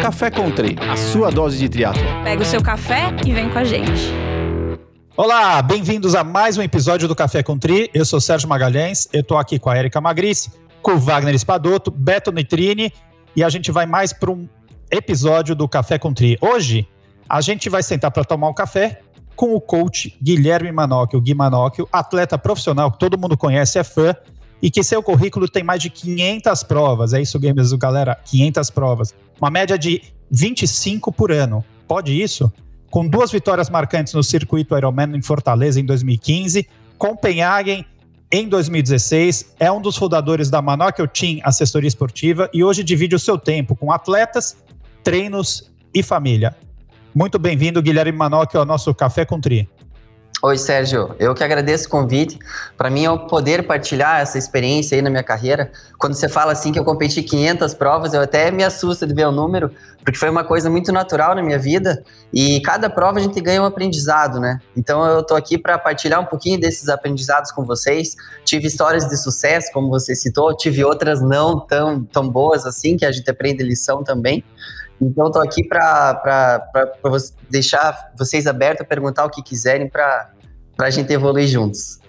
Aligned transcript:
Café 0.00 0.30
Country, 0.30 0.76
a 0.80 0.96
sua 0.96 1.30
dose 1.30 1.58
de 1.58 1.68
triatlo. 1.68 2.02
Pega 2.24 2.42
o 2.42 2.44
seu 2.46 2.62
café 2.62 3.14
e 3.22 3.32
vem 3.32 3.50
com 3.50 3.58
a 3.58 3.64
gente. 3.64 4.10
Olá, 5.14 5.60
bem-vindos 5.60 6.14
a 6.14 6.24
mais 6.24 6.56
um 6.56 6.62
episódio 6.62 7.06
do 7.06 7.14
Café 7.14 7.42
Country. 7.42 7.90
Eu 7.92 8.06
sou 8.06 8.18
Sérgio 8.18 8.48
Magalhães, 8.48 9.06
eu 9.12 9.22
tô 9.22 9.36
aqui 9.36 9.58
com 9.58 9.68
a 9.68 9.76
Erika 9.76 10.00
Magrice, 10.00 10.52
com 10.80 10.92
o 10.92 10.98
Wagner 10.98 11.34
Espadoto, 11.34 11.90
Beto 11.90 12.32
Nitrini 12.32 12.90
e 13.36 13.44
a 13.44 13.50
gente 13.50 13.70
vai 13.70 13.84
mais 13.84 14.10
para 14.10 14.30
um 14.30 14.48
episódio 14.90 15.54
do 15.54 15.68
Café 15.68 15.98
Country. 15.98 16.38
Hoje 16.40 16.88
a 17.28 17.42
gente 17.42 17.68
vai 17.68 17.82
sentar 17.82 18.10
para 18.10 18.24
tomar 18.24 18.48
um 18.48 18.54
café 18.54 19.02
com 19.36 19.54
o 19.54 19.60
coach 19.60 20.16
Guilherme 20.22 20.72
Manocchio, 20.72 21.20
Gui 21.20 21.34
Manocchio, 21.34 21.86
atleta 21.92 22.38
profissional 22.38 22.90
que 22.90 22.98
todo 22.98 23.18
mundo 23.18 23.36
conhece, 23.36 23.78
é 23.78 23.84
fã, 23.84 24.16
e 24.62 24.70
que 24.70 24.82
seu 24.82 25.02
currículo 25.02 25.48
tem 25.48 25.62
mais 25.62 25.82
de 25.82 25.90
500 25.90 26.62
provas. 26.64 27.12
É 27.12 27.20
isso 27.20 27.38
mesmo, 27.40 27.78
galera, 27.78 28.14
500 28.24 28.70
provas. 28.70 29.14
Uma 29.40 29.50
média 29.50 29.78
de 29.78 30.02
25 30.30 31.12
por 31.12 31.32
ano. 31.32 31.64
Pode 31.88 32.20
isso? 32.20 32.52
Com 32.90 33.06
duas 33.06 33.30
vitórias 33.30 33.70
marcantes 33.70 34.14
no 34.14 34.22
circuito 34.22 34.76
Ironman 34.76 35.16
em 35.16 35.22
Fortaleza 35.22 35.80
em 35.80 35.84
2015, 35.84 36.68
Copenhagen 36.98 37.84
em 38.32 38.48
2016, 38.48 39.54
é 39.58 39.72
um 39.72 39.80
dos 39.80 39.96
fundadores 39.96 40.50
da 40.50 40.62
Manocchio 40.62 41.08
Team 41.08 41.40
Assessoria 41.42 41.88
Esportiva 41.88 42.48
e 42.52 42.62
hoje 42.62 42.84
divide 42.84 43.14
o 43.14 43.18
seu 43.18 43.36
tempo 43.36 43.74
com 43.74 43.90
atletas, 43.90 44.56
treinos 45.02 45.68
e 45.92 46.00
família. 46.00 46.54
Muito 47.12 47.40
bem-vindo, 47.40 47.82
Guilherme 47.82 48.16
Manocchio, 48.16 48.60
ao 48.60 48.66
nosso 48.66 48.94
Café 48.94 49.24
com 49.24 49.40
Tri. 49.40 49.68
Oi, 50.42 50.56
Sérgio. 50.56 51.14
Eu 51.18 51.34
que 51.34 51.44
agradeço 51.44 51.86
o 51.86 51.90
convite. 51.90 52.38
Para 52.74 52.88
mim 52.88 53.04
é 53.04 53.10
um 53.10 53.26
poder 53.26 53.66
partilhar 53.66 54.22
essa 54.22 54.38
experiência 54.38 54.96
aí 54.96 55.02
na 55.02 55.10
minha 55.10 55.22
carreira. 55.22 55.70
Quando 55.98 56.14
você 56.14 56.30
fala 56.30 56.52
assim 56.52 56.72
que 56.72 56.78
eu 56.78 56.84
competi 56.84 57.22
500 57.22 57.74
provas, 57.74 58.14
eu 58.14 58.22
até 58.22 58.50
me 58.50 58.64
assusto 58.64 59.06
de 59.06 59.12
ver 59.12 59.26
o 59.26 59.32
número, 59.32 59.70
porque 60.02 60.18
foi 60.18 60.30
uma 60.30 60.42
coisa 60.42 60.70
muito 60.70 60.90
natural 60.92 61.34
na 61.34 61.42
minha 61.42 61.58
vida 61.58 62.02
e 62.32 62.58
cada 62.62 62.88
prova 62.88 63.18
a 63.18 63.22
gente 63.22 63.38
ganha 63.38 63.60
um 63.60 63.66
aprendizado, 63.66 64.40
né? 64.40 64.58
Então 64.74 65.04
eu 65.04 65.22
tô 65.22 65.34
aqui 65.34 65.58
para 65.58 65.78
partilhar 65.78 66.18
um 66.18 66.24
pouquinho 66.24 66.58
desses 66.58 66.88
aprendizados 66.88 67.52
com 67.52 67.62
vocês. 67.62 68.16
Tive 68.42 68.66
histórias 68.66 69.06
de 69.10 69.18
sucesso, 69.18 69.70
como 69.74 69.90
você 69.90 70.16
citou, 70.16 70.56
tive 70.56 70.82
outras 70.82 71.20
não 71.20 71.60
tão 71.60 72.02
tão 72.04 72.26
boas 72.26 72.64
assim, 72.64 72.96
que 72.96 73.04
a 73.04 73.12
gente 73.12 73.30
aprende 73.30 73.62
lição 73.62 74.02
também. 74.02 74.42
Então, 75.00 75.28
estou 75.28 75.42
aqui 75.42 75.64
para 75.64 76.62
deixar 77.48 78.12
vocês 78.16 78.46
abertos 78.46 78.82
a 78.82 78.84
perguntar 78.84 79.24
o 79.24 79.30
que 79.30 79.42
quiserem 79.42 79.88
para 79.88 80.30
a 80.78 80.90
gente 80.90 81.12
evoluir 81.12 81.48
juntos. 81.48 82.00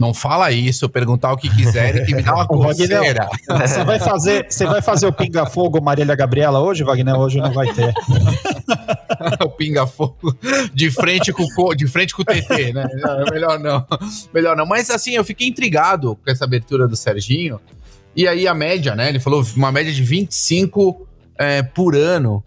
Não 0.00 0.14
fala 0.14 0.50
isso, 0.50 0.88
perguntar 0.88 1.30
o 1.30 1.36
que 1.36 1.54
quiserem, 1.54 2.06
que 2.06 2.14
me 2.14 2.22
dá 2.22 2.34
uma 2.34 2.46
coceira. 2.48 3.28
Você 3.46 3.84
vai 3.84 3.98
fazer, 3.98 4.46
você 4.48 4.64
vai 4.64 4.80
fazer 4.80 5.06
o 5.06 5.12
Pinga 5.12 5.44
Fogo 5.44 5.78
Marília 5.78 6.16
Gabriela 6.16 6.58
hoje, 6.58 6.82
Wagner? 6.82 7.14
Hoje 7.16 7.36
não 7.36 7.52
vai 7.52 7.70
ter. 7.74 7.92
o 9.44 9.50
Pinga 9.50 9.86
Fogo 9.86 10.34
de 10.72 10.90
frente 10.90 11.30
com 11.34 11.44
de 11.74 11.86
frente 11.86 12.14
com 12.14 12.22
o 12.22 12.24
TT, 12.24 12.72
né? 12.72 12.88
melhor 13.30 13.58
não. 13.58 13.86
Melhor 14.32 14.56
não. 14.56 14.64
Mas 14.64 14.88
assim, 14.88 15.16
eu 15.16 15.24
fiquei 15.24 15.46
intrigado 15.46 16.16
com 16.16 16.30
essa 16.30 16.46
abertura 16.46 16.88
do 16.88 16.96
Serginho. 16.96 17.60
E 18.16 18.26
aí 18.26 18.48
a 18.48 18.54
média, 18.54 18.96
né? 18.96 19.10
Ele 19.10 19.20
falou 19.20 19.44
uma 19.54 19.70
média 19.70 19.92
de 19.92 20.02
25 20.02 21.06
é, 21.40 21.62
por 21.62 21.96
ano. 21.96 22.44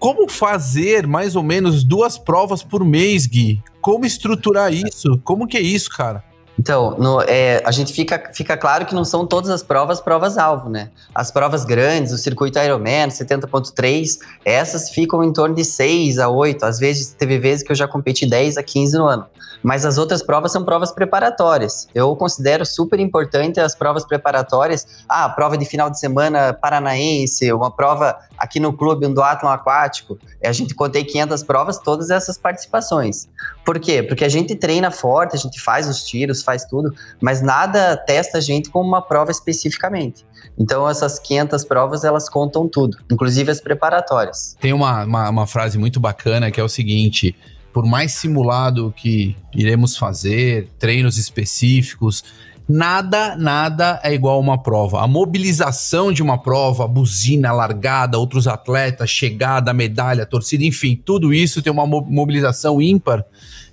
Como 0.00 0.28
fazer 0.28 1.06
mais 1.06 1.36
ou 1.36 1.42
menos 1.42 1.84
duas 1.84 2.18
provas 2.18 2.62
por 2.62 2.84
mês, 2.84 3.26
Gui? 3.26 3.62
Como 3.80 4.04
estruturar 4.04 4.72
isso? 4.72 5.20
Como 5.22 5.46
que 5.46 5.56
é 5.56 5.60
isso, 5.60 5.88
cara? 5.90 6.24
Então, 6.58 6.96
no, 6.98 7.22
é, 7.22 7.62
a 7.64 7.70
gente 7.70 7.92
fica, 7.92 8.30
fica 8.34 8.56
claro 8.56 8.84
que 8.84 8.94
não 8.94 9.04
são 9.04 9.24
todas 9.24 9.48
as 9.48 9.62
provas 9.62 10.00
provas-alvo, 10.00 10.68
né? 10.68 10.90
As 11.14 11.30
provas 11.30 11.64
grandes, 11.64 12.12
o 12.12 12.18
circuito 12.18 12.58
Ironman, 12.58 13.08
70.3, 13.08 14.18
essas 14.44 14.90
ficam 14.90 15.22
em 15.22 15.32
torno 15.32 15.54
de 15.54 15.64
6 15.64 16.18
a 16.18 16.28
8. 16.28 16.64
Às 16.64 16.80
vezes, 16.80 17.14
teve 17.14 17.38
vezes 17.38 17.62
que 17.62 17.70
eu 17.70 17.76
já 17.76 17.86
competi 17.86 18.26
10 18.26 18.56
a 18.56 18.62
15 18.62 18.98
no 18.98 19.06
ano. 19.06 19.26
Mas 19.62 19.84
as 19.84 19.98
outras 19.98 20.22
provas 20.22 20.52
são 20.52 20.64
provas 20.64 20.92
preparatórias. 20.92 21.88
Eu 21.94 22.14
considero 22.16 22.64
super 22.64 22.98
importante 23.00 23.60
as 23.60 23.74
provas 23.74 24.04
preparatórias. 24.04 24.86
Ah, 25.08 25.24
a 25.24 25.28
prova 25.28 25.56
de 25.56 25.64
final 25.64 25.90
de 25.90 25.98
semana 25.98 26.52
paranaense, 26.52 27.52
uma 27.52 27.70
prova 27.70 28.16
aqui 28.36 28.60
no 28.60 28.72
clube, 28.72 29.06
um 29.06 29.12
duatlon 29.12 29.50
aquático. 29.50 30.18
A 30.44 30.52
gente 30.52 30.74
contei 30.74 31.04
500 31.04 31.42
provas, 31.42 31.78
todas 31.78 32.10
essas 32.10 32.38
participações. 32.38 33.28
Por 33.64 33.78
quê? 33.78 34.02
Porque 34.02 34.24
a 34.24 34.28
gente 34.28 34.54
treina 34.54 34.90
forte, 34.90 35.34
a 35.34 35.38
gente 35.38 35.60
faz 35.60 35.88
os 35.88 36.04
tiros, 36.04 36.42
faz 36.48 36.64
tudo, 36.64 36.94
mas 37.20 37.42
nada 37.42 37.94
testa 37.94 38.38
a 38.38 38.40
gente 38.40 38.70
como 38.70 38.88
uma 38.88 39.02
prova 39.02 39.30
especificamente. 39.30 40.24
Então, 40.58 40.88
essas 40.88 41.18
500 41.18 41.62
provas, 41.64 42.04
elas 42.04 42.26
contam 42.26 42.66
tudo, 42.66 42.96
inclusive 43.12 43.50
as 43.50 43.60
preparatórias. 43.60 44.56
Tem 44.58 44.72
uma, 44.72 45.04
uma, 45.04 45.28
uma 45.28 45.46
frase 45.46 45.76
muito 45.76 46.00
bacana 46.00 46.50
que 46.50 46.58
é 46.58 46.64
o 46.64 46.68
seguinte 46.68 47.36
por 47.70 47.84
mais 47.84 48.12
simulado 48.12 48.92
que 48.96 49.36
iremos 49.54 49.96
fazer, 49.96 50.68
treinos 50.78 51.18
específicos, 51.18 52.24
nada, 52.68 53.34
nada 53.36 54.00
é 54.02 54.12
igual 54.12 54.36
a 54.36 54.40
uma 54.40 54.62
prova. 54.62 55.00
A 55.02 55.06
mobilização 55.06 56.12
de 56.12 56.22
uma 56.22 56.36
prova, 56.36 56.86
buzina, 56.86 57.52
largada, 57.52 58.18
outros 58.18 58.46
atletas, 58.46 59.08
chegada, 59.08 59.72
medalha, 59.72 60.26
torcida, 60.26 60.64
enfim, 60.64 61.00
tudo 61.02 61.32
isso 61.32 61.62
tem 61.62 61.72
uma 61.72 61.86
mobilização 61.86 62.80
ímpar 62.82 63.24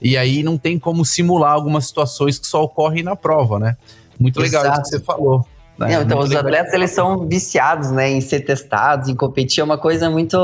e 0.01 0.15
aí 0.15 0.43
não 0.43 0.57
tem 0.57 0.79
como 0.79 1.03
simular 1.05 1.51
algumas 1.51 1.87
situações 1.87 2.39
que 2.39 2.47
só 2.47 2.63
ocorrem 2.63 3.03
na 3.03 3.15
prova, 3.15 3.59
né? 3.59 3.77
Muito 4.19 4.39
legal 4.39 4.63
Exato. 4.63 4.81
isso 4.81 4.91
que 4.91 4.97
você 4.97 5.03
falou. 5.03 5.45
Não, 5.77 6.01
então, 6.01 6.19
os 6.19 6.29
legal. 6.29 6.45
atletas, 6.45 6.73
eles 6.73 6.91
são 6.91 7.27
viciados, 7.27 7.91
né, 7.91 8.09
em 8.09 8.21
ser 8.21 8.41
testados, 8.41 9.09
em 9.09 9.15
competir, 9.15 9.59
é 9.59 9.63
uma 9.63 9.77
coisa 9.77 10.09
muito... 10.09 10.37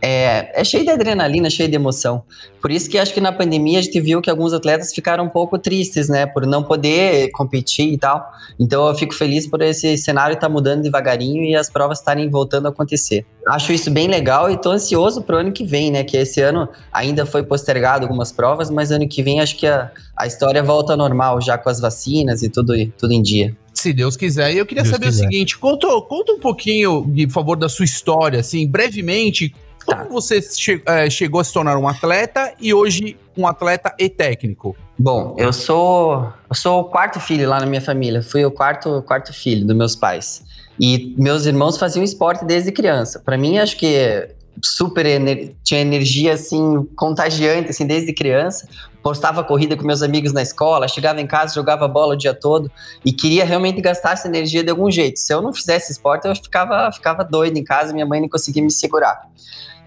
É, 0.00 0.60
é 0.60 0.62
cheio 0.62 0.84
de 0.84 0.90
adrenalina, 0.90 1.50
cheio 1.50 1.68
de 1.68 1.74
emoção. 1.74 2.22
Por 2.62 2.70
isso 2.70 2.88
que 2.88 2.96
acho 2.96 3.12
que 3.12 3.20
na 3.20 3.32
pandemia 3.32 3.80
a 3.80 3.82
gente 3.82 4.00
viu 4.00 4.20
que 4.20 4.30
alguns 4.30 4.52
atletas 4.52 4.94
ficaram 4.94 5.24
um 5.24 5.28
pouco 5.28 5.58
tristes, 5.58 6.08
né, 6.08 6.26
por 6.26 6.46
não 6.46 6.62
poder 6.62 7.30
competir 7.32 7.92
e 7.92 7.98
tal. 7.98 8.24
Então, 8.58 8.86
eu 8.86 8.94
fico 8.94 9.14
feliz 9.14 9.48
por 9.48 9.60
esse 9.62 9.96
cenário 9.98 10.34
estar 10.34 10.46
tá 10.46 10.52
mudando 10.52 10.82
devagarinho 10.82 11.42
e 11.42 11.56
as 11.56 11.68
provas 11.68 11.98
estarem 11.98 12.30
voltando 12.30 12.66
a 12.66 12.68
acontecer. 12.68 13.26
Acho 13.48 13.72
isso 13.72 13.90
bem 13.90 14.06
legal 14.06 14.48
e 14.48 14.56
tô 14.56 14.70
ansioso 14.70 15.22
pro 15.22 15.38
ano 15.38 15.50
que 15.50 15.64
vem, 15.64 15.90
né, 15.90 16.04
que 16.04 16.16
esse 16.16 16.40
ano 16.40 16.68
ainda 16.92 17.26
foi 17.26 17.42
postergado 17.42 18.04
algumas 18.04 18.30
provas, 18.30 18.70
mas 18.70 18.92
ano 18.92 19.08
que 19.08 19.22
vem 19.22 19.40
acho 19.40 19.56
que 19.56 19.66
a, 19.66 19.90
a 20.16 20.26
história 20.26 20.62
volta 20.62 20.92
ao 20.92 20.98
normal, 20.98 21.40
já 21.40 21.58
com 21.58 21.68
as 21.68 21.80
vacinas 21.80 22.42
e 22.42 22.48
tudo, 22.48 22.74
tudo 22.96 23.12
em 23.12 23.22
dia. 23.22 23.56
Se 23.78 23.92
Deus 23.92 24.16
quiser. 24.16 24.52
E 24.52 24.58
eu 24.58 24.66
queria 24.66 24.82
Deus 24.82 24.92
saber 24.92 25.06
quiser. 25.06 25.24
o 25.24 25.30
seguinte: 25.30 25.58
conta, 25.58 25.86
conta 26.02 26.32
um 26.32 26.40
pouquinho, 26.40 27.04
por 27.04 27.30
favor, 27.30 27.56
da 27.56 27.68
sua 27.68 27.84
história, 27.84 28.40
assim, 28.40 28.66
brevemente. 28.66 29.54
Como 29.86 30.02
tá. 30.02 30.04
você 30.10 30.42
che 30.42 30.82
é, 30.84 31.08
chegou 31.08 31.40
a 31.40 31.44
se 31.44 31.52
tornar 31.52 31.78
um 31.78 31.88
atleta 31.88 32.52
e 32.60 32.74
hoje 32.74 33.16
um 33.36 33.46
atleta 33.46 33.94
e 33.98 34.08
técnico? 34.08 34.76
Bom, 34.98 35.34
eu 35.38 35.52
sou 35.52 36.30
eu 36.50 36.54
sou 36.54 36.80
o 36.80 36.84
quarto 36.84 37.18
filho 37.20 37.48
lá 37.48 37.60
na 37.60 37.66
minha 37.66 37.80
família. 37.80 38.22
Fui 38.22 38.44
o 38.44 38.50
quarto 38.50 39.02
quarto 39.02 39.32
filho 39.32 39.66
dos 39.66 39.76
meus 39.76 39.96
pais. 39.96 40.44
E 40.78 41.14
meus 41.16 41.46
irmãos 41.46 41.78
faziam 41.78 42.04
esporte 42.04 42.44
desde 42.44 42.70
criança. 42.70 43.20
Para 43.24 43.38
mim, 43.38 43.58
acho 43.58 43.76
que 43.76 44.28
super 44.62 45.06
ener 45.06 45.54
tinha 45.62 45.80
energia 45.80 46.34
assim 46.34 46.86
contagiante 46.96 47.70
assim 47.70 47.86
desde 47.86 48.12
criança. 48.12 48.68
Postava 49.02 49.44
corrida 49.44 49.76
com 49.76 49.84
meus 49.86 50.02
amigos 50.02 50.32
na 50.32 50.42
escola 50.42 50.88
chegava 50.88 51.20
em 51.20 51.26
casa 51.26 51.54
jogava 51.54 51.86
bola 51.86 52.14
o 52.14 52.16
dia 52.16 52.34
todo 52.34 52.70
e 53.04 53.12
queria 53.12 53.44
realmente 53.44 53.80
gastar 53.80 54.12
essa 54.12 54.28
energia 54.28 54.62
de 54.62 54.70
algum 54.70 54.90
jeito. 54.90 55.18
Se 55.18 55.32
eu 55.32 55.40
não 55.40 55.52
fizesse 55.52 55.92
esporte 55.92 56.26
eu 56.26 56.34
ficava 56.34 56.90
ficava 56.92 57.24
doido 57.24 57.56
em 57.56 57.64
casa 57.64 57.92
minha 57.92 58.06
mãe 58.06 58.20
não 58.20 58.28
conseguia 58.28 58.62
me 58.62 58.70
segurar. 58.70 59.20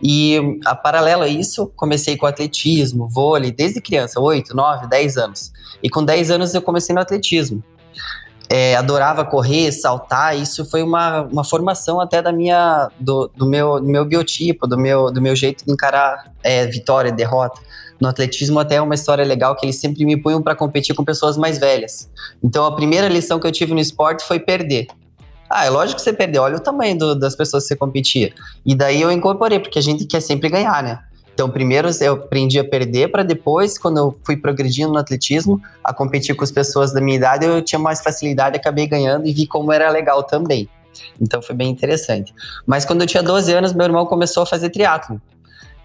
E 0.04 0.59
a 0.66 0.74
paralelo 0.74 1.22
a 1.22 1.28
isso 1.28 1.72
comecei 1.76 2.18
com 2.18 2.26
atletismo 2.26 3.08
vôlei 3.08 3.52
desde 3.52 3.80
criança 3.80 4.20
8, 4.20 4.56
9, 4.56 4.88
10 4.88 5.18
anos. 5.18 5.52
E 5.84 5.90
com 5.90 6.03
10 6.03 6.32
anos 6.32 6.53
eu 6.56 6.62
comecei 6.62 6.96
no 6.96 7.02
atletismo 7.02 7.64
é, 8.52 8.76
adorava 8.76 9.24
correr, 9.24 9.72
saltar, 9.72 10.38
isso 10.38 10.70
foi 10.70 10.84
uma, 10.84 11.22
uma 11.22 11.42
formação 11.42 12.02
até 12.02 12.22
da 12.22 12.34
minha, 12.34 12.90
do, 13.00 13.32
do, 13.34 13.46
meu, 13.46 13.80
do 13.80 13.88
meu 13.88 14.04
biotipo, 14.04 14.68
do 14.68 14.78
meu, 14.78 15.09
do 15.09 15.22
meu 15.22 15.34
jeito 15.38 15.66
de 15.66 15.72
encarar 15.72 16.34
é, 16.44 16.68
vitória, 16.68 17.14
derrota. 17.14 17.62
No 17.98 18.09
atletismo 18.09 18.59
até 18.59 18.76
é 18.76 18.82
uma 18.82 18.94
história 18.94 19.24
legal 19.24 19.56
que 19.56 19.66
eles 19.66 19.80
sempre 19.80 20.03
me 20.03 20.18
punham 20.18 20.42
para 20.42 20.53
competir 20.53 20.94
com 20.94 21.06
pessoas 21.06 21.38
mais 21.38 21.58
velhas. 21.59 22.09
Então 22.44 22.66
a 22.66 22.76
primeira 22.76 23.08
lição 23.08 23.40
que 23.40 23.48
eu 23.48 23.53
tive 23.53 23.74
no 23.74 23.80
esporte 23.80 24.26
foi 24.26 24.38
perder. 24.38 24.88
Ah, 25.50 25.66
é 25.66 25.70
lógico 25.70 25.96
que 25.96 26.02
você 26.02 26.12
perdeu, 26.12 26.44
olha 26.44 26.58
o 26.58 26.59
tamanho 26.59 26.97
do, 26.97 27.16
das 27.16 27.38
pessoas 27.38 27.64
que 27.64 27.70
você 27.70 27.76
competia. 27.78 28.34
E 28.66 28.76
daí 28.76 29.02
eu 29.02 29.14
incorporei, 29.14 29.59
porque 29.59 29.80
a 29.80 29.82
gente 29.82 30.04
quer 30.04 30.20
sempre 30.20 30.50
ganhar, 30.50 30.84
né? 30.84 31.00
Então, 31.41 31.49
primeiro 31.49 31.90
eu 32.02 32.14
aprendi 32.14 32.59
a 32.59 32.64
perder, 32.64 33.09
para 33.09 33.23
depois, 33.23 33.76
quando 33.76 33.97
eu 33.97 34.16
fui 34.23 34.38
progredindo 34.38 34.93
no 34.93 34.99
atletismo, 34.99 35.59
a 35.84 35.91
competir 35.91 36.35
com 36.35 36.43
as 36.43 36.52
pessoas 36.52 36.93
da 36.93 37.02
minha 37.02 37.17
idade, 37.17 37.47
eu 37.47 37.64
tinha 37.64 37.79
mais 37.79 37.99
facilidade, 37.99 38.55
acabei 38.55 38.85
ganhando 38.85 39.26
e 39.26 39.34
vi 39.34 39.47
como 39.47 39.72
era 39.73 39.90
legal 39.90 40.22
também. 40.22 40.70
Então, 41.20 41.41
foi 41.41 41.55
bem 41.55 41.67
interessante. 41.72 42.32
Mas 42.64 42.85
quando 42.85 43.02
eu 43.02 43.08
tinha 43.08 43.23
12 43.23 43.52
anos, 43.53 43.73
meu 43.73 43.88
irmão 43.88 44.05
começou 44.05 44.43
a 44.43 44.46
fazer 44.46 44.70
triatlo. 44.70 45.20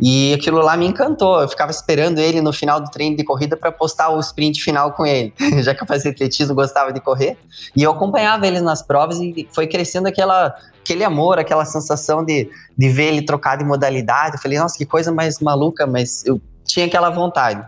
E 0.00 0.34
aquilo 0.34 0.58
lá 0.60 0.76
me 0.76 0.86
encantou. 0.86 1.40
Eu 1.40 1.48
ficava 1.48 1.70
esperando 1.70 2.18
ele 2.18 2.40
no 2.40 2.52
final 2.52 2.80
do 2.80 2.90
treino 2.90 3.16
de 3.16 3.24
corrida 3.24 3.56
para 3.56 3.72
postar 3.72 4.10
o 4.10 4.20
sprint 4.20 4.62
final 4.62 4.92
com 4.92 5.06
ele, 5.06 5.32
já 5.62 5.74
que 5.74 5.82
eu 5.82 5.86
fazia 5.86 6.10
atletismo, 6.10 6.54
gostava 6.54 6.92
de 6.92 7.00
correr. 7.00 7.36
E 7.74 7.82
eu 7.82 7.90
acompanhava 7.90 8.46
eles 8.46 8.62
nas 8.62 8.82
provas 8.82 9.18
e 9.20 9.48
foi 9.52 9.66
crescendo 9.66 10.06
aquela, 10.06 10.54
aquele 10.82 11.04
amor, 11.04 11.38
aquela 11.38 11.64
sensação 11.64 12.24
de, 12.24 12.48
de 12.76 12.88
ver 12.88 13.12
ele 13.14 13.22
trocar 13.22 13.56
de 13.56 13.64
modalidade. 13.64 14.36
Eu 14.36 14.40
falei, 14.40 14.58
nossa, 14.58 14.76
que 14.76 14.84
coisa 14.84 15.10
mais 15.10 15.40
maluca, 15.40 15.86
mas 15.86 16.24
eu 16.26 16.40
tinha 16.64 16.86
aquela 16.86 17.10
vontade. 17.10 17.64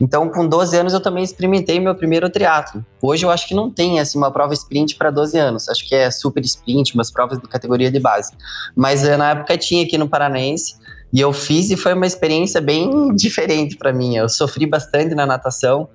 Então, 0.00 0.28
com 0.28 0.46
12 0.46 0.76
anos, 0.76 0.92
eu 0.92 1.00
também 1.00 1.22
experimentei 1.22 1.80
meu 1.80 1.94
primeiro 1.94 2.28
triatlo. 2.28 2.84
Hoje, 3.00 3.24
eu 3.24 3.30
acho 3.30 3.46
que 3.46 3.54
não 3.54 3.70
tem 3.70 4.00
assim, 4.00 4.18
uma 4.18 4.30
prova 4.30 4.52
sprint 4.54 4.96
para 4.96 5.10
12 5.10 5.38
anos. 5.38 5.68
Acho 5.68 5.86
que 5.88 5.94
é 5.94 6.10
super 6.10 6.44
sprint, 6.44 6.94
umas 6.94 7.10
provas 7.10 7.38
de 7.38 7.48
categoria 7.48 7.90
de 7.90 7.98
base. 7.98 8.32
Mas 8.74 9.04
eh, 9.04 9.16
na 9.16 9.30
época 9.30 9.56
tinha 9.56 9.84
aqui 9.84 9.96
no 9.96 10.08
Paranaense. 10.08 10.76
E 11.12 11.20
eu 11.20 11.32
fiz 11.32 11.70
e 11.70 11.76
foi 11.76 11.92
uma 11.92 12.06
experiência 12.06 12.60
bem 12.60 13.14
diferente 13.14 13.76
para 13.76 13.92
mim. 13.92 14.16
Eu 14.16 14.28
sofri 14.28 14.64
bastante 14.64 15.14
na 15.14 15.26
natação, 15.26 15.88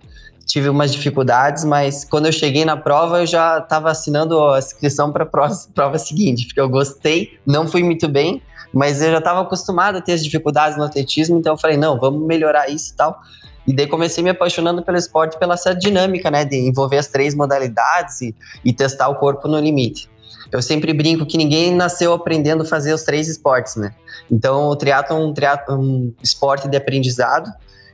tive 0.46 0.70
umas 0.70 0.94
dificuldades, 0.94 1.66
mas 1.66 2.06
quando 2.06 2.28
eu 2.28 2.32
cheguei 2.32 2.64
na 2.64 2.78
prova, 2.78 3.22
eu 3.22 3.26
já 3.26 3.58
estava 3.58 3.90
assinando 3.90 4.40
a 4.42 4.60
inscrição 4.60 5.12
para 5.12 5.24
a 5.24 5.28
prova, 5.28 5.98
seguinte, 5.98 6.46
porque 6.46 6.62
eu 6.62 6.70
gostei, 6.70 7.38
não 7.46 7.68
fui 7.68 7.84
muito 7.84 8.08
bem, 8.08 8.42
mas 8.72 9.02
eu 9.02 9.12
já 9.12 9.18
estava 9.18 9.42
acostumado 9.42 9.98
a 9.98 10.02
ter 10.02 10.14
as 10.14 10.24
dificuldades 10.24 10.78
no 10.78 10.84
atletismo, 10.84 11.38
então 11.38 11.54
eu 11.54 11.58
falei, 11.58 11.78
não, 11.78 12.00
vamos 12.00 12.26
melhorar 12.26 12.70
isso 12.70 12.94
e 12.94 12.96
tal. 12.96 13.20
E 13.68 13.74
daí 13.74 13.86
comecei 13.88 14.24
me 14.24 14.30
apaixonando 14.30 14.82
pelo 14.82 14.98
esporte, 14.98 15.38
pela 15.38 15.56
essa 15.56 15.76
dinâmica, 15.76 16.32
né, 16.32 16.46
de 16.46 16.56
envolver 16.56 16.98
as 16.98 17.08
três 17.08 17.36
modalidades 17.36 18.22
e, 18.22 18.36
e 18.64 18.72
testar 18.72 19.10
o 19.10 19.16
corpo 19.16 19.48
no 19.48 19.60
limite. 19.60 20.10
Eu 20.52 20.62
sempre 20.62 20.94
brinco 20.94 21.26
que 21.26 21.38
ninguém 21.38 21.74
nasceu 21.76 22.14
aprendendo 22.14 22.64
a 22.64 22.66
fazer 22.66 22.94
os 22.94 23.04
três 23.04 23.28
esportes, 23.28 23.76
né? 23.76 23.94
Então, 24.32 24.68
o 24.68 24.76
triatlo 24.76 25.16
é 25.16 25.20
um, 25.20 25.34
um 25.78 26.14
esporte 26.22 26.68
de 26.68 26.78
aprendizado 26.78 27.52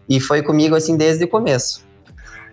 e 0.07 0.19
foi 0.19 0.41
comigo 0.43 0.75
assim 0.75 0.95
desde 0.95 1.23
o 1.23 1.27
começo. 1.27 1.83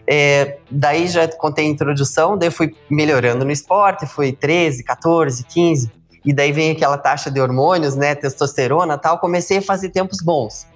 É, 0.06 0.58
daí 0.70 1.06
já 1.06 1.28
contei 1.28 1.66
a 1.66 1.68
introdução, 1.68 2.36
daí 2.36 2.50
fui 2.50 2.74
melhorando 2.90 3.44
no 3.44 3.52
esporte, 3.52 4.06
fui 4.06 4.32
13, 4.32 4.82
14, 4.82 5.44
15, 5.44 5.90
e 6.24 6.32
daí 6.32 6.52
vem 6.52 6.72
aquela 6.72 6.98
taxa 6.98 7.30
de 7.30 7.40
hormônios, 7.40 7.94
né, 7.94 8.14
testosterona 8.14 8.98
tal, 8.98 9.18
comecei 9.18 9.58
a 9.58 9.62
fazer 9.62 9.90
tempos 9.90 10.18
bons. 10.22 10.66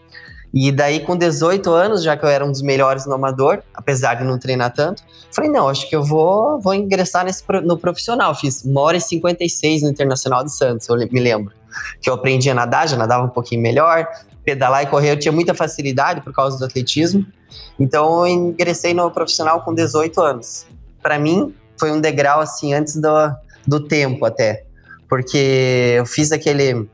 E 0.56 0.70
daí, 0.70 1.00
com 1.00 1.16
18 1.16 1.68
anos, 1.72 2.04
já 2.04 2.16
que 2.16 2.24
eu 2.24 2.28
era 2.28 2.46
um 2.46 2.52
dos 2.52 2.62
melhores 2.62 3.04
no 3.06 3.14
amador, 3.14 3.60
apesar 3.74 4.14
de 4.14 4.22
não 4.22 4.38
treinar 4.38 4.72
tanto, 4.72 5.02
falei, 5.32 5.50
não, 5.50 5.68
acho 5.68 5.88
que 5.88 5.96
eu 5.96 6.02
vou, 6.04 6.60
vou 6.60 6.72
ingressar 6.72 7.24
nesse, 7.24 7.42
no 7.64 7.76
profissional. 7.76 8.32
Fiz 8.36 8.64
1 8.64 8.78
hora 8.78 8.96
e 8.96 9.00
56 9.00 9.82
no 9.82 9.90
Internacional 9.90 10.44
de 10.44 10.54
Santos, 10.54 10.88
eu 10.88 10.96
me 10.96 11.18
lembro. 11.18 11.52
Que 12.00 12.08
eu 12.08 12.14
aprendi 12.14 12.48
a 12.48 12.54
nadar, 12.54 12.88
já 12.88 12.96
nadava 12.96 13.24
um 13.24 13.30
pouquinho 13.30 13.60
melhor, 13.60 14.06
pedalar 14.44 14.84
e 14.84 14.86
correr 14.86 15.10
eu 15.10 15.18
tinha 15.18 15.32
muita 15.32 15.54
facilidade 15.54 16.20
por 16.20 16.32
causa 16.32 16.56
do 16.56 16.64
atletismo. 16.64 17.26
Então, 17.76 18.20
eu 18.20 18.28
ingressei 18.28 18.94
no 18.94 19.10
profissional 19.10 19.62
com 19.62 19.74
18 19.74 20.20
anos. 20.20 20.68
Para 21.02 21.18
mim, 21.18 21.52
foi 21.76 21.90
um 21.90 22.00
degrau, 22.00 22.38
assim, 22.38 22.72
antes 22.74 22.94
do, 22.94 23.10
do 23.66 23.80
tempo 23.80 24.24
até. 24.24 24.64
Porque 25.08 25.96
eu 25.96 26.06
fiz 26.06 26.30
aquele 26.30 26.88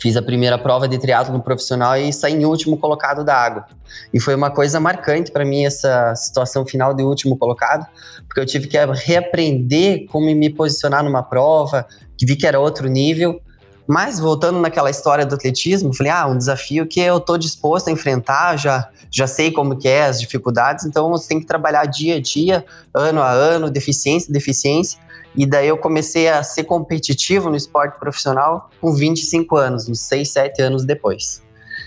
Fiz 0.00 0.16
a 0.16 0.22
primeira 0.22 0.58
prova 0.58 0.88
de 0.88 0.98
triatlo 0.98 1.38
profissional 1.40 1.96
e 1.96 2.12
saí 2.12 2.32
em 2.32 2.44
último 2.46 2.76
colocado 2.78 3.22
da 3.22 3.34
água. 3.34 3.66
E 4.14 4.18
foi 4.18 4.34
uma 4.34 4.50
coisa 4.50 4.80
marcante 4.80 5.30
para 5.30 5.44
mim 5.44 5.64
essa 5.64 6.14
situação 6.14 6.64
final 6.64 6.94
de 6.94 7.02
último 7.02 7.36
colocado, 7.36 7.86
porque 8.26 8.40
eu 8.40 8.46
tive 8.46 8.66
que 8.66 8.78
reaprender 8.78 10.06
como 10.06 10.24
me 10.34 10.48
posicionar 10.48 11.04
numa 11.04 11.22
prova, 11.22 11.86
que 12.16 12.24
vi 12.24 12.34
que 12.34 12.46
era 12.46 12.58
outro 12.58 12.88
nível. 12.88 13.40
Mas 13.86 14.18
voltando 14.18 14.58
naquela 14.60 14.88
história 14.88 15.26
do 15.26 15.34
atletismo, 15.34 15.92
falei, 15.92 16.12
ah, 16.12 16.26
um 16.26 16.38
desafio 16.38 16.86
que 16.86 17.00
eu 17.00 17.18
estou 17.18 17.36
disposto 17.36 17.88
a 17.88 17.90
enfrentar, 17.90 18.56
já 18.56 18.88
já 19.10 19.26
sei 19.26 19.50
como 19.50 19.76
que 19.76 19.88
é 19.88 20.04
as 20.04 20.20
dificuldades, 20.20 20.84
então 20.84 21.10
você 21.10 21.28
tem 21.28 21.40
que 21.40 21.46
trabalhar 21.46 21.84
dia 21.86 22.16
a 22.16 22.20
dia, 22.20 22.64
ano 22.94 23.20
a 23.20 23.30
ano, 23.30 23.68
deficiência, 23.68 24.32
deficiência, 24.32 24.98
e 25.36 25.46
daí 25.46 25.68
eu 25.68 25.78
comecei 25.78 26.28
a 26.28 26.42
ser 26.42 26.64
competitivo 26.64 27.50
no 27.50 27.56
esporte 27.56 27.98
profissional 27.98 28.70
com 28.80 28.92
25 28.92 29.56
anos, 29.56 29.88
uns 29.88 30.00
6, 30.00 30.28
7 30.28 30.62
anos 30.62 30.84
depois. 30.84 31.42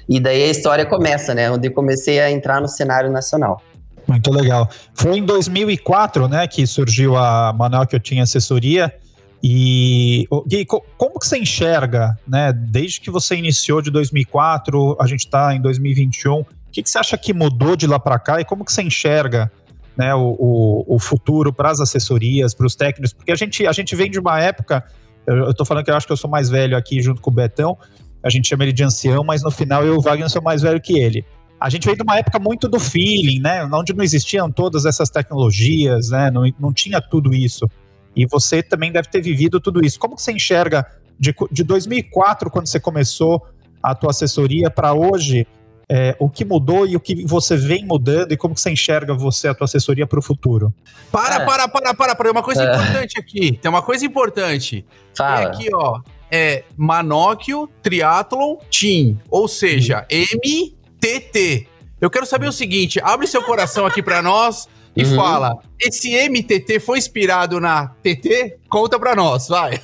E 0.07 0.19
daí 0.19 0.44
a 0.44 0.48
história 0.48 0.86
começa, 0.86 1.34
né? 1.34 1.50
Onde 1.50 1.68
eu 1.68 1.72
comecei 1.72 2.19
a 2.19 2.31
entrar 2.31 2.62
no 2.62 2.68
cenário 2.68 3.12
nacional. 3.12 3.62
Muito 4.07 4.31
legal. 4.31 4.69
Foi 4.94 5.18
em 5.18 5.25
2004, 5.25 6.28
né, 6.28 6.45
que 6.48 6.68
surgiu 6.68 7.16
a 7.16 7.54
Manuel 7.54 7.88
que 7.88 7.95
eu 7.95 8.00
tinha 8.00 8.24
assessoria. 8.24 8.94
E 9.42 10.28
Gui, 10.48 10.66
como 10.66 11.19
que 11.19 11.28
você 11.28 11.38
enxerga, 11.38 12.18
né, 12.28 12.54
desde 12.54 13.01
que 13.01 13.10
você 13.10 13.36
iniciou 13.36 13.81
de 13.81 13.92
2004, 13.92 14.98
a 15.00 15.07
gente 15.07 15.25
está 15.25 15.54
em 15.54 15.62
2021, 15.62 16.39
o 16.39 16.46
que, 16.72 16.81
que 16.81 16.89
você 16.89 16.98
acha 16.98 17.18
que 17.18 17.34
mudou 17.34 17.75
de 17.75 17.86
lá 17.86 18.00
para 18.00 18.18
cá 18.18 18.39
e 18.39 18.46
como 18.46 18.63
que 18.63 18.72
você 18.72 18.81
enxerga 18.81 19.51
né, 19.98 20.13
o, 20.16 20.36
o, 20.40 20.95
o 20.95 21.00
futuro 21.00 21.54
para 21.54 21.69
as 21.69 21.80
assessorias, 21.80 22.54
para 22.54 22.66
os 22.66 22.75
técnicos, 22.75 23.13
porque 23.13 23.31
a 23.31 23.36
gente, 23.36 23.66
a 23.68 23.72
gente 23.72 23.95
vem 23.95 24.10
de 24.10 24.19
uma 24.19 24.40
época, 24.40 24.84
eu, 25.25 25.51
estou 25.51 25.66
falando 25.66 25.86
que 25.86 25.92
eu 25.92 25.95
acho 25.95 26.07
que 26.07 26.13
eu 26.13 26.18
sou 26.18 26.30
mais 26.30 26.50
velho 26.50 26.75
aqui 26.75 27.01
junto 27.01 27.22
com 27.22 27.30
o 27.30 27.34
Betão, 27.34 27.78
a 28.24 28.30
gente 28.30 28.48
chama 28.48 28.63
ele 28.63 28.74
de 28.74 28.84
ancião, 28.84 29.24
mas 29.24 29.44
no 29.44 29.51
final 29.51 29.86
eu 29.86 29.95
e 29.95 29.98
o 29.98 30.01
Wagner 30.01 30.30
sou 30.30 30.42
mais 30.42 30.62
velho 30.62 30.81
que 30.81 30.98
ele. 30.98 31.25
A 31.60 31.69
gente 31.69 31.86
veio 31.86 31.95
de 31.95 32.04
uma 32.04 32.18
época 32.18 32.40
muito 32.40 32.68
do 32.68 32.80
feeling, 32.80 33.40
né, 33.40 33.63
onde 33.72 33.94
não 33.94 34.04
existiam 34.04 34.51
todas 34.51 34.86
essas 34.86 35.10
tecnologias, 35.10 36.10
né, 36.10 36.31
não, 36.31 36.44
não 36.60 36.74
tinha 36.74 37.01
tudo 37.01 37.34
isso. 37.34 37.68
E 38.16 38.25
você 38.25 38.62
também 38.62 38.92
deve 38.92 39.10
ter 39.10 39.22
vivido 39.22 39.60
tudo 39.60 39.84
isso. 39.84 40.00
Como 40.00 40.16
que 40.16 40.22
você 40.22 40.31
enxerga 40.31 40.86
de, 41.19 41.34
de 41.51 41.63
2004, 41.63 42.50
quando 42.50 42.68
você 42.68 42.80
começou 42.80 43.42
a 43.81 43.94
tua 43.94 44.12
assessoria, 44.12 44.69
para 44.69 44.94
hoje, 44.94 45.48
é, 45.90 46.16
o 46.20 46.30
que 46.30 46.46
mudou 46.46 46.86
e 46.88 46.96
o 46.96 47.00
que 47.00 47.26
você 47.26 47.56
vem 47.56 47.86
mudando 47.86 48.32
e 48.32 48.38
como 48.38 48.58
você 48.58 48.72
enxerga 48.72 49.14
você, 49.14 49.48
a 49.48 49.54
tua 49.54 49.66
assessoria 49.66 50.08
para 50.08 50.20
o 50.20 50.22
futuro. 50.22 50.74
Para, 51.12 51.36
é. 51.36 51.46
para, 51.46 51.68
para, 51.68 51.94
para, 51.94 52.16
para. 52.16 52.24
Tem 52.24 52.32
uma 52.32 52.44
coisa 52.44 52.64
é. 52.64 52.74
importante 52.74 53.20
aqui. 53.20 53.60
Tem 53.62 53.70
uma 53.70 53.82
coisa 53.82 54.06
importante. 54.06 54.86
Fala. 55.16 55.42
É 55.42 55.46
aqui, 55.46 55.68
ó. 55.74 56.02
É 56.32 56.64
Manóquio 56.76 57.70
Triathlon 57.82 58.58
Team. 58.72 59.20
Ou 59.30 59.48
seja. 59.48 60.06
MTT. 60.10 61.68
Eu 62.02 62.10
quero 62.10 62.26
saber 62.26 62.48
o 62.48 62.52
seguinte: 62.52 63.00
abre 63.04 63.28
seu 63.28 63.44
coração 63.44 63.86
aqui 63.86 64.02
para 64.02 64.22
nós 64.22 64.68
e 64.95 65.04
uhum. 65.04 65.16
fala: 65.16 65.57
esse 65.80 66.16
MTT 66.30 66.80
foi 66.80 66.98
inspirado 66.98 67.60
na 67.60 67.88
TT? 68.01 68.57
Conta 68.69 69.00
pra 69.00 69.16
nós, 69.16 69.48
vai. 69.48 69.80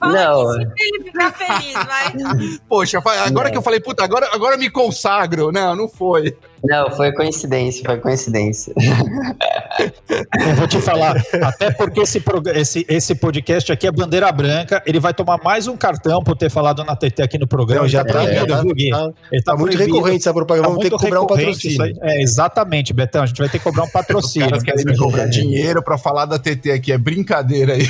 Não. 0.00 0.60
ele 0.60 1.04
ficar 1.04 1.32
feliz, 1.32 1.74
vai. 1.74 2.58
Poxa, 2.68 2.98
agora 2.98 3.44
não. 3.44 3.52
que 3.52 3.58
eu 3.58 3.62
falei, 3.62 3.80
puta, 3.80 4.02
agora, 4.02 4.28
agora 4.32 4.56
me 4.56 4.70
consagro. 4.70 5.52
Não, 5.52 5.76
não 5.76 5.88
foi. 5.88 6.36
Não, 6.64 6.90
foi 6.90 7.12
coincidência, 7.12 7.84
foi 7.84 7.98
coincidência. 7.98 8.72
Eu 10.40 10.54
vou 10.56 10.66
te 10.66 10.80
falar, 10.80 11.22
até 11.42 11.70
porque 11.70 12.00
esse, 12.00 12.22
esse, 12.54 12.86
esse 12.88 13.14
podcast 13.14 13.70
aqui 13.70 13.86
é 13.86 13.92
bandeira 13.92 14.30
branca, 14.32 14.82
ele 14.84 14.98
vai 14.98 15.14
tomar 15.14 15.38
mais 15.42 15.68
um 15.68 15.76
cartão 15.76 16.22
por 16.22 16.36
ter 16.36 16.50
falado 16.50 16.82
na 16.84 16.96
TT 16.96 17.22
aqui 17.22 17.38
no 17.38 17.46
programa. 17.46 17.82
Não, 17.82 17.88
já 17.88 18.04
tá, 18.04 18.24
é, 18.24 18.44
tá, 18.44 18.62
Gui? 18.64 18.90
Tá, 18.90 19.12
ele 19.30 19.42
tá, 19.42 19.52
tá 19.52 19.58
muito 19.58 19.76
recorrente 19.76 20.22
essa 20.22 20.34
propaganda, 20.34 20.66
tá 20.66 20.68
vamos 20.68 20.82
ter 20.82 20.90
que 20.90 20.98
cobrar 20.98 21.22
um 21.22 21.26
patrocínio. 21.26 21.98
É, 22.02 22.22
exatamente, 22.22 22.92
Betão, 22.92 23.22
a 23.22 23.26
gente 23.26 23.38
vai 23.38 23.48
ter 23.48 23.58
que 23.58 23.64
cobrar 23.64 23.84
um 23.84 23.90
patrocínio. 23.90 24.46
Os 24.46 24.50
caras 24.50 24.64
querem 24.64 24.84
me 24.84 24.96
cobrar 24.96 25.26
dinheiro 25.26 25.82
pra 25.82 25.96
falar 25.96 26.24
da 26.24 26.38
TT 26.38 26.72
aqui, 26.72 26.92
é 26.92 26.98
brincadeira 26.98 27.74
aí. 27.74 27.86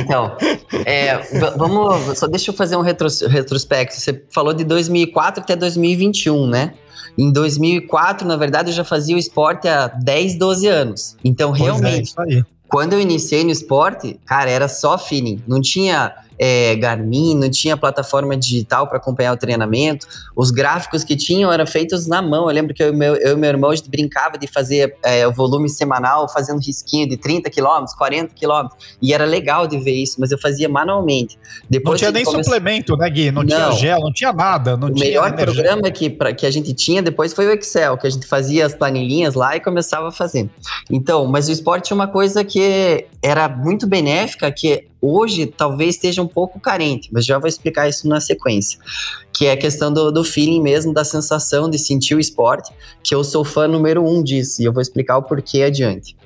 Então, 0.00 0.36
é, 0.84 1.18
vamos, 1.56 2.18
só 2.18 2.26
deixa 2.26 2.50
eu 2.50 2.54
fazer 2.54 2.76
um 2.76 2.82
retros, 2.82 3.22
retrospecto. 3.22 3.94
Você 3.94 4.22
falou 4.30 4.52
de 4.52 4.64
2004 4.64 5.42
até 5.42 5.56
2021, 5.56 6.46
né? 6.46 6.74
Em 7.18 7.32
2004, 7.32 8.26
na 8.26 8.36
verdade, 8.36 8.70
eu 8.70 8.74
já 8.74 8.84
fazia 8.84 9.16
o 9.16 9.18
esporte 9.18 9.68
há 9.68 9.88
10, 9.88 10.38
12 10.38 10.66
anos. 10.66 11.16
Então, 11.24 11.50
pois 11.50 11.60
é, 11.60 11.64
realmente, 11.64 12.14
é, 12.28 12.42
quando 12.68 12.92
eu 12.92 13.00
iniciei 13.00 13.44
no 13.44 13.50
esporte, 13.50 14.18
cara, 14.24 14.48
era 14.48 14.68
só 14.68 14.96
feeling. 14.96 15.42
Não 15.46 15.60
tinha 15.60 16.14
é, 16.42 16.74
Garmin, 16.76 17.34
não 17.34 17.50
tinha 17.50 17.76
plataforma 17.76 18.34
digital 18.34 18.86
para 18.86 18.96
acompanhar 18.96 19.34
o 19.34 19.36
treinamento. 19.36 20.06
Os 20.34 20.50
gráficos 20.50 21.04
que 21.04 21.14
tinham 21.14 21.52
eram 21.52 21.66
feitos 21.66 22.06
na 22.06 22.22
mão. 22.22 22.48
Eu 22.48 22.54
lembro 22.54 22.72
que 22.72 22.82
eu, 22.82 22.94
meu, 22.94 23.14
eu 23.16 23.34
e 23.34 23.36
meu 23.36 23.50
irmão 23.50 23.70
a 23.70 23.76
gente 23.76 23.90
brincava 23.90 24.38
de 24.38 24.46
fazer 24.46 24.96
é, 25.04 25.28
o 25.28 25.32
volume 25.32 25.68
semanal, 25.68 26.26
fazendo 26.32 26.58
risquinho 26.58 27.06
de 27.06 27.18
30 27.18 27.50
quilômetros, 27.50 27.94
40 27.94 28.34
quilômetros. 28.34 28.96
E 29.02 29.12
era 29.12 29.26
legal 29.26 29.66
de 29.66 29.78
ver 29.78 29.92
isso, 29.92 30.16
mas 30.18 30.30
eu 30.30 30.38
fazia 30.38 30.66
manualmente. 30.66 31.38
Depois 31.68 32.00
não 32.00 32.10
tinha 32.10 32.24
nem 32.24 32.24
suplemento, 32.24 32.96
né, 32.96 33.10
Gui? 33.10 33.30
Não, 33.30 33.42
não, 33.42 33.46
tinha 33.46 33.72
gel, 33.72 34.00
não 34.00 34.12
tinha 34.12 34.32
nada. 34.32 34.78
Não 34.78 34.88
o 34.88 34.94
tinha 34.94 35.08
melhor 35.08 35.28
energia. 35.28 35.44
programa 35.44 35.90
que, 35.90 36.08
pra, 36.08 36.32
que 36.32 36.46
a 36.46 36.50
gente 36.50 36.72
tinha 36.72 37.02
depois 37.02 37.34
foi 37.34 37.48
o 37.48 37.52
Excel, 37.52 37.98
que 37.98 38.06
a 38.06 38.10
gente 38.10 38.26
fazia 38.26 38.64
as 38.64 38.74
planilhinhas 38.74 39.34
lá 39.34 39.56
e 39.56 39.60
começava 39.60 40.08
a 40.08 40.12
fazer. 40.12 40.48
Então, 40.90 41.26
mas 41.26 41.50
o 41.50 41.52
esporte 41.52 41.92
é 41.92 41.94
uma 41.94 42.08
coisa 42.08 42.42
que 42.42 43.06
era 43.22 43.46
muito 43.46 43.86
benéfica, 43.86 44.50
que 44.50 44.88
hoje 45.00 45.46
talvez 45.46 45.96
esteja 45.96 46.22
um 46.22 46.26
pouco 46.32 46.60
carente, 46.60 47.08
mas 47.12 47.24
já 47.26 47.38
vou 47.38 47.48
explicar 47.48 47.88
isso 47.88 48.08
na 48.08 48.20
sequência. 48.20 48.78
Que 49.36 49.46
é 49.46 49.52
a 49.52 49.56
questão 49.56 49.92
do, 49.92 50.10
do 50.10 50.24
feeling 50.24 50.62
mesmo, 50.62 50.92
da 50.92 51.04
sensação 51.04 51.68
de 51.68 51.78
sentir 51.78 52.14
o 52.14 52.20
esporte, 52.20 52.72
que 53.02 53.14
eu 53.14 53.22
sou 53.24 53.44
fã 53.44 53.66
número 53.66 54.06
um 54.06 54.22
disso, 54.22 54.62
e 54.62 54.64
eu 54.64 54.72
vou 54.72 54.82
explicar 54.82 55.18
o 55.18 55.22
porquê 55.22 55.62
adiante. 55.62 56.16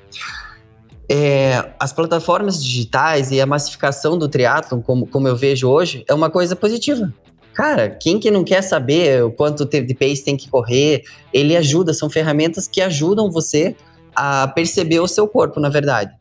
É, 1.09 1.71
as 1.79 1.93
plataformas 1.93 2.63
digitais 2.63 3.31
e 3.31 3.39
a 3.39 3.45
massificação 3.45 4.17
do 4.17 4.27
triatlon, 4.27 4.81
como, 4.81 5.05
como 5.05 5.27
eu 5.27 5.35
vejo 5.35 5.69
hoje, 5.69 6.03
é 6.07 6.13
uma 6.13 6.29
coisa 6.29 6.55
positiva. 6.55 7.13
Cara, 7.53 7.89
quem 7.89 8.19
que 8.19 8.29
não 8.29 8.43
quer 8.43 8.61
saber 8.61 9.23
o 9.23 9.31
quanto 9.31 9.65
de 9.65 9.93
pace 9.93 10.23
tem 10.23 10.35
que 10.35 10.49
correr? 10.49 11.03
Ele 11.31 11.55
ajuda, 11.55 11.93
são 11.93 12.09
ferramentas 12.09 12.67
que 12.67 12.81
ajudam 12.81 13.31
você 13.31 13.75
a 14.13 14.47
perceber 14.49 14.99
o 14.99 15.07
seu 15.07 15.27
corpo, 15.27 15.59
na 15.59 15.69
verdade. 15.69 16.11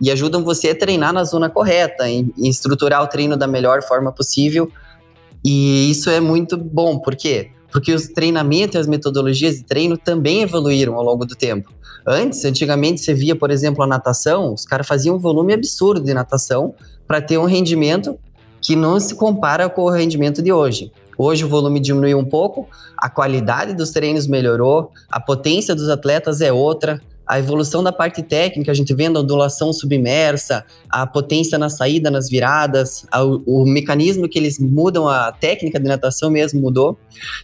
E 0.00 0.10
ajudam 0.10 0.42
você 0.42 0.70
a 0.70 0.74
treinar 0.74 1.12
na 1.12 1.24
zona 1.24 1.50
correta, 1.50 2.08
em, 2.08 2.32
em 2.36 2.48
estruturar 2.48 3.02
o 3.02 3.06
treino 3.06 3.36
da 3.36 3.46
melhor 3.46 3.82
forma 3.82 4.12
possível. 4.12 4.70
E 5.44 5.90
isso 5.90 6.10
é 6.10 6.20
muito 6.20 6.56
bom, 6.56 6.98
por 6.98 7.16
quê? 7.16 7.50
Porque 7.70 7.92
os 7.92 8.08
treinamentos 8.08 8.74
e 8.74 8.78
as 8.78 8.86
metodologias 8.86 9.56
de 9.56 9.64
treino 9.64 9.96
também 9.96 10.42
evoluíram 10.42 10.94
ao 10.94 11.04
longo 11.04 11.24
do 11.24 11.34
tempo. 11.34 11.72
Antes, 12.06 12.44
antigamente, 12.44 13.00
você 13.00 13.14
via, 13.14 13.36
por 13.36 13.50
exemplo, 13.50 13.82
a 13.82 13.86
natação, 13.86 14.54
os 14.54 14.64
caras 14.64 14.86
faziam 14.86 15.16
um 15.16 15.18
volume 15.18 15.52
absurdo 15.52 16.04
de 16.04 16.14
natação 16.14 16.74
para 17.06 17.20
ter 17.20 17.38
um 17.38 17.44
rendimento 17.44 18.18
que 18.60 18.76
não 18.76 18.98
se 19.00 19.14
compara 19.14 19.68
com 19.68 19.82
o 19.82 19.90
rendimento 19.90 20.42
de 20.42 20.52
hoje. 20.52 20.92
Hoje 21.16 21.44
o 21.44 21.48
volume 21.48 21.80
diminuiu 21.80 22.18
um 22.18 22.24
pouco, 22.24 22.66
a 22.96 23.10
qualidade 23.10 23.74
dos 23.74 23.90
treinos 23.90 24.26
melhorou, 24.26 24.90
a 25.10 25.20
potência 25.20 25.74
dos 25.74 25.88
atletas 25.88 26.40
é 26.40 26.50
outra, 26.50 27.00
a 27.30 27.38
evolução 27.38 27.80
da 27.80 27.92
parte 27.92 28.24
técnica, 28.24 28.72
a 28.72 28.74
gente 28.74 28.92
vendo 28.92 29.16
a 29.16 29.22
ondulação 29.22 29.72
submersa, 29.72 30.64
a 30.88 31.06
potência 31.06 31.56
na 31.56 31.68
saída, 31.68 32.10
nas 32.10 32.28
viradas, 32.28 33.06
a, 33.08 33.22
o, 33.22 33.64
mecanismo 33.64 34.28
que 34.28 34.36
eles 34.36 34.58
mudam, 34.58 35.06
a 35.06 35.30
técnica 35.30 35.78
de 35.78 35.86
natação 35.86 36.28
mesmo 36.28 36.60
mudou. 36.60 36.98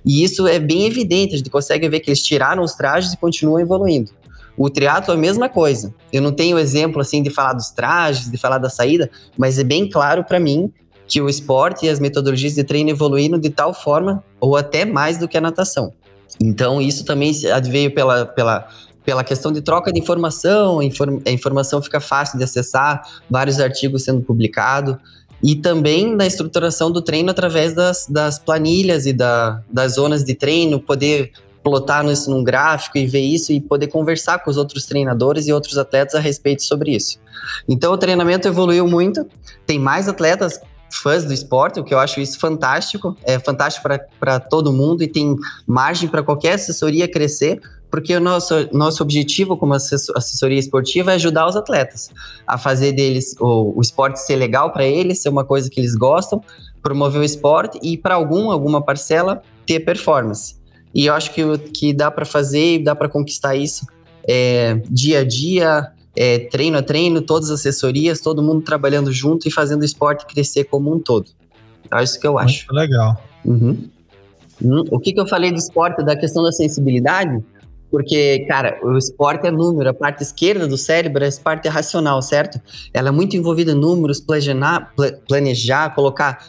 E 0.04 0.24
isso 0.24 0.44
é 0.48 0.58
bem 0.58 0.86
evidente, 0.86 1.34
a 1.34 1.38
gente 1.38 1.50
consegue 1.50 1.88
ver 1.88 2.00
que 2.00 2.10
eles 2.10 2.20
tiraram 2.20 2.64
os 2.64 2.74
trajes 2.74 3.12
e 3.12 3.16
continuam 3.16 3.60
evoluindo. 3.60 4.10
O 4.58 4.68
triatlo 4.68 5.14
é 5.14 5.16
a 5.16 5.20
mesma 5.20 5.48
coisa. 5.48 5.94
Eu 6.12 6.20
não 6.20 6.32
tenho 6.32 6.58
exemplo 6.58 7.00
assim 7.00 7.22
de 7.22 7.30
falar 7.30 7.52
dos 7.52 7.70
trajes, 7.70 8.28
de 8.28 8.36
falar 8.36 8.58
da 8.58 8.68
saída, 8.68 9.08
mas 9.38 9.56
é 9.56 9.62
bem 9.62 9.88
claro 9.88 10.24
para 10.24 10.40
mim 10.40 10.68
que 11.06 11.20
o 11.20 11.28
esporte 11.28 11.86
e 11.86 11.88
as 11.88 12.00
metodologias 12.00 12.56
de 12.56 12.64
treino 12.64 12.90
evoluíram 12.90 13.38
de 13.38 13.50
tal 13.50 13.72
forma, 13.72 14.24
ou 14.40 14.56
até 14.56 14.84
mais 14.84 15.16
do 15.16 15.28
que 15.28 15.38
a 15.38 15.40
natação. 15.40 15.92
Então, 16.40 16.82
isso 16.82 17.04
também 17.04 17.32
veio 17.64 17.94
pela, 17.94 18.26
pela 18.26 18.68
pela 19.06 19.22
questão 19.22 19.52
de 19.52 19.62
troca 19.62 19.92
de 19.92 20.00
informação, 20.00 20.80
a 20.80 21.30
informação 21.30 21.80
fica 21.80 22.00
fácil 22.00 22.36
de 22.38 22.44
acessar, 22.44 23.02
vários 23.30 23.60
artigos 23.60 24.02
sendo 24.02 24.20
publicados, 24.20 24.96
e 25.40 25.54
também 25.54 26.14
na 26.16 26.26
estruturação 26.26 26.90
do 26.90 27.00
treino 27.00 27.30
através 27.30 27.72
das, 27.72 28.06
das 28.10 28.36
planilhas 28.36 29.06
e 29.06 29.12
da, 29.12 29.62
das 29.70 29.94
zonas 29.94 30.24
de 30.24 30.34
treino, 30.34 30.80
poder 30.80 31.30
plotar 31.62 32.04
isso 32.06 32.30
num 32.30 32.42
gráfico 32.42 32.98
e 32.98 33.06
ver 33.06 33.20
isso 33.20 33.52
e 33.52 33.60
poder 33.60 33.86
conversar 33.86 34.40
com 34.40 34.50
os 34.50 34.56
outros 34.56 34.86
treinadores 34.86 35.46
e 35.46 35.52
outros 35.52 35.78
atletas 35.78 36.16
a 36.16 36.20
respeito 36.20 36.64
sobre 36.64 36.96
isso. 36.96 37.20
Então 37.68 37.92
o 37.92 37.98
treinamento 37.98 38.48
evoluiu 38.48 38.88
muito, 38.88 39.24
tem 39.64 39.78
mais 39.78 40.08
atletas 40.08 40.60
fãs 40.90 41.24
do 41.24 41.32
esporte, 41.32 41.78
o 41.78 41.84
que 41.84 41.94
eu 41.94 41.98
acho 41.98 42.20
isso 42.20 42.38
fantástico, 42.38 43.16
é 43.24 43.38
fantástico 43.38 43.88
para 44.18 44.40
todo 44.40 44.72
mundo 44.72 45.02
e 45.02 45.08
tem 45.08 45.36
margem 45.66 46.08
para 46.08 46.22
qualquer 46.22 46.54
assessoria 46.54 47.06
crescer, 47.06 47.60
porque 47.90 48.14
o 48.14 48.20
nosso, 48.20 48.54
nosso 48.72 49.02
objetivo 49.02 49.56
como 49.56 49.74
assessoria 49.74 50.58
esportiva 50.58 51.12
é 51.12 51.14
ajudar 51.14 51.46
os 51.46 51.56
atletas 51.56 52.10
a 52.46 52.58
fazer 52.58 52.92
deles 52.92 53.34
o, 53.40 53.78
o 53.78 53.80
esporte 53.80 54.20
ser 54.20 54.36
legal 54.36 54.72
para 54.72 54.84
eles, 54.84 55.22
ser 55.22 55.28
uma 55.28 55.44
coisa 55.44 55.70
que 55.70 55.80
eles 55.80 55.94
gostam, 55.94 56.42
promover 56.82 57.20
o 57.20 57.24
esporte 57.24 57.78
e 57.82 57.96
para 57.96 58.14
algum 58.14 58.50
alguma 58.50 58.82
parcela 58.82 59.42
ter 59.64 59.80
performance. 59.80 60.56
E 60.94 61.06
eu 61.06 61.14
acho 61.14 61.32
que, 61.32 61.58
que 61.74 61.92
dá 61.92 62.10
para 62.10 62.24
fazer 62.24 62.76
e 62.76 62.84
dá 62.84 62.94
para 62.94 63.08
conquistar 63.08 63.54
isso 63.54 63.86
é, 64.26 64.80
dia 64.88 65.20
a 65.20 65.24
dia, 65.24 65.92
é, 66.14 66.38
treino 66.38 66.78
a 66.78 66.82
treino, 66.82 67.20
todas 67.20 67.50
as 67.50 67.60
assessorias, 67.60 68.20
todo 68.20 68.42
mundo 68.42 68.62
trabalhando 68.62 69.12
junto 69.12 69.46
e 69.46 69.50
fazendo 69.50 69.82
o 69.82 69.84
esporte 69.84 70.26
crescer 70.26 70.64
como 70.64 70.92
um 70.92 70.98
todo. 70.98 71.30
É 71.92 72.02
isso 72.02 72.18
que 72.18 72.26
eu 72.26 72.38
acho. 72.38 72.66
Muito 72.66 72.74
legal. 72.74 73.22
Uhum. 73.44 73.88
Hum, 74.62 74.84
o 74.90 74.98
que, 74.98 75.12
que 75.12 75.20
eu 75.20 75.26
falei 75.26 75.52
do 75.52 75.58
esporte, 75.58 76.02
da 76.02 76.16
questão 76.16 76.42
da 76.42 76.50
sensibilidade? 76.50 77.44
Porque, 77.96 78.44
cara, 78.46 78.78
o 78.82 78.98
esporte 78.98 79.46
é 79.46 79.50
número, 79.50 79.88
a 79.88 79.94
parte 79.94 80.22
esquerda 80.22 80.68
do 80.68 80.76
cérebro 80.76 81.24
é 81.24 81.28
a 81.28 81.42
parte 81.42 81.66
racional, 81.66 82.20
certo? 82.20 82.60
Ela 82.92 83.08
é 83.08 83.10
muito 83.10 83.34
envolvida 83.34 83.72
em 83.72 83.74
números, 83.74 84.20
planejar, 84.20 84.92
planejar 85.26 85.94
colocar 85.94 86.44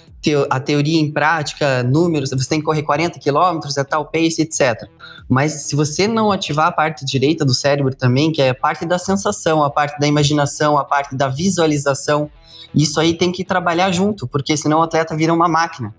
a 0.49 0.59
teoria 0.59 0.99
em 0.99 1.09
prática, 1.09 1.83
números, 1.83 2.31
você 2.31 2.49
tem 2.49 2.59
que 2.59 2.65
correr 2.65 2.83
40 2.83 3.17
quilômetros, 3.17 3.77
é 3.77 3.83
tal 3.85 4.03
pace, 4.03 4.41
etc. 4.41 4.89
Mas 5.29 5.53
se 5.69 5.73
você 5.73 6.05
não 6.05 6.33
ativar 6.33 6.67
a 6.67 6.71
parte 6.73 7.05
direita 7.05 7.45
do 7.45 7.53
cérebro 7.53 7.95
também, 7.95 8.29
que 8.29 8.41
é 8.41 8.49
a 8.49 8.55
parte 8.55 8.85
da 8.85 8.99
sensação, 8.99 9.63
a 9.63 9.69
parte 9.69 9.97
da 10.01 10.05
imaginação, 10.05 10.77
a 10.77 10.83
parte 10.83 11.15
da 11.15 11.29
visualização, 11.29 12.29
isso 12.75 12.99
aí 12.99 13.13
tem 13.13 13.31
que 13.31 13.45
trabalhar 13.45 13.89
junto, 13.93 14.27
porque 14.27 14.57
senão 14.57 14.79
o 14.79 14.81
atleta 14.81 15.15
vira 15.15 15.33
uma 15.33 15.47
máquina. 15.47 15.95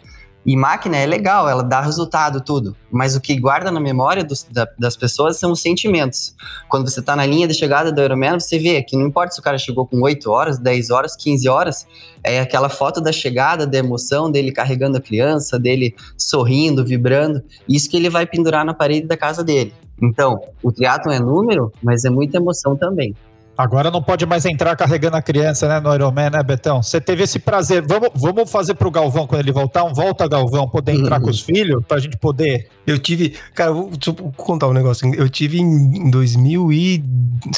E 0.46 0.56
máquina 0.56 0.96
é 0.96 1.04
legal, 1.04 1.48
ela 1.48 1.62
dá 1.62 1.80
resultado, 1.80 2.40
tudo. 2.40 2.74
Mas 2.90 3.14
o 3.14 3.20
que 3.20 3.38
guarda 3.38 3.70
na 3.70 3.80
memória 3.80 4.24
dos, 4.24 4.44
da, 4.44 4.66
das 4.78 4.96
pessoas 4.96 5.38
são 5.38 5.52
os 5.52 5.60
sentimentos. 5.60 6.34
Quando 6.68 6.88
você 6.88 7.00
está 7.00 7.14
na 7.14 7.26
linha 7.26 7.46
de 7.46 7.54
chegada 7.54 7.92
do 7.92 8.00
Ironman, 8.00 8.40
você 8.40 8.58
vê 8.58 8.82
que 8.82 8.96
não 8.96 9.06
importa 9.06 9.34
se 9.34 9.40
o 9.40 9.42
cara 9.42 9.58
chegou 9.58 9.86
com 9.86 10.00
8 10.00 10.30
horas, 10.30 10.58
10 10.58 10.90
horas, 10.90 11.16
15 11.16 11.48
horas, 11.48 11.86
é 12.24 12.40
aquela 12.40 12.68
foto 12.68 13.00
da 13.00 13.12
chegada, 13.12 13.66
da 13.66 13.78
emoção 13.78 14.30
dele 14.30 14.52
carregando 14.52 14.96
a 14.96 15.00
criança, 15.00 15.58
dele 15.58 15.94
sorrindo, 16.16 16.84
vibrando. 16.84 17.42
Isso 17.68 17.90
que 17.90 17.96
ele 17.96 18.08
vai 18.08 18.26
pendurar 18.26 18.64
na 18.64 18.72
parede 18.72 19.06
da 19.06 19.16
casa 19.16 19.44
dele. 19.44 19.74
Então, 20.00 20.40
o 20.62 20.72
triatlon 20.72 21.12
é 21.12 21.18
número, 21.18 21.72
mas 21.82 22.04
é 22.04 22.10
muita 22.10 22.38
emoção 22.38 22.76
também. 22.76 23.14
Agora 23.58 23.90
não 23.90 24.00
pode 24.00 24.24
mais 24.24 24.44
entrar 24.44 24.76
carregando 24.76 25.16
a 25.16 25.20
criança, 25.20 25.66
né, 25.66 25.80
no 25.80 25.92
Ironman, 25.92 26.30
né, 26.30 26.40
Betão? 26.44 26.80
Você 26.80 27.00
teve 27.00 27.24
esse 27.24 27.40
prazer. 27.40 27.84
Vamos, 27.84 28.10
vamos 28.14 28.48
fazer 28.48 28.74
pro 28.74 28.88
Galvão 28.88 29.26
quando 29.26 29.40
ele 29.40 29.50
voltar, 29.50 29.82
um 29.82 29.92
volta 29.92 30.28
Galvão, 30.28 30.68
poder 30.68 30.92
entrar 30.92 31.16
uhum. 31.18 31.24
com 31.24 31.30
os 31.30 31.40
filhos, 31.40 31.84
pra 31.84 31.98
gente 31.98 32.16
poder. 32.18 32.68
Eu 32.86 33.00
tive. 33.00 33.34
Cara, 33.56 33.72
vou, 33.72 33.90
deixa 33.90 34.10
eu 34.10 34.32
contar 34.36 34.68
um 34.68 34.72
negócio. 34.72 35.12
Eu 35.12 35.28
tive 35.28 35.58
em 35.58 36.08
2000 36.08 36.72
e. 36.72 37.04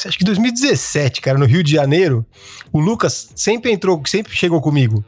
Acho 0.03 0.17
que 0.17 0.25
2017, 0.25 1.21
cara, 1.21 1.37
no 1.37 1.45
Rio 1.45 1.61
de 1.61 1.71
Janeiro. 1.71 2.25
O 2.73 2.79
Lucas 2.79 3.29
sempre 3.35 3.71
entrou, 3.71 4.01
sempre 4.07 4.35
chegou 4.35 4.59
comigo. 4.59 5.05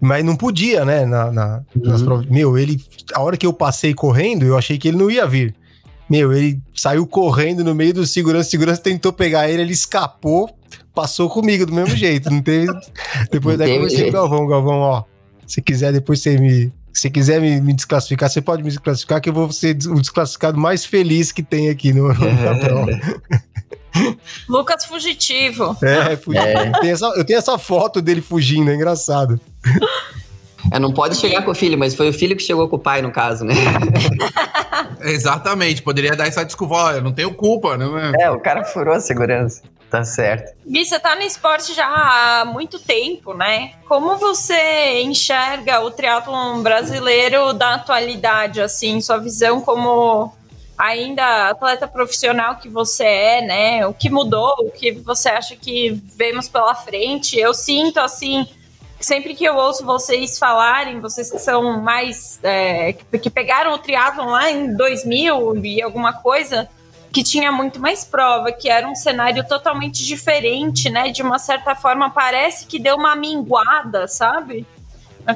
Mas 0.00 0.24
não 0.24 0.34
podia, 0.34 0.84
né? 0.84 1.06
Na, 1.06 1.30
na 1.30 1.62
uhum. 1.76 1.82
nas 1.84 2.02
provas. 2.02 2.26
Meu, 2.26 2.58
ele. 2.58 2.82
A 3.14 3.22
hora 3.22 3.36
que 3.36 3.46
eu 3.46 3.52
passei 3.52 3.94
correndo, 3.94 4.44
eu 4.44 4.58
achei 4.58 4.76
que 4.76 4.88
ele 4.88 4.96
não 4.96 5.08
ia 5.08 5.24
vir. 5.24 5.54
Meu, 6.08 6.32
ele 6.32 6.60
saiu 6.74 7.06
correndo 7.06 7.64
no 7.64 7.74
meio 7.74 7.94
do 7.94 8.06
segurança, 8.06 8.48
o 8.48 8.50
segurança 8.50 8.80
tentou 8.80 9.12
pegar 9.12 9.48
ele, 9.48 9.62
ele 9.62 9.72
escapou, 9.72 10.48
passou 10.94 11.28
comigo 11.28 11.66
do 11.66 11.72
mesmo 11.72 11.96
jeito, 11.96 12.30
não 12.30 12.40
teve... 12.40 12.72
Depois 13.30 13.58
daí 13.58 13.76
comecei 13.76 14.04
com 14.04 14.10
o 14.10 14.12
Galvão, 14.12 14.46
Galvão, 14.46 14.78
ó, 14.78 15.04
se 15.46 15.60
quiser 15.60 15.92
depois 15.92 16.20
você 16.20 16.38
me... 16.38 16.72
Se 16.92 17.10
quiser 17.10 17.42
me, 17.42 17.60
me, 17.60 17.74
desclassificar, 17.74 18.30
você 18.30 18.40
pode 18.40 18.62
me 18.62 18.70
desclassificar, 18.70 19.20
que 19.20 19.28
eu 19.28 19.34
vou 19.34 19.52
ser 19.52 19.76
o 19.86 20.00
desclassificado 20.00 20.58
mais 20.58 20.86
feliz 20.86 21.30
que 21.30 21.42
tem 21.42 21.68
aqui 21.68 21.92
no, 21.92 22.08
Lucas 24.48 24.86
fugitivo. 24.86 25.76
É, 25.82 26.16
fugitivo. 26.16 26.58
É. 26.58 26.68
Eu, 26.68 26.80
tenho 26.80 26.92
essa, 26.94 27.06
eu 27.06 27.24
tenho 27.24 27.38
essa 27.38 27.58
foto 27.58 28.00
dele 28.00 28.22
fugindo, 28.22 28.70
é 28.70 28.74
engraçado. 28.74 29.38
É, 30.70 30.78
não 30.78 30.92
pode 30.92 31.16
chegar 31.16 31.42
com 31.42 31.50
o 31.50 31.54
filho, 31.54 31.78
mas 31.78 31.94
foi 31.94 32.08
o 32.08 32.12
filho 32.12 32.36
que 32.36 32.42
chegou 32.42 32.68
com 32.68 32.76
o 32.76 32.78
pai, 32.78 33.02
no 33.02 33.10
caso, 33.10 33.44
né? 33.44 33.54
Exatamente, 35.00 35.82
poderia 35.82 36.16
dar 36.16 36.26
essa 36.26 36.44
desculpa, 36.44 36.74
olha, 36.74 37.00
não 37.00 37.12
tenho 37.12 37.32
culpa, 37.34 37.76
né? 37.76 37.86
É, 38.18 38.30
o 38.30 38.40
cara 38.40 38.64
furou 38.64 38.94
a 38.94 39.00
segurança. 39.00 39.62
Tá 39.90 40.02
certo. 40.04 40.52
Gui, 40.66 40.84
você 40.84 40.98
tá 40.98 41.14
no 41.14 41.22
esporte 41.22 41.72
já 41.72 41.86
há 41.86 42.44
muito 42.44 42.78
tempo, 42.78 43.32
né? 43.32 43.72
Como 43.88 44.16
você 44.16 45.00
enxerga 45.02 45.80
o 45.80 45.90
triatlon 45.92 46.60
brasileiro 46.60 47.52
da 47.52 47.74
atualidade, 47.74 48.60
assim, 48.60 49.00
sua 49.00 49.18
visão 49.18 49.60
como 49.60 50.32
ainda 50.76 51.48
atleta 51.48 51.88
profissional 51.88 52.56
que 52.56 52.68
você 52.68 53.04
é, 53.04 53.42
né? 53.42 53.86
O 53.86 53.94
que 53.94 54.10
mudou, 54.10 54.54
o 54.58 54.70
que 54.70 54.92
você 54.92 55.28
acha 55.28 55.54
que 55.54 55.90
vemos 56.16 56.48
pela 56.48 56.74
frente? 56.74 57.38
Eu 57.38 57.54
sinto, 57.54 57.98
assim, 57.98 58.46
sempre 59.00 59.34
que 59.34 59.44
eu 59.44 59.56
ouço 59.56 59.84
vocês 59.84 60.38
falarem, 60.38 61.00
vocês 61.00 61.30
que 61.30 61.38
são 61.38 61.80
mais. 61.80 62.38
É, 62.42 62.92
que 62.92 63.30
pegaram 63.30 63.72
o 63.72 63.78
triatlon 63.78 64.30
lá 64.30 64.50
em 64.50 64.74
2000 64.74 65.64
e 65.64 65.82
alguma 65.82 66.12
coisa, 66.12 66.68
que 67.12 67.22
tinha 67.22 67.50
muito 67.52 67.80
mais 67.80 68.04
prova, 68.04 68.52
que 68.52 68.68
era 68.68 68.88
um 68.88 68.94
cenário 68.94 69.46
totalmente 69.46 70.04
diferente, 70.04 70.90
né? 70.90 71.10
De 71.10 71.22
uma 71.22 71.38
certa 71.38 71.74
forma, 71.74 72.10
parece 72.10 72.66
que 72.66 72.78
deu 72.78 72.96
uma 72.96 73.14
minguada, 73.14 74.08
sabe? 74.08 74.66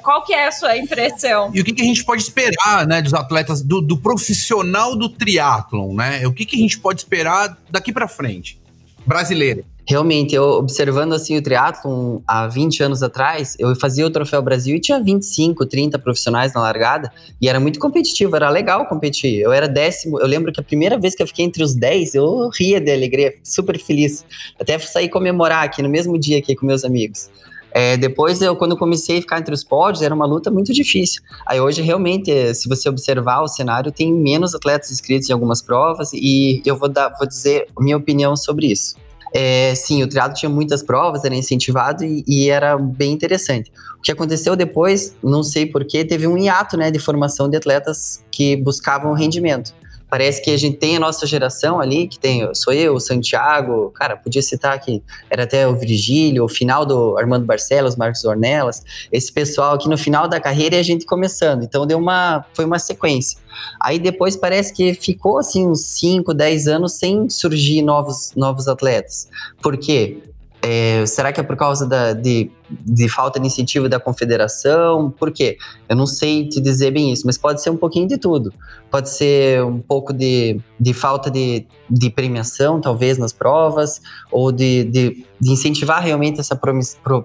Qual 0.02 0.25
que 0.25 0.33
é 0.33 0.47
a 0.47 0.52
sua 0.52 0.76
impressão? 0.76 1.50
E 1.52 1.61
o 1.61 1.64
que, 1.64 1.73
que 1.73 1.83
a 1.83 1.85
gente 1.85 2.05
pode 2.05 2.23
esperar, 2.23 2.87
né, 2.87 3.02
dos 3.02 3.12
atletas, 3.12 3.61
do, 3.61 3.81
do 3.81 3.99
profissional 3.99 4.95
do 4.95 5.09
triatlon, 5.09 5.95
né? 5.95 6.25
O 6.26 6.33
que, 6.33 6.47
que 6.47 6.55
a 6.55 6.59
gente 6.61 6.79
pode 6.79 7.00
esperar 7.00 7.59
daqui 7.69 7.93
para 7.93 8.07
frente? 8.07 8.61
Brasileiro 9.05 9.64
realmente, 9.87 10.34
eu 10.34 10.44
observando 10.44 11.12
assim 11.12 11.37
o 11.37 11.42
triatlon 11.42 12.20
há 12.26 12.46
20 12.46 12.82
anos 12.82 13.02
atrás, 13.02 13.56
eu 13.58 13.75
fazia 13.76 14.06
o 14.06 14.10
Troféu 14.10 14.42
Brasil 14.42 14.76
e 14.76 14.80
tinha 14.80 15.02
25, 15.02 15.66
30 15.66 15.99
profissionais 15.99 16.54
na 16.54 16.60
largada 16.60 17.10
e 17.40 17.49
era 17.49 17.58
muito 17.58 17.78
competitivo, 17.78 18.37
era 18.37 18.49
legal 18.50 18.87
competir. 18.87 19.40
Eu 19.40 19.52
era 19.52 19.68
décimo, 19.68 20.20
eu 20.20 20.26
lembro 20.26 20.52
que 20.52 20.60
a 20.60 20.64
primeira 20.64 20.99
vez 20.99 21.14
que 21.14 21.22
eu 21.22 21.26
fiquei 21.26 21.44
entre 21.44 21.62
os 21.62 21.75
10, 21.75 22.14
eu 22.14 22.49
ria 22.50 22.80
de 22.80 22.90
alegria, 22.90 23.34
super 23.42 23.78
feliz. 23.78 24.25
Até 24.58 24.78
sair 24.78 25.08
comemorar 25.08 25.64
aqui 25.64 25.82
no 25.82 25.88
mesmo 25.88 26.18
dia 26.18 26.38
aqui 26.38 26.54
com 26.54 26.66
meus 26.66 26.84
amigos. 26.84 27.30
É, 27.72 27.96
depois, 27.96 28.42
eu, 28.42 28.56
quando 28.56 28.76
comecei 28.76 29.18
a 29.18 29.20
ficar 29.20 29.38
entre 29.38 29.54
os 29.54 29.62
pódios, 29.62 30.02
era 30.02 30.14
uma 30.14 30.26
luta 30.26 30.50
muito 30.50 30.72
difícil. 30.72 31.22
Aí 31.46 31.60
hoje, 31.60 31.82
realmente, 31.82 32.54
se 32.54 32.68
você 32.68 32.88
observar 32.88 33.42
o 33.42 33.49
cenário, 33.49 33.92
tem 33.92 34.12
menos 34.12 34.54
atletas 34.54 34.90
inscritos 34.90 35.30
em 35.30 35.32
algumas 35.32 35.62
provas 35.62 36.12
e 36.12 36.62
eu 36.64 36.76
vou, 36.76 36.88
dar, 36.88 37.14
vou 37.16 37.26
dizer 37.26 37.68
minha 37.78 37.96
opinião 37.96 38.37
sobre 38.37 38.66
isso. 38.66 38.96
É, 39.32 39.75
sim, 39.75 40.02
o 40.02 40.08
triatlo 40.08 40.34
tinha 40.34 40.50
muitas 40.50 40.82
provas, 40.82 41.25
era 41.25 41.34
incentivado 41.34 42.04
e, 42.04 42.25
e, 42.26 42.50
era 42.50 42.76
bem 42.76 43.12
interessante. 43.12 43.70
O 43.99 44.02
que 44.02 44.10
aconteceu 44.10 44.56
depois, 44.56 45.14
não 45.22 45.42
sei 45.42 45.66
porquê, 45.66 46.04
teve 46.04 46.26
um 46.26 46.37
hiato 46.37 46.76
né, 46.76 46.90
de 46.90 46.99
formação 46.99 47.49
de 47.49 47.56
atletas 47.56 48.25
que 48.30 48.56
buscavam 48.56 49.12
rendimento. 49.12 49.72
Parece 50.11 50.43
que 50.43 50.50
a 50.50 50.57
gente 50.57 50.76
tem 50.76 50.97
a 50.97 51.00
nossa 51.00 51.26
geração 51.26 51.81
ali, 51.81 52.09
que 52.09 52.19
tem, 52.19 52.52
sou 52.55 52.73
eu, 52.73 52.95
o 52.95 53.00
Santiago, 53.00 53.90
cara, 53.90 54.17
podia 54.17 54.43
citar 54.43 54.75
aqui, 54.75 55.02
era 55.31 55.45
até 55.45 55.67
o 55.69 55.76
Virgílio, 55.76 56.45
o 56.45 56.49
final 56.49 56.85
do 56.85 57.17
Armando 57.17 57.47
Barcelos, 57.47 57.97
Marcos 57.97 58.25
Ornelas, 58.25 58.83
esse 59.12 59.33
pessoal 59.33 59.75
aqui 59.75 59.88
no 59.88 59.97
final 59.97 60.26
da 60.26 60.40
carreira 60.40 60.76
e 60.76 60.79
a 60.79 60.83
gente 60.83 61.07
começando. 61.07 61.62
Então 61.62 61.87
deu 61.87 61.99
uma, 61.99 62.45
foi 62.55 62.64
uma 62.64 62.79
sequência. 62.79 63.38
Aí 63.81 63.99
depois 63.99 64.37
parece 64.37 64.73
que 64.73 64.95
ficou 64.95 65.38
assim 65.38 65.67
uns 65.67 65.85
5, 65.87 66.35
10 66.35 66.67
anos 66.67 66.95
sem 66.95 67.29
surgir 67.29 67.83
novos, 67.83 68.33
novos 68.37 68.69
atletas. 68.69 69.29
Por 69.62 69.76
quê? 69.76 70.19
É, 70.62 71.07
será 71.07 71.33
que 71.33 71.40
é 71.40 71.43
por 71.43 71.57
causa 71.57 71.87
da, 71.87 72.12
de, 72.12 72.50
de, 72.71 73.09
falta 73.09 73.40
de 73.40 73.47
incentivo 73.47 73.88
da 73.88 73.99
confederação? 73.99 75.11
Por 75.11 75.33
quê? 75.33 75.57
Eu 75.88 75.97
não 75.97 76.07
sei 76.07 76.49
te 76.49 76.61
dizer 76.61 76.90
bem 76.90 77.12
isso, 77.12 77.23
mas 77.25 77.38
pode 77.38 77.62
ser 77.62 77.71
um 77.71 77.76
pouquinho 77.76 78.07
de 78.07 78.19
tudo. 78.19 78.52
Pode 78.90 79.09
ser 79.09 79.64
um 79.64 79.81
pouco 79.81 80.12
de, 80.12 80.61
de 80.79 80.93
falta 80.93 81.31
de, 81.31 81.67
de 81.88 82.11
premiação, 82.11 82.81
talvez, 82.81 83.17
nas 83.17 83.33
provas, 83.33 84.02
ou 84.31 84.52
de, 84.52 84.85
de, 84.85 85.26
de 85.40 85.50
incentivar 85.50 86.02
realmente 86.02 86.40
essa 86.40 86.55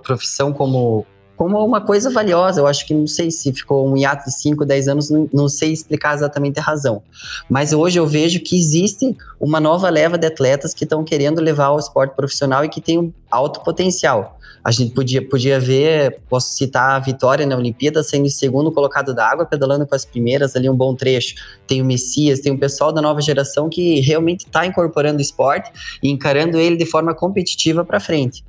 profissão 0.02 0.54
como, 0.54 1.06
como 1.36 1.64
uma 1.64 1.82
coisa 1.82 2.10
valiosa. 2.10 2.62
Eu 2.62 2.68
acho 2.68 2.86
que 2.86 2.94
não 2.94 3.08
sei 3.08 3.32
se 3.32 3.52
ficou 3.52 3.88
um 3.88 3.98
hiato 3.98 4.26
de 4.26 4.36
5, 4.36 4.66
10 4.66 4.88
anos, 4.88 5.10
não, 5.10 5.30
não, 5.34 5.50
sei 5.50 5.72
explicar 5.72 6.16
exatamente 6.16 6.60
a 6.60 6.64
razão. 6.64 7.02
Mas 7.50 7.74
hoje 7.74 8.00
eu 8.00 8.08
vejo 8.08 8.40
que 8.40 8.58
existe 8.58 9.16
uma 9.40 9.60
nova 9.60 9.90
leva 9.90 10.18
de 10.18 10.28
atletas 10.28 10.74
que 10.74 10.84
estão 10.84 11.04
querendo 11.04 11.42
levar 11.42 11.72
o 11.72 11.80
esporte 11.80 12.16
profissional 12.16 12.64
e 12.64 12.70
que 12.70 12.82
tem 12.82 12.98
um 12.98 13.12
alto 13.30 13.62
potencial. 13.64 14.40
A 14.66 14.72
gente 14.72 14.96
podia, 14.96 15.22
podia 15.24 15.60
ver, 15.60 16.22
posso 16.28 16.56
citar 16.56 16.96
a 16.96 17.00
Vitória 17.00 17.46
na 17.46 17.56
Olimpíada 17.56 18.02
sendo 18.02 18.28
segundo 18.32 18.72
colocado 18.72 19.14
da 19.14 19.30
água, 19.30 19.46
pedalando 19.46 19.86
com 19.86 19.94
as 19.94 20.04
primeiras 20.04 20.56
ali 20.56 20.68
um 20.68 20.76
bom 20.76 20.96
trecho. 20.96 21.36
Tem 21.68 21.84
o 21.84 21.86
Messias, 21.86 22.40
tem 22.40 22.52
o 22.52 22.58
pessoal 22.58 22.92
da 22.92 23.00
nova 23.00 23.22
geração 23.22 23.70
que 23.70 24.00
realmente 24.00 24.48
está 24.48 24.66
incorporando 24.66 25.20
o 25.20 25.22
esporte 25.22 25.72
e 26.02 26.10
encarando 26.10 26.58
ele 26.58 26.78
de 26.78 26.86
forma 26.86 27.14
competitiva 27.14 27.86
para 27.86 28.00
frente. 28.00 28.44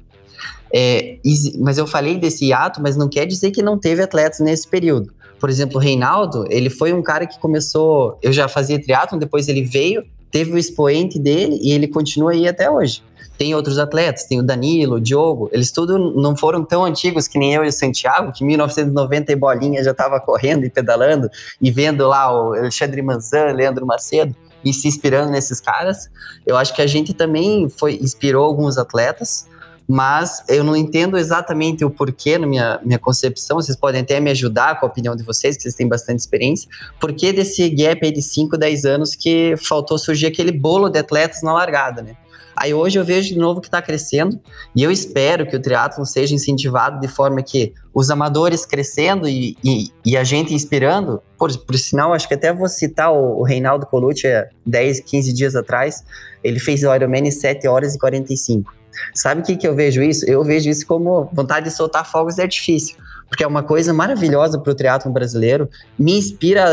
É, 0.73 1.19
mas 1.59 1.79
eu 1.79 1.87
falei 1.87 2.19
desse 2.19 2.47
hiato, 2.47 2.81
mas 2.83 2.97
não 2.97 3.09
quer 3.09 3.27
dizer 3.27 3.51
que 3.51 3.63
não 3.63 3.79
teve 3.79 4.03
atletas 4.03 4.41
nesse 4.41 4.67
período. 4.67 5.13
Por 5.39 5.51
exemplo, 5.51 5.77
o 5.77 5.81
Reinaldo, 5.81 6.47
ele 6.49 6.71
foi 6.71 6.93
um 6.93 7.03
cara 7.03 7.27
que 7.27 7.39
começou. 7.39 8.19
Eu 8.23 8.33
já 8.33 8.49
fazia 8.49 8.81
triatlon, 8.81 9.19
depois 9.19 9.49
ele 9.49 9.63
veio, 9.63 10.03
teve 10.31 10.53
o 10.53 10.59
expoente 10.59 11.19
dele 11.19 11.59
e 11.63 11.73
ele 11.73 11.87
continua 11.87 12.33
aí 12.33 12.49
até 12.49 12.71
hoje. 12.71 13.03
Tem 13.39 13.55
outros 13.55 13.79
atletas, 13.79 14.25
tem 14.25 14.41
o 14.41 14.43
Danilo, 14.43 14.97
o 14.97 15.01
Diogo, 15.01 15.51
eles 15.53 15.71
tudo 15.71 15.99
não 15.99 16.35
foram 16.35 16.65
tão 16.65 16.85
antigos 16.85 17.29
que 17.29 17.39
nem 17.39 17.53
eu 17.53 17.65
e 17.65 17.69
o 17.69 17.73
Santiago, 17.73 18.33
que 18.33 18.43
em 18.43 18.47
1990 18.47 19.31
e 19.31 19.37
bolinha 19.37 19.85
já 19.85 19.91
estava 19.91 20.19
correndo 20.19 20.65
e 20.65 20.71
pedalando 20.71 21.29
e 21.61 21.71
vendo 21.71 22.07
lá 22.09 22.33
o 22.33 22.55
Alexandre 22.55 23.03
Manzan, 23.03 23.53
Leandro 23.53 23.85
Macedo 23.85 24.35
e 24.65 24.73
se 24.73 24.89
inspirando 24.89 25.31
nesses 25.31 25.61
caras. 25.61 26.09
Eu 26.47 26.57
acho 26.57 26.75
que 26.75 26.81
a 26.81 26.87
gente 26.87 27.13
também 27.13 27.69
foi 27.69 27.97
inspirou 27.97 28.45
alguns 28.45 28.79
atletas, 28.79 29.47
mas 29.89 30.43
eu 30.49 30.65
não 30.65 30.75
entendo 30.75 31.17
exatamente 31.17 31.85
o 31.85 31.91
porquê 31.91 32.39
na 32.39 32.47
minha, 32.47 32.81
minha 32.85 32.99
concepção, 32.99 33.57
vocês 33.57 33.77
podem 33.77 34.01
até 34.01 34.19
me 34.19 34.31
ajudar 34.31 34.81
com 34.81 34.87
a 34.87 34.89
opinião 34.89 35.15
de 35.15 35.23
vocês, 35.23 35.57
que 35.57 35.63
vocês 35.63 35.75
têm 35.75 35.89
bastante 35.89 36.21
experiência, 36.21 36.69
porquê 37.01 37.33
desse 37.33 37.69
gap 37.71 38.05
aí 38.05 38.13
de 38.13 38.23
5, 38.23 38.57
10 38.57 38.85
anos 38.85 39.15
que 39.15 39.55
faltou 39.57 39.99
surgir 39.99 40.27
aquele 40.27 40.53
bolo 40.53 40.89
de 40.89 40.99
atletas 40.99 41.43
na 41.43 41.53
largada, 41.53 42.03
né? 42.03 42.17
Aí 42.57 42.73
hoje 42.73 42.99
eu 42.99 43.05
vejo 43.05 43.35
de 43.35 43.39
novo 43.39 43.61
que 43.61 43.69
está 43.69 43.83
crescendo 43.83 44.41
e 44.75 44.83
eu 44.83 44.91
espero 44.91 45.47
que 45.47 45.55
o 45.55 45.61
triatlo 45.61 46.07
seja 46.07 46.35
incentivado 46.35 46.99
de 46.99 47.07
forma 47.07 47.43
que 47.43 47.75
os 47.93 48.11
amadores 48.11 48.65
crescendo 48.65 49.29
e, 49.29 49.59
e, 49.63 49.91
e, 50.03 50.17
a 50.17 50.25
gente 50.25 50.55
inspirando, 50.55 51.21
por, 51.39 51.55
por 51.59 51.77
sinal, 51.77 52.15
acho 52.15 52.27
que 52.27 52.33
até 52.33 52.51
vou 52.55 52.67
citar 52.67 53.13
o, 53.13 53.41
o 53.41 53.43
Reinaldo 53.43 53.85
Colucci, 53.85 54.27
10, 54.65 55.01
15 55.01 55.33
dias 55.35 55.55
atrás, 55.55 56.03
ele 56.43 56.59
fez 56.59 56.83
o 56.83 56.95
Ironman 56.95 57.29
em 57.29 57.31
7 57.31 57.69
horas 57.69 57.95
e 57.95 57.99
45. 57.99 58.76
Sabe 59.15 59.41
o 59.41 59.45
que, 59.45 59.57
que 59.57 59.67
eu 59.67 59.75
vejo 59.75 60.03
isso? 60.03 60.25
Eu 60.27 60.43
vejo 60.45 60.69
isso 60.69 60.87
como 60.87 61.29
vontade 61.33 61.67
de 61.67 61.73
soltar 61.73 62.09
fogos 62.11 62.37
de 62.37 62.43
artifício 62.43 62.97
porque 63.29 63.43
é 63.43 63.47
uma 63.47 63.63
coisa 63.63 63.93
maravilhosa 63.93 64.59
para 64.59 64.73
o 64.73 64.75
triatlo 64.75 65.13
brasileiro. 65.13 65.69
Me 65.99 66.17
inspira, 66.17 66.67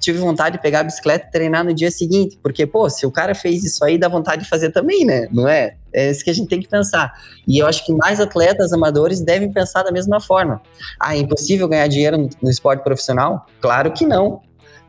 tive 0.00 0.18
vontade 0.18 0.56
de 0.56 0.62
pegar 0.62 0.80
a 0.80 0.84
bicicleta 0.84 1.26
e 1.28 1.30
treinar 1.30 1.64
no 1.64 1.74
dia 1.74 1.90
seguinte, 1.90 2.38
porque, 2.42 2.66
pô, 2.66 2.88
se 2.88 3.04
o 3.06 3.10
cara 3.10 3.34
fez 3.34 3.62
isso 3.64 3.84
aí, 3.84 3.98
dá 3.98 4.08
vontade 4.08 4.44
de 4.44 4.48
fazer 4.48 4.70
também, 4.70 5.04
né? 5.04 5.28
Não 5.30 5.46
é? 5.46 5.76
É 5.92 6.10
isso 6.10 6.24
que 6.24 6.30
a 6.30 6.34
gente 6.34 6.48
tem 6.48 6.60
que 6.60 6.68
pensar. 6.68 7.12
E 7.46 7.58
eu 7.58 7.66
acho 7.66 7.84
que 7.84 7.92
mais 7.92 8.20
atletas 8.20 8.72
amadores 8.72 9.20
devem 9.20 9.52
pensar 9.52 9.82
da 9.82 9.92
mesma 9.92 10.20
forma. 10.20 10.60
Ah, 11.00 11.14
é 11.14 11.18
impossível 11.18 11.68
ganhar 11.68 11.86
dinheiro 11.88 12.18
no, 12.18 12.28
no 12.42 12.50
esporte 12.50 12.82
profissional? 12.82 13.46
Claro 13.60 13.92
que 13.92 14.06
não. 14.06 14.40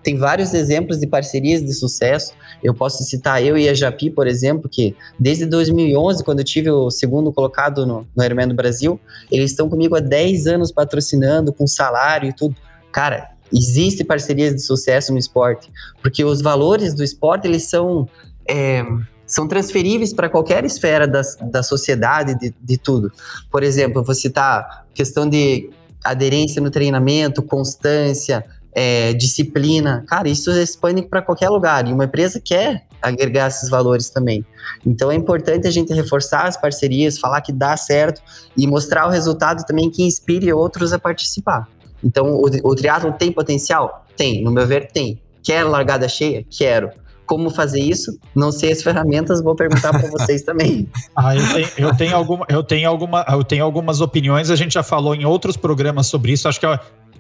Tem 0.08 0.16
vários 0.16 0.54
exemplos 0.54 1.02
de 1.02 1.06
parcerias 1.06 1.62
de 1.62 1.74
sucesso. 1.74 2.32
Eu 2.64 2.74
posso 2.74 3.04
citar 3.04 3.44
eu 3.44 3.58
e 3.58 3.68
a 3.68 3.74
Japi, 3.74 4.10
por 4.10 4.26
exemplo, 4.26 4.70
que 4.70 4.96
desde 5.20 5.46
2011, 5.46 6.24
quando 6.24 6.40
eu 6.40 6.46
tive 6.46 6.72
o 6.72 6.90
segundo 6.90 7.30
colocado 7.34 7.86
no, 7.86 8.08
no 8.16 8.24
Ironman 8.24 8.48
do 8.48 8.54
Brasil, 8.54 8.98
eles 9.30 9.52
estão 9.52 9.68
comigo 9.68 9.98
há 9.98 10.00
10 10.00 10.48
anos 10.48 10.72
patrocinando, 10.72 11.52
com 11.52 11.68
salário 11.68 12.30
e 12.30 12.34
tudo. 12.34 12.56
Cara, 12.90 13.32
existe 13.54 14.02
parcerias 14.06 14.56
de 14.56 14.62
sucesso 14.62 15.12
no 15.12 15.20
esporte, 15.20 15.70
porque 16.02 16.24
os 16.24 16.42
valores 16.42 16.94
do 16.94 17.04
esporte, 17.04 17.46
eles 17.46 17.64
são... 17.64 18.08
É, 18.50 18.86
são 19.26 19.46
transferíveis 19.46 20.14
para 20.14 20.30
qualquer 20.30 20.64
esfera 20.64 21.06
da, 21.06 21.20
da 21.52 21.62
sociedade, 21.62 22.34
de, 22.40 22.56
de 22.62 22.78
tudo. 22.78 23.12
Por 23.52 23.62
exemplo, 23.62 24.00
eu 24.00 24.06
vou 24.06 24.16
citar 24.16 24.86
questão 24.94 25.28
de 25.28 25.70
aderência 26.02 26.62
no 26.62 26.72
treinamento, 26.72 27.44
constância, 27.44 28.46
é, 28.80 29.12
disciplina. 29.14 30.06
Cara, 30.08 30.30
isso 30.30 30.52
expande 30.52 31.02
para 31.02 31.20
qualquer 31.20 31.50
lugar. 31.50 31.88
E 31.88 31.92
uma 31.92 32.06
empresa 32.06 32.40
quer 32.40 32.86
agregar 33.02 33.48
esses 33.48 33.72
valores 33.72 34.12
também. 34.12 34.46
Então 34.86 35.12
é 35.12 35.16
importante 35.16 35.68
a 35.68 35.72
gente 35.72 35.92
reforçar 35.92 36.44
as 36.44 36.56
parcerias, 36.56 37.18
falar 37.18 37.42
que 37.42 37.52
dá 37.52 37.76
certo 37.76 38.22
e 38.56 38.68
mostrar 38.68 39.08
o 39.08 39.10
resultado 39.10 39.66
também 39.66 39.90
que 39.90 40.04
inspire 40.04 40.54
outros 40.54 40.94
a 40.94 41.00
participar. 41.00 41.68
Então 42.04 42.36
o, 42.36 42.44
o 42.44 42.76
triatlo 42.76 43.12
tem 43.14 43.32
potencial? 43.32 44.06
Tem, 44.16 44.44
no 44.44 44.52
meu 44.52 44.68
ver, 44.68 44.92
tem. 44.92 45.20
Quer 45.42 45.64
largada 45.64 46.08
cheia? 46.08 46.46
Quero. 46.48 46.92
Como 47.26 47.50
fazer 47.50 47.82
isso? 47.82 48.16
Não 48.36 48.52
sei 48.52 48.72
as 48.72 48.84
ferramentas, 48.84 49.42
vou 49.42 49.56
perguntar 49.56 49.90
para 49.90 50.08
vocês 50.08 50.44
também. 50.44 50.88
Ah, 51.16 51.36
eu 51.36 51.42
tenho, 51.52 51.70
eu, 51.78 51.98
tenho 51.98 52.16
alguma, 52.16 52.46
eu, 52.48 52.64
tenho 52.64 52.88
alguma, 52.88 53.26
eu 53.28 53.44
tenho 53.44 53.66
algumas 53.66 54.02
opiniões, 54.02 54.52
a 54.52 54.56
gente 54.56 54.76
já 54.76 54.84
falou 54.84 55.16
em 55.16 55.26
outros 55.26 55.58
programas 55.58 56.06
sobre 56.06 56.32
isso, 56.32 56.48
acho 56.48 56.60
que 56.60 56.66
é 56.66 56.80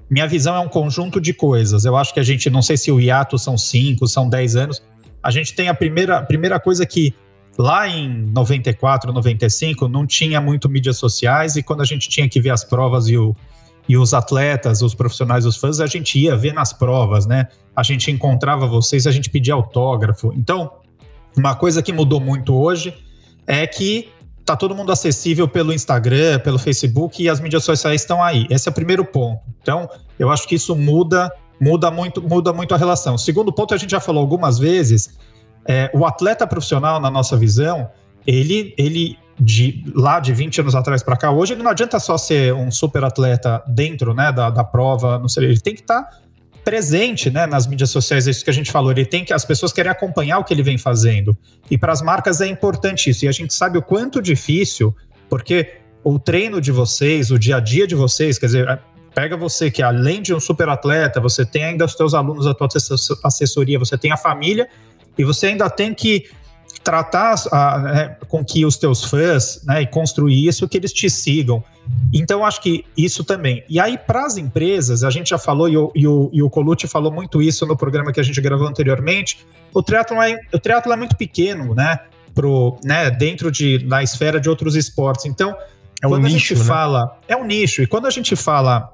minha 0.09 0.27
visão 0.27 0.55
é 0.55 0.59
um 0.59 0.69
conjunto 0.69 1.19
de 1.19 1.33
coisas. 1.33 1.85
Eu 1.85 1.95
acho 1.97 2.13
que 2.13 2.19
a 2.19 2.23
gente, 2.23 2.49
não 2.49 2.61
sei 2.61 2.77
se 2.77 2.91
o 2.91 2.99
hiato 2.99 3.37
são 3.37 3.57
5, 3.57 4.07
são 4.07 4.29
10 4.29 4.55
anos. 4.55 4.83
A 5.21 5.31
gente 5.31 5.53
tem 5.53 5.67
a 5.67 5.73
primeira, 5.73 6.17
a 6.17 6.23
primeira 6.23 6.59
coisa 6.59 6.85
que 6.85 7.13
lá 7.57 7.87
em 7.87 8.25
94, 8.27 9.11
95, 9.11 9.87
não 9.87 10.05
tinha 10.05 10.39
muito 10.39 10.69
mídias 10.69 10.97
sociais 10.97 11.55
e 11.55 11.63
quando 11.63 11.81
a 11.81 11.85
gente 11.85 12.07
tinha 12.07 12.29
que 12.29 12.39
ver 12.39 12.51
as 12.51 12.63
provas 12.63 13.07
e, 13.07 13.17
o, 13.17 13.35
e 13.89 13.97
os 13.97 14.13
atletas, 14.13 14.81
os 14.81 14.93
profissionais, 14.93 15.45
os 15.45 15.57
fãs, 15.57 15.79
a 15.79 15.87
gente 15.87 16.19
ia 16.19 16.35
ver 16.35 16.53
nas 16.53 16.71
provas, 16.71 17.25
né? 17.25 17.47
A 17.75 17.83
gente 17.83 18.11
encontrava 18.11 18.67
vocês, 18.67 19.07
a 19.07 19.11
gente 19.11 19.29
pedia 19.29 19.55
autógrafo. 19.55 20.31
Então, 20.35 20.71
uma 21.35 21.55
coisa 21.55 21.81
que 21.81 21.91
mudou 21.91 22.19
muito 22.19 22.55
hoje 22.55 22.93
é 23.45 23.65
que 23.65 24.09
tá 24.47 24.55
todo 24.55 24.73
mundo 24.73 24.91
acessível 24.91 25.47
pelo 25.47 25.73
Instagram, 25.73 26.39
pelo 26.39 26.57
Facebook 26.57 27.21
e 27.21 27.27
as 27.27 27.39
mídias 27.39 27.63
sociais 27.63 28.01
estão 28.01 28.23
aí. 28.23 28.47
Esse 28.49 28.69
é 28.69 28.71
o 28.71 28.73
primeiro 28.73 29.03
ponto. 29.03 29.41
Então, 29.61 29.89
eu 30.17 30.31
acho 30.31 30.47
que 30.47 30.55
isso 30.55 30.75
muda, 30.75 31.29
muda 31.59 31.91
muito, 31.91 32.21
muda 32.21 32.53
muito 32.53 32.73
a 32.73 32.77
relação. 32.77 33.15
O 33.15 33.19
segundo 33.19 33.51
ponto, 33.51 33.73
a 33.73 33.77
gente 33.77 33.91
já 33.91 33.99
falou 33.99 34.21
algumas 34.21 34.57
vezes, 34.57 35.17
é, 35.67 35.91
o 35.93 36.05
atleta 36.05 36.47
profissional, 36.47 36.99
na 36.99 37.11
nossa 37.11 37.35
visão, 37.35 37.89
ele, 38.25 38.73
ele 38.77 39.17
de 39.39 39.83
lá 39.93 40.19
de 40.19 40.33
20 40.33 40.61
anos 40.61 40.75
atrás 40.75 41.03
para 41.03 41.17
cá, 41.17 41.29
hoje 41.29 41.53
ele 41.53 41.61
não 41.61 41.71
adianta 41.71 41.99
só 41.99 42.17
ser 42.17 42.53
um 42.53 42.71
super 42.71 43.03
atleta 43.03 43.61
dentro 43.67 44.13
né, 44.13 44.31
da, 44.31 44.49
da 44.49 44.63
prova, 44.63 45.19
não 45.19 45.27
sei, 45.27 45.45
ele 45.45 45.59
tem 45.59 45.75
que 45.75 45.81
estar 45.81 46.03
tá 46.03 46.17
presente 46.67 47.29
né, 47.29 47.47
nas 47.47 47.65
mídias 47.65 47.89
sociais, 47.89 48.27
é 48.27 48.31
isso 48.31 48.43
que 48.43 48.49
a 48.49 48.53
gente 48.53 48.69
falou. 48.69 48.91
Ele 48.91 49.05
tem 49.05 49.23
que 49.23 49.31
as 49.31 49.45
pessoas 49.45 49.71
querem 49.71 49.89
acompanhar 49.89 50.37
o 50.39 50.43
que 50.43 50.53
ele 50.53 50.61
vem 50.61 50.77
fazendo. 50.77 51.35
E 51.71 51.77
para 51.77 51.93
as 51.93 52.01
marcas 52.01 52.41
é 52.41 52.47
importante 52.47 53.09
isso. 53.09 53.23
E 53.23 53.27
a 53.29 53.31
gente 53.31 53.53
sabe 53.53 53.77
o 53.77 53.81
quanto 53.81 54.21
difícil, 54.21 54.93
porque 55.29 55.75
o 56.03 56.19
treino 56.19 56.59
de 56.59 56.73
vocês, 56.73 57.31
o 57.31 57.39
dia 57.39 57.55
a 57.55 57.59
dia 57.61 57.87
de 57.87 57.95
vocês, 57.95 58.37
quer 58.37 58.47
dizer, 58.47 58.81
pega 59.15 59.37
você 59.37 59.71
que 59.71 59.81
além 59.81 60.21
de 60.21 60.33
um 60.33 60.41
super 60.41 60.67
atleta, 60.67 61.21
você 61.21 61.45
tem 61.45 61.63
ainda 61.63 61.85
os 61.85 61.93
seus 61.93 62.13
alunos, 62.13 62.45
a 62.45 62.53
tua 62.53 62.67
assessoria, 63.23 63.79
você 63.79 63.97
tem 63.97 64.11
a 64.11 64.17
família 64.17 64.67
e 65.17 65.23
você 65.23 65.47
ainda 65.47 65.69
tem 65.69 65.93
que 65.93 66.25
tratar 66.87 67.35
a, 67.51 67.79
né, 67.79 68.15
com 68.29 68.45
que 68.45 68.65
os 68.65 68.77
teus 68.77 69.03
fãs, 69.03 69.61
né, 69.65 69.81
e 69.81 69.87
construir 69.87 70.47
isso, 70.47 70.69
que 70.69 70.77
eles 70.77 70.93
te 70.93 71.09
sigam. 71.09 71.61
Então, 72.13 72.45
acho 72.45 72.61
que 72.61 72.85
isso 72.95 73.25
também. 73.25 73.61
E 73.67 73.77
aí, 73.77 73.97
para 73.97 74.25
as 74.25 74.37
empresas, 74.37 75.03
a 75.03 75.09
gente 75.09 75.31
já 75.31 75.37
falou, 75.37 75.67
e 75.67 75.75
o, 75.75 75.91
e, 75.93 76.07
o, 76.07 76.29
e 76.31 76.41
o 76.41 76.49
Colucci 76.49 76.87
falou 76.87 77.11
muito 77.11 77.41
isso 77.41 77.65
no 77.65 77.75
programa 77.75 78.13
que 78.13 78.21
a 78.21 78.23
gente 78.23 78.39
gravou 78.39 78.65
anteriormente, 78.65 79.45
o 79.73 79.83
triatlon 79.83 80.21
é, 80.21 80.37
o 80.53 80.59
triatlon 80.59 80.93
é 80.93 80.95
muito 80.95 81.17
pequeno, 81.17 81.75
né, 81.75 81.99
pro, 82.33 82.77
né, 82.81 83.11
dentro 83.11 83.51
de, 83.51 83.79
da 83.79 84.01
esfera 84.01 84.39
de 84.39 84.49
outros 84.49 84.73
esportes. 84.73 85.25
Então, 85.25 85.57
é 86.01 86.07
um 86.07 86.11
quando 86.11 86.23
nicho, 86.23 86.35
a 86.35 86.39
gente 86.39 86.55
né? 86.55 86.63
fala... 86.63 87.19
É 87.27 87.35
um 87.35 87.43
nicho, 87.43 87.81
e 87.81 87.87
quando 87.87 88.05
a 88.05 88.11
gente 88.11 88.33
fala 88.33 88.93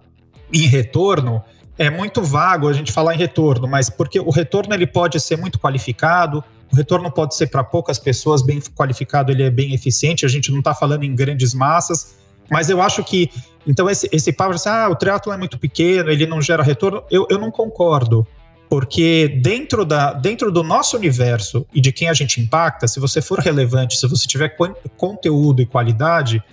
em 0.51 0.65
retorno, 0.65 1.43
é 1.77 1.91
muito 1.91 2.23
vago 2.23 2.67
a 2.67 2.73
gente 2.73 2.91
falar 2.91 3.13
em 3.13 3.19
retorno, 3.19 3.67
mas 3.67 3.87
porque 3.87 4.19
o 4.19 4.31
retorno 4.31 4.73
ele 4.73 4.87
pode 4.87 5.19
ser 5.19 5.37
muito 5.37 5.59
qualificado, 5.59 6.43
o 6.73 6.75
retorno 6.75 7.11
pode 7.11 7.35
ser 7.35 7.47
para 7.47 7.63
poucas 7.63 7.99
pessoas, 7.99 8.41
bem 8.41 8.59
qualificado, 8.75 9.31
ele 9.31 9.43
é 9.43 9.49
bem 9.51 9.75
eficiente, 9.75 10.25
a 10.25 10.27
gente 10.27 10.51
não 10.51 10.57
está 10.57 10.73
falando 10.73 11.03
em 11.03 11.13
grandes 11.13 11.53
massas, 11.53 12.15
mas 12.49 12.67
eu 12.67 12.81
acho 12.81 13.03
que, 13.03 13.29
então 13.65 13.87
esse, 13.87 14.09
esse 14.11 14.33
papo 14.33 14.55
assim, 14.55 14.69
ah, 14.69 14.89
o 14.89 14.95
triatlo 14.95 15.31
é 15.31 15.37
muito 15.37 15.59
pequeno, 15.59 16.09
ele 16.09 16.25
não 16.25 16.41
gera 16.41 16.63
retorno, 16.63 17.03
eu, 17.11 17.27
eu 17.29 17.37
não 17.37 17.51
concordo, 17.51 18.25
porque 18.67 19.39
dentro, 19.43 19.85
da, 19.85 20.13
dentro 20.13 20.51
do 20.51 20.63
nosso 20.63 20.97
universo 20.97 21.63
e 21.71 21.79
de 21.79 21.91
quem 21.91 22.09
a 22.09 22.13
gente 22.13 22.41
impacta, 22.41 22.87
se 22.87 22.99
você 22.99 23.21
for 23.21 23.37
relevante, 23.37 23.95
se 23.95 24.07
você 24.07 24.25
tiver 24.25 24.57
conteúdo 24.97 25.61
e 25.61 25.67
qualidade, 25.67 26.43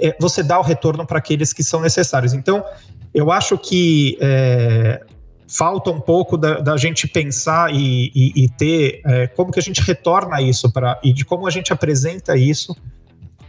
é, 0.00 0.16
você 0.20 0.40
dá 0.40 0.56
o 0.60 0.62
retorno 0.62 1.04
para 1.04 1.18
aqueles 1.18 1.52
que 1.52 1.64
são 1.64 1.80
necessários. 1.80 2.32
Então, 2.32 2.64
eu 3.12 3.32
acho 3.32 3.58
que 3.58 4.16
é, 4.20 5.02
falta 5.48 5.90
um 5.90 6.00
pouco 6.00 6.36
da, 6.36 6.60
da 6.60 6.76
gente 6.76 7.08
pensar 7.08 7.72
e, 7.74 8.12
e, 8.14 8.44
e 8.44 8.48
ter 8.50 9.00
é, 9.04 9.26
como 9.28 9.50
que 9.50 9.58
a 9.58 9.62
gente 9.62 9.80
retorna 9.80 10.42
isso 10.42 10.70
para 10.70 11.00
e 11.02 11.12
de 11.12 11.24
como 11.24 11.46
a 11.46 11.50
gente 11.50 11.72
apresenta 11.72 12.36
isso 12.36 12.76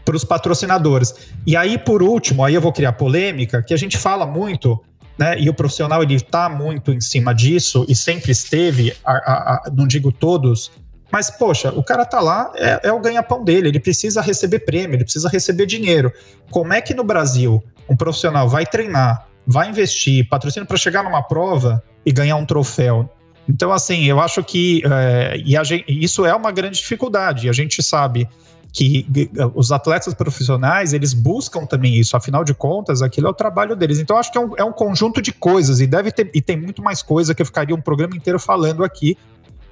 para 0.05 0.15
os 0.15 0.23
patrocinadores. 0.23 1.13
E 1.45 1.55
aí, 1.55 1.77
por 1.77 2.01
último, 2.01 2.43
aí 2.43 2.55
eu 2.55 2.61
vou 2.61 2.71
criar 2.71 2.93
polêmica, 2.93 3.61
que 3.61 3.73
a 3.73 3.77
gente 3.77 3.97
fala 3.97 4.25
muito, 4.25 4.81
né? 5.17 5.39
E 5.39 5.49
o 5.49 5.53
profissional 5.53 6.01
ele 6.01 6.15
está 6.15 6.49
muito 6.49 6.93
em 6.93 7.01
cima 7.01 7.33
disso 7.33 7.85
e 7.87 7.93
sempre 7.93 8.31
esteve, 8.31 8.95
a, 9.05 9.11
a, 9.11 9.53
a, 9.55 9.71
não 9.71 9.85
digo 9.85 10.11
todos, 10.11 10.71
mas 11.11 11.29
poxa, 11.29 11.71
o 11.71 11.83
cara 11.83 12.05
tá 12.05 12.19
lá, 12.19 12.51
é, 12.55 12.87
é 12.87 12.91
o 12.93 12.99
ganha-pão 12.99 13.43
dele, 13.43 13.67
ele 13.67 13.79
precisa 13.79 14.21
receber 14.21 14.59
prêmio, 14.59 14.95
ele 14.95 15.03
precisa 15.03 15.27
receber 15.27 15.65
dinheiro. 15.65 16.11
Como 16.49 16.71
é 16.71 16.81
que 16.81 16.93
no 16.93 17.03
Brasil 17.03 17.63
um 17.89 17.95
profissional 17.95 18.47
vai 18.47 18.65
treinar, 18.65 19.27
vai 19.51 19.67
investir 19.67 20.29
patrocínio 20.29 20.67
para 20.67 20.77
chegar 20.77 21.03
numa 21.03 21.23
prova 21.23 21.83
e 22.05 22.11
ganhar 22.11 22.35
um 22.35 22.45
troféu. 22.45 23.09
Então, 23.47 23.71
assim, 23.71 24.05
eu 24.05 24.19
acho 24.19 24.43
que 24.43 24.83
é, 24.85 25.41
e 25.43 25.63
gente, 25.65 25.85
isso 25.87 26.23
é 26.23 26.35
uma 26.35 26.51
grande 26.51 26.77
dificuldade. 26.77 27.49
A 27.49 27.51
gente 27.51 27.81
sabe 27.81 28.29
que 28.71 29.07
os 29.55 29.71
atletas 29.71 30.13
profissionais 30.13 30.93
eles 30.93 31.15
buscam 31.15 31.65
também 31.65 31.95
isso. 31.95 32.15
Afinal 32.15 32.43
de 32.43 32.53
contas, 32.53 33.01
aquilo 33.01 33.25
é 33.25 33.29
o 33.31 33.33
trabalho 33.33 33.75
deles. 33.75 33.97
Então, 33.97 34.17
acho 34.17 34.31
que 34.31 34.37
é 34.37 34.41
um, 34.41 34.51
é 34.55 34.63
um 34.63 34.71
conjunto 34.71 35.19
de 35.19 35.31
coisas 35.31 35.81
e 35.81 35.87
deve 35.87 36.11
ter 36.11 36.29
e 36.31 36.43
tem 36.43 36.55
muito 36.55 36.83
mais 36.83 37.01
coisa 37.01 37.33
que 37.33 37.41
eu 37.41 37.45
ficaria 37.47 37.75
um 37.75 37.81
programa 37.81 38.15
inteiro 38.15 38.39
falando 38.39 38.83
aqui. 38.83 39.17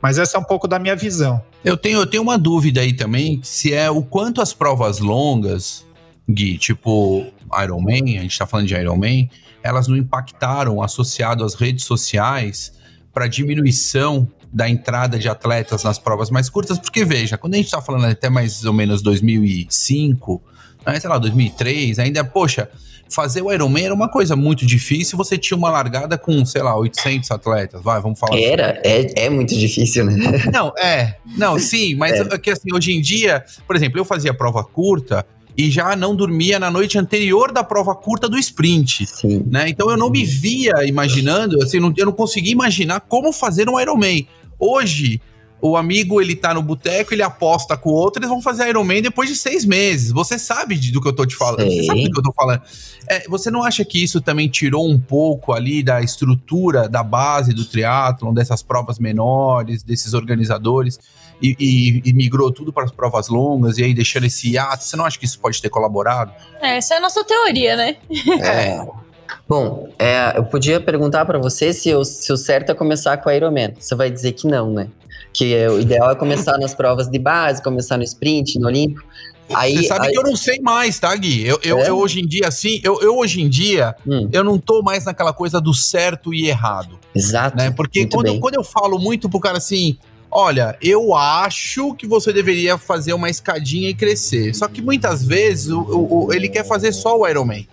Mas 0.02 0.18
essa 0.18 0.38
é 0.38 0.40
um 0.40 0.44
pouco 0.44 0.68
da 0.68 0.80
minha 0.80 0.96
visão. 0.96 1.40
Eu 1.63 1.78
tenho, 1.78 2.00
eu 2.00 2.08
tenho 2.08 2.24
uma 2.24 2.38
dúvida 2.38 2.82
aí 2.82 2.94
também, 2.94 3.40
se 3.44 3.74
é 3.74 3.92
o 3.92 4.02
quanto 4.02 4.42
as 4.42 4.54
provas 4.54 4.98
longas, 4.98 5.86
Gui, 6.28 6.58
tipo 6.58 7.28
Ironman, 7.63 8.18
a 8.18 8.22
gente 8.22 8.38
tá 8.38 8.48
falando 8.48 8.68
de 8.68 8.76
Ironman, 8.76 9.30
elas 9.67 9.88
não 9.88 9.97
impactaram 9.97 10.82
associado 10.82 11.43
às 11.43 11.53
redes 11.53 11.86
sociais 11.86 12.73
para 13.13 13.27
diminuição 13.27 14.27
da 14.51 14.69
entrada 14.69 15.19
de 15.19 15.27
atletas 15.27 15.84
nas 15.84 15.99
provas 15.99 16.30
mais 16.30 16.49
curtas, 16.49 16.80
porque 16.80 17.03
veja, 17.03 17.38
quando 17.38 17.56
a 17.56 17.58
gente 17.58 17.65
está 17.65 17.82
falando 17.82 18.06
até 18.06 18.30
mais 18.30 18.63
ou 18.63 18.73
menos 18.73 19.01
2005, 19.01 20.41
né, 20.86 20.99
sei 20.99 21.10
lá, 21.10 21.17
2003, 21.17 21.99
ainda, 21.99 22.23
poxa, 22.23 22.69
fazer 23.10 23.41
o 23.41 23.51
Ironman 23.51 23.86
era 23.86 23.93
uma 23.93 24.10
coisa 24.10 24.36
muito 24.36 24.65
difícil, 24.65 25.17
você 25.17 25.38
tinha 25.38 25.58
uma 25.58 25.69
largada 25.69 26.17
com, 26.17 26.45
sei 26.45 26.62
lá, 26.62 26.75
800 26.77 27.30
atletas, 27.32 27.82
vai, 27.82 28.01
vamos 28.01 28.19
falar. 28.19 28.39
Era, 28.39 28.71
assim. 28.71 28.82
é, 28.84 29.25
é 29.25 29.30
muito 29.30 29.56
difícil, 29.56 30.06
né? 30.06 30.15
Não, 30.51 30.73
é, 30.77 31.17
não, 31.38 31.60
sim, 31.60 31.95
mas 31.95 32.13
é. 32.13 32.21
é. 32.21 32.38
que 32.38 32.49
assim, 32.49 32.73
hoje 32.73 32.93
em 32.93 33.01
dia, 33.01 33.43
por 33.65 33.75
exemplo, 33.75 33.99
eu 33.99 34.06
fazia 34.06 34.34
prova 34.34 34.63
curta, 34.63 35.25
e 35.58 35.72
já 35.72 35.96
não 35.96 36.15
dormia 36.15 36.60
na 36.60 36.70
noite 36.70 37.00
anterior 37.00 37.52
da 37.52 37.63
prova 37.63 37.96
curta 37.96 38.30
do 38.30 38.38
sprint. 38.38 39.08
Sim. 39.08 39.43
Né? 39.50 39.70
Então 39.70 39.89
eu 39.89 39.98
não 39.98 40.10
me 40.10 40.24
via 40.24 40.86
imaginando, 40.86 41.62
assim, 41.63 41.80
não, 41.80 41.91
eu 41.98 42.06
não 42.06 42.13
conseguia 42.13 42.52
imaginar 42.52 43.02
como 43.02 43.34
fazer 43.34 43.67
um 43.67 43.80
Ironman. 43.80 44.28
Hoje, 44.60 45.20
o 45.60 45.76
amigo 45.76 46.22
ele 46.22 46.36
tá 46.36 46.54
no 46.54 46.62
boteco, 46.62 47.13
ele 47.13 47.24
aposta 47.24 47.76
com 47.76 47.89
o 47.89 47.93
outro, 47.93 48.20
eles 48.20 48.30
vão 48.30 48.39
fazer 48.39 48.70
Ironman 48.70 49.02
depois 49.02 49.28
de 49.28 49.36
seis 49.36 49.65
meses. 49.65 50.12
Você 50.12 50.38
sabe 50.38 50.78
do 50.91 51.02
que 51.02 51.08
eu 51.08 51.13
tô 51.13 51.26
te 51.26 51.36
falando. 51.36 51.72
Você 51.72 51.86
sabe 51.86 52.04
do 52.04 52.12
que 52.12 52.20
eu 52.20 52.24
tô 52.24 52.34
falando. 52.34 52.62
É, 53.08 53.28
você 53.28 53.50
não 53.50 53.63
acha 53.63 53.84
que 53.84 54.04
isso 54.04 54.22
também 54.22 54.48
tirou 54.48 54.88
um 54.88 55.00
pouco 55.00 55.54
ali 55.54 55.82
da 55.82 56.02
estrutura, 56.02 56.88
da 56.88 57.02
base 57.02 57.52
do 57.54 57.65
triatlon, 57.65 58.32
dessas 58.32 58.62
provas 58.62 59.00
menores, 59.00 59.82
desses 59.82 60.13
organizadores? 60.13 61.00
E, 61.41 61.56
e, 61.60 62.10
e 62.10 62.13
migrou 62.13 62.52
tudo 62.52 62.73
para 62.73 62.86
as 62.86 62.91
provas 62.91 63.28
longas 63.28 63.78
e 63.78 63.84
aí 63.84 63.93
deixando 63.93 64.26
esse 64.26 64.52
hiato. 64.52 64.84
Você 64.84 64.95
não 64.95 65.06
acha 65.06 65.17
que 65.17 65.26
isso 65.26 65.39
pode 65.39 65.62
ter 65.62 65.69
colaborado? 65.69 66.32
É, 66.62 66.78
essa 66.78 66.95
é 66.95 66.97
a 66.97 67.00
nossa 67.00 67.23
teoria, 67.23 67.76
né? 67.76 67.97
É. 68.41 68.86
Bom, 69.47 69.89
é, 69.97 70.38
eu 70.38 70.43
podia 70.43 70.80
perguntar 70.80 71.26
para 71.26 71.38
você 71.38 71.73
se 71.73 71.93
o, 71.93 72.04
se 72.04 72.32
o 72.32 72.38
certo 72.38 72.71
é 72.71 72.76
começar 72.76 73.17
com 73.17 73.30
a 73.30 73.36
Ironman. 73.36 73.73
Você 73.80 73.95
vai 73.95 74.10
dizer 74.10 74.34
que 74.34 74.47
não, 74.47 74.71
né? 74.71 74.88
Que 75.34 75.54
é, 75.54 75.69
o 75.69 75.80
ideal 75.80 76.12
é 76.12 76.15
começar 76.15 76.58
nas 76.58 76.73
provas 76.73 77.08
de 77.08 77.19
base, 77.19 77.62
começar 77.62 77.97
no 77.97 78.04
sprint, 78.04 78.60
no 78.60 78.67
Olímpico. 78.67 79.06
Aí, 79.54 79.78
Você 79.78 79.84
sabe 79.84 80.08
aí... 80.08 80.12
que 80.12 80.19
eu 80.19 80.23
não 80.23 80.36
sei 80.36 80.60
mais, 80.60 81.00
tá, 81.00 81.15
Gui? 81.15 81.47
Eu, 81.47 81.60
eu, 81.63 81.80
é? 81.80 81.89
eu 81.89 81.97
hoje 81.97 82.19
em 82.19 82.28
dia, 82.28 82.47
assim, 82.47 82.82
eu, 82.84 83.00
eu 83.02 83.17
hoje 83.17 83.41
em 83.41 83.47
dia, 83.47 83.95
hum. 84.06 84.28
eu 84.32 84.43
não 84.43 84.60
tô 84.60 84.82
mais 84.82 85.06
naquela 85.06 85.32
coisa 85.32 85.62
do 85.62 85.73
certo 85.73 86.34
e 86.34 86.50
errado. 86.50 87.00
Exato. 87.15 87.56
Né? 87.56 87.71
Porque 87.71 88.06
quando, 88.08 88.38
quando 88.39 88.56
eu 88.56 88.63
falo 88.63 89.00
muito 89.00 89.30
pro 89.30 89.39
cara 89.39 89.58
assim, 89.58 89.97
olha, 90.32 90.78
eu 90.82 91.16
acho 91.16 91.94
que 91.96 92.08
você 92.08 92.32
deveria 92.32 92.78
fazer 92.78 93.13
uma 93.13 93.30
escadinha 93.30 93.90
e 93.90 93.94
crescer. 93.94 94.54
Só 94.54 94.68
que 94.68 94.82
muitas 94.82 95.24
vezes 95.24 95.70
o, 95.70 95.82
o, 95.82 96.26
o 96.26 96.34
ele 96.34 96.50
quer 96.50 96.66
fazer 96.66 96.92
só 96.92 97.18
o 97.18 97.28
Ironman. 97.28 97.68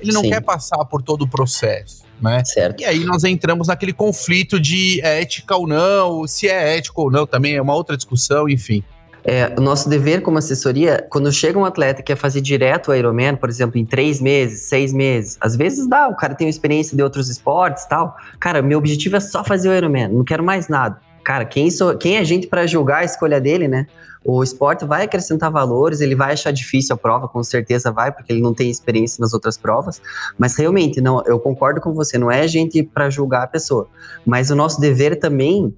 Ele 0.00 0.12
não 0.12 0.22
Sim. 0.22 0.30
quer 0.30 0.40
passar 0.40 0.84
por 0.84 1.02
todo 1.02 1.22
o 1.22 1.28
processo, 1.28 2.04
né? 2.20 2.44
Certo. 2.44 2.82
E 2.82 2.84
aí 2.84 3.04
nós 3.04 3.24
entramos 3.24 3.68
naquele 3.68 3.92
conflito 3.92 4.60
de 4.60 5.00
ética 5.00 5.56
ou 5.56 5.66
não, 5.66 6.26
se 6.26 6.48
é 6.48 6.76
ético 6.76 7.02
ou 7.02 7.10
não, 7.10 7.26
também 7.26 7.54
é 7.54 7.62
uma 7.62 7.74
outra 7.74 7.96
discussão, 7.96 8.48
enfim. 8.48 8.84
É, 9.24 9.52
o 9.58 9.60
nosso 9.60 9.88
dever 9.88 10.22
como 10.22 10.38
assessoria, 10.38 11.04
quando 11.10 11.32
chega 11.32 11.58
um 11.58 11.64
atleta 11.64 12.00
que 12.00 12.12
quer 12.12 12.16
fazer 12.16 12.40
direto 12.40 12.92
o 12.92 12.94
Ironman, 12.94 13.34
por 13.34 13.48
exemplo, 13.48 13.76
em 13.76 13.84
três 13.84 14.20
meses, 14.20 14.68
seis 14.68 14.92
meses, 14.92 15.36
às 15.40 15.56
vezes 15.56 15.88
dá, 15.88 16.06
o 16.06 16.14
cara 16.14 16.32
tem 16.34 16.48
experiência 16.48 16.96
de 16.96 17.02
outros 17.02 17.28
esportes 17.28 17.84
tal. 17.86 18.16
Cara, 18.38 18.62
meu 18.62 18.78
objetivo 18.78 19.16
é 19.16 19.20
só 19.20 19.42
fazer 19.42 19.68
o 19.68 19.74
Ironman, 19.74 20.08
não 20.08 20.24
quero 20.24 20.44
mais 20.44 20.68
nada 20.68 21.00
cara, 21.26 21.44
quem, 21.44 21.72
sou, 21.72 21.98
quem 21.98 22.18
é 22.18 22.24
gente 22.24 22.46
para 22.46 22.68
julgar 22.68 22.98
a 22.98 23.04
escolha 23.04 23.40
dele, 23.40 23.66
né? 23.66 23.88
O 24.24 24.44
esporte 24.44 24.84
vai 24.84 25.02
acrescentar 25.02 25.50
valores, 25.50 26.00
ele 26.00 26.14
vai 26.14 26.32
achar 26.32 26.52
difícil 26.52 26.94
a 26.94 26.96
prova, 26.96 27.26
com 27.26 27.42
certeza 27.42 27.90
vai, 27.90 28.12
porque 28.12 28.32
ele 28.32 28.40
não 28.40 28.54
tem 28.54 28.70
experiência 28.70 29.20
nas 29.20 29.34
outras 29.34 29.58
provas. 29.58 30.00
Mas 30.38 30.56
realmente, 30.56 31.00
não, 31.00 31.24
eu 31.26 31.40
concordo 31.40 31.80
com 31.80 31.92
você, 31.92 32.16
não 32.16 32.30
é 32.30 32.46
gente 32.46 32.80
para 32.80 33.10
julgar 33.10 33.42
a 33.42 33.46
pessoa. 33.48 33.88
Mas 34.24 34.50
o 34.50 34.54
nosso 34.54 34.80
dever 34.80 35.18
também 35.18 35.74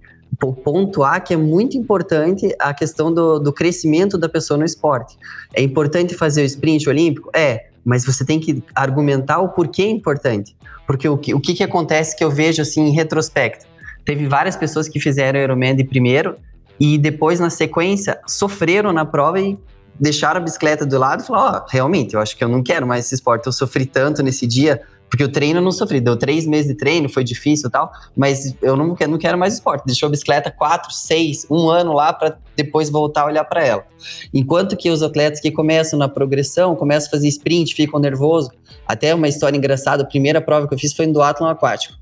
pontuar 0.62 1.24
que 1.24 1.32
é 1.32 1.36
muito 1.38 1.78
importante 1.78 2.54
a 2.58 2.74
questão 2.74 3.10
do, 3.10 3.38
do 3.38 3.50
crescimento 3.50 4.18
da 4.18 4.28
pessoa 4.28 4.58
no 4.58 4.66
esporte. 4.66 5.16
É 5.54 5.62
importante 5.62 6.14
fazer 6.14 6.42
o 6.42 6.44
sprint 6.44 6.86
olímpico? 6.90 7.30
É, 7.34 7.68
mas 7.82 8.04
você 8.04 8.22
tem 8.22 8.38
que 8.38 8.62
argumentar 8.74 9.38
o 9.38 9.48
porquê 9.48 9.84
é 9.84 9.88
importante. 9.88 10.54
Porque 10.86 11.08
o 11.08 11.16
que, 11.16 11.32
o 11.32 11.40
que, 11.40 11.54
que 11.54 11.64
acontece 11.64 12.14
que 12.14 12.22
eu 12.22 12.30
vejo 12.30 12.60
assim 12.60 12.82
em 12.82 12.92
retrospecto? 12.92 13.77
Teve 14.08 14.26
várias 14.26 14.56
pessoas 14.56 14.88
que 14.88 14.98
fizeram 14.98 15.38
Ironman 15.38 15.76
de 15.76 15.84
primeiro 15.84 16.36
e 16.80 16.96
depois, 16.96 17.38
na 17.38 17.50
sequência, 17.50 18.18
sofreram 18.26 18.90
na 18.90 19.04
prova 19.04 19.38
e 19.38 19.58
deixaram 20.00 20.40
a 20.40 20.42
bicicleta 20.42 20.86
do 20.86 20.98
lado 20.98 21.22
e 21.22 21.26
falaram: 21.26 21.58
Ó, 21.58 21.58
oh, 21.58 21.70
realmente, 21.70 22.14
eu 22.14 22.20
acho 22.20 22.34
que 22.34 22.42
eu 22.42 22.48
não 22.48 22.62
quero 22.62 22.86
mais 22.86 23.04
esse 23.04 23.16
esporte. 23.16 23.44
Eu 23.44 23.52
sofri 23.52 23.84
tanto 23.84 24.22
nesse 24.22 24.46
dia, 24.46 24.80
porque 25.10 25.22
o 25.22 25.28
treino 25.28 25.58
eu 25.58 25.62
não 25.62 25.70
sofri. 25.70 26.00
Deu 26.00 26.16
três 26.16 26.46
meses 26.46 26.68
de 26.68 26.74
treino, 26.74 27.06
foi 27.06 27.22
difícil 27.22 27.68
e 27.68 27.70
tal, 27.70 27.92
mas 28.16 28.56
eu 28.62 28.78
não 28.78 28.94
quero, 28.94 29.10
não 29.10 29.18
quero 29.18 29.36
mais 29.36 29.52
esporte. 29.52 29.84
Deixou 29.84 30.06
a 30.06 30.10
bicicleta 30.10 30.50
quatro, 30.50 30.90
seis, 30.90 31.46
um 31.50 31.68
ano 31.68 31.92
lá 31.92 32.10
para 32.10 32.38
depois 32.56 32.88
voltar 32.88 33.24
a 33.24 33.26
olhar 33.26 33.44
para 33.44 33.62
ela. 33.62 33.84
Enquanto 34.32 34.74
que 34.74 34.88
os 34.88 35.02
atletas 35.02 35.38
que 35.38 35.50
começam 35.50 35.98
na 35.98 36.08
progressão, 36.08 36.74
começam 36.74 37.08
a 37.08 37.10
fazer 37.10 37.28
sprint, 37.28 37.74
ficam 37.74 38.00
nervosos. 38.00 38.48
Até 38.86 39.14
uma 39.14 39.28
história 39.28 39.58
engraçada: 39.58 40.02
a 40.02 40.06
primeira 40.06 40.40
prova 40.40 40.66
que 40.66 40.72
eu 40.72 40.78
fiz 40.78 40.94
foi 40.94 41.04
no 41.04 41.12
duatlon 41.12 41.48
aquático. 41.48 41.98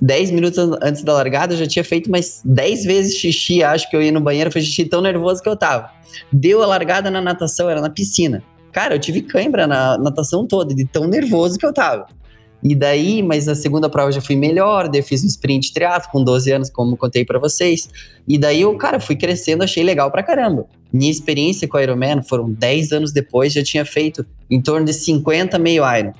10 0.00 0.30
minutos 0.30 0.58
antes 0.82 1.02
da 1.02 1.12
largada, 1.12 1.54
eu 1.54 1.58
já 1.58 1.66
tinha 1.66 1.84
feito 1.84 2.10
mais 2.10 2.40
10 2.44 2.84
vezes 2.84 3.16
xixi. 3.16 3.62
Acho 3.62 3.88
que 3.88 3.96
eu 3.96 4.02
ia 4.02 4.12
no 4.12 4.20
banheiro, 4.20 4.50
foi 4.50 4.60
xixi 4.60 4.84
tão 4.84 5.00
nervoso 5.00 5.42
que 5.42 5.48
eu 5.48 5.56
tava. 5.56 5.90
Deu 6.32 6.62
a 6.62 6.66
largada 6.66 7.10
na 7.10 7.20
natação, 7.20 7.68
era 7.70 7.80
na 7.80 7.90
piscina. 7.90 8.42
Cara, 8.72 8.94
eu 8.94 8.98
tive 8.98 9.22
cãibra 9.22 9.66
na 9.66 9.96
natação 9.98 10.46
toda, 10.46 10.74
de 10.74 10.84
tão 10.84 11.06
nervoso 11.06 11.58
que 11.58 11.64
eu 11.64 11.72
tava. 11.72 12.06
E 12.64 12.74
daí, 12.74 13.22
mas 13.22 13.44
na 13.44 13.54
segunda 13.54 13.90
prova 13.90 14.08
eu 14.08 14.12
já 14.14 14.20
fui 14.22 14.36
melhor, 14.36 14.88
daí 14.88 15.00
eu 15.00 15.04
fiz 15.04 15.22
um 15.22 15.26
sprint 15.26 15.74
triatlo 15.74 16.10
com 16.10 16.24
12 16.24 16.50
anos, 16.50 16.70
como 16.70 16.96
contei 16.96 17.22
para 17.22 17.38
vocês. 17.38 17.90
E 18.26 18.38
daí 18.38 18.62
eu, 18.62 18.74
cara, 18.78 18.98
fui 18.98 19.16
crescendo, 19.16 19.62
achei 19.62 19.84
legal 19.84 20.10
pra 20.10 20.22
caramba. 20.22 20.66
Minha 20.90 21.10
experiência 21.10 21.68
com 21.68 21.76
o 21.76 21.80
Ironman 21.80 22.22
foram 22.22 22.50
10 22.50 22.92
anos 22.92 23.12
depois, 23.12 23.52
já 23.52 23.62
tinha 23.62 23.84
feito 23.84 24.24
em 24.50 24.62
torno 24.62 24.86
de 24.86 24.94
50 24.94 25.58
meio 25.58 25.84
Iron. 25.94 26.12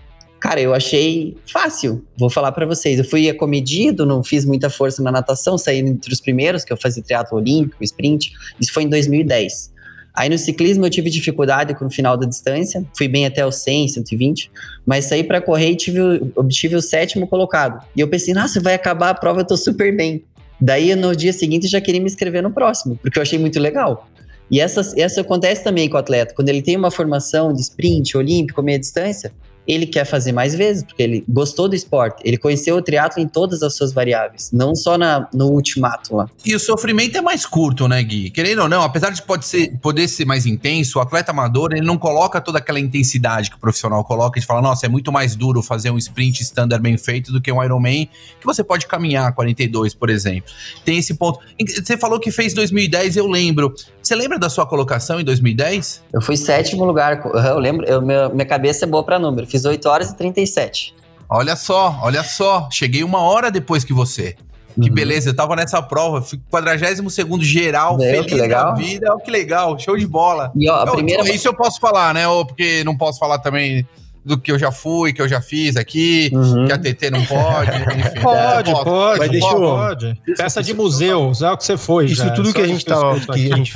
Cara, 0.44 0.61
eu 0.61 0.74
achei 0.74 1.38
fácil, 1.50 2.04
vou 2.18 2.28
falar 2.28 2.52
para 2.52 2.66
vocês. 2.66 2.98
Eu 2.98 3.04
fui 3.07 3.30
acomedido, 3.30 4.04
não 4.04 4.22
fiz 4.22 4.44
muita 4.44 4.68
força 4.68 5.02
na 5.02 5.11
natação, 5.11 5.57
saí 5.57 5.78
entre 5.78 6.12
os 6.12 6.20
primeiros, 6.20 6.64
que 6.64 6.70
eu 6.70 6.76
fazia 6.76 7.02
triatlo 7.02 7.38
olímpico, 7.38 7.83
sprint. 7.83 8.30
Isso 8.61 8.70
foi 8.70 8.83
em 8.83 8.90
2010. 8.90 9.72
Aí 10.12 10.28
no 10.28 10.37
ciclismo 10.37 10.85
eu 10.85 10.90
tive 10.90 11.09
dificuldade 11.09 11.74
com 11.74 11.87
o 11.87 11.90
final 11.90 12.18
da 12.18 12.26
distância, 12.26 12.85
fui 12.94 13.09
bem 13.09 13.24
até 13.24 13.46
os 13.46 13.54
100, 13.62 13.88
120, 13.88 14.50
mas 14.85 15.07
saí 15.07 15.24
para 15.24 15.40
correr 15.40 15.70
e 15.70 15.76
tive, 15.76 15.98
obtive 16.37 16.76
o 16.76 16.83
sétimo 16.83 17.26
colocado. 17.26 17.83
E 17.96 18.00
eu 18.00 18.09
pensei, 18.09 18.35
nossa, 18.35 18.61
vai 18.61 18.74
acabar 18.74 19.09
a 19.09 19.14
prova, 19.14 19.40
eu 19.40 19.46
tô 19.46 19.57
super 19.57 19.96
bem. 19.96 20.24
Daí 20.61 20.94
no 20.94 21.16
dia 21.16 21.33
seguinte 21.33 21.66
já 21.68 21.80
queria 21.80 22.02
me 22.02 22.07
inscrever 22.07 22.42
no 22.42 22.50
próximo, 22.50 22.98
porque 23.00 23.18
eu 23.18 23.22
achei 23.22 23.38
muito 23.38 23.59
legal. 23.59 24.07
E 24.50 24.61
essa, 24.61 24.83
essa 24.98 25.22
acontece 25.22 25.64
também 25.64 25.88
com 25.88 25.96
o 25.96 26.00
atleta, 26.00 26.35
quando 26.35 26.50
ele 26.50 26.61
tem 26.61 26.76
uma 26.76 26.90
formação 26.90 27.50
de 27.50 27.62
sprint, 27.62 28.14
olímpico, 28.14 28.62
meia 28.62 28.78
distância, 28.78 29.33
ele 29.66 29.87
quer 29.87 30.05
fazer 30.05 30.33
mais 30.33 30.55
vezes, 30.55 30.83
porque 30.83 31.03
ele 31.03 31.24
gostou 31.29 31.68
do 31.68 31.74
esporte. 31.74 32.22
Ele 32.24 32.37
conheceu 32.37 32.77
o 32.77 32.83
triatlo 32.83 33.22
em 33.22 33.29
todas 33.29 33.62
as 33.62 33.74
suas 33.74 33.92
variáveis, 33.92 34.50
não 34.53 34.74
só 34.74 34.98
na, 34.98 35.29
no 35.33 35.50
ultimato 35.50 36.16
lá. 36.16 36.29
E 36.44 36.55
o 36.55 36.61
sofrimento 36.61 37.16
é 37.16 37.20
mais 37.20 37.46
curto, 37.46 37.88
né, 37.88 38.03
Gui? 38.03 38.31
Querendo 38.31 38.62
ou 38.62 38.68
não, 38.68 38.83
apesar 38.83 39.11
de 39.11 39.22
pode 39.22 39.46
ser, 39.46 39.79
poder 39.79 40.09
ser 40.09 40.24
mais 40.24 40.46
intenso, 40.46 40.98
o 40.98 41.03
atleta 41.03 41.31
amador, 41.31 41.72
ele 41.72 41.87
não 41.87 41.96
coloca 41.96 42.40
toda 42.40 42.59
aquela 42.59 42.79
intensidade 42.79 43.50
que 43.50 43.57
o 43.57 43.59
profissional 43.59 44.05
coloca. 44.05 44.38
De 44.38 44.46
falar, 44.46 44.62
nossa, 44.62 44.87
é 44.87 44.88
muito 44.88 45.11
mais 45.11 45.35
duro 45.37 45.62
fazer 45.62 45.90
um 45.90 45.98
sprint 45.98 46.42
standard 46.42 46.83
bem 46.83 46.96
feito 46.96 47.33
do 47.33 47.40
que 47.40 47.50
um 47.50 47.62
Ironman, 47.62 48.09
que 48.40 48.46
você 48.46 48.62
pode 48.62 48.87
caminhar 48.87 49.33
42, 49.35 49.94
por 49.94 50.11
exemplo. 50.11 50.50
Tem 50.85 50.98
esse 50.98 51.14
ponto. 51.14 51.40
Você 51.61 51.96
falou 51.96 52.18
que 52.20 52.31
fez 52.31 52.53
2010, 52.53 53.16
eu 53.16 53.27
lembro. 53.27 53.74
Você 54.03 54.14
lembra 54.14 54.38
da 54.38 54.50
sua 54.50 54.66
colocação 54.66 55.18
em 55.18 55.24
2010? 55.24 56.03
Eu 56.12 56.20
fui 56.20 56.37
sétimo 56.37 56.85
lugar. 56.85 57.22
Eu 57.24 57.59
lembro, 57.59 57.87
eu, 57.87 58.03
minha, 58.03 58.29
minha 58.29 58.46
cabeça 58.46 58.85
é 58.85 58.88
boa 58.88 59.03
para 59.03 59.18
número 59.18 59.46
fiz 59.55 59.64
8 59.64 59.88
horas 59.88 60.11
e 60.11 60.17
37. 60.17 60.95
Olha 61.29 61.55
só, 61.55 62.01
olha 62.03 62.25
só. 62.25 62.69
Cheguei 62.71 63.05
uma 63.05 63.21
hora 63.21 63.51
depois 63.51 63.85
que 63.85 63.93
você. 63.93 64.37
Que 64.75 64.88
uhum. 64.88 64.95
beleza, 64.95 65.31
eu 65.31 65.37
tava 65.37 65.55
nessa 65.55 65.81
prova, 65.81 66.21
fui 66.21 66.40
42 66.51 67.47
geral, 67.47 67.97
Meu, 67.97 68.25
feliz 68.25 68.33
legal. 68.33 68.73
da 68.73 68.75
vida. 68.75 69.12
Olha 69.12 69.23
que 69.23 69.31
legal, 69.31 69.79
show 69.79 69.97
de 69.97 70.07
bola. 70.07 70.51
E, 70.57 70.69
ó, 70.69 70.83
a 70.83 70.87
eu, 70.87 70.93
primeira... 70.95 71.23
Isso 71.33 71.47
eu 71.47 71.55
posso 71.55 71.79
falar, 71.79 72.12
né? 72.12 72.25
Porque 72.45 72.83
não 72.83 72.97
posso 72.97 73.21
falar 73.21 73.38
também 73.38 73.87
do 74.25 74.37
que 74.37 74.51
eu 74.51 74.59
já 74.59 74.73
fui, 74.73 75.12
que 75.12 75.23
eu 75.23 75.29
já 75.29 75.40
fiz 75.40 75.77
aqui, 75.77 76.31
uhum. 76.33 76.67
que 76.67 76.73
a 76.73 76.79
TT 76.79 77.11
não 77.11 77.25
pode. 77.25 77.71
Enfim, 77.71 78.19
pode, 78.21 78.71
é, 78.71 78.85
pode, 78.85 79.19
mas 79.21 79.31
deixa 79.31 79.47
eu, 79.47 79.61
pode. 79.61 80.21
Peça 80.37 80.62
de 80.62 80.75
museu, 80.75 81.31
é 81.40 81.51
o 81.53 81.57
que 81.57 81.64
você 81.64 81.77
foi. 81.77 82.07
Isso 82.07 82.25
já, 82.25 82.31
tudo 82.31 82.53
que 82.53 82.61
a 82.61 82.67
gente 82.67 82.85
tava. 82.85 83.21
Que 83.21 83.53
a 83.53 83.57
gente, 83.57 83.73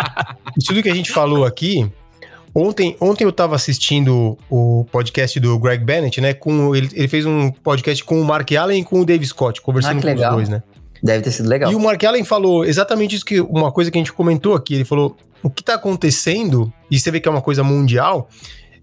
isso 0.56 0.66
tudo 0.68 0.82
que 0.82 0.88
a 0.88 0.94
gente 0.94 1.12
falou 1.12 1.44
aqui 1.44 1.92
Ontem, 2.60 2.96
ontem 3.00 3.22
eu 3.22 3.30
estava 3.30 3.54
assistindo 3.54 4.36
o 4.50 4.84
podcast 4.90 5.38
do 5.38 5.56
Greg 5.60 5.84
Bennett, 5.84 6.20
né? 6.20 6.34
Com, 6.34 6.74
ele, 6.74 6.88
ele 6.92 7.06
fez 7.06 7.24
um 7.24 7.52
podcast 7.52 8.02
com 8.02 8.20
o 8.20 8.24
Mark 8.24 8.50
Allen 8.50 8.82
e 8.82 8.84
com 8.84 9.00
o 9.00 9.04
Dave 9.04 9.24
Scott, 9.24 9.62
conversando 9.62 9.98
ah, 9.98 10.14
com 10.14 10.20
os 10.20 10.30
dois, 10.30 10.48
né? 10.48 10.62
Deve 11.00 11.22
ter 11.22 11.30
sido 11.30 11.48
legal. 11.48 11.70
E 11.70 11.76
o 11.76 11.80
Mark 11.80 12.02
Allen 12.02 12.24
falou 12.24 12.64
exatamente 12.64 13.14
isso 13.14 13.24
que 13.24 13.40
uma 13.40 13.70
coisa 13.70 13.92
que 13.92 13.96
a 13.96 14.00
gente 14.00 14.12
comentou 14.12 14.56
aqui. 14.56 14.74
Ele 14.74 14.84
falou: 14.84 15.16
o 15.40 15.48
que 15.48 15.62
está 15.62 15.74
acontecendo, 15.74 16.72
e 16.90 16.98
você 16.98 17.12
vê 17.12 17.20
que 17.20 17.28
é 17.28 17.30
uma 17.30 17.40
coisa 17.40 17.62
mundial, 17.62 18.28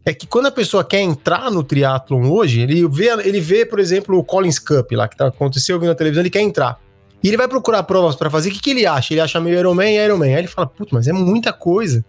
é 0.05 0.13
que 0.13 0.25
quando 0.25 0.45
a 0.45 0.51
pessoa 0.51 0.81
quer 0.81 1.01
entrar 1.01 1.51
no 1.51 1.61
triatlon 1.61 2.31
hoje, 2.31 2.61
ele 2.61 2.87
vê, 2.87 3.09
ele 3.25 3.41
vê, 3.41 3.65
por 3.65 3.81
exemplo, 3.81 4.17
o 4.17 4.23
Collins 4.23 4.57
Cup 4.57 4.89
lá, 4.93 5.09
que 5.09 5.17
tá, 5.17 5.27
aconteceu 5.27 5.77
vindo 5.77 5.89
na 5.89 5.95
televisão, 5.95 6.21
ele 6.21 6.29
quer 6.29 6.41
entrar. 6.41 6.79
E 7.21 7.27
ele 7.27 7.35
vai 7.35 7.47
procurar 7.49 7.83
provas 7.83 8.15
para 8.15 8.29
fazer, 8.29 8.49
o 8.49 8.53
que, 8.53 8.59
que 8.61 8.69
ele 8.69 8.85
acha? 8.85 9.13
Ele 9.13 9.19
acha 9.19 9.37
meio 9.41 9.59
Ironman 9.59 9.97
e 9.97 10.05
Ironman. 10.05 10.33
Aí 10.33 10.39
ele 10.39 10.47
fala, 10.47 10.67
putz, 10.67 10.93
mas 10.93 11.09
é 11.09 11.11
muita 11.11 11.51
coisa. 11.51 12.05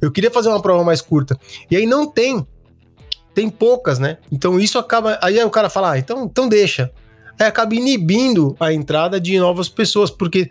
Eu 0.00 0.10
queria 0.10 0.30
fazer 0.30 0.48
uma 0.48 0.62
prova 0.62 0.82
mais 0.84 1.00
curta. 1.00 1.38
E 1.70 1.76
aí 1.76 1.86
não 1.86 2.06
tem. 2.06 2.46
Tem 3.34 3.48
poucas, 3.48 3.98
né? 3.98 4.18
Então 4.30 4.58
isso 4.58 4.78
acaba. 4.78 5.18
Aí 5.22 5.42
o 5.42 5.50
cara 5.50 5.70
fala, 5.70 5.92
ah, 5.92 5.98
então, 5.98 6.24
então 6.24 6.48
deixa. 6.48 6.90
Aí 7.38 7.46
acaba 7.46 7.74
inibindo 7.74 8.56
a 8.58 8.72
entrada 8.72 9.20
de 9.20 9.38
novas 9.38 9.68
pessoas, 9.68 10.10
porque 10.10 10.50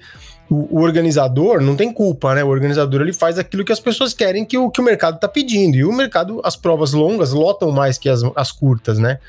o, 0.49 0.79
o, 0.79 0.81
organizador 0.81 1.61
não 1.61 1.75
tem 1.75 1.93
culpa, 1.93 2.33
né? 2.33 2.43
O 2.43 2.47
organizador 2.47 3.01
ele 3.01 3.13
faz 3.13 3.37
aquilo 3.37 3.63
que 3.63 3.71
as 3.71 3.79
pessoas 3.79 4.13
querem 4.13 4.43
que 4.43 4.57
o, 4.57 4.71
que 4.71 4.81
o 4.81 4.83
mercado 4.83 5.15
está 5.15 5.27
pedindo. 5.27 5.75
E 5.75 5.83
o 5.83 5.93
mercado, 5.93 6.41
as 6.43 6.55
provas 6.55 6.93
longas 6.93 7.31
lotam 7.31 7.71
mais 7.71 7.97
que 7.97 8.09
as, 8.09 8.21
as 8.35 8.51
curtas, 8.51 8.97
né? 8.97 9.19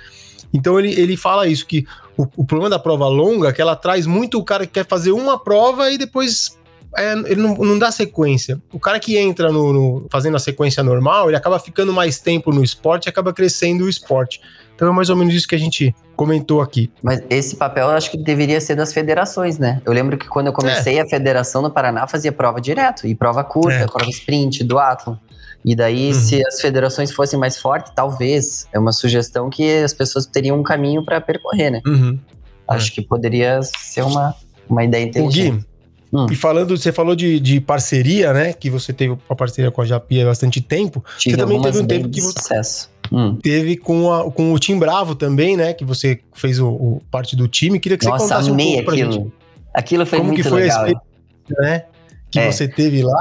Então 0.52 0.78
ele, 0.78 0.98
ele 0.98 1.16
fala 1.16 1.46
isso, 1.46 1.66
que 1.66 1.86
o, 2.16 2.26
o 2.36 2.44
problema 2.44 2.70
da 2.70 2.78
prova 2.78 3.06
longa 3.06 3.48
é 3.48 3.52
que 3.52 3.60
ela 3.60 3.76
traz 3.76 4.06
muito 4.06 4.38
o 4.38 4.44
cara 4.44 4.66
que 4.66 4.72
quer 4.72 4.86
fazer 4.86 5.12
uma 5.12 5.38
prova 5.38 5.90
e 5.90 5.98
depois 5.98 6.58
é, 6.96 7.12
ele 7.12 7.40
não, 7.40 7.54
não, 7.54 7.78
dá 7.78 7.90
sequência. 7.92 8.60
O 8.72 8.80
cara 8.80 8.98
que 8.98 9.16
entra 9.16 9.52
no, 9.52 9.72
no, 9.72 10.06
fazendo 10.10 10.36
a 10.36 10.40
sequência 10.40 10.82
normal, 10.82 11.28
ele 11.28 11.36
acaba 11.36 11.58
ficando 11.58 11.92
mais 11.92 12.18
tempo 12.18 12.52
no 12.52 12.64
esporte 12.64 13.06
e 13.06 13.08
acaba 13.08 13.32
crescendo 13.32 13.84
o 13.84 13.88
esporte. 13.88 14.40
Então 14.74 14.88
é 14.88 14.92
mais 14.92 15.10
ou 15.10 15.16
menos 15.16 15.34
isso 15.34 15.46
que 15.46 15.54
a 15.54 15.58
gente 15.58 15.94
comentou 16.16 16.60
aqui. 16.60 16.90
Mas 17.02 17.22
esse 17.28 17.54
papel 17.54 17.88
eu 17.88 17.94
acho 17.94 18.10
que 18.10 18.16
deveria 18.16 18.60
ser 18.60 18.74
das 18.74 18.92
federações, 18.92 19.58
né? 19.58 19.80
Eu 19.84 19.92
lembro 19.92 20.16
que 20.16 20.26
quando 20.26 20.48
eu 20.48 20.52
comecei, 20.52 20.98
é. 20.98 21.02
a 21.02 21.06
federação 21.06 21.62
do 21.62 21.70
Paraná 21.70 22.06
fazia 22.06 22.32
prova 22.32 22.60
direto, 22.60 23.06
e 23.06 23.14
prova 23.14 23.44
curta, 23.44 23.78
é. 23.78 23.86
prova 23.86 24.10
sprint, 24.10 24.64
do 24.64 24.78
Atlas. 24.78 25.18
E 25.64 25.76
daí, 25.76 26.08
uhum. 26.08 26.14
se 26.14 26.46
as 26.46 26.60
federações 26.60 27.12
fossem 27.12 27.38
mais 27.38 27.58
fortes, 27.58 27.92
talvez, 27.94 28.66
é 28.72 28.78
uma 28.78 28.92
sugestão 28.92 29.50
que 29.50 29.82
as 29.82 29.92
pessoas 29.92 30.24
teriam 30.24 30.58
um 30.58 30.62
caminho 30.62 31.04
para 31.04 31.20
percorrer, 31.20 31.70
né? 31.70 31.82
Uhum. 31.86 32.18
Acho 32.66 32.90
é. 32.90 32.94
que 32.94 33.02
poderia 33.02 33.60
ser 33.62 34.02
uma, 34.02 34.34
uma 34.68 34.82
ideia 34.82 35.04
inteligente. 35.04 35.50
O 35.50 35.56
Gui, 35.58 35.66
Hum. 36.12 36.26
E 36.30 36.34
falando, 36.34 36.76
você 36.76 36.90
falou 36.90 37.14
de, 37.14 37.38
de 37.38 37.60
parceria, 37.60 38.32
né? 38.32 38.52
Que 38.52 38.68
você 38.68 38.92
teve 38.92 39.16
uma 39.28 39.36
parceria 39.36 39.70
com 39.70 39.80
a 39.80 39.84
Japi 39.84 40.20
há 40.20 40.24
bastante 40.24 40.60
tempo. 40.60 41.04
Tive 41.18 41.36
você 41.36 41.40
também 41.40 41.62
teve 41.62 41.78
um 41.78 41.86
tempo 41.86 42.08
que 42.08 42.20
você 42.20 42.40
sucesso. 42.40 42.90
Hum. 43.12 43.36
teve 43.42 43.76
com, 43.76 44.12
a, 44.12 44.30
com 44.30 44.52
o 44.52 44.58
Tim 44.58 44.78
Bravo 44.78 45.14
também, 45.14 45.56
né? 45.56 45.72
Que 45.72 45.84
você 45.84 46.20
fez 46.32 46.58
o, 46.58 46.68
o 46.68 47.02
parte 47.10 47.36
do 47.36 47.46
time. 47.46 47.78
Queria 47.78 47.96
que 47.96 48.06
Nossa, 48.06 48.24
você 48.24 48.32
contasse 48.32 48.50
um 48.50 48.56
pouco 48.56 48.84
pra 48.84 48.92
aquilo. 48.94 49.12
gente. 49.12 49.32
Aquilo 49.72 50.06
foi 50.06 50.18
Como 50.18 50.28
muito 50.30 50.42
que 50.42 50.48
foi 50.48 50.62
legal. 50.62 50.84
a 50.84 50.88
experiência, 50.88 51.60
né? 51.60 51.84
Que 52.30 52.40
é. 52.40 52.50
você 52.50 52.66
teve 52.66 53.02
lá. 53.02 53.20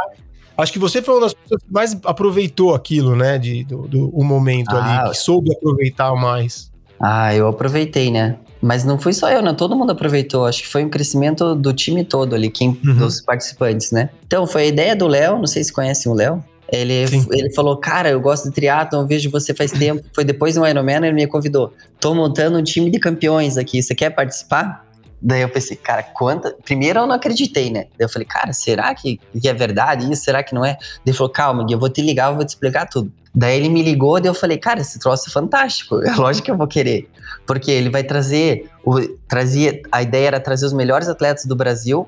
Acho 0.57 0.73
que 0.73 0.79
você 0.79 1.01
foi 1.01 1.13
uma 1.15 1.21
das 1.21 1.33
pessoas 1.33 1.61
que 1.61 1.71
mais 1.71 1.97
aproveitou 2.03 2.73
aquilo, 2.73 3.15
né? 3.15 3.37
De, 3.37 3.63
do, 3.63 3.87
do 3.87 4.09
o 4.09 4.23
momento 4.23 4.75
ah, 4.75 5.03
ali, 5.03 5.11
que 5.11 5.17
soube 5.17 5.51
aproveitar 5.51 6.13
mais. 6.15 6.71
Ah, 6.99 7.33
eu 7.33 7.47
aproveitei, 7.47 8.11
né? 8.11 8.37
Mas 8.61 8.83
não 8.83 8.99
fui 8.99 9.13
só 9.13 9.29
eu, 9.29 9.41
né? 9.41 9.53
Todo 9.53 9.75
mundo 9.75 9.91
aproveitou. 9.91 10.45
Acho 10.45 10.63
que 10.63 10.67
foi 10.67 10.83
um 10.83 10.89
crescimento 10.89 11.55
do 11.55 11.73
time 11.73 12.03
todo 12.03 12.35
ali, 12.35 12.49
quem, 12.49 12.77
uhum. 12.85 12.97
dos 12.97 13.21
participantes, 13.21 13.91
né? 13.91 14.09
Então, 14.25 14.45
foi 14.45 14.63
a 14.63 14.65
ideia 14.65 14.95
do 14.95 15.07
Léo, 15.07 15.37
não 15.37 15.47
sei 15.47 15.63
se 15.63 15.71
conhecem 15.71 16.11
o 16.11 16.15
Léo. 16.15 16.43
Ele, 16.71 17.05
ele 17.31 17.51
falou, 17.51 17.77
cara, 17.77 18.09
eu 18.09 18.19
gosto 18.19 18.45
de 18.47 18.51
triatlon, 18.53 19.05
vejo 19.07 19.29
você 19.31 19.53
faz 19.53 19.71
tempo. 19.71 20.03
Foi 20.13 20.23
depois 20.23 20.55
do 20.55 20.65
Ironman, 20.65 20.97
ele 20.97 21.13
me 21.13 21.27
convidou. 21.27 21.73
Tô 21.99 22.13
montando 22.13 22.57
um 22.57 22.63
time 22.63 22.91
de 22.91 22.99
campeões 22.99 23.57
aqui, 23.57 23.81
você 23.81 23.95
quer 23.95 24.11
participar? 24.11 24.85
Daí 25.21 25.41
eu 25.41 25.49
pensei, 25.49 25.75
cara, 25.75 26.01
quanta. 26.01 26.55
Primeiro 26.63 26.99
eu 26.99 27.07
não 27.07 27.15
acreditei, 27.15 27.69
né? 27.69 27.87
Daí 27.97 28.05
eu 28.05 28.09
falei, 28.09 28.27
cara, 28.27 28.53
será 28.53 28.93
que, 28.95 29.19
que 29.39 29.49
é 29.49 29.53
verdade 29.53 30.09
isso? 30.11 30.23
Será 30.23 30.41
que 30.41 30.55
não 30.55 30.63
é? 30.63 30.73
Daí 30.73 31.01
ele 31.07 31.17
falou, 31.17 31.31
calma, 31.31 31.65
eu 31.69 31.77
vou 31.77 31.89
te 31.89 32.01
ligar, 32.01 32.31
eu 32.31 32.35
vou 32.35 32.45
te 32.45 32.49
explicar 32.49 32.87
tudo. 32.87 33.11
Daí 33.35 33.57
ele 33.57 33.69
me 33.69 33.83
ligou, 33.83 34.19
daí 34.19 34.29
eu 34.29 34.33
falei, 34.33 34.57
cara, 34.57 34.79
esse 34.79 34.97
troço 34.97 35.29
é 35.29 35.31
fantástico. 35.31 35.99
É 36.09 36.15
lógico 36.15 36.45
que 36.45 36.51
eu 36.51 36.57
vou 36.57 36.67
querer. 36.67 37.09
Porque 37.45 37.69
ele 37.69 37.89
vai 37.89 38.03
trazer. 38.03 38.69
O, 38.85 38.99
trazia, 39.27 39.81
a 39.91 40.01
ideia 40.01 40.27
era 40.27 40.39
trazer 40.39 40.65
os 40.65 40.73
melhores 40.73 41.07
atletas 41.07 41.45
do 41.45 41.55
Brasil, 41.55 42.07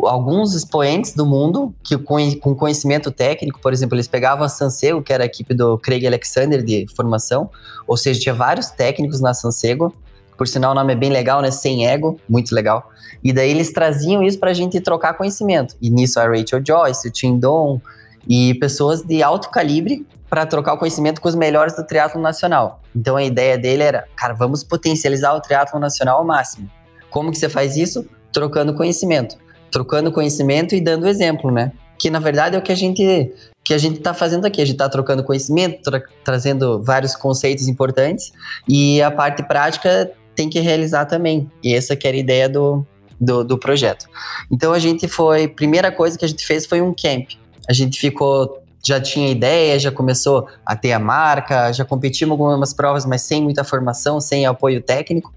alguns 0.00 0.54
expoentes 0.54 1.14
do 1.14 1.26
mundo 1.26 1.74
que 1.82 1.96
com, 1.98 2.16
com 2.38 2.54
conhecimento 2.54 3.10
técnico, 3.10 3.60
por 3.60 3.72
exemplo, 3.72 3.96
eles 3.96 4.08
pegavam 4.08 4.44
a 4.44 4.48
Sansego, 4.48 5.02
que 5.02 5.12
era 5.12 5.24
a 5.24 5.26
equipe 5.26 5.54
do 5.54 5.78
Craig 5.78 6.06
Alexander 6.06 6.62
de 6.62 6.86
formação, 6.94 7.50
ou 7.86 7.96
seja, 7.96 8.20
tinha 8.20 8.34
vários 8.34 8.70
técnicos 8.70 9.20
na 9.20 9.34
Sansego, 9.34 9.94
por 10.36 10.48
sinal, 10.48 10.72
o 10.72 10.74
nome 10.74 10.92
é 10.92 10.96
bem 10.96 11.10
legal, 11.10 11.40
né? 11.40 11.50
Sem 11.50 11.86
ego, 11.86 12.18
muito 12.28 12.54
legal. 12.54 12.90
E 13.22 13.32
daí 13.32 13.50
eles 13.50 13.72
traziam 13.72 14.22
isso 14.22 14.38
pra 14.38 14.52
gente 14.52 14.80
trocar 14.80 15.14
conhecimento. 15.14 15.76
E 15.80 15.90
nisso 15.90 16.18
a 16.18 16.24
Rachel 16.24 16.62
Joyce, 16.66 17.08
o 17.08 17.10
Tim 17.10 17.38
Don 17.38 17.80
e 18.28 18.54
pessoas 18.54 19.02
de 19.02 19.22
alto 19.22 19.50
calibre 19.50 20.06
para 20.28 20.46
trocar 20.46 20.72
o 20.72 20.78
conhecimento 20.78 21.20
com 21.20 21.28
os 21.28 21.34
melhores 21.34 21.76
do 21.76 21.84
triatlo 21.84 22.20
nacional. 22.20 22.80
Então 22.96 23.16
a 23.16 23.22
ideia 23.22 23.58
dele 23.58 23.82
era, 23.82 24.06
cara, 24.16 24.32
vamos 24.32 24.64
potencializar 24.64 25.34
o 25.34 25.40
triatlo 25.40 25.78
nacional 25.78 26.18
ao 26.18 26.24
máximo. 26.24 26.70
Como 27.10 27.30
que 27.30 27.38
você 27.38 27.48
faz 27.48 27.76
isso? 27.76 28.06
Trocando 28.32 28.74
conhecimento. 28.74 29.36
Trocando 29.70 30.10
conhecimento 30.10 30.74
e 30.74 30.80
dando 30.80 31.06
exemplo, 31.06 31.50
né? 31.50 31.72
Que 31.98 32.10
na 32.10 32.18
verdade 32.18 32.56
é 32.56 32.58
o 32.58 32.62
que 32.62 32.72
a 32.72 32.74
gente 32.74 33.32
que 33.64 33.72
a 33.72 33.78
gente 33.78 33.98
está 33.98 34.12
fazendo 34.12 34.46
aqui. 34.46 34.60
A 34.60 34.64
gente 34.64 34.74
está 34.74 34.88
trocando 34.88 35.22
conhecimento, 35.22 35.82
tra 35.82 36.02
trazendo 36.24 36.82
vários 36.82 37.14
conceitos 37.14 37.68
importantes 37.68 38.32
e 38.66 39.00
a 39.02 39.10
parte 39.10 39.42
prática 39.42 40.10
tem 40.34 40.48
que 40.48 40.60
realizar 40.60 41.06
também. 41.06 41.50
E 41.62 41.74
essa 41.74 41.96
que 41.96 42.06
era 42.06 42.16
a 42.16 42.20
ideia 42.20 42.48
do, 42.48 42.86
do, 43.20 43.44
do 43.44 43.58
projeto. 43.58 44.06
Então 44.50 44.72
a 44.72 44.78
gente 44.78 45.06
foi, 45.08 45.48
primeira 45.48 45.90
coisa 45.92 46.18
que 46.18 46.24
a 46.24 46.28
gente 46.28 46.46
fez 46.46 46.66
foi 46.66 46.80
um 46.80 46.94
camp. 46.94 47.30
A 47.68 47.72
gente 47.72 47.98
ficou 47.98 48.62
já 48.84 49.00
tinha 49.00 49.30
ideia, 49.30 49.78
já 49.78 49.92
começou 49.92 50.48
a 50.66 50.74
ter 50.74 50.92
a 50.92 50.98
marca, 50.98 51.72
já 51.72 51.84
competimos 51.84 52.32
algumas 52.32 52.74
provas, 52.74 53.06
mas 53.06 53.22
sem 53.22 53.40
muita 53.40 53.62
formação, 53.62 54.20
sem 54.20 54.44
apoio 54.44 54.82
técnico. 54.82 55.32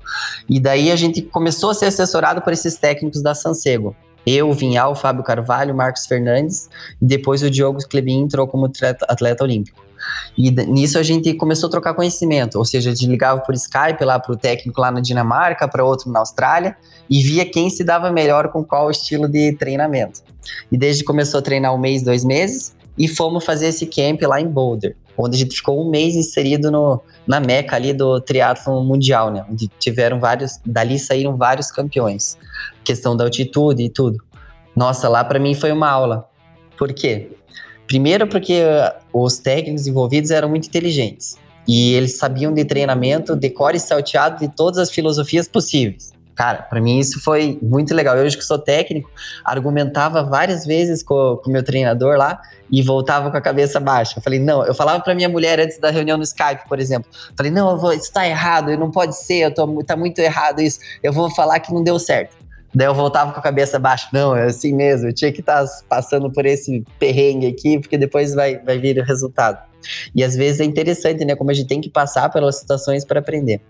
E 0.50 0.60
daí 0.60 0.92
a 0.92 0.96
gente 0.96 1.22
começou 1.22 1.70
a 1.70 1.74
ser 1.76 1.86
assessorado 1.86 2.42
por 2.42 2.52
esses 2.52 2.76
técnicos 2.76 3.22
da 3.22 3.36
Sansego. 3.36 3.96
Eu, 4.26 4.52
Vinhal, 4.52 4.96
Fábio 4.96 5.24
Carvalho, 5.24 5.76
Marcos 5.76 6.08
Fernandes, 6.08 6.68
e 7.00 7.06
depois 7.06 7.44
o 7.44 7.50
Diogo 7.50 7.78
Clebin 7.88 8.22
entrou 8.22 8.48
como 8.48 8.66
atleta 9.08 9.44
olímpico. 9.44 9.86
E 10.38 10.52
nisso 10.52 11.00
a 11.00 11.04
gente 11.04 11.34
começou 11.34 11.68
a 11.68 11.72
trocar 11.72 11.94
conhecimento, 11.94 12.58
ou 12.58 12.66
seja, 12.66 12.90
a 12.90 12.94
gente 12.94 13.10
ligava 13.10 13.42
por 13.42 13.56
Skype 13.56 14.04
lá 14.04 14.20
para 14.20 14.34
o 14.34 14.38
técnico 14.38 14.82
lá 14.82 14.92
na 14.92 15.00
Dinamarca, 15.00 15.68
para 15.68 15.84
outro 15.84 16.12
na 16.12 16.20
Austrália, 16.20 16.76
e 17.10 17.22
via 17.22 17.46
quem 17.46 17.70
se 17.70 17.84
dava 17.84 18.12
melhor 18.12 18.50
com 18.50 18.64
qual 18.64 18.92
estilo 18.92 19.28
de 19.28 19.54
treinamento. 19.54 20.22
E 20.72 20.78
desde 20.78 21.04
que 21.04 21.08
começou 21.08 21.40
a 21.40 21.44
treinar 21.44 21.74
um 21.74 21.78
mês, 21.78 22.04
dois 22.04 22.24
meses, 22.24 22.76
e 22.98 23.08
fomos 23.08 23.44
fazer 23.44 23.68
esse 23.68 23.86
camp 23.86 24.22
lá 24.24 24.40
em 24.40 24.48
Boulder, 24.48 24.96
onde 25.18 25.36
a 25.36 25.40
gente 25.40 25.56
ficou 25.56 25.86
um 25.86 25.90
mês 25.90 26.16
inserido 26.16 26.72
no, 26.72 27.02
na 27.28 27.40
meca 27.40 27.76
ali 27.76 27.94
do 27.94 28.20
triatlo 28.22 28.84
mundial, 28.84 29.32
né? 29.32 29.46
Onde 29.50 29.68
tiveram 29.80 30.20
vários, 30.20 30.60
dali 30.66 30.98
saíram 30.98 31.36
vários 31.36 31.72
campeões. 31.72 32.38
Questão 32.84 33.16
da 33.16 33.24
altitude 33.24 33.84
e 33.84 33.90
tudo. 33.90 34.24
Nossa, 34.76 35.08
lá 35.10 35.24
para 35.24 35.40
mim 35.40 35.54
foi 35.54 35.72
uma 35.72 35.90
aula. 35.90 36.30
Por 36.78 36.94
quê? 36.94 37.32
Primeiro 37.88 38.28
porque 38.28 38.62
os 39.14 39.38
técnicos 39.38 39.88
envolvidos 39.88 40.32
eram 40.32 40.50
muito 40.50 40.68
inteligentes. 40.68 41.38
E 41.68 41.94
eles 41.94 42.18
sabiam 42.18 42.54
de 42.54 42.64
treinamento, 42.64 43.36
decore 43.36 43.80
salteado 43.80 44.40
de 44.40 44.48
todas 44.48 44.78
as 44.78 44.92
filosofias 44.92 45.48
possíveis. 45.48 46.14
Cara, 46.36 46.64
para 46.64 46.82
mim 46.82 47.00
isso 47.00 47.24
foi 47.24 47.58
muito 47.62 47.96
legal. 47.96 48.18
Eu, 48.18 48.26
hoje 48.26 48.38
que 48.38 48.44
sou 48.44 48.60
técnico, 48.60 49.10
argumentava 49.44 50.22
várias 50.22 50.66
vezes 50.66 51.02
com 51.02 51.42
o 51.46 51.50
meu 51.50 51.64
treinador 51.64 52.18
lá 52.18 52.42
e 52.70 52.82
voltava 52.82 53.32
com 53.32 53.38
a 53.38 53.42
cabeça 53.42 53.80
baixa. 53.80 54.20
Eu 54.20 54.22
falei, 54.22 54.38
não, 54.38 54.66
eu 54.66 54.76
falava 54.76 55.02
para 55.02 55.16
minha 55.16 55.30
mulher 55.30 55.62
antes 55.62 55.80
da 55.80 55.90
reunião 55.90 56.18
no 56.18 56.24
Skype, 56.24 56.68
por 56.68 56.78
exemplo. 56.78 57.10
Falei, 57.38 57.52
não, 57.52 57.72
eu 57.72 57.78
vou, 57.78 57.94
isso 57.94 58.12
tá 58.12 58.28
errado, 58.28 58.76
não 58.78 58.92
pode 58.92 59.18
ser, 59.18 59.46
eu 59.46 59.54
tô, 59.54 59.84
tá 59.84 59.96
muito 59.96 60.20
errado 60.20 60.62
isso. 60.62 60.80
Eu 61.02 61.14
vou 61.14 61.34
falar 61.34 61.60
que 61.62 61.74
não 61.74 61.82
deu 61.82 61.98
certo. 61.98 62.36
Daí 62.76 62.88
eu 62.88 62.94
voltava 62.94 63.32
com 63.32 63.40
a 63.40 63.42
cabeça 63.42 63.80
baixa. 63.80 64.08
Não, 64.12 64.36
é 64.36 64.44
assim 64.44 64.74
mesmo, 64.74 65.08
eu 65.08 65.14
tinha 65.14 65.32
que 65.32 65.40
estar 65.40 65.64
tá 65.64 65.72
passando 65.88 66.30
por 66.30 66.46
esse 66.46 66.84
perrengue 67.00 67.48
aqui, 67.48 67.80
porque 67.80 67.98
depois 67.98 68.36
vai, 68.36 68.58
vai 68.58 68.78
vir 68.78 69.00
o 69.00 69.04
resultado. 69.04 69.58
E 70.14 70.24
às 70.24 70.36
vezes 70.36 70.60
é 70.60 70.66
interessante, 70.66 71.24
né? 71.24 71.36
Como 71.36 71.52
a 71.52 71.54
gente 71.54 71.68
tem 71.68 71.80
que 71.80 71.90
passar 71.90 72.30
pelas 72.30 72.58
situações 72.58 73.06
para 73.06 73.20
aprender. 73.20 73.62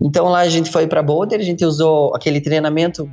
Então 0.00 0.26
lá 0.26 0.40
a 0.40 0.48
gente 0.48 0.70
foi 0.70 0.86
para 0.86 1.02
Boulder, 1.02 1.38
a 1.38 1.44
gente 1.44 1.64
usou 1.64 2.14
aquele 2.14 2.40
treinamento 2.40 3.08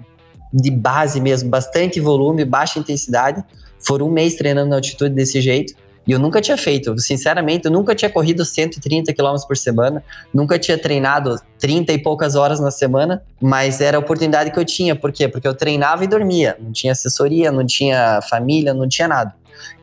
de 0.51 0.71
base 0.71 1.19
mesmo, 1.19 1.49
bastante 1.49 1.99
volume, 1.99 2.43
baixa 2.45 2.79
intensidade. 2.79 3.43
Foram 3.79 4.07
um 4.07 4.11
mês 4.11 4.35
treinando 4.35 4.69
na 4.69 4.77
altitude 4.77 5.13
desse 5.13 5.39
jeito. 5.39 5.75
E 6.07 6.11
eu 6.13 6.19
nunca 6.19 6.39
tinha 6.39 6.55
feito, 6.55 6.97
sinceramente, 6.99 7.65
eu 7.65 7.71
nunca 7.71 7.93
tinha 7.93 8.09
corrido 8.09 8.45
130 8.45 9.13
km 9.13 9.35
por 9.45 9.57
semana, 9.57 10.01
nunca 10.33 10.57
tinha 10.57 10.77
treinado 10.77 11.35
30 11.59 11.91
e 11.91 11.97
poucas 11.97 12.35
horas 12.35 12.59
na 12.61 12.71
semana, 12.71 13.21
mas 13.41 13.81
era 13.81 13.97
a 13.97 13.99
oportunidade 13.99 14.51
que 14.51 14.57
eu 14.57 14.63
tinha. 14.63 14.95
Por 14.95 15.11
quê? 15.11 15.27
Porque 15.27 15.47
eu 15.47 15.53
treinava 15.53 16.05
e 16.05 16.07
dormia, 16.07 16.55
não 16.59 16.71
tinha 16.71 16.93
assessoria, 16.93 17.51
não 17.51 17.65
tinha 17.65 18.21
família, 18.21 18.73
não 18.73 18.87
tinha 18.87 19.07
nada. 19.07 19.33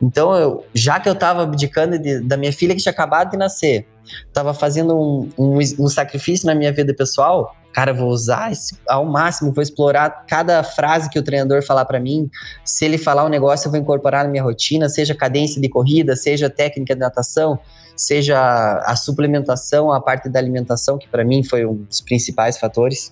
Então, 0.01 0.35
eu, 0.35 0.65
já 0.73 0.99
que 0.99 1.07
eu 1.09 1.13
estava 1.13 1.43
abdicando 1.43 1.97
de, 1.97 2.19
da 2.21 2.37
minha 2.37 2.53
filha 2.53 2.75
que 2.75 2.81
tinha 2.81 2.91
acabado 2.91 3.31
de 3.31 3.37
nascer, 3.37 3.87
estava 4.27 4.53
fazendo 4.53 4.95
um, 4.95 5.29
um, 5.37 5.59
um 5.79 5.87
sacrifício 5.87 6.45
na 6.45 6.55
minha 6.55 6.71
vida 6.71 6.93
pessoal, 6.93 7.55
cara, 7.75 7.93
vou 7.93 8.07
usar 8.07 8.53
isso 8.53 8.79
ao 8.87 9.05
máximo, 9.05 9.51
vou 9.51 9.61
explorar 9.61 10.25
cada 10.27 10.63
frase 10.63 11.09
que 11.09 11.19
o 11.19 11.23
treinador 11.23 11.61
falar 11.61 11.83
para 11.83 11.99
mim. 11.99 12.29
Se 12.63 12.85
ele 12.85 12.97
falar 12.97 13.25
um 13.25 13.29
negócio, 13.29 13.67
eu 13.67 13.71
vou 13.71 13.79
incorporar 13.79 14.23
na 14.23 14.29
minha 14.29 14.41
rotina, 14.41 14.87
seja 14.87 15.13
cadência 15.13 15.61
de 15.61 15.67
corrida, 15.67 16.15
seja 16.15 16.49
técnica 16.49 16.93
de 16.93 17.01
natação, 17.01 17.59
seja 17.93 18.81
a 18.85 18.95
suplementação, 18.95 19.91
a 19.91 19.99
parte 19.99 20.29
da 20.29 20.39
alimentação, 20.39 20.97
que 20.97 21.07
para 21.09 21.25
mim 21.25 21.43
foi 21.43 21.65
um 21.65 21.75
dos 21.83 21.99
principais 21.99 22.57
fatores. 22.57 23.11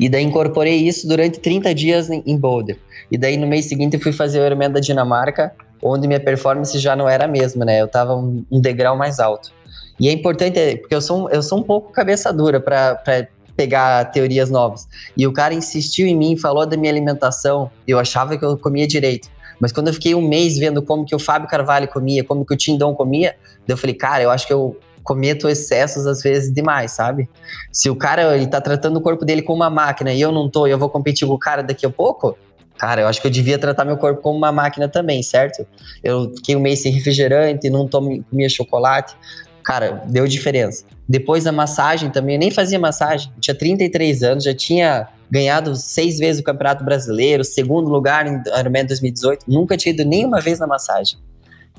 E 0.00 0.08
daí 0.08 0.24
incorporei 0.24 0.76
isso 0.76 1.06
durante 1.06 1.38
30 1.38 1.74
dias 1.74 2.08
em 2.10 2.36
Boulder. 2.38 2.78
E 3.10 3.18
daí 3.18 3.36
no 3.36 3.46
mês 3.46 3.66
seguinte 3.66 3.94
eu 3.94 4.00
fui 4.00 4.12
fazer 4.12 4.40
o 4.40 4.46
Ironman 4.46 4.70
da 4.70 4.80
Dinamarca, 4.80 5.54
onde 5.82 6.06
minha 6.06 6.20
performance 6.20 6.78
já 6.78 6.94
não 6.94 7.08
era 7.08 7.24
a 7.24 7.28
mesma, 7.28 7.64
né? 7.64 7.80
Eu 7.80 7.88
tava 7.88 8.14
um, 8.14 8.44
um 8.50 8.60
degrau 8.60 8.96
mais 8.96 9.18
alto. 9.18 9.50
E 9.98 10.08
é 10.08 10.12
importante, 10.12 10.76
porque 10.76 10.94
eu 10.94 11.00
sou, 11.00 11.28
eu 11.30 11.42
sou 11.42 11.58
um 11.58 11.62
pouco 11.62 11.92
cabeça 11.92 12.32
dura 12.32 12.60
para 12.60 13.28
pegar 13.56 14.06
teorias 14.06 14.50
novas. 14.50 14.88
E 15.16 15.26
o 15.26 15.32
cara 15.32 15.54
insistiu 15.54 16.06
em 16.06 16.16
mim, 16.16 16.36
falou 16.36 16.66
da 16.66 16.76
minha 16.76 16.92
alimentação, 16.92 17.70
eu 17.86 17.98
achava 17.98 18.36
que 18.36 18.44
eu 18.44 18.56
comia 18.56 18.86
direito. 18.86 19.28
Mas 19.60 19.70
quando 19.70 19.88
eu 19.88 19.94
fiquei 19.94 20.14
um 20.14 20.26
mês 20.26 20.58
vendo 20.58 20.82
como 20.82 21.04
que 21.04 21.14
o 21.14 21.18
Fábio 21.18 21.48
Carvalho 21.48 21.86
comia, 21.86 22.24
como 22.24 22.44
que 22.44 22.54
o 22.54 22.56
Tindon 22.56 22.94
comia, 22.94 23.36
eu 23.68 23.76
falei, 23.76 23.94
cara, 23.94 24.22
eu 24.22 24.30
acho 24.30 24.46
que 24.46 24.52
eu 24.52 24.76
cometo 25.04 25.48
excessos 25.48 26.06
às 26.06 26.22
vezes 26.22 26.52
demais, 26.52 26.92
sabe? 26.92 27.28
Se 27.70 27.90
o 27.90 27.96
cara 27.96 28.36
ele 28.36 28.46
tá 28.46 28.60
tratando 28.60 28.96
o 28.96 29.00
corpo 29.00 29.24
dele 29.24 29.42
como 29.42 29.62
uma 29.62 29.70
máquina 29.70 30.12
e 30.12 30.20
eu 30.20 30.32
não 30.32 30.48
tô 30.48 30.66
e 30.66 30.70
eu 30.70 30.78
vou 30.78 30.88
competir 30.88 31.26
com 31.26 31.34
o 31.34 31.38
cara 31.38 31.62
daqui 31.62 31.84
a 31.84 31.90
pouco, 31.90 32.36
cara, 32.82 33.02
eu 33.02 33.06
acho 33.06 33.20
que 33.20 33.28
eu 33.28 33.30
devia 33.30 33.56
tratar 33.56 33.84
meu 33.84 33.96
corpo 33.96 34.20
como 34.20 34.36
uma 34.36 34.50
máquina 34.50 34.88
também, 34.88 35.22
certo? 35.22 35.64
Eu 36.02 36.34
fiquei 36.34 36.56
um 36.56 36.60
mês 36.60 36.82
sem 36.82 36.90
refrigerante, 36.90 37.70
não 37.70 37.86
tomo, 37.86 38.24
comia 38.28 38.48
chocolate. 38.48 39.14
Cara, 39.62 40.02
deu 40.08 40.26
diferença. 40.26 40.84
Depois 41.08 41.44
da 41.44 41.52
massagem 41.52 42.10
também, 42.10 42.34
eu 42.34 42.40
nem 42.40 42.50
fazia 42.50 42.80
massagem. 42.80 43.30
Eu 43.36 43.40
tinha 43.40 43.54
33 43.54 44.24
anos, 44.24 44.42
já 44.42 44.52
tinha 44.52 45.06
ganhado 45.30 45.76
seis 45.76 46.18
vezes 46.18 46.42
o 46.42 46.44
Campeonato 46.44 46.84
Brasileiro, 46.84 47.44
segundo 47.44 47.88
lugar 47.88 48.26
em 48.26 48.42
Ironman 48.58 48.84
2018. 48.84 49.44
Nunca 49.46 49.76
tinha 49.76 49.94
ido 49.94 50.04
nenhuma 50.04 50.40
vez 50.40 50.58
na 50.58 50.66
massagem. 50.66 51.20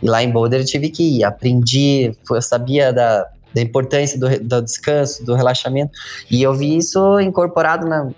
E 0.01 0.07
lá 0.07 0.23
em 0.23 0.31
Boulder 0.31 0.61
eu 0.61 0.65
tive 0.65 0.89
que 0.89 1.17
ir. 1.17 1.25
Aprendi, 1.25 2.13
eu 2.31 2.41
sabia 2.41 2.93
da, 2.93 3.27
da 3.53 3.61
importância 3.61 4.17
do, 4.17 4.39
do, 4.39 4.61
descanso, 4.61 5.25
do 5.25 5.35
relaxamento. 5.35 5.91
E 6.31 6.41
eu 6.41 6.53
vi 6.53 6.77
isso 6.77 7.19
incorporado 7.19 7.85
na, 7.85 8.09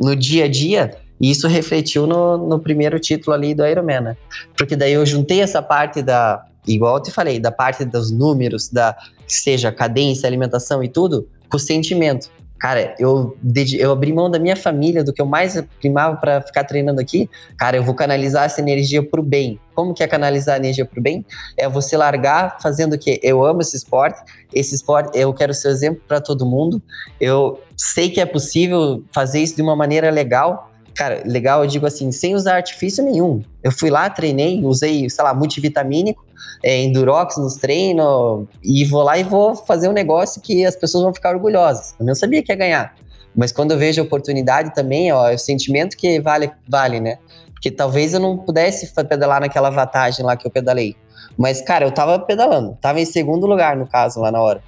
no 0.00 0.14
dia 0.14 0.44
a 0.44 0.48
dia. 0.48 0.96
E 1.20 1.30
isso 1.30 1.48
refletiu 1.48 2.06
no, 2.06 2.36
no 2.36 2.58
primeiro 2.58 2.98
título 2.98 3.34
ali 3.34 3.54
do 3.54 3.66
Ironman, 3.66 4.00
né? 4.00 4.16
Porque 4.56 4.76
daí 4.76 4.92
eu 4.92 5.04
juntei 5.04 5.40
essa 5.40 5.60
parte 5.60 6.02
da, 6.02 6.44
igual 6.66 6.96
eu 6.96 7.02
te 7.02 7.10
falei, 7.10 7.40
da 7.40 7.50
parte 7.50 7.84
dos 7.84 8.10
números, 8.10 8.68
da 8.68 8.96
seja 9.26 9.72
cadência, 9.72 10.26
alimentação 10.26 10.82
e 10.82 10.88
tudo, 10.88 11.28
com 11.48 11.56
o 11.56 11.60
sentimento. 11.60 12.30
Cara, 12.58 12.96
eu, 12.98 13.36
eu 13.78 13.92
abri 13.92 14.12
mão 14.12 14.28
da 14.28 14.38
minha 14.38 14.56
família, 14.56 15.04
do 15.04 15.12
que 15.12 15.22
eu 15.22 15.26
mais 15.26 15.62
primava 15.78 16.16
para 16.16 16.40
ficar 16.40 16.64
treinando 16.64 17.00
aqui. 17.00 17.30
Cara, 17.56 17.76
eu 17.76 17.84
vou 17.84 17.94
canalizar 17.94 18.44
essa 18.46 18.60
energia 18.60 19.00
pro 19.00 19.22
bem. 19.22 19.60
Como 19.76 19.94
que 19.94 20.02
é 20.02 20.08
canalizar 20.08 20.56
a 20.56 20.58
energia 20.58 20.84
pro 20.84 21.00
bem? 21.00 21.24
É 21.56 21.68
você 21.68 21.96
largar 21.96 22.58
fazendo 22.60 22.94
o 22.94 22.98
quê? 22.98 23.20
Eu 23.22 23.46
amo 23.46 23.60
esse 23.60 23.76
esporte. 23.76 24.20
Esse 24.52 24.74
esporte, 24.74 25.16
eu 25.16 25.32
quero 25.32 25.54
ser 25.54 25.68
exemplo 25.68 26.02
para 26.08 26.20
todo 26.20 26.44
mundo. 26.44 26.82
Eu 27.20 27.62
sei 27.76 28.10
que 28.10 28.20
é 28.20 28.26
possível 28.26 29.04
fazer 29.14 29.38
isso 29.38 29.54
de 29.54 29.62
uma 29.62 29.76
maneira 29.76 30.10
legal. 30.10 30.72
Cara, 30.98 31.22
legal, 31.24 31.62
eu 31.62 31.68
digo 31.68 31.86
assim, 31.86 32.10
sem 32.10 32.34
usar 32.34 32.56
artifício 32.56 33.04
nenhum. 33.04 33.40
Eu 33.62 33.70
fui 33.70 33.88
lá, 33.88 34.10
treinei, 34.10 34.64
usei, 34.64 35.08
sei 35.08 35.22
lá, 35.22 35.32
multivitamínico, 35.32 36.26
é, 36.60 36.82
Endurox 36.82 37.36
nos 37.36 37.54
treinos 37.54 38.48
e 38.64 38.84
vou 38.84 39.04
lá 39.04 39.16
e 39.16 39.22
vou 39.22 39.54
fazer 39.54 39.88
um 39.88 39.92
negócio 39.92 40.42
que 40.42 40.66
as 40.66 40.74
pessoas 40.74 41.04
vão 41.04 41.14
ficar 41.14 41.36
orgulhosas. 41.36 41.94
Eu 42.00 42.04
não 42.04 42.16
sabia 42.16 42.42
que 42.42 42.50
ia 42.50 42.56
ganhar. 42.56 42.96
Mas 43.32 43.52
quando 43.52 43.70
eu 43.70 43.78
vejo 43.78 44.00
a 44.00 44.04
oportunidade 44.04 44.74
também, 44.74 45.12
ó, 45.12 45.28
é 45.28 45.36
o 45.36 45.38
sentimento 45.38 45.96
que 45.96 46.20
vale, 46.20 46.50
vale, 46.68 46.98
né? 46.98 47.18
Porque 47.52 47.70
talvez 47.70 48.12
eu 48.12 48.18
não 48.18 48.36
pudesse 48.36 48.92
pedalar 49.04 49.40
naquela 49.40 49.70
vantagem 49.70 50.26
lá 50.26 50.36
que 50.36 50.48
eu 50.48 50.50
pedalei. 50.50 50.96
Mas, 51.36 51.60
cara, 51.60 51.84
eu 51.86 51.92
tava 51.92 52.18
pedalando. 52.18 52.76
Tava 52.80 53.00
em 53.00 53.06
segundo 53.06 53.46
lugar, 53.46 53.76
no 53.76 53.86
caso, 53.86 54.18
lá 54.18 54.32
na 54.32 54.40
hora. 54.40 54.60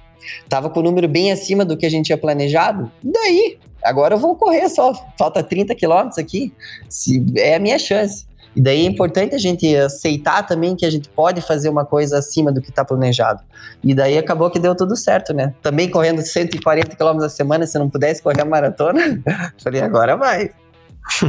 Tava 0.47 0.69
com 0.69 0.79
o 0.79 0.83
número 0.83 1.09
bem 1.09 1.29
acima 1.29 1.65
do 1.65 1.75
que 1.75 1.85
a 1.85 1.89
gente 1.89 2.05
tinha 2.05 2.17
planejado. 2.17 2.89
E 3.03 3.11
daí? 3.11 3.59
Agora 3.83 4.15
eu 4.15 4.19
vou 4.19 4.35
correr 4.35 4.69
só. 4.69 4.93
Falta 5.17 5.43
30 5.43 5.75
quilômetros 5.75 6.17
aqui. 6.17 6.53
Se, 6.89 7.23
é 7.37 7.55
a 7.55 7.59
minha 7.59 7.79
chance. 7.79 8.25
E 8.55 8.61
daí 8.61 8.85
é 8.85 8.85
importante 8.85 9.33
a 9.33 9.37
gente 9.37 9.73
aceitar 9.77 10.45
também 10.45 10.75
que 10.75 10.85
a 10.85 10.89
gente 10.89 11.07
pode 11.07 11.41
fazer 11.41 11.69
uma 11.69 11.85
coisa 11.85 12.17
acima 12.17 12.51
do 12.51 12.61
que 12.61 12.69
está 12.69 12.83
planejado. 12.83 13.41
E 13.83 13.95
daí 13.95 14.17
acabou 14.17 14.49
que 14.49 14.59
deu 14.59 14.75
tudo 14.75 14.95
certo, 14.95 15.33
né? 15.33 15.53
Também 15.61 15.89
correndo 15.89 16.21
140 16.21 16.95
km 16.95 17.23
a 17.23 17.29
semana, 17.29 17.65
se 17.65 17.79
não 17.79 17.89
pudesse 17.89 18.21
correr 18.21 18.41
a 18.41 18.45
maratona, 18.45 19.21
falei, 19.63 19.81
agora 19.81 20.17
vai. 20.17 20.51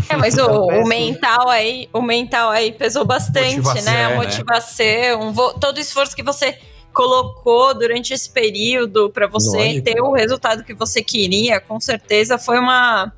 É, 0.09 0.17
mas 0.17 0.37
o, 0.37 0.47
o, 0.67 0.87
mental 0.87 1.49
aí, 1.49 1.89
o 1.93 2.03
mental 2.03 2.51
aí 2.51 2.73
pesou 2.73 3.05
bastante, 3.05 3.61
Motivação, 3.61 3.93
né? 3.93 4.05
A 4.05 4.09
né? 4.09 4.17
motivação, 4.17 5.31
né? 5.31 5.55
todo 5.61 5.77
o 5.77 5.81
esforço 5.81 6.17
que 6.17 6.23
você 6.25 6.59
colocou 6.93 7.75
durante 7.75 8.13
esse 8.13 8.29
período 8.29 9.11
para 9.11 9.27
você 9.27 9.57
Lógico. 9.57 9.85
ter 9.85 10.01
o 10.01 10.13
resultado 10.13 10.65
que 10.65 10.75
você 10.75 11.03
queria, 11.03 11.61
com 11.61 11.81
certeza 11.81 12.39
foi 12.39 12.59
uma 12.59 13.13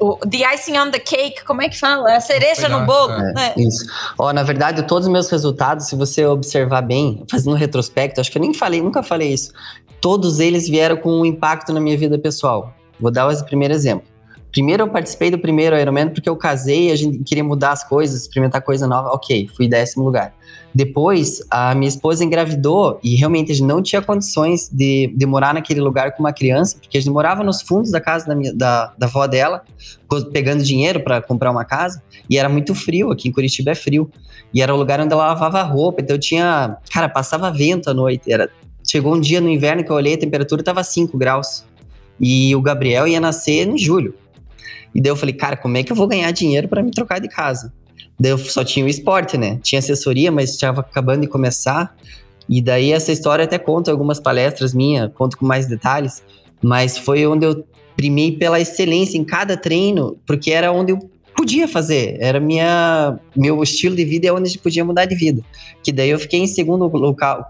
o 0.00 0.16
the 0.26 0.54
icing 0.54 0.78
on 0.78 0.90
the 0.90 0.98
cake, 0.98 1.44
como 1.44 1.60
é 1.60 1.68
que 1.68 1.78
fala? 1.78 2.12
É 2.12 2.16
a 2.16 2.20
cereja 2.20 2.68
no 2.68 2.86
bolo, 2.86 3.12
é, 3.12 3.32
né? 3.32 3.54
Isso. 3.56 3.84
Ó, 4.16 4.32
na 4.32 4.42
verdade, 4.42 4.82
todos 4.84 5.06
os 5.06 5.12
meus 5.12 5.28
resultados, 5.28 5.86
se 5.86 5.96
você 5.96 6.24
observar 6.24 6.82
bem, 6.82 7.24
fazendo 7.28 7.54
um 7.54 7.56
retrospecto, 7.56 8.20
acho 8.20 8.30
que 8.30 8.38
eu 8.38 8.42
nem 8.42 8.54
falei, 8.54 8.80
nunca 8.80 9.02
falei 9.02 9.32
isso. 9.32 9.52
Todos 10.00 10.38
eles 10.38 10.68
vieram 10.68 10.96
com 10.96 11.10
um 11.10 11.24
impacto 11.24 11.72
na 11.72 11.80
minha 11.80 11.96
vida 11.96 12.16
pessoal. 12.18 12.72
Vou 13.00 13.10
dar 13.10 13.28
o 13.28 13.44
primeiro 13.44 13.74
exemplo. 13.74 14.06
Primeiro 14.52 14.84
eu 14.84 14.88
participei 14.88 15.30
do 15.30 15.38
primeiro 15.38 15.76
Ironman 15.76 16.08
porque 16.08 16.28
eu 16.28 16.36
casei, 16.36 16.90
a 16.90 16.96
gente 16.96 17.18
queria 17.24 17.44
mudar 17.44 17.72
as 17.72 17.86
coisas, 17.86 18.22
experimentar 18.22 18.62
coisa 18.62 18.86
nova. 18.86 19.10
Ok, 19.10 19.48
fui 19.54 19.68
décimo 19.68 20.04
lugar. 20.04 20.32
Depois, 20.74 21.42
a 21.50 21.74
minha 21.74 21.88
esposa 21.88 22.24
engravidou 22.24 23.00
e 23.02 23.16
realmente 23.16 23.50
a 23.50 23.54
gente 23.54 23.66
não 23.66 23.82
tinha 23.82 24.02
condições 24.02 24.68
de, 24.70 25.12
de 25.16 25.26
morar 25.26 25.54
naquele 25.54 25.80
lugar 25.80 26.12
com 26.12 26.22
uma 26.22 26.32
criança, 26.32 26.78
porque 26.78 26.98
a 26.98 27.00
gente 27.00 27.10
morava 27.10 27.42
nos 27.42 27.62
fundos 27.62 27.90
da 27.90 28.00
casa 28.00 28.26
da, 28.26 28.34
minha, 28.34 28.54
da, 28.54 28.92
da 28.98 29.06
avó 29.06 29.26
dela, 29.26 29.62
pegando 30.32 30.62
dinheiro 30.62 31.00
para 31.00 31.22
comprar 31.22 31.50
uma 31.50 31.64
casa, 31.64 32.02
e 32.28 32.36
era 32.36 32.48
muito 32.48 32.74
frio, 32.74 33.10
aqui 33.10 33.28
em 33.28 33.32
Curitiba 33.32 33.70
é 33.70 33.74
frio. 33.74 34.10
E 34.52 34.62
era 34.62 34.74
o 34.74 34.78
lugar 34.78 35.00
onde 35.00 35.12
ela 35.12 35.26
lavava 35.26 35.62
roupa, 35.62 36.00
então 36.00 36.16
eu 36.16 36.20
tinha. 36.20 36.76
Cara, 36.90 37.08
passava 37.08 37.50
vento 37.50 37.90
à 37.90 37.94
noite. 37.94 38.30
Era, 38.30 38.50
chegou 38.86 39.14
um 39.14 39.20
dia 39.20 39.40
no 39.40 39.48
inverno 39.48 39.84
que 39.84 39.90
eu 39.90 39.96
olhei, 39.96 40.14
a 40.14 40.18
temperatura 40.18 40.62
estava 40.62 40.82
5 40.82 41.16
graus. 41.18 41.64
E 42.20 42.54
o 42.56 42.62
Gabriel 42.62 43.06
ia 43.06 43.20
nascer 43.20 43.68
em 43.68 43.78
julho. 43.78 44.14
E 44.94 45.00
daí 45.00 45.12
eu 45.12 45.16
falei, 45.16 45.34
cara, 45.34 45.56
como 45.56 45.76
é 45.76 45.82
que 45.82 45.92
eu 45.92 45.96
vou 45.96 46.08
ganhar 46.08 46.30
dinheiro 46.30 46.66
para 46.66 46.82
me 46.82 46.90
trocar 46.90 47.20
de 47.20 47.28
casa? 47.28 47.72
Daí 48.18 48.32
eu 48.32 48.38
só 48.38 48.64
tinha 48.64 48.84
o 48.84 48.88
esporte, 48.88 49.38
né? 49.38 49.58
Tinha 49.62 49.78
assessoria, 49.78 50.32
mas 50.32 50.50
estava 50.50 50.80
acabando 50.80 51.20
de 51.22 51.28
começar. 51.28 51.94
E 52.48 52.60
daí 52.60 52.92
essa 52.92 53.12
história 53.12 53.44
até 53.44 53.58
conto 53.58 53.88
em 53.88 53.92
algumas 53.92 54.18
palestras 54.18 54.74
minhas, 54.74 55.10
conto 55.14 55.36
com 55.36 55.46
mais 55.46 55.66
detalhes. 55.66 56.22
Mas 56.62 56.98
foi 56.98 57.26
onde 57.26 57.46
eu 57.46 57.64
primei 57.96 58.32
pela 58.32 58.60
excelência 58.60 59.18
em 59.18 59.24
cada 59.24 59.56
treino, 59.56 60.16
porque 60.26 60.50
era 60.50 60.72
onde 60.72 60.92
eu 60.92 60.98
podia 61.36 61.68
fazer. 61.68 62.16
Era 62.18 62.40
minha 62.40 63.16
meu 63.36 63.62
estilo 63.62 63.94
de 63.94 64.04
vida 64.04 64.26
é 64.26 64.32
onde 64.32 64.48
gente 64.48 64.58
podia 64.58 64.84
mudar 64.84 65.04
de 65.04 65.14
vida. 65.14 65.42
Que 65.84 65.92
daí 65.92 66.10
eu 66.10 66.18
fiquei 66.18 66.40
em 66.40 66.46
segundo 66.48 66.90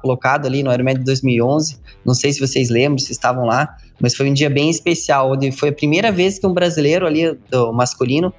colocado 0.03 0.47
ali 0.47 0.63
no 0.63 0.71
Ironman 0.71 0.95
de 0.95 1.05
2011. 1.05 1.79
Não 2.05 2.13
sei 2.13 2.33
se 2.33 2.41
vocês 2.41 2.69
lembram, 2.69 2.99
se 2.99 3.13
estavam 3.13 3.47
lá, 3.47 3.77
mas 3.99 4.15
foi 4.15 4.29
um 4.29 4.35
dia 4.35 4.51
bem 4.51 4.69
especial, 4.69 5.33
onde 5.33 5.51
foi 5.51 5.71
a 5.71 5.73
primeira 5.73 6.13
vez 6.13 6.39
que 6.39 6.47
um 6.47 6.53
brasileiro 6.53 7.07
ali 7.07 7.33
do 7.51 7.73
masculino 7.73 8.33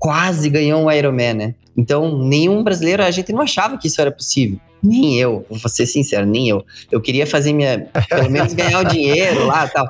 quase 0.00 0.48
ganhou 0.48 0.82
um 0.82 0.90
Ironman, 0.90 1.34
né? 1.34 1.54
Então, 1.76 2.18
nenhum 2.18 2.64
brasileiro, 2.64 3.04
a 3.04 3.10
gente 3.10 3.32
não 3.32 3.42
achava 3.42 3.78
que 3.78 3.86
isso 3.86 4.00
era 4.00 4.10
possível. 4.10 4.58
Nem 4.82 5.20
eu, 5.20 5.44
vou 5.50 5.68
ser 5.68 5.84
sincero, 5.84 6.24
nem 6.24 6.48
eu. 6.48 6.64
Eu 6.90 7.02
queria 7.02 7.26
fazer 7.26 7.52
minha. 7.52 7.86
Pelo 8.08 8.30
menos 8.30 8.54
ganhar 8.54 8.80
o 8.80 8.84
dinheiro 8.84 9.46
lá 9.46 9.68
tal. 9.68 9.86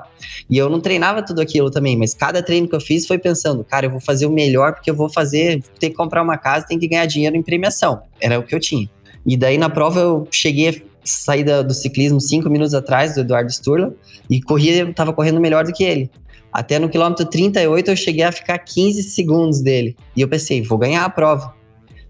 E 0.49 0.59
eu 0.59 0.69
não 0.69 0.81
treinava 0.81 1.23
tudo 1.23 1.41
aquilo 1.41 1.71
também, 1.71 1.97
mas 1.97 2.13
cada 2.13 2.43
treino 2.43 2.67
que 2.67 2.75
eu 2.75 2.81
fiz 2.81 3.07
foi 3.07 3.17
pensando, 3.17 3.63
cara, 3.63 3.87
eu 3.87 3.91
vou 3.91 4.01
fazer 4.01 4.27
o 4.27 4.31
melhor 4.31 4.75
porque 4.75 4.91
eu 4.91 4.95
vou 4.95 5.09
fazer. 5.09 5.63
Tem 5.79 5.91
que 5.91 5.97
comprar 5.97 6.23
uma 6.23 6.37
casa, 6.37 6.67
tem 6.67 6.77
que 6.77 6.89
ganhar 6.89 7.07
dinheiro 7.07 7.37
em 7.37 7.43
premiação. 7.43 8.03
Era 8.21 8.39
o 8.39 8.43
que 8.43 8.53
eu 8.53 8.59
tinha. 8.59 8.91
E 9.25 9.37
daí 9.37 9.57
na 9.57 9.71
prova 9.71 10.01
eu 10.01 10.27
cheguei 10.29 10.83
sair 11.05 11.45
do 11.45 11.73
ciclismo 11.73 12.21
cinco 12.21 12.51
minutos 12.51 12.75
atrás 12.75 13.15
do 13.15 13.21
Eduardo 13.21 13.51
Sturla 13.51 13.95
e 14.29 14.41
corria, 14.43 14.93
tava 14.93 15.13
correndo 15.13 15.41
melhor 15.41 15.65
do 15.65 15.73
que 15.73 15.85
ele. 15.85 16.11
Até 16.53 16.79
no 16.79 16.89
quilômetro 16.89 17.25
38 17.27 17.91
eu 17.91 17.97
cheguei 17.97 18.25
a 18.25 18.33
ficar 18.33 18.59
15 18.59 19.03
segundos 19.05 19.61
dele. 19.61 19.97
E 20.17 20.21
eu 20.21 20.29
pensei, 20.29 20.63
vou 20.63 20.79
ganhar 20.79 21.05
a 21.05 21.11
prova. 21.11 21.55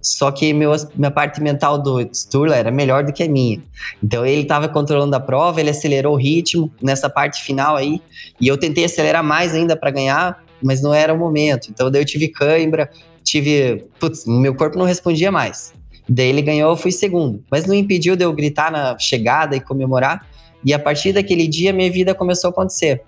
Só 0.02 0.30
que 0.30 0.52
meu, 0.54 0.72
minha 0.96 1.10
parte 1.10 1.42
mental 1.42 1.78
do 1.78 2.00
Sturla 2.14 2.56
era 2.56 2.70
melhor 2.70 3.04
do 3.04 3.12
que 3.12 3.22
a 3.22 3.28
minha. 3.28 3.60
Então 4.02 4.24
ele 4.24 4.42
estava 4.42 4.68
controlando 4.68 5.14
a 5.14 5.20
prova, 5.20 5.60
ele 5.60 5.70
acelerou 5.70 6.14
o 6.14 6.16
ritmo 6.16 6.72
nessa 6.80 7.10
parte 7.10 7.42
final 7.42 7.76
aí. 7.76 8.00
E 8.40 8.48
eu 8.48 8.56
tentei 8.56 8.84
acelerar 8.84 9.22
mais 9.22 9.54
ainda 9.54 9.76
para 9.76 9.90
ganhar, 9.90 10.42
mas 10.62 10.80
não 10.80 10.94
era 10.94 11.12
o 11.12 11.18
momento. 11.18 11.68
Então 11.70 11.90
daí 11.90 12.00
eu 12.00 12.06
tive 12.06 12.28
cãibra, 12.28 12.90
tive. 13.22 13.84
Putz, 13.98 14.24
meu 14.26 14.54
corpo 14.54 14.78
não 14.78 14.86
respondia 14.86 15.30
mais. 15.30 15.74
Daí 16.08 16.28
ele 16.28 16.42
ganhou, 16.42 16.70
eu 16.70 16.76
fui 16.76 16.90
segundo. 16.90 17.44
Mas 17.50 17.66
não 17.66 17.74
impediu 17.74 18.16
de 18.16 18.24
eu 18.24 18.32
gritar 18.32 18.72
na 18.72 18.98
chegada 18.98 19.54
e 19.54 19.60
comemorar. 19.60 20.26
E 20.64 20.72
a 20.74 20.78
partir 20.78 21.12
daquele 21.12 21.46
dia, 21.46 21.72
minha 21.72 21.90
vida 21.90 22.14
começou 22.14 22.48
a 22.48 22.50
acontecer. 22.50 23.02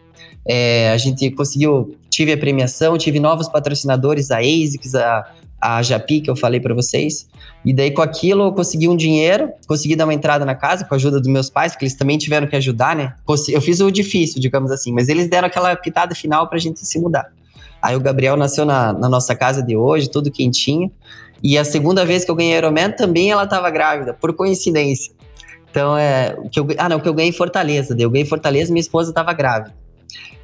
É, 0.46 0.90
a 0.90 0.96
gente 0.96 1.30
conseguiu, 1.30 1.96
tive 2.10 2.32
a 2.32 2.36
premiação, 2.36 2.98
tive 2.98 3.20
novos 3.20 3.48
patrocinadores, 3.48 4.30
a 4.30 4.38
ASICS, 4.38 4.94
a 4.94 5.24
a 5.62 5.80
Japi, 5.80 6.20
que 6.20 6.28
eu 6.28 6.34
falei 6.34 6.58
para 6.58 6.74
vocês. 6.74 7.28
E 7.64 7.72
daí, 7.72 7.92
com 7.92 8.02
aquilo, 8.02 8.46
eu 8.46 8.52
consegui 8.52 8.88
um 8.88 8.96
dinheiro, 8.96 9.48
consegui 9.68 9.94
dar 9.94 10.02
uma 10.04 10.12
entrada 10.12 10.44
na 10.44 10.56
casa 10.56 10.84
com 10.84 10.92
a 10.92 10.96
ajuda 10.96 11.20
dos 11.20 11.28
meus 11.28 11.48
pais, 11.48 11.70
porque 11.70 11.84
eles 11.84 11.94
também 11.94 12.18
tiveram 12.18 12.48
que 12.48 12.56
ajudar, 12.56 12.96
né? 12.96 13.14
Eu 13.48 13.60
fiz 13.60 13.78
o 13.78 13.88
difícil, 13.88 14.40
digamos 14.40 14.72
assim, 14.72 14.92
mas 14.92 15.08
eles 15.08 15.28
deram 15.28 15.46
aquela 15.46 15.76
pitada 15.76 16.16
final 16.16 16.48
pra 16.48 16.58
gente 16.58 16.84
se 16.84 16.98
mudar. 16.98 17.30
Aí 17.80 17.94
o 17.94 18.00
Gabriel 18.00 18.36
nasceu 18.36 18.64
na, 18.64 18.92
na 18.92 19.08
nossa 19.08 19.36
casa 19.36 19.62
de 19.62 19.76
hoje, 19.76 20.10
tudo 20.10 20.32
quentinho. 20.32 20.90
E 21.40 21.56
a 21.56 21.64
segunda 21.64 22.04
vez 22.04 22.24
que 22.24 22.30
eu 22.30 22.34
ganhei 22.34 22.56
Ironman, 22.56 22.90
também 22.90 23.30
ela 23.30 23.44
estava 23.44 23.70
grávida, 23.70 24.12
por 24.12 24.32
coincidência. 24.32 25.12
Então, 25.70 25.96
é. 25.96 26.36
Que 26.50 26.58
eu, 26.58 26.66
ah, 26.76 26.88
não, 26.88 26.98
que 26.98 27.08
eu 27.08 27.14
ganhei 27.14 27.30
em 27.30 27.32
Fortaleza. 27.32 27.96
Eu 27.96 28.10
ganhei 28.10 28.24
em 28.24 28.28
Fortaleza 28.28 28.72
minha 28.72 28.80
esposa 28.80 29.10
estava 29.10 29.32
grávida. 29.32 29.74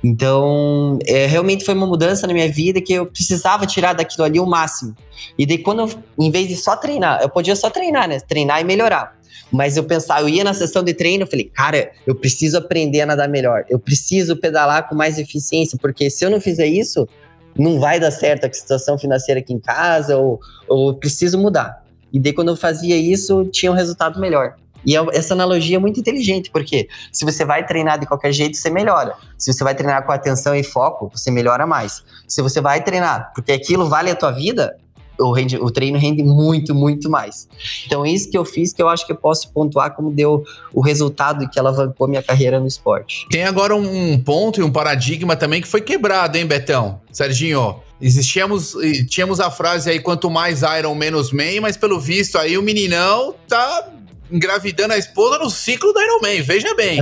Então, 0.03 0.99
é, 1.07 1.27
realmente 1.27 1.65
foi 1.65 1.75
uma 1.75 1.87
mudança 1.87 2.27
na 2.27 2.33
minha 2.33 2.51
vida 2.51 2.81
que 2.81 2.93
eu 2.93 3.07
precisava 3.07 3.67
tirar 3.67 3.95
daquilo 3.95 4.25
ali 4.25 4.39
o 4.39 4.47
máximo. 4.47 4.95
E 5.37 5.45
daí, 5.45 5.59
quando 5.59 5.81
eu, 5.81 5.91
em 6.19 6.31
vez 6.31 6.49
de 6.49 6.57
só 6.57 6.77
treinar, 6.77 7.21
eu 7.23 7.29
podia 7.29 7.57
só 7.57 7.69
treinar, 7.69 8.09
né? 8.09 8.21
Treinar 8.21 8.61
e 8.61 8.65
melhorar. 8.65 9.19
Mas 9.51 9.77
eu 9.77 9.85
pensava, 9.85 10.21
eu 10.21 10.29
ia 10.29 10.45
na 10.45 10.53
sessão 10.53 10.83
de 10.83 10.93
treino, 10.95 11.25
eu 11.25 11.27
falei, 11.27 11.45
cara, 11.47 11.91
eu 12.07 12.15
preciso 12.15 12.59
aprender 12.59 13.01
a 13.01 13.07
nadar 13.07 13.29
melhor. 13.29 13.65
Eu 13.69 13.79
preciso 13.79 14.37
pedalar 14.37 14.89
com 14.89 14.95
mais 14.95 15.19
eficiência, 15.19 15.79
porque 15.81 16.11
se 16.11 16.25
eu 16.25 16.31
não 16.31 16.41
fizer 16.41 16.67
isso, 16.67 17.09
não 17.57 17.81
vai 17.81 17.99
dar 17.99 18.11
certo 18.11 18.47
a 18.47 18.53
situação 18.53 18.99
financeira 18.99 19.41
aqui 19.41 19.53
em 19.53 19.59
casa, 19.59 20.17
ou, 20.17 20.39
ou 20.69 20.91
eu 20.91 20.95
preciso 20.95 21.39
mudar. 21.39 21.83
E 22.13 22.21
daí, 22.21 22.33
quando 22.33 22.49
eu 22.49 22.57
fazia 22.57 22.97
isso, 22.97 23.45
tinha 23.47 23.73
um 23.73 23.75
resultado 23.75 24.21
melhor. 24.21 24.55
E 24.89 24.97
é 24.97 25.07
essa 25.13 25.35
analogia 25.35 25.77
é 25.77 25.79
muito 25.79 26.01
inteligente, 26.01 26.51
porque 26.51 26.89
se 27.13 27.23
você 27.23 27.45
vai 27.45 27.67
treinar 27.67 28.01
de 28.01 28.07
qualquer 28.07 28.33
jeito, 28.33 28.57
você 28.57 28.71
melhora. 28.71 29.13
Se 29.37 29.53
você 29.53 29.63
vai 29.63 29.75
treinar 29.75 30.07
com 30.07 30.11
atenção 30.11 30.55
e 30.55 30.63
foco, 30.63 31.11
você 31.15 31.31
melhora 31.31 31.67
mais. 31.67 32.03
Se 32.27 32.41
você 32.41 32.59
vai 32.59 32.83
treinar 32.83 33.31
porque 33.35 33.53
aquilo 33.53 33.87
vale 33.87 34.11
a 34.11 34.17
tua 34.17 34.31
vida, 34.31 34.75
o, 35.21 35.31
rende, 35.31 35.59
o 35.59 35.71
treino 35.71 35.99
rende 35.99 36.23
muito, 36.23 36.75
muito 36.75 37.11
mais. 37.11 37.47
Então, 37.85 38.07
isso 38.07 38.31
que 38.31 38.39
eu 38.39 38.47
fiz, 38.47 38.73
que 38.73 38.81
eu 38.81 38.89
acho 38.89 39.05
que 39.05 39.13
eu 39.13 39.17
posso 39.17 39.53
pontuar 39.53 39.95
como 39.95 40.11
deu 40.11 40.43
o 40.73 40.81
resultado 40.81 41.47
que 41.51 41.59
alavancou 41.59 42.09
minha 42.09 42.23
carreira 42.23 42.59
no 42.59 42.67
esporte. 42.67 43.27
Tem 43.31 43.45
agora 43.45 43.77
um 43.77 44.19
ponto 44.19 44.59
e 44.59 44.63
um 44.63 44.73
paradigma 44.73 45.37
também 45.37 45.61
que 45.61 45.69
foi 45.69 45.83
quebrado, 45.83 46.39
hein, 46.39 46.47
Betão? 46.47 46.99
Serginho, 47.13 47.77
existíamos, 48.01 48.75
tínhamos 49.11 49.39
a 49.39 49.51
frase 49.51 49.91
aí, 49.91 50.01
quanto 50.01 50.31
mais 50.31 50.63
Iron, 50.63 50.95
menos 50.95 51.31
Man, 51.31 51.61
mas 51.61 51.77
pelo 51.77 52.01
visto 52.01 52.39
aí 52.39 52.57
o 52.57 52.63
meninão 52.63 53.35
tá 53.47 53.98
engravidando 54.31 54.95
a 54.95 54.99
esposa 54.99 55.39
no 55.39 55.51
ciclo 55.51 55.93
do 55.93 56.01
Iron 56.01 56.21
Man, 56.21 56.43
veja 56.43 56.75
bem. 56.75 57.01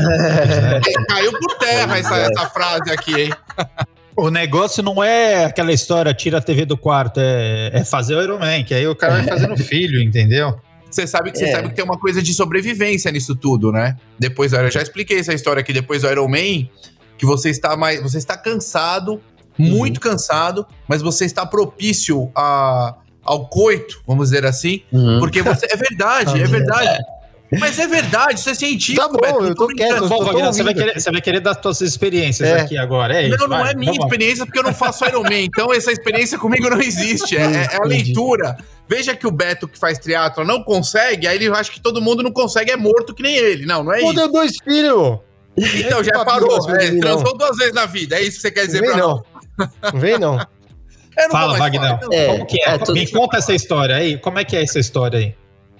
Caiu 1.09 1.33
por 1.33 1.55
terra 1.59 1.99
essa, 1.99 2.16
é. 2.16 2.22
essa 2.22 2.49
frase 2.51 2.91
aqui, 2.91 3.20
hein? 3.20 3.33
O 4.16 4.31
negócio 4.31 4.83
não 4.83 5.03
é 5.03 5.45
aquela 5.45 5.72
história, 5.72 6.12
tira 6.14 6.39
a 6.39 6.41
TV 6.41 6.64
do 6.64 6.77
quarto, 6.77 7.20
é, 7.20 7.70
é 7.72 7.85
fazer 7.85 8.14
o 8.14 8.22
Iron 8.22 8.39
Man, 8.39 8.62
que 8.62 8.74
aí 8.74 8.87
o 8.87 8.97
cara 8.97 9.14
vai 9.14 9.24
fazendo 9.24 9.57
filho, 9.59 10.01
entendeu? 10.01 10.59
Você 10.91 11.07
sabe 11.07 11.31
que 11.31 11.39
você 11.39 11.47
é. 11.47 11.53
sabe 11.53 11.68
que 11.68 11.74
tem 11.74 11.85
uma 11.85 11.99
coisa 11.99 12.22
de 12.22 12.33
sobrevivência 12.33 13.11
nisso 13.11 13.37
tudo, 13.37 13.70
né? 13.70 13.97
Depois 14.18 14.53
eu 14.53 14.70
já 14.70 14.81
expliquei 14.81 15.18
essa 15.18 15.35
história 15.35 15.61
aqui 15.61 15.72
depois 15.72 16.03
do 16.03 16.11
Iron 16.11 16.29
Man, 16.29 16.68
que 17.18 17.27
você 17.27 17.51
está 17.51 17.77
mais, 17.77 18.01
você 18.01 18.16
está 18.16 18.37
cansado, 18.37 19.20
muito 19.59 19.97
uhum. 19.97 20.12
cansado, 20.12 20.66
mas 20.89 21.03
você 21.03 21.24
está 21.24 21.45
propício 21.45 22.31
a 22.35 22.95
ao 23.27 23.49
coito, 23.49 24.01
vamos 24.07 24.29
dizer 24.29 24.47
assim, 24.47 24.83
uhum. 24.93 25.18
porque 25.18 25.43
você 25.43 25.66
é 25.68 25.77
verdade, 25.77 26.41
é 26.41 26.47
verdade. 26.47 27.05
Mas 27.53 27.78
é 27.78 27.86
verdade, 27.86 28.40
isso 28.40 28.51
é 28.51 28.55
científico. 28.55 29.01
Tá 29.01 29.09
bom, 29.09 29.20
Beto, 29.20 29.44
eu 29.44 29.55
tô, 29.55 29.68
tô 29.68 29.74
quieto. 29.74 30.09
Tô 30.09 30.42
você, 30.42 30.62
vai 30.62 30.74
querer, 30.74 31.01
você 31.01 31.11
vai 31.11 31.20
querer 31.20 31.40
dar 31.40 31.61
suas 31.61 31.80
experiências 31.80 32.49
é. 32.49 32.61
aqui 32.61 32.76
agora, 32.76 33.16
é 33.16 33.28
isso? 33.28 33.38
Não, 33.38 33.49
não 33.49 33.59
vai, 33.59 33.72
é 33.72 33.76
minha 33.76 33.94
tá 33.94 34.03
experiência 34.03 34.44
porque 34.44 34.59
eu 34.59 34.64
não 34.64 34.74
faço 34.74 35.05
Ironman, 35.05 35.44
então 35.44 35.72
essa 35.72 35.92
experiência 35.92 36.38
comigo 36.38 36.68
não 36.68 36.80
existe, 36.80 37.36
é, 37.36 37.42
é, 37.42 37.68
é 37.72 37.76
a 37.76 37.84
leitura. 37.84 38.57
Veja 38.88 39.14
que 39.14 39.26
o 39.26 39.30
Beto 39.30 39.68
que 39.68 39.78
faz 39.78 39.99
triatlo 39.99 40.44
não 40.44 40.62
consegue, 40.62 41.26
aí 41.26 41.36
ele 41.36 41.49
acha 41.49 41.70
que 41.70 41.80
todo 41.80 42.01
mundo 42.01 42.22
não 42.22 42.32
consegue, 42.32 42.70
é 42.70 42.76
morto 42.76 43.14
que 43.14 43.22
nem 43.22 43.36
ele. 43.36 43.64
Não, 43.64 43.84
não 43.84 43.92
é 43.92 44.01
Pô, 44.01 44.07
isso. 44.07 44.14
deu 44.14 44.32
dois 44.32 44.53
filhos. 44.62 45.18
Então, 45.57 46.05
já 46.05 46.24
parou, 46.24 46.70
é, 46.70 46.99
transou 46.99 47.36
duas 47.36 47.57
vezes 47.57 47.72
na 47.72 47.86
vida, 47.86 48.16
é 48.16 48.22
isso 48.22 48.36
que 48.36 48.42
você 48.42 48.51
quer 48.51 48.66
dizer 48.66 48.82
não 48.82 48.88
pra 48.88 48.97
não. 48.97 49.24
Não 49.92 50.01
vem 50.01 50.18
não. 50.18 50.38
Fala, 51.30 51.57
Wagner. 51.57 51.99
É, 52.12 52.26
Como 52.26 52.47
que 52.47 52.61
é? 52.61 52.74
é 52.74 52.92
Me 52.92 53.11
conta 53.11 53.38
essa 53.38 53.55
história 53.55 53.97
aí. 53.97 54.18
Como 54.18 54.38
é 54.38 54.44
que 54.44 54.55
é 54.55 54.62
essa 54.62 54.78
história 54.78 55.18
aí? 55.18 55.34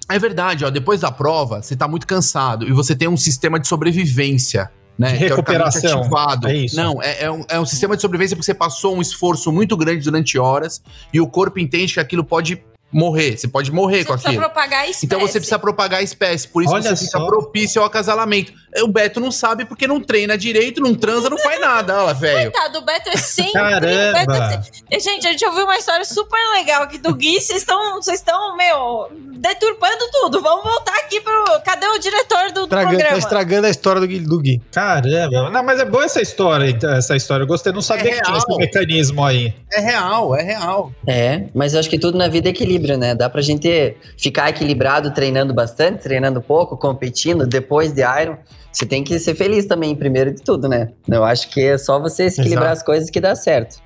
É 0.09 0.17
verdade, 0.17 0.63
ó. 0.65 0.69
Depois 0.69 1.01
da 1.01 1.11
prova, 1.11 1.61
você 1.61 1.75
tá 1.75 1.87
muito 1.87 2.07
cansado 2.07 2.67
e 2.67 2.71
você 2.71 2.95
tem 2.95 3.07
um 3.07 3.17
sistema 3.17 3.59
de 3.59 3.67
sobrevivência. 3.67 4.71
Né, 4.97 5.11
de 5.11 5.27
recuperação. 5.27 5.99
Ativado. 5.99 6.47
É 6.47 6.55
isso. 6.55 6.75
Não, 6.75 6.99
é, 7.03 7.25
é, 7.25 7.31
um, 7.31 7.45
é 7.47 7.59
um 7.59 7.65
sistema 7.67 7.95
de 7.95 8.01
sobrevivência 8.01 8.35
porque 8.35 8.47
você 8.47 8.53
passou 8.55 8.95
um 8.95 9.01
esforço 9.01 9.51
muito 9.51 9.77
grande 9.77 10.03
durante 10.03 10.39
horas 10.39 10.81
e 11.13 11.21
o 11.21 11.27
corpo 11.27 11.59
entende 11.59 11.93
que 11.93 11.99
aquilo 11.99 12.23
pode 12.23 12.63
morrer. 12.91 13.37
Você 13.37 13.47
pode 13.47 13.71
morrer 13.71 13.99
você 13.99 14.05
com 14.05 14.13
aquilo. 14.13 14.37
Propagar 14.37 14.81
a 14.81 14.87
espécie. 14.87 15.05
Então 15.05 15.19
você 15.19 15.33
precisa 15.33 15.59
propagar 15.59 15.99
a 15.99 16.03
espécie. 16.03 16.47
Por 16.47 16.63
isso 16.63 16.73
Olha 16.73 16.95
você 16.95 16.95
só. 16.95 17.05
fica 17.05 17.25
propício 17.25 17.81
ao 17.81 17.87
acasalamento. 17.87 18.53
O 18.83 18.87
Beto 18.87 19.19
não 19.19 19.31
sabe 19.31 19.65
porque 19.65 19.87
não 19.87 19.99
treina 20.01 20.37
direito, 20.37 20.81
não 20.81 20.93
transa, 20.93 21.29
não 21.29 21.37
faz 21.37 21.59
nada, 21.59 21.95
olha 21.95 22.03
lá, 22.03 22.13
velho. 22.13 22.51
Coitado, 22.51 22.79
o 22.79 22.81
Beto 22.81 23.09
é 23.09 23.17
sempre. 23.17 23.53
Caramba! 23.53 24.25
Beto 24.25 24.69
é 24.91 24.99
Gente, 24.99 25.27
a 25.27 25.31
gente 25.31 25.45
ouviu 25.45 25.63
uma 25.63 25.77
história 25.77 26.03
super 26.03 26.39
legal 26.53 26.83
aqui 26.83 26.97
do 26.97 27.15
Gui. 27.15 27.39
Vocês 27.39 27.59
estão, 27.59 27.95
vocês 27.95 28.19
estão, 28.19 28.57
meu, 28.57 29.09
deturpando 29.37 30.09
tudo. 30.11 30.41
Vamos 30.41 30.63
voltar 30.63 30.95
aqui 30.99 31.21
pro. 31.21 31.45
Cadê 31.63 31.87
o 31.87 31.97
diretor 31.97 32.47
do, 32.47 32.53
do 32.53 32.63
Estragando, 32.63 32.67
tá 32.67 32.97
programa? 32.97 33.17
estragando 33.17 33.67
a 33.67 33.69
história 33.69 34.01
do 34.01 34.07
Gui. 34.07 34.19
Do 34.19 34.39
Gui. 34.39 34.61
Caramba. 34.71 35.49
Não, 35.49 35.63
mas 35.63 35.79
é 35.79 35.85
boa 35.85 36.03
essa 36.03 36.21
história, 36.21 36.69
então, 36.69 36.91
essa 36.93 37.15
história. 37.15 37.43
Eu 37.43 37.47
gostei, 37.47 37.71
não 37.71 37.81
sabia 37.81 38.11
É 38.11 38.15
que 38.15 38.21
tinha 38.21 38.37
esse 38.37 38.57
mecanismo 38.57 39.23
aí. 39.23 39.53
É 39.71 39.79
real, 39.79 40.35
é 40.35 40.43
real. 40.43 40.91
É, 41.07 41.45
mas 41.53 41.73
eu 41.73 41.79
acho 41.79 41.89
que 41.89 41.99
tudo 41.99 42.17
na 42.17 42.27
vida 42.27 42.49
é 42.49 42.51
equilíbrio, 42.51 42.97
né? 42.97 43.15
Dá 43.15 43.29
pra 43.29 43.41
gente 43.41 43.95
ficar 44.17 44.49
equilibrado 44.49 45.13
treinando 45.13 45.53
bastante, 45.53 46.03
treinando 46.03 46.41
pouco, 46.41 46.77
competindo, 46.77 47.47
depois 47.47 47.93
de 47.93 48.01
Iron. 48.01 48.37
Você 48.77 48.85
tem 48.85 49.03
que 49.03 49.17
ser 49.17 49.33
feliz 49.33 49.65
também, 49.65 49.95
primeiro 49.95 50.31
de 50.31 50.39
tudo, 50.39 50.69
né? 50.69 50.89
Eu 51.07 51.23
acho 51.23 51.49
que 51.49 51.61
é 51.61 51.79
só 51.79 51.99
você 51.99 52.29
se 52.29 52.39
equilibrar 52.39 52.67
Exato. 52.67 52.77
as 52.77 52.85
coisas 52.85 53.09
que 53.09 53.19
dá 53.19 53.33
certo. 53.35 53.81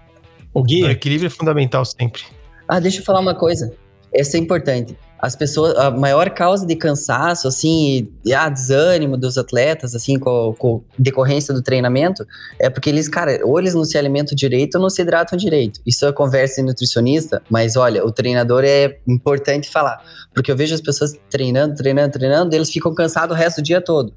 O 0.54 0.62
Gui, 0.62 0.84
O 0.84 0.90
equilíbrio 0.90 1.28
é 1.28 1.30
fundamental 1.30 1.86
sempre. 1.86 2.24
Ah, 2.68 2.78
deixa 2.78 3.00
eu 3.00 3.06
falar 3.06 3.22
uma 3.22 3.34
coisa. 3.34 3.72
Essa 4.14 4.36
é 4.36 4.40
importante. 4.42 4.98
As 5.18 5.34
pessoas, 5.34 5.78
a 5.78 5.90
maior 5.92 6.32
causa 6.32 6.68
de 6.68 6.76
cansaço, 6.76 7.48
assim, 7.48 8.10
e 8.26 8.34
ah, 8.34 8.50
desânimo 8.50 9.16
dos 9.16 9.38
atletas, 9.38 9.96
assim, 9.96 10.20
com, 10.20 10.54
com 10.60 10.84
decorrência 11.00 11.54
do 11.54 11.62
treinamento, 11.62 12.28
é 12.60 12.70
porque 12.70 12.90
eles, 12.90 13.08
cara, 13.08 13.40
ou 13.46 13.58
eles 13.58 13.74
não 13.74 13.86
se 13.86 13.98
alimentam 13.98 14.36
direito 14.36 14.76
ou 14.76 14.82
não 14.82 14.90
se 14.90 15.02
hidratam 15.02 15.38
direito. 15.38 15.80
Isso 15.86 16.06
é 16.06 16.12
conversa 16.12 16.56
de 16.60 16.68
nutricionista, 16.68 17.42
mas 17.50 17.78
olha, 17.78 18.06
o 18.06 18.12
treinador 18.12 18.66
é 18.66 18.98
importante 19.08 19.70
falar. 19.70 20.04
Porque 20.34 20.52
eu 20.52 20.58
vejo 20.58 20.76
as 20.76 20.82
pessoas 20.82 21.18
treinando, 21.30 21.76
treinando, 21.76 22.12
treinando, 22.12 22.54
e 22.54 22.58
eles 22.58 22.70
ficam 22.70 22.94
cansados 22.94 23.34
o 23.34 23.40
resto 23.40 23.62
do 23.62 23.64
dia 23.64 23.80
todo. 23.80 24.14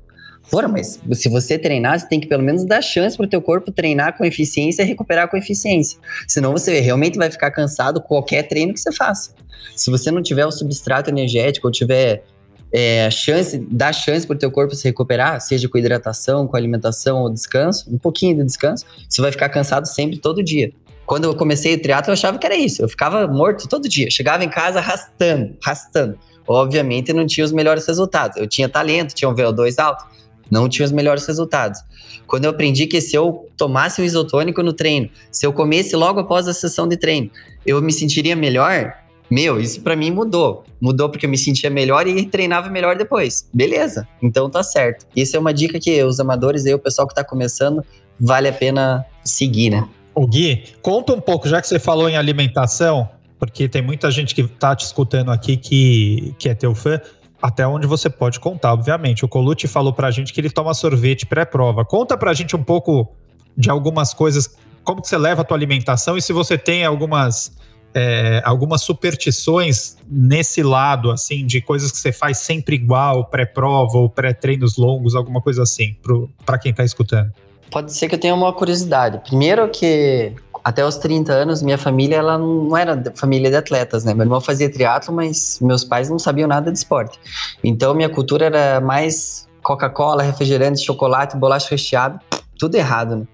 Porra, 0.51 0.68
mas 0.68 1.01
se 1.12 1.28
você 1.28 1.59
treinar, 1.59 1.99
você 1.99 2.07
tem 2.07 2.20
que 2.20 2.26
pelo 2.26 2.42
menos 2.42 2.64
dar 2.64 2.82
chance 2.82 3.16
pro 3.16 3.26
teu 3.26 3.40
corpo 3.40 3.72
treinar 3.72 4.16
com 4.16 4.24
eficiência 4.24 4.82
e 4.82 4.86
recuperar 4.86 5.28
com 5.28 5.36
eficiência. 5.36 5.99
Senão 6.28 6.53
você 6.53 6.80
realmente 6.80 7.16
vai 7.16 7.30
ficar 7.30 7.51
cansado 7.51 8.01
qualquer 8.01 8.42
treino 8.45 8.72
que 8.72 8.80
você 8.80 8.92
faça. 8.92 9.34
Se 9.74 9.90
você 9.90 10.11
não 10.11 10.22
tiver 10.22 10.47
o 10.47 10.53
substrato 10.53 11.11
energético 11.11 11.66
ou 11.66 11.72
tiver 11.72 12.22
é, 12.72 13.09
chance, 13.11 13.57
dar 13.70 13.92
chance 13.92 14.26
pro 14.26 14.36
teu 14.36 14.51
corpo 14.51 14.74
se 14.74 14.84
recuperar, 14.84 15.40
seja 15.40 15.68
com 15.68 15.78
hidratação, 15.78 16.47
com 16.47 16.57
alimentação 16.57 17.22
ou 17.22 17.30
descanso, 17.30 17.88
um 17.92 17.99
pouquinho 17.99 18.36
de 18.36 18.45
descanso, 18.45 18.84
você 19.09 19.22
vai 19.22 19.32
ficar 19.32 19.49
cansado 19.49 19.86
sempre, 19.86 20.18
todo 20.18 20.42
dia. 20.42 20.72
Quando 21.07 21.24
eu 21.24 21.36
comecei 21.36 21.74
o 21.74 21.80
triatlo, 21.80 22.11
eu 22.11 22.14
achava 22.14 22.38
que 22.38 22.47
era 22.47 22.57
isso. 22.57 22.82
Eu 22.82 22.88
ficava 22.88 23.26
morto 23.28 23.68
todo 23.68 23.88
dia. 23.88 24.11
Chegava 24.11 24.42
em 24.42 24.49
casa 24.49 24.78
arrastando, 24.78 25.55
arrastando. 25.62 26.18
Obviamente, 26.49 27.12
não 27.12 27.26
tinha 27.26 27.45
os 27.45 27.53
melhores 27.53 27.86
resultados. 27.86 28.36
Eu 28.38 28.47
tinha 28.47 28.68
talento, 28.68 29.14
tinha 29.14 29.28
um 29.28 29.34
VO2 29.34 29.78
alto, 29.78 30.05
não 30.51 30.68
tinha 30.68 30.84
os 30.84 30.92
melhores 30.92 31.26
resultados. 31.26 31.80
Quando 32.26 32.45
eu 32.45 32.51
aprendi 32.51 32.86
que 32.86 33.01
se 33.01 33.16
eu 33.16 33.49
tomasse 33.57 34.01
um 34.01 34.05
isotônico 34.05 34.62
no 34.62 34.72
treino, 34.72 35.09
se 35.30 35.47
eu 35.47 35.53
comesse 35.53 35.95
logo 35.95 36.20
após 36.20 36.49
a 36.49 36.55
sessão 36.55 36.88
de 36.88 36.97
treino, 36.97 37.30
eu 37.66 37.80
me 37.82 37.92
sentiria 37.92 38.34
melhor, 38.34 38.95
meu, 39.30 39.61
isso 39.61 39.80
pra 39.80 39.97
mim 39.97 40.11
mudou. 40.11 40.64
Mudou 40.80 41.09
porque 41.09 41.26
eu 41.26 41.30
me 41.30 41.38
sentia 41.38 41.70
melhor 41.70 42.07
e 42.07 42.24
treinava 42.26 42.68
melhor 42.68 42.97
depois. 42.97 43.49
Beleza, 43.53 44.07
então 44.22 44.51
tá 44.51 44.62
certo. 44.62 45.07
Isso 45.14 45.36
é 45.36 45.40
uma 45.40 45.53
dica 45.53 45.78
que 45.78 46.03
os 46.03 46.20
amadores 46.20 46.66
aí, 46.66 46.74
o 46.74 46.78
pessoal 46.78 47.07
que 47.09 47.14
tá 47.14 47.24
começando, 47.24 47.82
vale 48.18 48.49
a 48.49 48.53
pena 48.53 49.05
seguir, 49.24 49.70
né? 49.70 49.88
o 50.14 50.26
Gui, 50.26 50.64
conta 50.80 51.12
um 51.12 51.20
pouco, 51.20 51.49
já 51.49 51.61
que 51.61 51.66
você 51.66 51.78
falou 51.78 52.09
em 52.09 52.16
alimentação, 52.16 53.09
porque 53.38 53.68
tem 53.68 53.82
muita 53.82 54.11
gente 54.11 54.34
que 54.34 54.45
tá 54.45 54.74
te 54.76 54.84
escutando 54.84 55.30
aqui 55.30 55.57
que, 55.57 56.34
que 56.38 56.49
é 56.49 56.55
teu 56.55 56.74
fã, 56.74 57.01
até 57.45 57.66
onde 57.66 57.86
você 57.86 58.09
pode 58.09 58.40
contar, 58.40 58.72
obviamente. 58.72 59.22
O 59.22 59.28
Colucci 59.28 59.68
falou 59.68 59.92
pra 59.92 60.11
gente 60.11 60.32
que 60.32 60.40
ele 60.40 60.49
toma 60.49 60.72
sorvete 60.72 61.26
pré-prova. 61.26 61.84
Conta 61.84 62.16
pra 62.16 62.32
gente 62.32 62.57
um 62.57 62.64
pouco 62.64 63.14
de 63.55 63.68
algumas 63.68 64.14
coisas, 64.14 64.57
como 64.82 65.03
que 65.03 65.09
você 65.09 65.18
leva 65.18 65.42
a 65.42 65.45
tua 65.45 65.55
alimentação 65.55 66.16
e 66.16 66.22
se 66.22 66.32
você 66.32 66.57
tem 66.57 66.86
algumas 66.86 67.55
é, 67.92 68.40
algumas 68.47 68.80
superstições 68.80 69.99
nesse 70.09 70.62
lado, 70.62 71.11
assim, 71.11 71.45
de 71.45 71.61
coisas 71.61 71.92
que 71.92 71.99
você 71.99 72.12
faz 72.12 72.38
sempre 72.38 72.76
igual, 72.76 73.26
pré-prova 73.26 73.99
ou 73.99 74.09
pré-treinos 74.09 74.78
longos, 74.78 75.14
alguma 75.14 75.42
coisa 75.42 75.64
assim, 75.64 75.95
pro, 76.03 76.30
pra 76.47 76.57
quem 76.57 76.72
tá 76.72 76.82
escutando. 76.82 77.30
Pode 77.70 77.92
ser 77.92 78.09
que 78.09 78.14
eu 78.14 78.18
tenha 78.18 78.34
uma 78.34 78.55
curiosidade. 78.55 79.18
Primeiro 79.18 79.68
que 79.68 80.32
até 80.64 80.84
os 80.84 80.96
30 80.96 81.30
anos, 81.30 81.60
minha 81.60 81.76
família 81.76 82.16
ela 82.16 82.38
não 82.38 82.74
era 82.74 83.12
família 83.14 83.50
de 83.50 83.56
atletas, 83.56 84.02
né? 84.02 84.14
Meu 84.14 84.24
irmão 84.24 84.40
fazia 84.40 84.72
triatlo, 84.72 85.14
mas 85.14 85.58
meus 85.60 85.84
pais 85.84 86.08
não 86.08 86.18
sabiam 86.18 86.48
nada 86.48 86.72
de 86.72 86.78
esporte. 86.78 87.20
Então 87.62 87.92
minha 87.92 88.08
cultura 88.08 88.46
era 88.46 88.80
mais 88.80 89.46
Coca-Cola, 89.62 90.22
refrigerante, 90.22 90.82
chocolate, 90.82 91.36
bolacha 91.36 91.68
recheada, 91.70 92.18
tudo 92.58 92.76
errado, 92.76 93.16
né? 93.16 93.26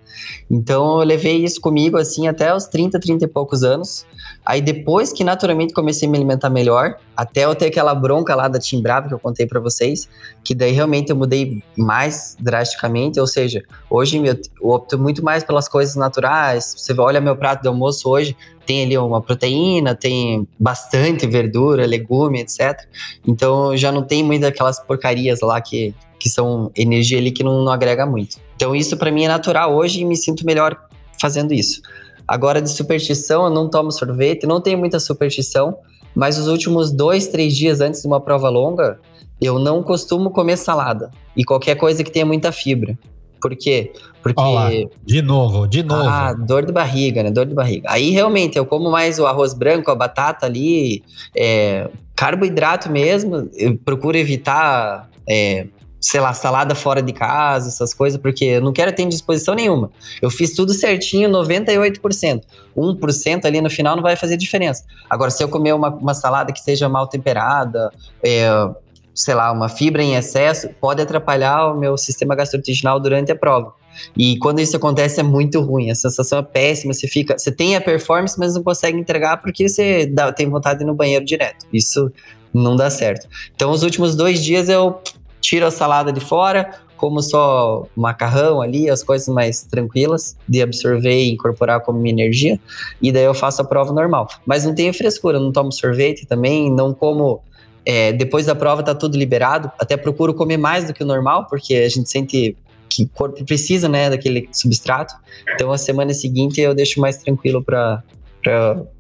Então 0.50 0.98
eu 0.98 1.06
levei 1.06 1.44
isso 1.44 1.60
comigo 1.60 1.96
assim 1.96 2.26
até 2.26 2.52
os 2.52 2.66
30, 2.66 2.98
30 2.98 3.24
e 3.24 3.28
poucos 3.28 3.62
anos. 3.62 4.04
Aí 4.50 4.60
depois 4.60 5.12
que 5.12 5.22
naturalmente 5.22 5.72
comecei 5.72 6.08
a 6.08 6.10
me 6.10 6.18
alimentar 6.18 6.50
melhor, 6.50 6.96
até 7.16 7.44
eu 7.44 7.54
ter 7.54 7.66
aquela 7.66 7.94
bronca 7.94 8.34
lá 8.34 8.48
da 8.48 8.58
Team 8.58 8.82
Brava 8.82 9.06
que 9.06 9.14
eu 9.14 9.18
contei 9.18 9.46
pra 9.46 9.60
vocês, 9.60 10.08
que 10.42 10.56
daí 10.56 10.72
realmente 10.72 11.10
eu 11.10 11.16
mudei 11.16 11.62
mais 11.76 12.36
drasticamente, 12.40 13.20
ou 13.20 13.28
seja, 13.28 13.62
Hoje 13.90 14.22
eu 14.24 14.38
opto 14.62 14.96
muito 14.96 15.22
mais 15.24 15.42
pelas 15.42 15.68
coisas 15.68 15.96
naturais. 15.96 16.74
Você 16.76 16.94
olha 16.96 17.20
meu 17.20 17.34
prato 17.34 17.62
de 17.62 17.68
almoço 17.68 18.08
hoje, 18.08 18.36
tem 18.64 18.84
ali 18.84 18.96
uma 18.96 19.20
proteína, 19.20 19.96
tem 19.96 20.46
bastante 20.56 21.26
verdura, 21.26 21.84
legume, 21.84 22.40
etc. 22.40 22.86
Então 23.26 23.76
já 23.76 23.90
não 23.90 24.02
tem 24.02 24.22
muito 24.22 24.46
aquelas 24.46 24.78
porcarias 24.78 25.40
lá 25.40 25.60
que, 25.60 25.92
que 26.20 26.30
são 26.30 26.70
energia 26.76 27.18
ali 27.18 27.32
que 27.32 27.42
não, 27.42 27.64
não 27.64 27.72
agrega 27.72 28.06
muito. 28.06 28.36
Então 28.54 28.76
isso 28.76 28.96
para 28.96 29.10
mim 29.10 29.24
é 29.24 29.28
natural 29.28 29.74
hoje 29.74 30.00
e 30.00 30.04
me 30.04 30.16
sinto 30.16 30.46
melhor 30.46 30.80
fazendo 31.20 31.52
isso. 31.52 31.82
Agora 32.30 32.62
de 32.62 32.70
superstição, 32.70 33.46
eu 33.46 33.50
não 33.50 33.68
tomo 33.68 33.90
sorvete, 33.90 34.46
não 34.46 34.60
tenho 34.60 34.78
muita 34.78 35.00
superstição, 35.00 35.76
mas 36.14 36.38
os 36.38 36.46
últimos 36.46 36.92
dois, 36.92 37.26
três 37.26 37.56
dias 37.56 37.80
antes 37.80 38.02
de 38.02 38.06
uma 38.06 38.20
prova 38.20 38.48
longa, 38.48 39.00
eu 39.40 39.58
não 39.58 39.82
costumo 39.82 40.30
comer 40.30 40.56
salada 40.56 41.10
e 41.36 41.42
qualquer 41.42 41.74
coisa 41.74 42.04
que 42.04 42.10
tenha 42.12 42.24
muita 42.24 42.52
fibra. 42.52 42.96
Por 43.42 43.56
quê? 43.56 43.92
Porque. 44.22 44.40
Ó 44.40 44.48
lá, 44.48 44.70
De 45.04 45.20
novo, 45.20 45.66
de 45.66 45.82
novo. 45.82 46.08
Ah, 46.08 46.32
dor 46.32 46.64
de 46.64 46.70
barriga, 46.70 47.24
né? 47.24 47.32
Dor 47.32 47.46
de 47.46 47.54
barriga. 47.54 47.88
Aí 47.90 48.10
realmente 48.10 48.56
eu 48.56 48.64
como 48.64 48.92
mais 48.92 49.18
o 49.18 49.26
arroz 49.26 49.52
branco, 49.52 49.90
a 49.90 49.94
batata 49.96 50.46
ali, 50.46 51.02
é, 51.36 51.90
carboidrato 52.14 52.88
mesmo. 52.92 53.50
Eu 53.54 53.76
procuro 53.76 54.16
evitar, 54.16 55.10
é, 55.28 55.66
sei 56.00 56.20
lá, 56.20 56.32
salada 56.32 56.74
fora 56.74 57.02
de 57.02 57.12
casa, 57.12 57.68
essas 57.68 57.92
coisas, 57.92 58.18
porque 58.20 58.44
eu 58.44 58.60
não 58.62 58.72
quero 58.72 58.92
ter 58.92 59.02
indisposição 59.02 59.54
nenhuma. 59.54 59.90
Eu 60.22 60.30
fiz 60.30 60.54
tudo 60.54 60.72
certinho, 60.72 61.28
98%. 61.28 62.42
1% 62.76 63.44
ali 63.44 63.60
no 63.60 63.68
final 63.68 63.94
não 63.96 64.02
vai 64.02 64.16
fazer 64.16 64.36
diferença. 64.36 64.84
Agora, 65.08 65.30
se 65.30 65.42
eu 65.42 65.48
comer 65.48 65.74
uma, 65.74 65.90
uma 65.90 66.14
salada 66.14 66.52
que 66.52 66.60
seja 66.60 66.88
mal 66.88 67.06
temperada, 67.06 67.90
é, 68.24 68.48
sei 69.14 69.34
lá, 69.34 69.52
uma 69.52 69.68
fibra 69.68 70.02
em 70.02 70.14
excesso, 70.14 70.70
pode 70.80 71.02
atrapalhar 71.02 71.72
o 71.74 71.78
meu 71.78 71.96
sistema 71.98 72.34
gastrointestinal 72.34 72.98
durante 72.98 73.30
a 73.30 73.36
prova. 73.36 73.74
E 74.16 74.38
quando 74.38 74.60
isso 74.60 74.76
acontece 74.76 75.20
é 75.20 75.22
muito 75.22 75.60
ruim, 75.60 75.90
a 75.90 75.94
sensação 75.94 76.38
é 76.38 76.42
péssima, 76.42 76.94
você 76.94 77.08
fica, 77.08 77.36
você 77.36 77.50
tem 77.52 77.76
a 77.76 77.80
performance, 77.80 78.38
mas 78.38 78.54
não 78.54 78.62
consegue 78.62 78.96
entregar 78.96 79.38
porque 79.38 79.68
você 79.68 80.06
dá- 80.06 80.32
tem 80.32 80.48
vontade 80.48 80.78
de 80.78 80.84
ir 80.84 80.86
no 80.86 80.94
banheiro 80.94 81.24
direto. 81.24 81.66
Isso 81.72 82.10
não 82.54 82.76
dá 82.76 82.88
certo. 82.88 83.28
Então, 83.54 83.70
os 83.70 83.82
últimos 83.82 84.14
dois 84.14 84.42
dias 84.42 84.68
eu 84.68 85.00
tiro 85.40 85.66
a 85.66 85.70
salada 85.70 86.12
de 86.12 86.20
fora, 86.20 86.70
como 86.96 87.22
só 87.22 87.86
macarrão 87.96 88.60
ali, 88.60 88.90
as 88.90 89.02
coisas 89.02 89.26
mais 89.28 89.62
tranquilas 89.62 90.36
de 90.46 90.60
absorver 90.60 91.18
e 91.18 91.30
incorporar 91.30 91.80
como 91.80 91.98
minha 91.98 92.12
energia, 92.12 92.60
e 93.00 93.10
daí 93.10 93.24
eu 93.24 93.32
faço 93.32 93.62
a 93.62 93.64
prova 93.64 93.92
normal. 93.92 94.28
Mas 94.44 94.66
não 94.66 94.74
tenho 94.74 94.92
frescura, 94.92 95.40
não 95.40 95.50
tomo 95.50 95.72
sorvete 95.72 96.26
também, 96.26 96.70
não 96.70 96.92
como 96.92 97.40
é, 97.86 98.12
depois 98.12 98.46
da 98.46 98.54
prova 98.54 98.82
tá 98.82 98.94
tudo 98.94 99.16
liberado. 99.16 99.70
Até 99.78 99.96
procuro 99.96 100.34
comer 100.34 100.58
mais 100.58 100.86
do 100.86 100.92
que 100.92 101.02
o 101.02 101.06
normal, 101.06 101.46
porque 101.48 101.74
a 101.74 101.88
gente 101.88 102.10
sente 102.10 102.54
que 102.90 103.04
o 103.04 103.08
corpo 103.08 103.42
precisa, 103.44 103.88
né, 103.88 104.10
daquele 104.10 104.48
substrato. 104.52 105.14
Então 105.54 105.72
a 105.72 105.78
semana 105.78 106.12
seguinte 106.12 106.60
eu 106.60 106.74
deixo 106.74 107.00
mais 107.00 107.16
tranquilo 107.16 107.62
para 107.62 108.02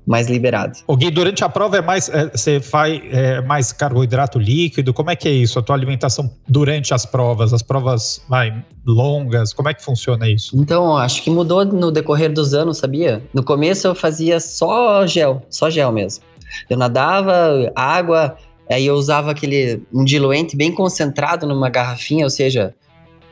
mais 0.06 0.28
liberado. 0.28 0.78
O 0.86 0.96
Gui, 0.96 1.10
durante 1.10 1.44
a 1.44 1.48
prova 1.48 1.78
é 1.78 1.80
mais. 1.80 2.08
é, 2.08 2.28
você 2.28 2.60
faz 2.60 3.00
é, 3.10 3.40
mais 3.40 3.72
carboidrato 3.72 4.38
líquido? 4.38 4.92
Como 4.92 5.10
é 5.10 5.16
que 5.16 5.28
é 5.28 5.32
isso? 5.32 5.58
A 5.58 5.62
tua 5.62 5.74
alimentação 5.74 6.30
durante 6.48 6.92
as 6.92 7.06
provas? 7.06 7.52
As 7.52 7.62
provas 7.62 8.22
vai, 8.28 8.64
longas? 8.86 9.52
Como 9.52 9.68
é 9.68 9.74
que 9.74 9.82
funciona 9.82 10.28
isso? 10.28 10.56
Então, 10.56 10.96
acho 10.96 11.22
que 11.22 11.30
mudou 11.30 11.64
no 11.64 11.90
decorrer 11.90 12.32
dos 12.32 12.54
anos, 12.54 12.78
sabia? 12.78 13.22
No 13.32 13.42
começo 13.42 13.86
eu 13.86 13.94
fazia 13.94 14.40
só 14.40 15.06
gel, 15.06 15.42
só 15.48 15.70
gel 15.70 15.92
mesmo. 15.92 16.24
Eu 16.68 16.76
nadava, 16.76 17.70
água, 17.76 18.36
aí 18.68 18.86
eu 18.86 18.94
usava 18.94 19.30
aquele 19.30 19.82
um 19.92 20.04
diluente 20.04 20.56
bem 20.56 20.72
concentrado 20.72 21.46
numa 21.46 21.68
garrafinha, 21.68 22.24
ou 22.24 22.30
seja, 22.30 22.74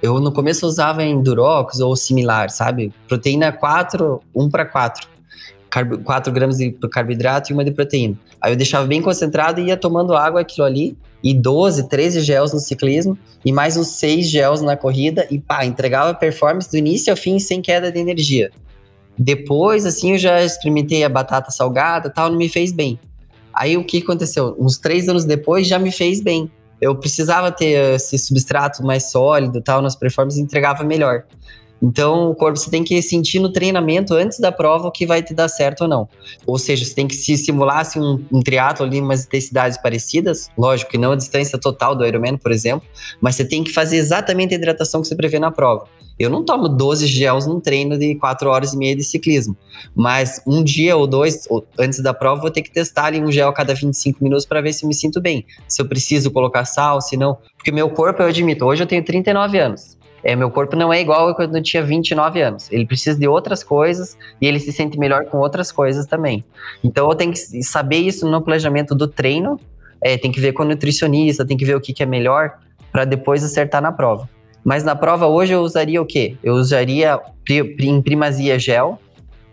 eu 0.00 0.20
no 0.20 0.32
começo 0.32 0.66
usava 0.66 1.02
em 1.02 1.20
Durox 1.20 1.80
ou 1.80 1.96
similar, 1.96 2.50
sabe? 2.50 2.92
Proteína 3.08 3.50
4, 3.50 4.20
1 4.34 4.48
para 4.48 4.64
4. 4.64 5.17
4 6.04 6.32
gramas 6.32 6.58
de 6.58 6.70
carboidrato 6.90 7.50
e 7.50 7.54
uma 7.54 7.64
de 7.64 7.70
proteína. 7.70 8.18
Aí 8.40 8.52
eu 8.52 8.56
deixava 8.56 8.86
bem 8.86 9.02
concentrado 9.02 9.60
e 9.60 9.66
ia 9.66 9.76
tomando 9.76 10.14
água 10.14 10.40
aquilo 10.40 10.66
ali, 10.66 10.96
e 11.22 11.34
12, 11.34 11.88
13 11.88 12.20
gels 12.20 12.52
no 12.52 12.60
ciclismo, 12.60 13.18
e 13.44 13.52
mais 13.52 13.76
uns 13.76 13.88
6 13.88 14.28
gels 14.28 14.62
na 14.62 14.76
corrida, 14.76 15.26
e 15.30 15.38
pá, 15.38 15.64
entregava 15.64 16.14
performance 16.14 16.70
do 16.70 16.76
início 16.76 17.12
ao 17.12 17.16
fim 17.16 17.38
sem 17.38 17.60
queda 17.60 17.90
de 17.90 17.98
energia. 17.98 18.50
Depois, 19.18 19.84
assim, 19.84 20.12
eu 20.12 20.18
já 20.18 20.42
experimentei 20.42 21.02
a 21.02 21.08
batata 21.08 21.50
salgada 21.50 22.08
tal, 22.08 22.30
não 22.30 22.38
me 22.38 22.48
fez 22.48 22.70
bem. 22.70 22.98
Aí 23.52 23.76
o 23.76 23.84
que 23.84 23.98
aconteceu? 23.98 24.54
Uns 24.58 24.78
três 24.78 25.08
anos 25.08 25.24
depois 25.24 25.66
já 25.66 25.78
me 25.78 25.90
fez 25.90 26.20
bem. 26.20 26.48
Eu 26.80 26.94
precisava 26.94 27.50
ter 27.50 27.96
esse 27.96 28.16
substrato 28.16 28.84
mais 28.84 29.10
sólido 29.10 29.60
tal, 29.60 29.82
nas 29.82 29.96
performances 29.96 30.38
entregava 30.38 30.84
melhor. 30.84 31.24
Então, 31.82 32.30
o 32.30 32.34
corpo 32.34 32.58
você 32.58 32.70
tem 32.70 32.82
que 32.82 33.00
sentir 33.00 33.38
no 33.38 33.50
treinamento 33.50 34.14
antes 34.14 34.38
da 34.40 34.50
prova 34.50 34.88
o 34.88 34.90
que 34.90 35.06
vai 35.06 35.22
te 35.22 35.32
dar 35.32 35.48
certo 35.48 35.82
ou 35.82 35.88
não. 35.88 36.08
Ou 36.46 36.58
seja, 36.58 36.84
você 36.84 36.94
tem 36.94 37.06
que 37.06 37.14
se 37.14 37.36
simular 37.36 37.78
assim, 37.78 38.00
um, 38.00 38.24
um 38.32 38.40
triatlo 38.40 38.84
ali, 38.84 39.00
umas 39.00 39.24
intensidades 39.24 39.78
parecidas. 39.78 40.48
Lógico 40.56 40.90
que 40.90 40.98
não 40.98 41.12
a 41.12 41.16
distância 41.16 41.58
total 41.58 41.94
do 41.94 42.04
Ironman, 42.06 42.36
por 42.36 42.50
exemplo, 42.50 42.86
mas 43.20 43.36
você 43.36 43.44
tem 43.44 43.62
que 43.62 43.72
fazer 43.72 43.96
exatamente 43.96 44.54
a 44.54 44.56
hidratação 44.56 45.00
que 45.00 45.08
você 45.08 45.16
prevê 45.16 45.38
na 45.38 45.50
prova. 45.50 45.86
Eu 46.18 46.28
não 46.28 46.44
tomo 46.44 46.68
12 46.68 47.06
gels 47.06 47.46
num 47.46 47.60
treino 47.60 47.96
de 47.96 48.16
4 48.16 48.50
horas 48.50 48.72
e 48.72 48.76
meia 48.76 48.96
de 48.96 49.04
ciclismo, 49.04 49.56
mas 49.94 50.42
um 50.44 50.64
dia 50.64 50.96
ou 50.96 51.06
dois 51.06 51.46
ou 51.48 51.64
antes 51.78 52.02
da 52.02 52.12
prova 52.12 52.40
vou 52.40 52.50
ter 52.50 52.62
que 52.62 52.72
testar 52.72 53.04
ali 53.04 53.20
um 53.20 53.30
gel 53.30 53.48
a 53.48 53.52
cada 53.52 53.72
25 53.72 54.22
minutos 54.22 54.44
para 54.44 54.60
ver 54.60 54.72
se 54.72 54.84
me 54.84 54.94
sinto 54.94 55.20
bem. 55.20 55.46
Se 55.68 55.80
eu 55.80 55.86
preciso 55.86 56.30
colocar 56.32 56.64
sal, 56.64 57.00
se 57.00 57.16
não. 57.16 57.38
Porque 57.56 57.70
meu 57.70 57.88
corpo, 57.88 58.20
eu 58.20 58.26
admito, 58.26 58.64
hoje 58.64 58.82
eu 58.82 58.86
tenho 58.86 59.04
39 59.04 59.58
anos. 59.60 59.97
É, 60.28 60.36
meu 60.36 60.50
corpo 60.50 60.76
não 60.76 60.92
é 60.92 61.00
igual 61.00 61.34
quando 61.34 61.56
eu 61.56 61.62
tinha 61.62 61.82
29 61.82 62.42
anos. 62.42 62.70
Ele 62.70 62.84
precisa 62.84 63.18
de 63.18 63.26
outras 63.26 63.64
coisas 63.64 64.14
e 64.38 64.46
ele 64.46 64.60
se 64.60 64.70
sente 64.70 64.98
melhor 64.98 65.24
com 65.24 65.38
outras 65.38 65.72
coisas 65.72 66.04
também. 66.04 66.44
Então 66.84 67.08
eu 67.08 67.14
tenho 67.14 67.32
que 67.32 67.62
saber 67.62 67.96
isso 67.96 68.28
no 68.28 68.42
planejamento 68.42 68.94
do 68.94 69.08
treino, 69.08 69.58
é, 70.02 70.18
tem 70.18 70.30
que 70.30 70.38
ver 70.38 70.52
com 70.52 70.64
o 70.64 70.66
nutricionista, 70.66 71.46
tem 71.46 71.56
que 71.56 71.64
ver 71.64 71.76
o 71.76 71.80
que, 71.80 71.94
que 71.94 72.02
é 72.02 72.06
melhor 72.06 72.58
para 72.92 73.06
depois 73.06 73.42
acertar 73.42 73.80
na 73.80 73.90
prova. 73.90 74.28
Mas 74.62 74.84
na 74.84 74.94
prova 74.94 75.26
hoje 75.26 75.54
eu 75.54 75.62
usaria 75.62 76.02
o 76.02 76.04
quê? 76.04 76.36
Eu 76.44 76.56
usaria 76.56 77.18
em 77.48 78.02
primazia 78.02 78.58
gel 78.58 79.00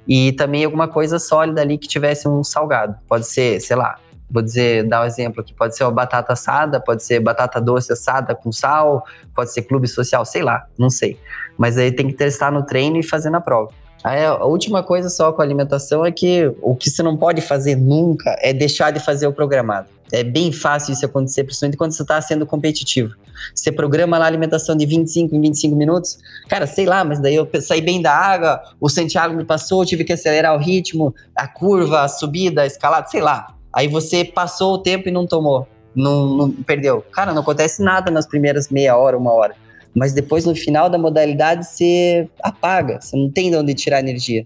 e 0.05 0.34
também 0.34 0.65
alguma 0.65 0.89
coisa 0.89 1.19
sólida 1.19 1.61
ali 1.61 1.78
que 1.78 1.88
tivesse 1.88 2.28
um 2.28 2.43
salgado. 2.43 2.97
Pode 3.07 3.26
ser, 3.28 3.61
sei 3.61 3.78
lá, 3.78 3.95
vou 4.30 4.41
dizer, 4.41 4.88
dar 4.88 5.03
um 5.03 5.05
exemplo 5.05 5.41
aqui, 5.41 5.53
pode 5.53 5.76
ser 5.76 5.84
uma 5.84 5.91
batata 5.91 6.34
assada, 6.34 6.80
pode 6.80 7.03
ser 7.03 7.19
batata 7.19 7.61
doce 7.61 7.93
assada 7.93 8.36
com 8.36 8.51
sal, 8.51 9.05
pode 9.34 9.53
ser 9.53 9.63
clube 9.63 9.88
social, 9.88 10.26
sei 10.26 10.41
lá, 10.41 10.65
não 10.78 10.89
sei. 10.89 11.19
Mas 11.57 11.78
aí 11.78 11.91
tem 11.91 12.07
que 12.07 12.13
testar 12.13 12.51
no 12.51 12.63
treino 12.63 12.97
e 12.97 13.03
fazer 13.03 13.30
na 13.30 13.39
prova. 13.39 13.71
Aí 14.03 14.23
a 14.23 14.45
última 14.45 14.84
coisa 14.84 15.09
só 15.09 15.32
com 15.32 15.41
a 15.41 15.45
alimentação 15.45 16.05
é 16.05 16.11
que 16.11 16.53
o 16.61 16.76
que 16.76 16.91
você 16.91 17.01
não 17.01 17.17
pode 17.17 17.41
fazer 17.41 17.76
nunca 17.76 18.36
é 18.39 18.53
deixar 18.53 18.91
de 18.91 18.99
fazer 18.99 19.26
o 19.26 19.34
programado. 19.34 19.88
É 20.11 20.23
bem 20.23 20.51
fácil 20.51 20.93
isso 20.93 21.03
acontecer, 21.05 21.43
principalmente 21.43 21.76
quando 21.76 21.91
você 21.91 22.03
está 22.03 22.21
sendo 22.21 22.45
competitivo. 22.45 23.15
Você 23.53 23.71
programa 23.71 24.17
lá 24.19 24.26
a 24.26 24.28
alimentação 24.28 24.76
de 24.76 24.86
25 24.86 25.36
em 25.36 25.41
25 25.41 25.76
minutos, 25.76 26.19
cara, 26.47 26.67
sei 26.67 26.86
lá, 26.86 27.03
mas 27.03 27.19
daí 27.19 27.34
eu 27.34 27.49
saí 27.59 27.82
bem 27.82 28.01
da 28.01 28.11
água, 28.11 28.61
o 28.80 28.89
Santiago 28.89 29.36
me 29.36 29.43
passou, 29.43 29.82
eu 29.82 29.88
tive 29.88 30.03
que 30.03 30.13
acelerar 30.13 30.55
o 30.55 30.59
ritmo, 30.59 31.13
a 31.36 31.47
curva, 31.47 32.01
a 32.01 32.07
subida, 32.07 32.61
a 32.61 32.65
escalada, 32.67 33.07
sei 33.07 33.21
lá. 33.21 33.55
Aí 33.76 33.88
você 33.88 34.23
passou 34.23 34.76
o 34.76 34.78
tempo 34.78 35.09
e 35.09 35.11
não 35.11 35.28
tomou, 35.28 35.67
não, 35.93 36.26
não 36.38 36.51
perdeu. 36.51 37.03
Cara, 37.11 37.34
não 37.34 37.41
acontece 37.41 37.84
nada 37.84 38.09
nas 38.09 38.26
primeiras 38.26 38.69
meia 38.69 38.95
hora, 38.95 39.17
uma 39.17 39.34
hora. 39.34 39.55
Mas 39.93 40.13
depois, 40.13 40.45
no 40.45 40.55
final 40.55 40.89
da 40.89 40.97
modalidade, 40.97 41.65
você 41.67 42.30
apaga, 42.41 42.99
você 43.01 43.15
não 43.15 43.30
tem 43.30 43.49
de 43.49 43.57
onde 43.57 43.73
tirar 43.73 43.99
energia. 43.99 44.45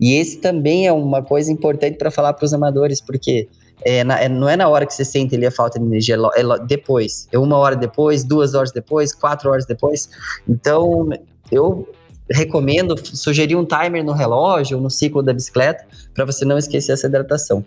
E 0.00 0.14
esse 0.14 0.38
também 0.38 0.86
é 0.86 0.92
uma 0.92 1.22
coisa 1.22 1.50
importante 1.50 1.96
para 1.96 2.10
falar 2.10 2.34
para 2.34 2.44
os 2.44 2.52
amadores, 2.52 3.00
porque 3.00 3.48
é, 3.84 4.04
na, 4.04 4.20
é, 4.20 4.28
não 4.28 4.48
é 4.48 4.56
na 4.56 4.68
hora 4.68 4.86
que 4.86 4.92
você 4.92 5.04
sente 5.04 5.34
ali 5.34 5.46
a 5.46 5.50
falta 5.50 5.78
de 5.78 5.84
energia, 5.84 6.16
é, 6.34 6.40
é 6.40 6.66
depois. 6.66 7.28
É 7.32 7.38
uma 7.38 7.56
hora 7.56 7.76
depois, 7.76 8.24
duas 8.24 8.54
horas 8.54 8.72
depois, 8.72 9.14
quatro 9.14 9.50
horas 9.50 9.66
depois. 9.66 10.08
Então, 10.48 11.08
eu 11.50 11.88
recomendo 12.30 12.94
sugerir 12.98 13.54
um 13.54 13.64
timer 13.64 14.04
no 14.04 14.12
relógio 14.12 14.78
ou 14.78 14.82
no 14.82 14.90
ciclo 14.90 15.22
da 15.22 15.32
bicicleta 15.32 15.86
para 16.12 16.24
você 16.24 16.44
não 16.44 16.58
esquecer 16.58 16.92
essa 16.92 17.06
hidratação. 17.06 17.64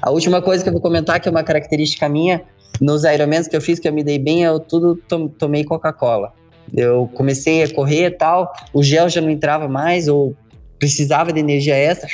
A 0.00 0.10
última 0.10 0.42
coisa 0.42 0.62
que 0.62 0.68
eu 0.68 0.72
vou 0.72 0.82
comentar, 0.82 1.20
que 1.20 1.28
é 1.28 1.30
uma 1.30 1.42
característica 1.42 2.08
minha, 2.08 2.42
nos 2.80 3.04
Ironmans 3.04 3.48
que 3.48 3.56
eu 3.56 3.60
fiz, 3.60 3.78
que 3.78 3.88
eu 3.88 3.92
me 3.92 4.02
dei 4.02 4.18
bem, 4.18 4.42
eu 4.42 4.58
tudo 4.60 4.96
to 4.96 5.28
tomei 5.38 5.64
Coca-Cola. 5.64 6.32
Eu 6.74 7.10
comecei 7.14 7.62
a 7.62 7.74
correr 7.74 8.06
e 8.06 8.10
tal, 8.10 8.52
o 8.72 8.82
gel 8.82 9.08
já 9.08 9.20
não 9.20 9.30
entrava 9.30 9.68
mais, 9.68 10.08
ou 10.08 10.36
precisava 10.78 11.32
de 11.32 11.40
energia 11.40 11.74
extra, 11.74 12.08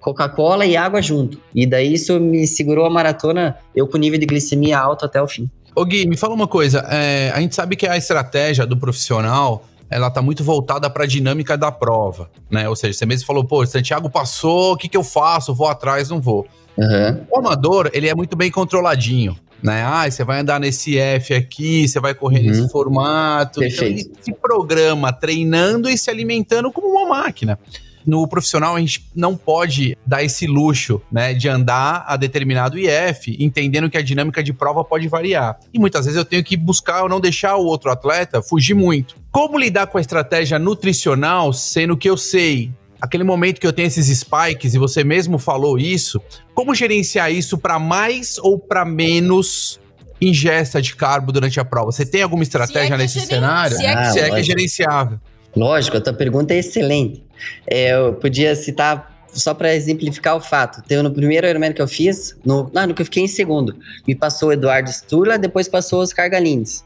Coca-Cola 0.00 0.66
e 0.66 0.76
água 0.76 1.00
junto. 1.00 1.40
E 1.54 1.66
daí 1.66 1.94
isso 1.94 2.18
me 2.20 2.46
segurou 2.46 2.84
a 2.84 2.90
maratona, 2.90 3.56
eu 3.74 3.86
com 3.86 3.96
nível 3.96 4.18
de 4.18 4.26
glicemia 4.26 4.78
alto 4.78 5.04
até 5.04 5.20
o 5.22 5.28
fim. 5.28 5.48
Ô 5.74 5.84
Gui, 5.84 6.06
me 6.06 6.16
fala 6.16 6.34
uma 6.34 6.48
coisa, 6.48 6.86
é, 6.90 7.30
a 7.34 7.40
gente 7.40 7.54
sabe 7.54 7.76
que 7.76 7.86
a 7.86 7.96
estratégia 7.96 8.66
do 8.66 8.76
profissional 8.76 9.64
ela 9.88 10.10
tá 10.10 10.20
muito 10.20 10.42
voltada 10.42 10.90
para 10.90 11.04
a 11.04 11.06
dinâmica 11.06 11.56
da 11.56 11.70
prova, 11.70 12.30
né? 12.50 12.68
Ou 12.68 12.74
seja, 12.74 12.92
você 12.92 13.06
mesmo 13.06 13.26
falou, 13.26 13.44
pô, 13.44 13.64
Santiago 13.66 14.10
passou, 14.10 14.72
o 14.72 14.76
que, 14.76 14.88
que 14.88 14.96
eu 14.96 15.04
faço? 15.04 15.54
Vou 15.54 15.68
atrás, 15.68 16.08
não 16.08 16.20
vou. 16.20 16.46
Uhum. 16.76 17.24
O 17.30 17.38
amador, 17.38 17.90
ele 17.92 18.08
é 18.08 18.14
muito 18.14 18.36
bem 18.36 18.50
controladinho, 18.50 19.36
né? 19.62 19.82
Ah, 19.82 20.10
você 20.10 20.24
vai 20.24 20.40
andar 20.40 20.60
nesse 20.60 20.98
F 20.98 21.34
aqui, 21.34 21.88
você 21.88 21.98
vai 21.98 22.14
correr 22.14 22.40
uhum. 22.40 22.46
nesse 22.46 22.68
formato. 22.68 23.60
Perfeito. 23.60 23.84
Então 24.00 24.12
ele 24.12 24.22
se 24.22 24.32
programa 24.34 25.12
treinando 25.12 25.88
e 25.88 25.96
se 25.96 26.10
alimentando 26.10 26.70
como 26.70 26.88
uma 26.88 27.08
máquina. 27.08 27.58
No 28.06 28.28
profissional, 28.28 28.76
a 28.76 28.78
gente 28.78 29.04
não 29.16 29.36
pode 29.36 29.98
dar 30.06 30.22
esse 30.22 30.46
luxo, 30.46 31.02
né, 31.10 31.34
de 31.34 31.48
andar 31.48 32.04
a 32.06 32.16
determinado 32.16 32.78
IF, 32.78 33.36
entendendo 33.40 33.90
que 33.90 33.98
a 33.98 34.02
dinâmica 34.02 34.44
de 34.44 34.52
prova 34.52 34.84
pode 34.84 35.08
variar. 35.08 35.58
E 35.74 35.78
muitas 35.78 36.04
vezes 36.04 36.16
eu 36.16 36.24
tenho 36.24 36.44
que 36.44 36.56
buscar 36.56 37.02
ou 37.02 37.08
não 37.08 37.18
deixar 37.18 37.56
o 37.56 37.64
outro 37.64 37.90
atleta 37.90 38.40
fugir 38.40 38.74
muito. 38.74 39.16
Como 39.32 39.58
lidar 39.58 39.88
com 39.88 39.98
a 39.98 40.00
estratégia 40.00 40.56
nutricional, 40.56 41.52
sendo 41.52 41.96
que 41.96 42.08
eu 42.08 42.16
sei 42.16 42.70
aquele 43.00 43.24
momento 43.24 43.60
que 43.60 43.66
eu 43.66 43.72
tenho 43.72 43.86
esses 43.86 44.06
spikes 44.18 44.74
e 44.74 44.78
você 44.78 45.04
mesmo 45.04 45.38
falou 45.38 45.78
isso, 45.78 46.20
como 46.54 46.74
gerenciar 46.74 47.32
isso 47.32 47.58
para 47.58 47.78
mais 47.78 48.38
ou 48.38 48.58
para 48.58 48.84
menos 48.84 49.80
ingesta 50.20 50.80
de 50.80 50.94
carbo 50.94 51.32
durante 51.32 51.60
a 51.60 51.64
prova? 51.64 51.92
Você 51.92 52.06
tem 52.06 52.22
alguma 52.22 52.42
estratégia 52.42 52.94
é 52.94 52.98
nesse 52.98 53.20
cenário? 53.20 53.76
Se 53.76 53.84
é, 53.84 53.92
ah, 53.92 54.10
se 54.10 54.18
é 54.18 54.30
que 54.30 54.36
é 54.36 54.42
gerenciável. 54.42 55.20
Lógico, 55.54 55.96
a 55.96 56.00
tua 56.00 56.12
pergunta 56.12 56.52
é 56.52 56.58
excelente. 56.58 57.24
É, 57.66 57.94
eu 57.94 58.14
podia 58.14 58.54
citar 58.54 59.14
só 59.32 59.54
para 59.54 59.74
exemplificar 59.74 60.36
o 60.36 60.40
fato. 60.40 60.82
Então, 60.84 61.02
no 61.02 61.12
primeiro 61.12 61.46
Ironman 61.46 61.72
que 61.72 61.80
eu 61.80 61.88
fiz, 61.88 62.36
no, 62.44 62.70
não, 62.72 62.86
no 62.86 62.94
que 62.94 63.02
eu 63.02 63.06
fiquei 63.06 63.22
em 63.22 63.28
segundo, 63.28 63.76
me 64.06 64.14
passou 64.14 64.50
o 64.50 64.52
Eduardo 64.52 64.90
Sturla, 64.90 65.38
depois 65.38 65.68
passou 65.68 66.02
os 66.02 66.12
Cargalines. 66.12 66.84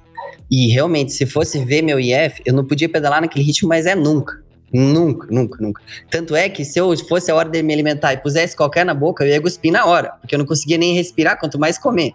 E 0.50 0.68
realmente, 0.68 1.12
se 1.12 1.26
fosse 1.26 1.64
ver 1.64 1.82
meu 1.82 1.98
IF, 1.98 2.42
eu 2.44 2.52
não 2.52 2.64
podia 2.64 2.88
pedalar 2.88 3.20
naquele 3.20 3.44
ritmo, 3.44 3.68
mas 3.68 3.86
é 3.86 3.94
nunca. 3.94 4.42
Nunca, 4.72 5.26
nunca, 5.30 5.58
nunca. 5.60 5.82
Tanto 6.10 6.36
é 6.36 6.48
que 6.48 6.64
se 6.64 6.78
eu 6.78 6.96
fosse 7.08 7.30
a 7.30 7.34
hora 7.34 7.48
de 7.48 7.62
me 7.62 7.72
alimentar 7.72 8.12
e 8.12 8.18
pusesse 8.18 8.56
qualquer 8.56 8.84
na 8.84 8.94
boca, 8.94 9.24
eu 9.24 9.28
ia 9.28 9.40
cuspir 9.40 9.72
na 9.72 9.84
hora, 9.84 10.12
porque 10.20 10.34
eu 10.34 10.38
não 10.38 10.46
conseguia 10.46 10.78
nem 10.78 10.94
respirar, 10.94 11.38
quanto 11.38 11.58
mais 11.58 11.76
comer. 11.76 12.14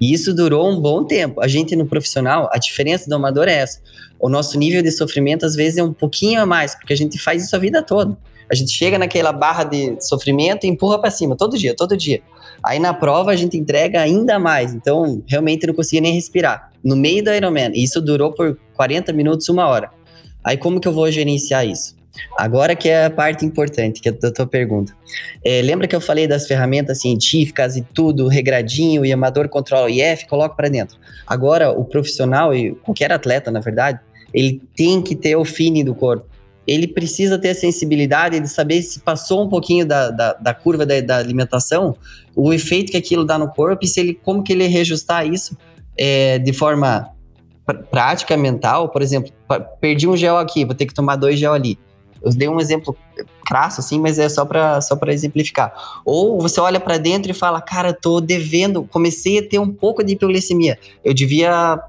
E 0.00 0.12
isso 0.12 0.34
durou 0.34 0.68
um 0.68 0.80
bom 0.80 1.04
tempo. 1.04 1.40
A 1.40 1.46
gente 1.46 1.76
no 1.76 1.86
profissional, 1.86 2.50
a 2.52 2.58
diferença 2.58 3.08
do 3.08 3.14
amador 3.14 3.46
é 3.48 3.54
essa. 3.54 3.80
O 4.18 4.28
nosso 4.28 4.58
nível 4.58 4.82
de 4.82 4.90
sofrimento 4.90 5.46
às 5.46 5.54
vezes 5.54 5.78
é 5.78 5.82
um 5.82 5.92
pouquinho 5.92 6.40
a 6.40 6.46
mais, 6.46 6.74
porque 6.74 6.92
a 6.92 6.96
gente 6.96 7.18
faz 7.18 7.44
isso 7.44 7.54
a 7.54 7.58
vida 7.58 7.82
toda. 7.82 8.16
A 8.50 8.54
gente 8.54 8.72
chega 8.72 8.98
naquela 8.98 9.32
barra 9.32 9.64
de 9.64 9.96
sofrimento 10.00 10.64
e 10.64 10.68
empurra 10.68 10.98
para 11.00 11.10
cima 11.10 11.36
todo 11.36 11.56
dia, 11.56 11.74
todo 11.74 11.96
dia. 11.96 12.20
Aí 12.62 12.78
na 12.78 12.92
prova 12.92 13.30
a 13.30 13.36
gente 13.36 13.56
entrega 13.56 14.00
ainda 14.00 14.38
mais. 14.38 14.74
Então, 14.74 15.22
realmente 15.26 15.66
não 15.66 15.74
conseguia 15.74 16.00
nem 16.00 16.12
respirar. 16.12 16.70
No 16.84 16.96
meio 16.96 17.24
da 17.24 17.36
Ironman, 17.36 17.72
isso 17.74 18.00
durou 18.00 18.32
por 18.32 18.58
40 18.74 19.12
minutos, 19.12 19.48
uma 19.48 19.66
hora. 19.66 19.90
Aí 20.44 20.56
como 20.56 20.80
que 20.80 20.88
eu 20.88 20.92
vou 20.92 21.10
gerenciar 21.10 21.66
isso? 21.66 21.96
Agora 22.36 22.76
que 22.76 22.88
é 22.88 23.06
a 23.06 23.10
parte 23.10 23.44
importante 23.44 24.00
que 24.00 24.08
é 24.08 24.12
da 24.12 24.30
tua 24.30 24.46
pergunta. 24.46 24.94
É, 25.44 25.62
lembra 25.62 25.88
que 25.88 25.96
eu 25.96 26.00
falei 26.00 26.26
das 26.26 26.46
ferramentas 26.46 27.00
científicas 27.00 27.76
e 27.76 27.82
tudo, 27.82 28.28
regradinho, 28.28 29.04
e 29.04 29.12
amador 29.12 29.48
controla 29.48 29.86
o 29.86 29.88
IF, 29.88 30.26
coloca 30.26 30.54
para 30.54 30.68
dentro. 30.68 30.96
Agora, 31.26 31.70
o 31.70 31.84
profissional 31.84 32.54
e 32.54 32.74
qualquer 32.74 33.12
atleta, 33.12 33.50
na 33.50 33.60
verdade, 33.60 34.00
ele 34.32 34.60
tem 34.76 35.00
que 35.00 35.14
ter 35.14 35.36
o 35.36 35.44
feeling 35.44 35.84
do 35.84 35.94
corpo. 35.94 36.26
Ele 36.66 36.86
precisa 36.86 37.38
ter 37.38 37.50
a 37.50 37.54
sensibilidade 37.54 38.38
de 38.38 38.48
saber 38.48 38.82
se 38.82 39.00
passou 39.00 39.44
um 39.44 39.48
pouquinho 39.48 39.84
da, 39.84 40.10
da, 40.10 40.32
da 40.34 40.54
curva 40.54 40.86
da, 40.86 41.00
da, 41.00 41.18
alimentação, 41.18 41.96
o 42.36 42.52
efeito 42.52 42.92
que 42.92 42.96
aquilo 42.96 43.24
dá 43.24 43.36
no 43.36 43.48
corpo 43.48 43.84
e 43.84 43.88
se 43.88 44.00
ele, 44.00 44.14
como 44.14 44.42
que 44.42 44.52
ele 44.52 44.66
reajustar 44.68 45.26
isso 45.26 45.56
é, 45.98 46.38
de 46.38 46.52
forma 46.52 47.10
prática, 47.90 48.36
mental, 48.36 48.88
por 48.88 49.02
exemplo, 49.02 49.32
perdi 49.80 50.08
um 50.08 50.16
gel 50.16 50.36
aqui, 50.36 50.64
vou 50.64 50.74
ter 50.74 50.86
que 50.86 50.94
tomar 50.94 51.16
dois 51.16 51.38
gel 51.38 51.52
ali. 51.52 51.78
Eu 52.22 52.30
dei 52.30 52.48
um 52.48 52.60
exemplo 52.60 52.96
crasso, 53.44 53.80
assim, 53.80 54.00
mas 54.00 54.18
é 54.18 54.28
só 54.28 54.44
para 54.44 54.80
só 54.80 54.96
exemplificar. 55.08 55.72
Ou 56.04 56.40
você 56.40 56.60
olha 56.60 56.78
para 56.78 56.96
dentro 56.96 57.30
e 57.30 57.34
fala, 57.34 57.60
cara, 57.60 57.92
tô 57.92 58.20
devendo, 58.20 58.84
comecei 58.84 59.40
a 59.40 59.48
ter 59.48 59.58
um 59.58 59.72
pouco 59.72 60.04
de 60.04 60.12
hipoglicemia. 60.12 60.78
Eu 61.04 61.12
devia 61.12 61.80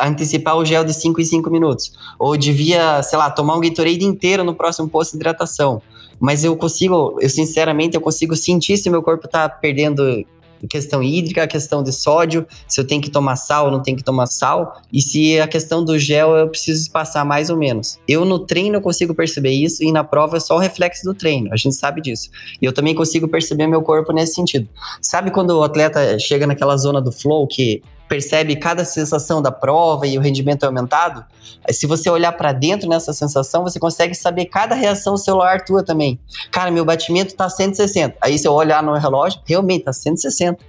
antecipar 0.00 0.56
o 0.56 0.64
gel 0.64 0.84
de 0.84 0.92
5 0.92 1.20
em 1.20 1.24
5 1.24 1.50
minutos. 1.50 1.92
Ou 2.18 2.36
devia, 2.36 3.02
sei 3.02 3.18
lá, 3.18 3.30
tomar 3.30 3.56
um 3.56 3.60
Gatorade 3.60 4.04
inteiro 4.04 4.42
no 4.42 4.54
próximo 4.54 4.88
posto 4.88 5.12
de 5.12 5.18
hidratação. 5.18 5.80
mas 6.20 6.44
eu 6.44 6.56
consigo, 6.56 7.16
eu 7.20 7.28
sinceramente, 7.28 7.96
eu 7.96 8.00
consigo 8.00 8.36
sentir 8.36 8.76
se 8.76 8.90
meu 8.90 9.02
corpo 9.02 9.28
tá 9.28 9.48
perdendo 9.48 10.24
questão 10.68 11.02
hídrica, 11.02 11.42
a 11.42 11.46
questão 11.46 11.82
de 11.82 11.92
sódio, 11.92 12.46
se 12.68 12.80
eu 12.80 12.86
tenho 12.86 13.00
que 13.00 13.10
tomar 13.10 13.36
sal 13.36 13.66
ou 13.66 13.70
não 13.70 13.82
tenho 13.82 13.96
que 13.96 14.04
tomar 14.04 14.26
sal, 14.26 14.80
e 14.92 15.00
se 15.00 15.40
a 15.40 15.46
questão 15.46 15.84
do 15.84 15.98
gel 15.98 16.36
eu 16.36 16.48
preciso 16.48 16.80
espaçar 16.80 17.24
mais 17.24 17.50
ou 17.50 17.56
menos. 17.56 17.98
Eu 18.06 18.24
no 18.24 18.38
treino 18.38 18.76
eu 18.76 18.80
consigo 18.80 19.14
perceber 19.14 19.50
isso 19.50 19.82
e 19.82 19.92
na 19.92 20.04
prova 20.04 20.36
é 20.36 20.40
só 20.40 20.56
o 20.56 20.58
reflexo 20.58 21.04
do 21.04 21.14
treino, 21.14 21.52
a 21.52 21.56
gente 21.56 21.74
sabe 21.74 22.00
disso. 22.00 22.30
E 22.60 22.64
eu 22.64 22.72
também 22.72 22.94
consigo 22.94 23.28
perceber 23.28 23.66
meu 23.66 23.82
corpo 23.82 24.12
nesse 24.12 24.34
sentido. 24.34 24.68
Sabe 25.00 25.30
quando 25.30 25.50
o 25.50 25.62
atleta 25.62 26.18
chega 26.18 26.46
naquela 26.46 26.76
zona 26.76 27.00
do 27.00 27.12
flow 27.12 27.46
que 27.46 27.82
percebe 28.12 28.56
cada 28.56 28.84
sensação 28.84 29.40
da 29.40 29.50
prova 29.50 30.06
e 30.06 30.18
o 30.18 30.20
rendimento 30.20 30.64
é 30.64 30.66
aumentado, 30.66 31.24
se 31.70 31.86
você 31.86 32.10
olhar 32.10 32.30
para 32.32 32.52
dentro 32.52 32.86
nessa 32.86 33.10
sensação, 33.14 33.62
você 33.62 33.80
consegue 33.80 34.14
saber 34.14 34.44
cada 34.44 34.74
reação 34.74 35.16
celular 35.16 35.64
tua 35.64 35.82
também. 35.82 36.20
Cara, 36.50 36.70
meu 36.70 36.84
batimento 36.84 37.34
tá 37.34 37.48
160. 37.48 38.18
Aí 38.20 38.38
se 38.38 38.46
eu 38.46 38.52
olhar 38.52 38.82
no 38.82 38.92
relógio, 38.98 39.40
realmente 39.46 39.86
tá 39.86 39.94
160. 39.94 40.62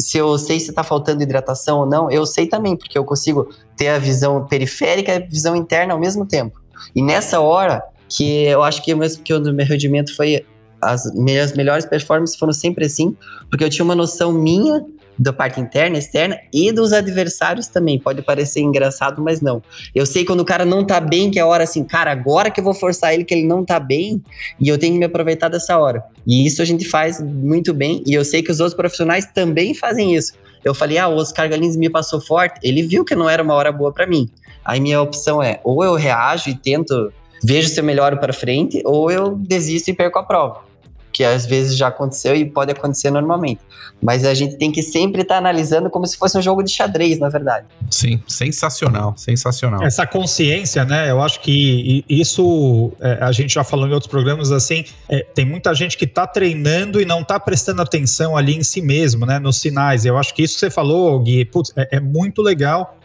Se 0.00 0.18
eu 0.18 0.36
sei 0.36 0.58
se 0.58 0.72
tá 0.72 0.82
faltando 0.82 1.22
hidratação 1.22 1.78
ou 1.78 1.86
não, 1.86 2.10
eu 2.10 2.26
sei 2.26 2.48
também, 2.48 2.74
porque 2.74 2.98
eu 2.98 3.04
consigo 3.04 3.48
ter 3.76 3.90
a 3.90 3.98
visão 4.00 4.44
periférica 4.48 5.12
e 5.12 5.16
a 5.18 5.20
visão 5.20 5.54
interna 5.54 5.94
ao 5.94 6.00
mesmo 6.00 6.26
tempo. 6.26 6.60
E 6.92 7.00
nessa 7.00 7.38
hora, 7.38 7.84
que 8.08 8.46
eu 8.46 8.64
acho 8.64 8.82
que, 8.82 8.92
mesmo 8.96 9.22
que 9.22 9.32
o 9.32 9.40
meu 9.40 9.64
rendimento 9.64 10.16
foi 10.16 10.44
as 10.82 11.54
melhores 11.54 11.84
performances 11.84 12.34
foram 12.34 12.52
sempre 12.52 12.86
assim, 12.86 13.16
porque 13.48 13.62
eu 13.62 13.70
tinha 13.70 13.84
uma 13.84 13.94
noção 13.94 14.32
minha 14.32 14.84
da 15.18 15.32
parte 15.32 15.60
interna, 15.60 15.98
externa 15.98 16.38
e 16.52 16.72
dos 16.72 16.92
adversários 16.92 17.66
também. 17.66 17.98
Pode 17.98 18.22
parecer 18.22 18.60
engraçado, 18.60 19.22
mas 19.22 19.40
não. 19.40 19.62
Eu 19.94 20.06
sei 20.06 20.24
quando 20.24 20.40
o 20.40 20.44
cara 20.44 20.64
não 20.64 20.84
tá 20.84 21.00
bem, 21.00 21.30
que 21.30 21.38
é 21.38 21.42
a 21.42 21.46
hora 21.46 21.64
assim, 21.64 21.84
cara, 21.84 22.10
agora 22.10 22.50
que 22.50 22.60
eu 22.60 22.64
vou 22.64 22.74
forçar 22.74 23.12
ele 23.14 23.24
que 23.24 23.34
ele 23.34 23.46
não 23.46 23.64
tá 23.64 23.78
bem, 23.78 24.22
e 24.58 24.68
eu 24.68 24.78
tenho 24.78 24.94
que 24.94 24.98
me 24.98 25.04
aproveitar 25.04 25.48
dessa 25.48 25.78
hora. 25.78 26.02
E 26.26 26.46
isso 26.46 26.62
a 26.62 26.64
gente 26.64 26.88
faz 26.88 27.20
muito 27.20 27.74
bem, 27.74 28.02
e 28.06 28.14
eu 28.14 28.24
sei 28.24 28.42
que 28.42 28.50
os 28.50 28.60
outros 28.60 28.76
profissionais 28.76 29.26
também 29.26 29.74
fazem 29.74 30.14
isso. 30.14 30.32
Eu 30.64 30.74
falei, 30.74 30.98
ah, 30.98 31.08
o 31.08 31.16
Oscar 31.16 31.48
Galins 31.48 31.76
me 31.76 31.88
passou 31.88 32.20
forte, 32.20 32.58
ele 32.62 32.82
viu 32.82 33.04
que 33.04 33.14
não 33.14 33.28
era 33.28 33.42
uma 33.42 33.54
hora 33.54 33.72
boa 33.72 33.92
para 33.92 34.06
mim. 34.06 34.28
Aí 34.64 34.80
minha 34.80 35.00
opção 35.00 35.42
é, 35.42 35.60
ou 35.64 35.82
eu 35.82 35.94
reajo 35.94 36.50
e 36.50 36.54
tento, 36.54 37.12
vejo 37.42 37.68
se 37.68 37.80
eu 37.80 37.84
melhoro 37.84 38.18
para 38.18 38.32
frente, 38.32 38.82
ou 38.84 39.10
eu 39.10 39.34
desisto 39.36 39.90
e 39.90 39.94
perco 39.94 40.18
a 40.18 40.22
prova 40.22 40.69
que 41.12 41.24
às 41.24 41.46
vezes 41.46 41.76
já 41.76 41.88
aconteceu 41.88 42.34
e 42.34 42.44
pode 42.44 42.72
acontecer 42.72 43.10
normalmente. 43.10 43.60
Mas 44.02 44.24
a 44.24 44.32
gente 44.32 44.56
tem 44.56 44.72
que 44.72 44.82
sempre 44.82 45.22
estar 45.22 45.34
tá 45.34 45.38
analisando 45.38 45.90
como 45.90 46.06
se 46.06 46.16
fosse 46.16 46.38
um 46.38 46.42
jogo 46.42 46.62
de 46.62 46.70
xadrez, 46.70 47.18
na 47.18 47.28
verdade. 47.28 47.66
Sim, 47.90 48.22
sensacional, 48.26 49.14
sensacional. 49.16 49.82
Essa 49.82 50.06
consciência, 50.06 50.84
né? 50.84 51.10
Eu 51.10 51.20
acho 51.20 51.40
que 51.40 52.04
isso 52.08 52.92
é, 53.00 53.18
a 53.20 53.32
gente 53.32 53.54
já 53.54 53.62
falou 53.62 53.86
em 53.86 53.92
outros 53.92 54.10
programas 54.10 54.50
assim. 54.52 54.84
É, 55.08 55.26
tem 55.34 55.44
muita 55.44 55.74
gente 55.74 55.98
que 55.98 56.04
está 56.04 56.26
treinando 56.26 57.00
e 57.00 57.04
não 57.04 57.20
está 57.20 57.38
prestando 57.38 57.82
atenção 57.82 58.36
ali 58.36 58.56
em 58.56 58.62
si 58.62 58.80
mesmo, 58.80 59.26
né? 59.26 59.38
Nos 59.38 59.60
sinais. 59.60 60.06
Eu 60.06 60.16
acho 60.16 60.34
que 60.34 60.42
isso 60.42 60.54
que 60.54 60.60
você 60.60 60.70
falou, 60.70 61.20
Gui, 61.20 61.44
putz, 61.44 61.72
é, 61.76 61.96
é 61.96 62.00
muito 62.00 62.40
legal 62.40 62.96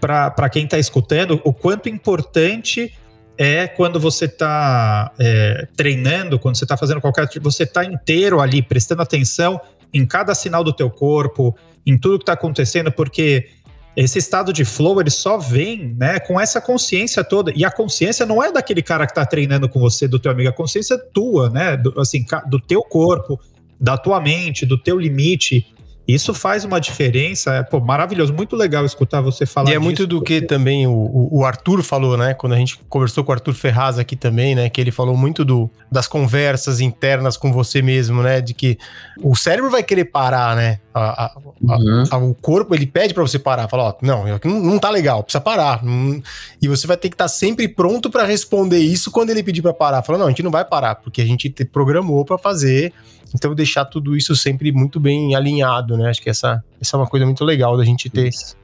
para 0.00 0.50
quem 0.50 0.64
está 0.64 0.78
escutando 0.78 1.40
o 1.44 1.52
quanto 1.52 1.88
importante 1.88 2.92
é 3.36 3.66
quando 3.66 3.98
você 3.98 4.26
está 4.26 5.12
é, 5.18 5.66
treinando, 5.76 6.38
quando 6.38 6.56
você 6.56 6.64
está 6.64 6.76
fazendo 6.76 7.00
qualquer 7.00 7.28
você 7.40 7.64
está 7.64 7.84
inteiro 7.84 8.40
ali, 8.40 8.62
prestando 8.62 9.02
atenção 9.02 9.60
em 9.92 10.06
cada 10.06 10.34
sinal 10.34 10.62
do 10.64 10.72
teu 10.72 10.90
corpo, 10.90 11.56
em 11.86 11.98
tudo 11.98 12.18
que 12.18 12.22
está 12.22 12.32
acontecendo, 12.32 12.90
porque 12.90 13.48
esse 13.96 14.18
estado 14.18 14.52
de 14.52 14.64
flow 14.64 15.00
ele 15.00 15.10
só 15.10 15.38
vem 15.38 15.94
né, 15.96 16.18
com 16.18 16.40
essa 16.40 16.60
consciência 16.60 17.22
toda. 17.22 17.52
E 17.54 17.64
a 17.64 17.70
consciência 17.70 18.26
não 18.26 18.42
é 18.42 18.50
daquele 18.50 18.82
cara 18.82 19.06
que 19.06 19.12
está 19.12 19.24
treinando 19.24 19.68
com 19.68 19.78
você, 19.78 20.08
do 20.08 20.18
teu 20.18 20.32
amigo, 20.32 20.48
a 20.48 20.52
consciência 20.52 20.94
é 20.94 20.98
tua, 20.98 21.48
né? 21.48 21.76
Do, 21.76 22.00
assim, 22.00 22.24
do 22.48 22.58
teu 22.58 22.82
corpo, 22.82 23.40
da 23.78 23.96
tua 23.96 24.20
mente, 24.20 24.66
do 24.66 24.76
teu 24.76 24.98
limite. 24.98 25.72
Isso 26.06 26.34
faz 26.34 26.66
uma 26.66 26.78
diferença, 26.78 27.54
é 27.54 27.62
pô, 27.62 27.80
maravilhoso, 27.80 28.32
muito 28.34 28.54
legal 28.54 28.84
escutar 28.84 29.22
você 29.22 29.46
falar. 29.46 29.70
E 29.70 29.72
é 29.72 29.74
disso, 29.74 29.82
muito 29.82 30.06
do 30.06 30.18
porque... 30.18 30.42
que 30.42 30.46
também 30.46 30.86
o, 30.86 31.28
o, 31.32 31.44
Arthur 31.46 31.82
falou, 31.82 32.14
né? 32.14 32.34
Quando 32.34 32.52
a 32.52 32.56
gente 32.56 32.78
conversou 32.90 33.24
com 33.24 33.32
o 33.32 33.34
Arthur 33.34 33.54
Ferraz 33.54 33.98
aqui 33.98 34.14
também, 34.14 34.54
né? 34.54 34.68
Que 34.68 34.82
ele 34.82 34.90
falou 34.90 35.16
muito 35.16 35.46
do, 35.46 35.70
das 35.90 36.06
conversas 36.06 36.78
internas 36.78 37.38
com 37.38 37.50
você 37.50 37.80
mesmo, 37.80 38.22
né? 38.22 38.42
De 38.42 38.52
que 38.52 38.78
o 39.22 39.34
cérebro 39.34 39.70
vai 39.70 39.82
querer 39.82 40.04
parar, 40.04 40.54
né? 40.54 40.78
A, 40.92 41.24
a, 41.24 41.38
uhum. 41.62 42.04
a, 42.10 42.16
o 42.18 42.34
corpo 42.34 42.74
ele 42.74 42.86
pede 42.86 43.14
para 43.14 43.22
você 43.22 43.38
parar, 43.38 43.66
fala, 43.66 43.84
ó, 43.84 43.94
não, 44.02 44.24
não, 44.44 44.60
não 44.60 44.78
tá 44.78 44.90
legal, 44.90 45.22
precisa 45.22 45.40
parar. 45.40 45.82
Não, 45.82 46.22
e 46.60 46.68
você 46.68 46.86
vai 46.86 46.98
ter 46.98 47.08
que 47.08 47.14
estar 47.14 47.24
tá 47.24 47.28
sempre 47.28 47.66
pronto 47.66 48.10
para 48.10 48.24
responder 48.24 48.78
isso 48.78 49.10
quando 49.10 49.30
ele 49.30 49.42
pedir 49.42 49.62
para 49.62 49.72
parar. 49.72 50.02
Fala, 50.02 50.18
não, 50.18 50.26
a 50.26 50.28
gente 50.28 50.42
não 50.42 50.50
vai 50.50 50.66
parar, 50.66 50.96
porque 50.96 51.22
a 51.22 51.26
gente 51.26 51.48
te 51.48 51.64
programou 51.64 52.26
para 52.26 52.36
fazer 52.36 52.92
então, 53.34 53.54
deixar 53.54 53.84
tudo 53.84 54.16
isso 54.16 54.36
sempre 54.36 54.70
muito 54.70 55.00
bem 55.00 55.34
alinhado, 55.34 55.96
né? 55.96 56.08
Acho 56.08 56.22
que 56.22 56.30
essa, 56.30 56.62
essa 56.80 56.96
é 56.96 57.00
uma 57.00 57.06
coisa 57.06 57.26
muito 57.26 57.44
legal 57.44 57.76
da 57.76 57.84
gente 57.84 58.08
ter 58.08 58.28
isso. 58.28 58.56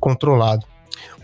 controlado. 0.00 0.66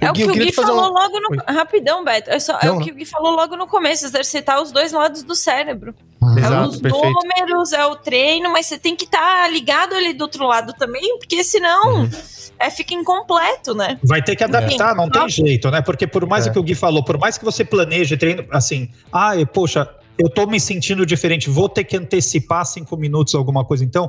O 0.01 0.05
é 0.05 0.13
Gui, 0.13 0.25
o 0.25 0.33
que 0.33 0.41
o 0.41 0.45
Gui 0.45 0.53
falou 0.53 0.91
uma... 0.91 1.01
logo 1.01 1.21
no. 1.21 1.31
Oi. 1.31 1.55
Rapidão, 1.55 2.05
Beto. 2.05 2.31
É, 2.31 2.39
só, 2.39 2.59
é 2.61 2.71
o 2.71 2.79
que 2.79 2.91
o 2.91 2.95
Gui 2.95 3.05
falou 3.05 3.35
logo 3.35 3.57
no 3.57 3.67
começo: 3.67 4.05
exercitar 4.05 4.63
os 4.63 4.71
dois 4.71 4.93
lados 4.93 5.23
do 5.25 5.35
cérebro. 5.35 5.95
Uhum. 6.21 6.39
Exato, 6.39 6.55
é 6.55 6.67
os 6.69 6.81
perfeito. 6.81 7.13
números, 7.13 7.73
é 7.73 7.87
o 7.87 7.97
treino, 7.97 8.53
mas 8.53 8.67
você 8.67 8.79
tem 8.79 8.95
que 8.95 9.05
estar 9.05 9.43
tá 9.43 9.49
ligado 9.49 9.95
ali 9.95 10.13
do 10.13 10.23
outro 10.23 10.47
lado 10.47 10.73
também, 10.75 11.19
porque 11.19 11.43
senão. 11.43 12.03
Uhum. 12.03 12.11
É, 12.59 12.71
fica 12.71 12.95
incompleto, 12.95 13.75
né? 13.75 13.99
Vai 14.05 14.23
ter 14.23 14.37
que 14.37 14.45
adaptar, 14.45 14.93
é. 14.93 14.95
não 14.95 15.11
tem 15.11 15.29
jeito, 15.29 15.69
né? 15.69 15.83
Porque 15.83 16.07
por 16.07 16.25
mais 16.27 16.47
é. 16.47 16.51
que 16.51 16.57
o 16.57 16.63
Gui 16.63 16.77
falou, 16.77 17.03
por 17.03 17.19
mais 17.19 17.37
que 17.37 17.45
você 17.45 17.65
planeje 17.65 18.17
treino, 18.17 18.45
assim, 18.53 18.89
ah, 19.13 19.33
poxa, 19.53 19.89
eu 20.19 20.29
tô 20.29 20.47
me 20.47 20.61
sentindo 20.61 21.05
diferente, 21.07 21.51
vou 21.51 21.69
ter 21.69 21.85
que 21.85 21.97
antecipar 21.97 22.65
cinco 22.67 22.97
minutos 22.97 23.35
alguma 23.35 23.65
coisa. 23.65 23.85
Então, 23.85 24.09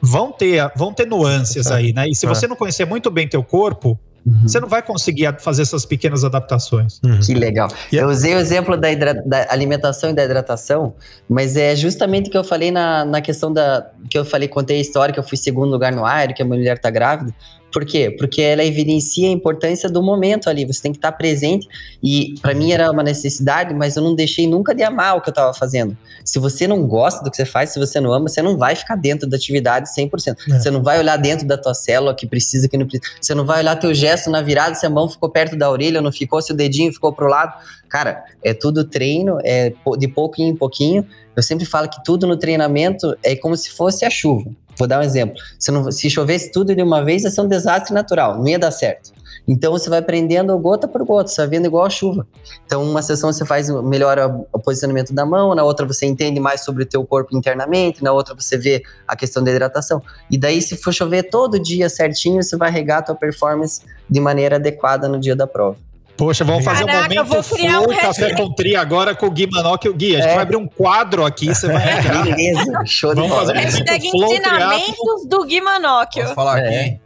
vão 0.00 0.32
ter, 0.32 0.70
vão 0.76 0.92
ter 0.92 1.06
nuances 1.06 1.66
aí, 1.66 1.92
né? 1.92 2.08
E 2.08 2.14
se 2.14 2.26
é. 2.26 2.28
você 2.28 2.46
não 2.46 2.56
conhecer 2.56 2.84
muito 2.84 3.10
bem 3.10 3.28
teu 3.28 3.42
corpo, 3.42 3.98
Uhum. 4.26 4.48
Você 4.48 4.58
não 4.58 4.68
vai 4.68 4.82
conseguir 4.82 5.38
fazer 5.38 5.62
essas 5.62 5.84
pequenas 5.84 6.24
adaptações. 6.24 6.98
Uhum. 7.04 7.20
Que 7.20 7.34
legal. 7.34 7.68
Eu 7.92 8.08
usei 8.08 8.34
o 8.34 8.38
exemplo 8.38 8.76
da, 8.76 8.88
da, 8.94 9.46
alimentação 9.50 10.10
e 10.10 10.12
da 10.14 10.24
hidratação, 10.24 10.94
mas 11.28 11.56
é 11.56 11.76
justamente 11.76 12.28
o 12.28 12.30
que 12.30 12.38
eu 12.38 12.44
falei 12.44 12.70
na, 12.70 13.04
na 13.04 13.20
questão 13.20 13.52
da. 13.52 13.90
que 14.08 14.16
eu 14.16 14.24
falei, 14.24 14.48
contei 14.48 14.78
a 14.78 14.80
história 14.80 15.12
que 15.12 15.20
eu 15.20 15.24
fui 15.24 15.36
segundo 15.36 15.70
lugar 15.70 15.92
no 15.92 16.06
Aero, 16.06 16.32
que 16.32 16.42
a 16.42 16.46
mulher 16.46 16.78
tá 16.78 16.88
grávida. 16.88 17.34
Por 17.74 17.84
quê? 17.84 18.08
Porque 18.08 18.40
ela 18.40 18.64
evidencia 18.64 19.28
a 19.28 19.32
importância 19.32 19.90
do 19.90 20.00
momento 20.00 20.48
ali. 20.48 20.64
Você 20.64 20.80
tem 20.80 20.92
que 20.92 20.98
estar 20.98 21.10
presente. 21.10 21.66
E 22.00 22.36
para 22.40 22.54
mim 22.54 22.70
era 22.70 22.88
uma 22.88 23.02
necessidade, 23.02 23.74
mas 23.74 23.96
eu 23.96 24.02
não 24.02 24.14
deixei 24.14 24.46
nunca 24.46 24.72
de 24.72 24.84
amar 24.84 25.16
o 25.16 25.20
que 25.20 25.28
eu 25.28 25.32
estava 25.32 25.52
fazendo. 25.52 25.98
Se 26.24 26.38
você 26.38 26.68
não 26.68 26.86
gosta 26.86 27.24
do 27.24 27.32
que 27.32 27.36
você 27.36 27.44
faz, 27.44 27.70
se 27.70 27.80
você 27.80 28.00
não 28.00 28.12
ama, 28.12 28.28
você 28.28 28.40
não 28.40 28.56
vai 28.56 28.76
ficar 28.76 28.94
dentro 28.94 29.28
da 29.28 29.36
atividade 29.36 29.88
100%. 29.92 30.36
É. 30.52 30.60
Você 30.60 30.70
não 30.70 30.84
vai 30.84 31.00
olhar 31.00 31.16
dentro 31.16 31.48
da 31.48 31.58
tua 31.58 31.74
célula 31.74 32.14
que 32.14 32.28
precisa, 32.28 32.68
que 32.68 32.78
não 32.78 32.86
precisa. 32.86 33.12
Você 33.20 33.34
não 33.34 33.44
vai 33.44 33.58
olhar 33.58 33.74
teu 33.74 33.92
gesto 33.92 34.30
na 34.30 34.40
virada, 34.40 34.76
se 34.76 34.86
a 34.86 34.90
mão 34.90 35.08
ficou 35.08 35.28
perto 35.28 35.56
da 35.56 35.68
orelha, 35.68 36.00
não 36.00 36.12
ficou, 36.12 36.40
se 36.40 36.52
o 36.52 36.56
dedinho 36.56 36.92
ficou 36.92 37.12
pro 37.12 37.26
lado. 37.26 37.54
Cara, 37.88 38.24
é 38.42 38.54
tudo 38.54 38.84
treino, 38.84 39.38
é 39.42 39.72
de 39.98 40.06
pouquinho 40.06 40.50
em 40.50 40.56
pouquinho. 40.56 41.04
Eu 41.34 41.42
sempre 41.42 41.64
falo 41.64 41.88
que 41.88 42.02
tudo 42.04 42.24
no 42.24 42.36
treinamento 42.36 43.16
é 43.20 43.34
como 43.34 43.56
se 43.56 43.70
fosse 43.70 44.04
a 44.04 44.10
chuva. 44.10 44.48
Vou 44.78 44.88
dar 44.88 45.00
um 45.00 45.02
exemplo. 45.02 45.36
Se, 45.58 45.70
não, 45.70 45.90
se 45.90 46.10
chovesse 46.10 46.50
tudo 46.50 46.74
de 46.74 46.82
uma 46.82 47.04
vez, 47.04 47.24
ia 47.24 47.30
ser 47.30 47.40
um 47.40 47.48
desastre 47.48 47.94
natural, 47.94 48.36
não 48.36 48.48
ia 48.48 48.58
dar 48.58 48.70
certo. 48.70 49.12
Então 49.46 49.72
você 49.72 49.90
vai 49.90 49.98
aprendendo 49.98 50.56
gota 50.58 50.88
por 50.88 51.04
gota, 51.04 51.28
você 51.28 51.42
vai 51.42 51.50
vendo 51.50 51.66
igual 51.66 51.84
a 51.84 51.90
chuva. 51.90 52.26
Então, 52.64 52.82
uma 52.82 53.02
sessão 53.02 53.32
você 53.32 53.44
faz 53.44 53.68
melhora 53.82 54.26
o 54.52 54.58
posicionamento 54.58 55.12
da 55.12 55.26
mão, 55.26 55.54
na 55.54 55.62
outra 55.62 55.86
você 55.86 56.06
entende 56.06 56.40
mais 56.40 56.62
sobre 56.62 56.82
o 56.82 56.86
teu 56.86 57.04
corpo 57.04 57.36
internamente, 57.36 58.02
na 58.02 58.12
outra 58.12 58.34
você 58.34 58.56
vê 58.56 58.82
a 59.06 59.14
questão 59.14 59.44
da 59.44 59.50
hidratação. 59.50 60.02
E 60.30 60.38
daí, 60.38 60.62
se 60.62 60.76
for 60.76 60.92
chover 60.92 61.24
todo 61.24 61.58
dia 61.58 61.88
certinho, 61.90 62.42
você 62.42 62.56
vai 62.56 62.70
regar 62.70 63.00
a 63.00 63.02
tua 63.02 63.14
performance 63.14 63.82
de 64.08 64.20
maneira 64.20 64.56
adequada 64.56 65.08
no 65.08 65.20
dia 65.20 65.36
da 65.36 65.46
prova. 65.46 65.76
Poxa, 66.16 66.44
vamos 66.44 66.64
fazer 66.64 66.86
Caraca, 66.86 67.22
um 67.22 67.24
momento 67.24 67.42
flow 67.42 67.90
um 67.90 67.96
café 67.96 68.34
com 68.34 68.52
tri 68.52 68.76
agora 68.76 69.14
com 69.14 69.26
o 69.26 69.30
Gui 69.30 69.48
Manoc 69.50 69.84
e 69.84 69.88
o 69.88 69.94
Gui. 69.94 70.14
A 70.14 70.20
gente 70.20 70.30
é. 70.30 70.34
vai 70.34 70.42
abrir 70.42 70.56
um 70.56 70.66
quadro 70.66 71.24
aqui, 71.24 71.46
você 71.46 71.66
vai 71.66 71.98
entrar. 71.98 72.24
Beleza, 72.24 72.84
show 72.86 73.14
vamos 73.14 73.30
de 73.30 73.36
bola. 73.36 73.52
Hashtag 73.52 74.06
ensinamentos 74.06 75.26
do 75.26 75.44
Gui 75.44 75.60
Manoc. 75.60 76.14
Posso 76.14 76.34
falar 76.34 76.60
é. 76.60 76.80
aqui? 76.80 77.00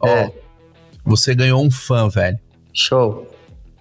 Ó, 0.00 0.08
é. 0.08 0.32
você 1.04 1.34
ganhou 1.34 1.64
um 1.64 1.70
fã, 1.70 2.08
velho. 2.08 2.38
Show. 2.72 3.26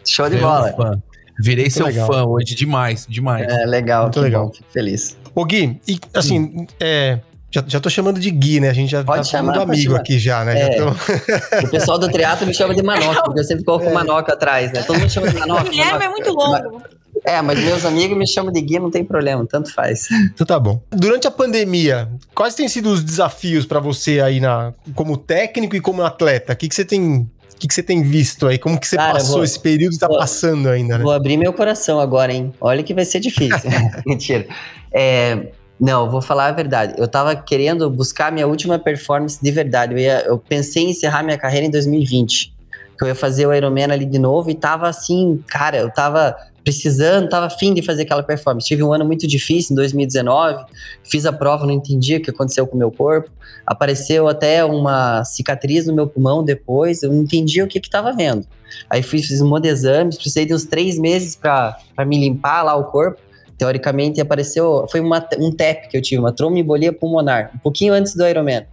Show 0.05 0.29
de 0.29 0.37
bola. 0.37 0.73
Um 0.79 1.13
Virei 1.39 1.65
Muito 1.65 1.73
seu 1.73 1.85
legal. 1.85 2.07
fã 2.07 2.25
hoje, 2.25 2.55
demais, 2.55 3.05
demais. 3.07 3.47
É, 3.51 3.65
legal. 3.65 4.03
Muito 4.03 4.19
legal. 4.21 4.45
Bom, 4.47 4.53
fico 4.53 4.69
feliz. 4.71 5.17
Ô 5.35 5.45
Gui, 5.45 5.79
e 5.87 5.99
assim, 6.13 6.67
é, 6.79 7.19
já, 7.53 7.63
já 7.67 7.79
tô 7.79 7.89
chamando 7.89 8.19
de 8.19 8.31
Gui, 8.31 8.59
né? 8.59 8.69
A 8.69 8.73
gente 8.73 8.89
já 8.89 9.03
pode 9.03 9.29
tá 9.29 9.37
chamando 9.37 9.61
amigo 9.61 9.95
aqui 9.95 10.17
já, 10.17 10.43
né? 10.43 10.59
É. 10.59 10.77
Já 10.77 10.85
tô... 10.85 11.67
o 11.67 11.69
pessoal 11.69 11.99
do 11.99 12.09
triatlo 12.09 12.47
me 12.47 12.53
chama 12.53 12.73
de 12.73 12.81
Manoca, 12.81 13.21
porque 13.23 13.39
eu 13.41 13.43
sempre 13.43 13.63
coloco 13.63 13.85
é. 13.85 13.93
Manoca 13.93 14.33
atrás, 14.33 14.71
né? 14.73 14.81
Todo 14.81 14.99
mundo 14.99 15.11
chama 15.11 15.29
de 15.29 15.37
Manoca. 15.37 15.69
Guilherme 15.69 16.05
é 16.05 16.09
muito 16.09 16.31
longo. 16.31 16.81
É, 17.23 17.41
mas 17.43 17.59
meus 17.59 17.85
amigos 17.85 18.17
me 18.17 18.27
chamam 18.27 18.51
de 18.51 18.59
Gui, 18.59 18.79
não 18.79 18.89
tem 18.89 19.05
problema, 19.05 19.45
tanto 19.45 19.71
faz. 19.71 20.07
Então 20.33 20.47
tá 20.47 20.59
bom. 20.59 20.81
Durante 20.89 21.27
a 21.27 21.31
pandemia, 21.31 22.09
quais 22.33 22.55
têm 22.55 22.67
sido 22.67 22.89
os 22.89 23.03
desafios 23.03 23.67
para 23.67 23.79
você 23.79 24.19
aí 24.19 24.39
na, 24.39 24.73
como 24.95 25.15
técnico 25.15 25.75
e 25.75 25.79
como 25.79 26.01
atleta? 26.01 26.53
O 26.53 26.55
que, 26.55 26.67
que 26.67 26.73
você 26.73 26.83
tem 26.83 27.17
O 27.19 27.27
que, 27.59 27.67
que 27.67 27.73
você 27.73 27.83
tem 27.83 28.01
visto 28.01 28.47
aí? 28.47 28.57
Como 28.57 28.79
que 28.79 28.87
você 28.87 28.97
Cara, 28.97 29.13
passou 29.13 29.35
vou- 29.35 29.43
esse 29.43 29.59
período 29.59 29.93
e 29.95 29.99
tá 29.99 30.07
vou- 30.07 30.17
passando 30.17 30.67
ainda, 30.69 30.97
né? 30.97 31.03
Vou 31.03 31.13
abrir 31.13 31.37
meu 31.37 31.53
coração 31.53 31.99
agora, 31.99 32.33
hein? 32.33 32.51
Olha 32.59 32.81
que 32.81 32.95
vai 32.95 33.05
ser 33.05 33.19
difícil. 33.19 33.69
Mentira. 34.05 34.47
É, 34.91 35.51
não, 35.79 36.09
vou 36.09 36.21
falar 36.21 36.47
a 36.47 36.51
verdade. 36.51 36.93
Eu 36.97 37.07
tava 37.07 37.35
querendo 37.35 37.89
buscar 37.89 38.31
minha 38.31 38.47
última 38.47 38.79
performance 38.79 39.39
de 39.41 39.51
verdade. 39.51 39.93
Eu, 39.93 39.99
ia- 39.99 40.21
eu 40.25 40.37
pensei 40.37 40.83
em 40.83 40.89
encerrar 40.91 41.23
minha 41.23 41.37
carreira 41.37 41.65
em 41.65 41.71
2020. 41.71 42.53
Que 42.97 43.03
eu 43.03 43.07
ia 43.07 43.15
fazer 43.15 43.45
o 43.47 43.53
Ironman 43.53 43.85
ali 43.91 44.05
de 44.05 44.19
novo 44.19 44.49
e 44.49 44.55
tava 44.55 44.87
assim, 44.87 45.43
cara, 45.47 45.77
eu 45.77 45.91
tava 45.91 46.35
precisando, 46.63 47.27
tava 47.27 47.47
afim 47.47 47.73
de 47.73 47.81
fazer 47.81 48.03
aquela 48.03 48.23
performance. 48.23 48.65
Tive 48.67 48.83
um 48.83 48.93
ano 48.93 49.03
muito 49.03 49.27
difícil 49.27 49.73
em 49.73 49.75
2019, 49.75 50.63
fiz 51.03 51.25
a 51.25 51.33
prova, 51.33 51.65
não 51.65 51.73
entendi 51.73 52.15
o 52.15 52.21
que 52.21 52.29
aconteceu 52.29 52.65
com 52.65 52.75
o 52.75 52.79
meu 52.79 52.89
corpo. 52.91 53.29
Apareceu 53.65 54.27
até 54.29 54.63
uma 54.63 55.23
cicatriz 55.25 55.87
no 55.87 55.93
meu 55.93 56.07
pulmão 56.07 56.43
depois, 56.43 57.03
eu 57.03 57.11
não 57.11 57.23
entendi 57.23 57.61
o 57.61 57.67
que 57.67 57.79
que 57.81 57.89
tava 57.89 58.13
vendo. 58.13 58.45
Aí 58.89 59.03
fui, 59.03 59.19
fiz 59.21 59.41
um 59.41 59.49
monte 59.49 59.63
de 59.63 59.69
exames, 59.69 60.15
precisei 60.15 60.45
de 60.45 60.53
uns 60.53 60.63
três 60.63 60.97
meses 60.97 61.35
para 61.35 61.75
me 62.05 62.17
limpar 62.19 62.63
lá 62.63 62.75
o 62.75 62.85
corpo. 62.85 63.19
Teoricamente 63.57 64.19
apareceu, 64.19 64.85
foi 64.89 64.99
uma, 64.99 65.25
um 65.39 65.51
TEP 65.51 65.89
que 65.89 65.97
eu 65.97 66.01
tive, 66.01 66.19
uma 66.19 66.33
tromboembolia 66.33 66.91
pulmonar, 66.91 67.51
um 67.55 67.59
pouquinho 67.59 67.93
antes 67.93 68.15
do 68.15 68.27
Ironman. 68.27 68.65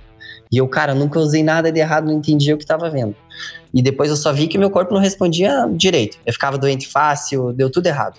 E 0.50 0.56
eu, 0.56 0.66
cara, 0.66 0.94
nunca 0.94 1.18
usei 1.18 1.42
nada 1.42 1.70
de 1.70 1.78
errado, 1.78 2.06
não 2.06 2.14
entendia 2.14 2.54
o 2.54 2.58
que 2.58 2.64
estava 2.64 2.90
vendo. 2.90 3.14
E 3.72 3.80
depois 3.80 4.10
eu 4.10 4.16
só 4.16 4.32
vi 4.32 4.48
que 4.48 4.58
meu 4.58 4.70
corpo 4.70 4.92
não 4.92 5.00
respondia 5.00 5.68
direito. 5.72 6.18
Eu 6.26 6.32
ficava 6.32 6.58
doente 6.58 6.88
fácil, 6.88 7.52
deu 7.52 7.70
tudo 7.70 7.86
errado. 7.86 8.18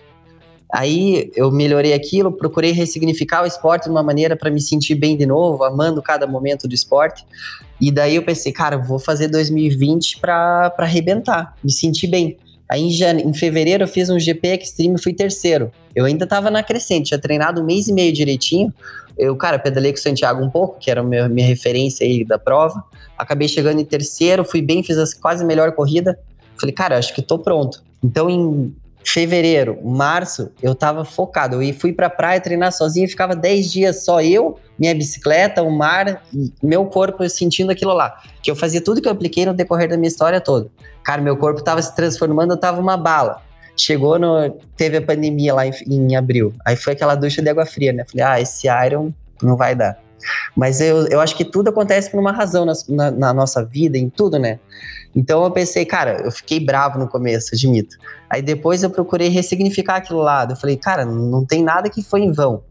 Aí 0.73 1.29
eu 1.35 1.51
melhorei 1.51 1.93
aquilo, 1.93 2.31
procurei 2.31 2.71
ressignificar 2.71 3.43
o 3.43 3.45
esporte 3.45 3.83
de 3.83 3.89
uma 3.89 4.01
maneira 4.01 4.37
para 4.37 4.49
me 4.49 4.61
sentir 4.61 4.95
bem 4.95 5.17
de 5.17 5.25
novo, 5.25 5.65
amando 5.65 6.01
cada 6.01 6.25
momento 6.25 6.65
do 6.67 6.73
esporte. 6.73 7.25
E 7.79 7.91
daí 7.91 8.15
eu 8.15 8.23
pensei, 8.23 8.53
cara, 8.53 8.77
vou 8.77 8.97
fazer 8.97 9.27
2020 9.27 10.19
para 10.19 10.73
arrebentar, 10.77 11.55
me 11.61 11.71
sentir 11.71 12.07
bem. 12.07 12.37
Aí 12.71 12.83
em, 12.83 12.89
jane... 12.89 13.21
em 13.21 13.33
fevereiro 13.33 13.83
eu 13.83 13.87
fiz 13.87 14.09
um 14.09 14.17
GP 14.17 14.47
Extreme 14.47 14.95
e 14.95 15.03
fui 15.03 15.13
terceiro. 15.13 15.73
Eu 15.93 16.05
ainda 16.05 16.25
tava 16.25 16.49
na 16.49 16.63
crescente, 16.63 17.07
tinha 17.07 17.19
treinado 17.19 17.61
um 17.61 17.65
mês 17.65 17.89
e 17.89 17.93
meio 17.93 18.13
direitinho. 18.13 18.73
Eu, 19.17 19.35
cara, 19.35 19.59
pedalei 19.59 19.91
com 19.91 19.97
o 19.99 20.01
Santiago 20.01 20.41
um 20.41 20.49
pouco, 20.49 20.79
que 20.79 20.89
era 20.89 21.01
a 21.01 21.03
minha, 21.03 21.27
minha 21.27 21.45
referência 21.45 22.07
aí 22.07 22.23
da 22.23 22.39
prova. 22.39 22.81
Acabei 23.17 23.49
chegando 23.49 23.81
em 23.81 23.83
terceiro, 23.83 24.45
fui 24.45 24.61
bem, 24.61 24.81
fiz 24.81 24.97
as 24.97 25.13
quase 25.13 25.43
a 25.43 25.45
melhor 25.45 25.73
corrida. 25.73 26.17
Falei, 26.57 26.73
cara, 26.73 26.97
acho 26.97 27.13
que 27.13 27.21
tô 27.21 27.37
pronto. 27.37 27.83
Então 28.01 28.29
em 28.29 28.73
fevereiro, 29.03 29.77
março, 29.83 30.49
eu 30.63 30.73
tava 30.73 31.03
focado. 31.03 31.61
Eu 31.61 31.73
fui 31.73 31.91
pra 31.91 32.09
praia 32.09 32.39
treinar 32.39 32.71
sozinho, 32.71 33.09
ficava 33.09 33.35
10 33.35 33.69
dias 33.69 34.05
só 34.05 34.21
eu, 34.21 34.57
minha 34.79 34.95
bicicleta, 34.95 35.61
o 35.61 35.69
mar, 35.69 36.23
meu 36.63 36.85
corpo 36.85 37.27
sentindo 37.27 37.69
aquilo 37.69 37.93
lá. 37.93 38.15
Que 38.41 38.49
eu 38.49 38.55
fazia 38.55 38.79
tudo 38.79 39.01
que 39.01 39.09
eu 39.09 39.11
apliquei 39.11 39.45
no 39.45 39.53
decorrer 39.53 39.89
da 39.89 39.97
minha 39.97 40.07
história 40.07 40.39
toda. 40.39 40.69
Cara, 41.03 41.21
meu 41.21 41.37
corpo 41.37 41.63
tava 41.63 41.81
se 41.81 41.95
transformando, 41.95 42.53
eu 42.53 42.57
tava 42.57 42.79
uma 42.79 42.97
bala. 42.97 43.41
Chegou 43.75 44.19
no. 44.19 44.49
Teve 44.75 44.97
a 44.97 45.01
pandemia 45.01 45.53
lá 45.53 45.65
em, 45.65 45.73
em 45.87 46.15
abril. 46.15 46.53
Aí 46.65 46.75
foi 46.75 46.93
aquela 46.93 47.15
ducha 47.15 47.41
de 47.41 47.49
água 47.49 47.65
fria, 47.65 47.93
né? 47.93 48.05
Falei, 48.09 48.25
ah, 48.25 48.41
esse 48.41 48.67
Iron 48.67 49.11
não 49.41 49.55
vai 49.55 49.75
dar. 49.75 49.97
Mas 50.55 50.79
eu, 50.81 51.07
eu 51.07 51.19
acho 51.19 51.35
que 51.35 51.43
tudo 51.43 51.69
acontece 51.69 52.09
por 52.09 52.19
uma 52.19 52.31
razão 52.31 52.65
na, 52.65 52.73
na, 52.89 53.11
na 53.11 53.33
nossa 53.33 53.63
vida, 53.65 53.97
em 53.97 54.09
tudo, 54.09 54.37
né? 54.37 54.59
Então 55.15 55.43
eu 55.43 55.51
pensei, 55.51 55.85
cara, 55.85 56.21
eu 56.23 56.31
fiquei 56.31 56.59
bravo 56.59 56.99
no 56.99 57.07
começo, 57.07 57.53
admito. 57.53 57.97
Aí 58.29 58.41
depois 58.41 58.83
eu 58.83 58.89
procurei 58.89 59.29
ressignificar 59.29 59.95
aquilo 59.97 60.21
lá. 60.21 60.47
Eu 60.49 60.55
falei, 60.55 60.77
cara, 60.77 61.05
não 61.05 61.45
tem 61.45 61.63
nada 61.63 61.89
que 61.89 62.03
foi 62.03 62.21
em 62.21 62.31
vão. 62.31 62.63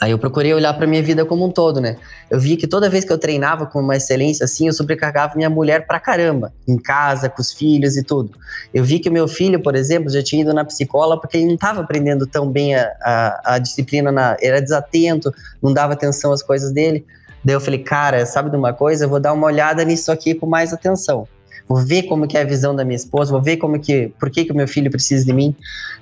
Aí 0.00 0.10
eu 0.10 0.18
procurei 0.18 0.52
olhar 0.52 0.74
para 0.74 0.86
minha 0.86 1.02
vida 1.02 1.24
como 1.24 1.44
um 1.44 1.50
todo, 1.50 1.80
né? 1.80 1.96
Eu 2.28 2.38
vi 2.38 2.56
que 2.56 2.66
toda 2.66 2.88
vez 2.88 3.04
que 3.04 3.12
eu 3.12 3.18
treinava 3.18 3.66
com 3.66 3.80
uma 3.80 3.96
excelência 3.96 4.44
assim, 4.44 4.66
eu 4.66 4.72
sobrecarregava 4.72 5.34
minha 5.36 5.50
mulher 5.50 5.86
pra 5.86 5.98
caramba, 5.98 6.52
em 6.68 6.76
casa, 6.76 7.28
com 7.28 7.40
os 7.40 7.52
filhos 7.52 7.96
e 7.96 8.02
tudo. 8.02 8.30
Eu 8.72 8.84
vi 8.84 8.98
que 8.98 9.10
meu 9.10 9.26
filho, 9.26 9.62
por 9.62 9.74
exemplo, 9.74 10.10
já 10.10 10.22
tinha 10.22 10.42
ido 10.42 10.52
na 10.54 10.64
psicóloga 10.64 11.20
porque 11.20 11.36
ele 11.36 11.46
não 11.46 11.54
estava 11.54 11.80
aprendendo 11.80 12.26
tão 12.26 12.50
bem 12.50 12.74
a, 12.74 12.92
a, 13.02 13.54
a 13.54 13.58
disciplina, 13.58 14.12
na, 14.12 14.36
era 14.40 14.60
desatento, 14.60 15.32
não 15.62 15.72
dava 15.72 15.92
atenção 15.94 16.32
às 16.32 16.42
coisas 16.42 16.72
dele. 16.72 17.04
Daí 17.44 17.54
eu 17.54 17.60
falei, 17.60 17.80
cara, 17.82 18.24
sabe 18.26 18.50
de 18.50 18.56
uma 18.56 18.72
coisa? 18.72 19.04
Eu 19.04 19.08
vou 19.08 19.20
dar 19.20 19.32
uma 19.32 19.46
olhada 19.46 19.84
nisso 19.84 20.12
aqui 20.12 20.34
com 20.34 20.46
mais 20.46 20.72
atenção. 20.72 21.26
Vou 21.66 21.78
ver 21.78 22.02
como 22.04 22.26
que 22.26 22.36
é 22.36 22.42
a 22.42 22.44
visão 22.44 22.74
da 22.74 22.84
minha 22.84 22.96
esposa, 22.96 23.30
vou 23.30 23.40
ver 23.40 23.56
como 23.56 23.78
que, 23.78 24.12
por 24.18 24.28
que 24.28 24.44
que 24.44 24.52
o 24.52 24.56
meu 24.56 24.66
filho 24.66 24.90
precisa 24.90 25.24
de 25.24 25.32
mim. 25.32 25.54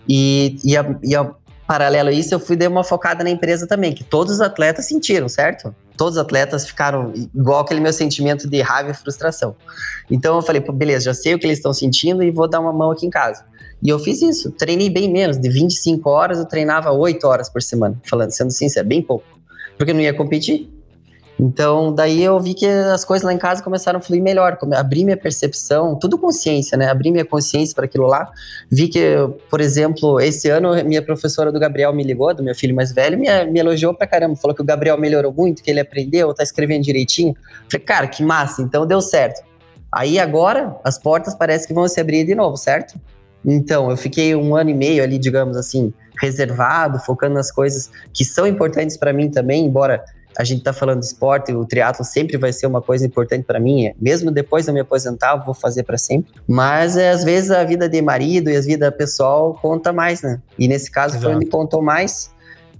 E, 0.08 0.58
e, 0.64 0.76
a, 0.76 0.96
e 1.02 1.14
a, 1.14 1.30
paralelo 1.68 2.08
a 2.08 2.12
isso, 2.12 2.34
eu 2.34 2.40
fui 2.40 2.56
dar 2.56 2.70
uma 2.70 2.82
focada 2.82 3.22
na 3.22 3.28
empresa 3.28 3.66
também, 3.66 3.92
que 3.92 4.02
todos 4.02 4.32
os 4.32 4.40
atletas 4.40 4.86
sentiram, 4.86 5.28
certo? 5.28 5.74
Todos 5.98 6.14
os 6.14 6.18
atletas 6.18 6.66
ficaram 6.66 7.12
igual 7.14 7.60
aquele 7.60 7.78
meu 7.78 7.92
sentimento 7.92 8.48
de 8.48 8.62
raiva 8.62 8.90
e 8.92 8.94
frustração. 8.94 9.54
Então 10.10 10.36
eu 10.36 10.42
falei, 10.42 10.62
beleza, 10.72 11.04
já 11.04 11.14
sei 11.14 11.34
o 11.34 11.38
que 11.38 11.46
eles 11.46 11.58
estão 11.58 11.74
sentindo 11.74 12.22
e 12.22 12.30
vou 12.30 12.48
dar 12.48 12.60
uma 12.60 12.72
mão 12.72 12.90
aqui 12.90 13.04
em 13.04 13.10
casa. 13.10 13.44
E 13.82 13.90
eu 13.90 13.98
fiz 13.98 14.22
isso, 14.22 14.50
treinei 14.50 14.88
bem 14.88 15.12
menos, 15.12 15.36
de 15.36 15.46
25 15.50 16.08
horas 16.08 16.38
eu 16.38 16.46
treinava 16.46 16.90
8 16.90 17.26
horas 17.26 17.50
por 17.50 17.60
semana, 17.60 18.00
falando, 18.08 18.30
sendo 18.30 18.50
sincero, 18.50 18.88
bem 18.88 19.02
pouco. 19.02 19.26
Porque 19.76 19.90
eu 19.90 19.94
não 19.94 20.00
ia 20.00 20.14
competir. 20.14 20.72
Então, 21.40 21.94
daí 21.94 22.22
eu 22.22 22.38
vi 22.40 22.52
que 22.52 22.66
as 22.66 23.04
coisas 23.04 23.24
lá 23.24 23.32
em 23.32 23.38
casa 23.38 23.62
começaram 23.62 23.98
a 23.98 24.02
fluir 24.02 24.20
melhor, 24.20 24.58
abri 24.74 25.04
minha 25.04 25.16
percepção, 25.16 25.94
tudo 25.94 26.18
consciência, 26.18 26.76
né? 26.76 26.90
Abri 26.90 27.12
minha 27.12 27.24
consciência 27.24 27.74
para 27.76 27.84
aquilo 27.84 28.06
lá. 28.06 28.28
Vi 28.68 28.88
que, 28.88 29.14
por 29.48 29.60
exemplo, 29.60 30.20
esse 30.20 30.48
ano 30.50 30.74
minha 30.84 31.00
professora 31.00 31.52
do 31.52 31.60
Gabriel 31.60 31.92
me 31.92 32.02
ligou, 32.02 32.34
do 32.34 32.42
meu 32.42 32.56
filho 32.56 32.74
mais 32.74 32.90
velho, 32.90 33.16
me, 33.16 33.28
me 33.44 33.60
elogiou 33.60 33.94
pra 33.94 34.06
caramba, 34.06 34.34
falou 34.34 34.54
que 34.54 34.62
o 34.62 34.64
Gabriel 34.64 34.98
melhorou 34.98 35.32
muito, 35.32 35.62
que 35.62 35.70
ele 35.70 35.78
aprendeu, 35.78 36.34
tá 36.34 36.42
escrevendo 36.42 36.82
direitinho. 36.82 37.36
Falei, 37.70 37.86
cara, 37.86 38.06
que 38.08 38.22
massa, 38.22 38.60
então 38.60 38.84
deu 38.84 39.00
certo. 39.00 39.46
Aí 39.92 40.18
agora 40.18 40.76
as 40.82 40.98
portas 40.98 41.36
parece 41.36 41.68
que 41.68 41.72
vão 41.72 41.86
se 41.86 42.00
abrir 42.00 42.24
de 42.24 42.34
novo, 42.34 42.56
certo? 42.56 43.00
Então, 43.44 43.90
eu 43.90 43.96
fiquei 43.96 44.34
um 44.34 44.56
ano 44.56 44.70
e 44.70 44.74
meio 44.74 45.02
ali, 45.04 45.18
digamos 45.18 45.56
assim, 45.56 45.94
reservado, 46.20 46.98
focando 46.98 47.34
nas 47.34 47.52
coisas 47.52 47.90
que 48.12 48.24
são 48.24 48.44
importantes 48.46 48.96
para 48.96 49.12
mim 49.12 49.30
também, 49.30 49.64
embora 49.64 50.04
a 50.38 50.44
gente 50.44 50.62
tá 50.62 50.72
falando 50.72 51.00
de 51.00 51.06
esporte, 51.06 51.52
o 51.52 51.66
triatlo 51.66 52.04
sempre 52.04 52.36
vai 52.36 52.52
ser 52.52 52.68
uma 52.68 52.80
coisa 52.80 53.04
importante 53.04 53.44
para 53.44 53.58
mim, 53.58 53.92
mesmo 54.00 54.30
depois 54.30 54.64
de 54.64 54.70
eu 54.70 54.74
me 54.74 54.78
aposentar, 54.78 55.36
eu 55.36 55.44
vou 55.44 55.52
fazer 55.52 55.82
para 55.82 55.98
sempre. 55.98 56.32
Mas 56.46 56.96
é, 56.96 57.10
às 57.10 57.24
vezes 57.24 57.50
a 57.50 57.64
vida 57.64 57.88
de 57.88 58.00
marido 58.00 58.48
e 58.48 58.56
a 58.56 58.60
vida 58.60 58.92
pessoal 58.92 59.58
conta 59.60 59.92
mais, 59.92 60.22
né? 60.22 60.40
E 60.56 60.68
nesse 60.68 60.92
caso 60.92 61.16
Exato. 61.16 61.24
foi 61.24 61.34
onde 61.34 61.46
contou 61.46 61.82
mais. 61.82 62.30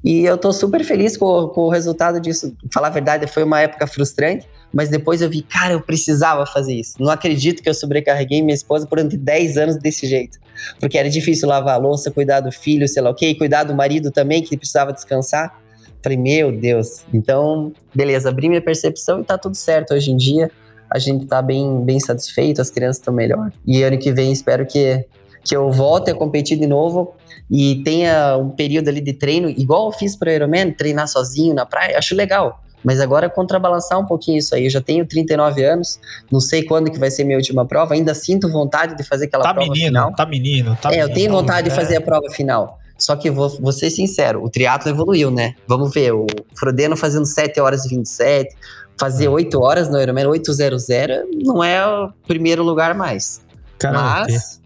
E 0.04 0.24
eu 0.24 0.38
tô 0.38 0.52
super 0.52 0.84
feliz 0.84 1.16
com, 1.16 1.48
com 1.48 1.62
o 1.62 1.68
resultado 1.68 2.20
disso. 2.20 2.54
Falar 2.72 2.86
a 2.86 2.90
verdade, 2.90 3.26
foi 3.26 3.42
uma 3.42 3.60
época 3.60 3.88
frustrante, 3.88 4.48
mas 4.72 4.88
depois 4.88 5.20
eu 5.20 5.28
vi, 5.28 5.42
cara, 5.42 5.72
eu 5.72 5.80
precisava 5.80 6.46
fazer 6.46 6.74
isso. 6.74 6.94
Não 7.00 7.10
acredito 7.10 7.60
que 7.60 7.68
eu 7.68 7.74
sobrecarreguei 7.74 8.40
minha 8.40 8.54
esposa 8.54 8.86
por 8.86 9.02
10 9.02 9.56
anos 9.56 9.76
desse 9.76 10.06
jeito. 10.06 10.38
Porque 10.78 10.96
era 10.96 11.10
difícil 11.10 11.48
lavar 11.48 11.74
a 11.74 11.78
louça, 11.78 12.08
cuidar 12.12 12.38
do 12.38 12.52
filho, 12.52 12.86
sei 12.86 13.02
lá 13.02 13.10
o 13.10 13.14
quê, 13.14 13.30
e 13.30 13.34
cuidar 13.34 13.64
do 13.64 13.74
marido 13.74 14.12
também, 14.12 14.42
que 14.42 14.56
precisava 14.56 14.92
descansar. 14.92 15.60
Falei, 16.02 16.18
meu 16.18 16.52
Deus. 16.52 17.04
Então, 17.12 17.72
beleza, 17.94 18.28
abri 18.28 18.48
minha 18.48 18.62
percepção 18.62 19.20
e 19.20 19.24
tá 19.24 19.36
tudo 19.36 19.56
certo. 19.56 19.94
Hoje 19.94 20.10
em 20.10 20.16
dia, 20.16 20.50
a 20.90 20.98
gente 20.98 21.26
tá 21.26 21.42
bem, 21.42 21.84
bem 21.84 22.00
satisfeito, 22.00 22.60
as 22.60 22.70
crianças 22.70 22.96
estão 22.96 23.12
melhor. 23.12 23.52
E 23.66 23.82
ano 23.82 23.98
que 23.98 24.12
vem, 24.12 24.32
espero 24.32 24.64
que, 24.64 25.04
que 25.44 25.56
eu 25.56 25.70
volte 25.70 26.10
a 26.10 26.14
competir 26.14 26.58
de 26.58 26.66
novo 26.66 27.14
e 27.50 27.82
tenha 27.82 28.36
um 28.36 28.50
período 28.50 28.88
ali 28.88 29.00
de 29.00 29.12
treino, 29.12 29.48
igual 29.48 29.86
eu 29.86 29.92
fiz 29.92 30.16
pro 30.16 30.30
Ironman, 30.30 30.72
treinar 30.72 31.08
sozinho 31.08 31.54
na 31.54 31.66
praia, 31.66 31.98
acho 31.98 32.14
legal. 32.14 32.62
Mas 32.84 33.00
agora 33.00 33.28
contrabalançar 33.28 33.98
um 33.98 34.06
pouquinho 34.06 34.38
isso 34.38 34.54
aí. 34.54 34.64
Eu 34.64 34.70
já 34.70 34.80
tenho 34.80 35.04
39 35.04 35.64
anos, 35.64 35.98
não 36.30 36.40
sei 36.40 36.62
quando 36.62 36.90
que 36.90 36.98
vai 36.98 37.10
ser 37.10 37.24
minha 37.24 37.36
última 37.36 37.66
prova, 37.66 37.94
ainda 37.94 38.14
sinto 38.14 38.48
vontade 38.48 38.96
de 38.96 39.02
fazer 39.02 39.26
aquela 39.26 39.42
tá 39.42 39.52
prova 39.52 39.68
menino, 39.68 39.86
final. 39.86 40.14
Tá 40.14 40.26
menino, 40.26 40.78
tá 40.80 40.88
É, 40.88 40.92
menino. 40.92 41.08
eu 41.08 41.14
tenho 41.14 41.30
vontade 41.32 41.66
é. 41.66 41.70
de 41.70 41.76
fazer 41.76 41.96
a 41.96 42.00
prova 42.00 42.30
final. 42.30 42.78
Só 42.98 43.14
que 43.14 43.30
vou, 43.30 43.48
vou 43.60 43.72
ser 43.72 43.90
sincero, 43.90 44.42
o 44.42 44.50
triatlo 44.50 44.90
evoluiu, 44.90 45.30
né? 45.30 45.54
Vamos 45.68 45.94
ver, 45.94 46.12
o 46.12 46.26
Frodeno 46.54 46.96
fazendo 46.96 47.24
7 47.24 47.60
horas 47.60 47.84
e 47.84 47.88
27, 47.90 48.56
fazer 48.98 49.28
8 49.28 49.60
horas 49.60 49.88
no 49.88 50.00
Ironman 50.00 50.26
800 50.26 50.86
não 51.44 51.62
é 51.62 51.86
o 51.86 52.10
primeiro 52.26 52.64
lugar 52.64 52.94
mais. 52.94 53.40
Caramba, 53.78 54.26
mas, 54.28 54.60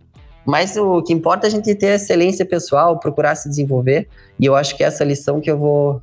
mas 0.46 0.76
o 0.78 1.02
que 1.02 1.12
importa 1.12 1.46
é 1.46 1.48
a 1.48 1.50
gente 1.50 1.74
ter 1.74 1.94
excelência 1.94 2.46
pessoal, 2.46 2.98
procurar 2.98 3.34
se 3.34 3.50
desenvolver, 3.50 4.08
e 4.40 4.46
eu 4.46 4.56
acho 4.56 4.74
que 4.74 4.82
é 4.82 4.86
essa 4.86 5.04
lição 5.04 5.38
que 5.38 5.50
eu 5.50 5.58
vou 5.58 6.00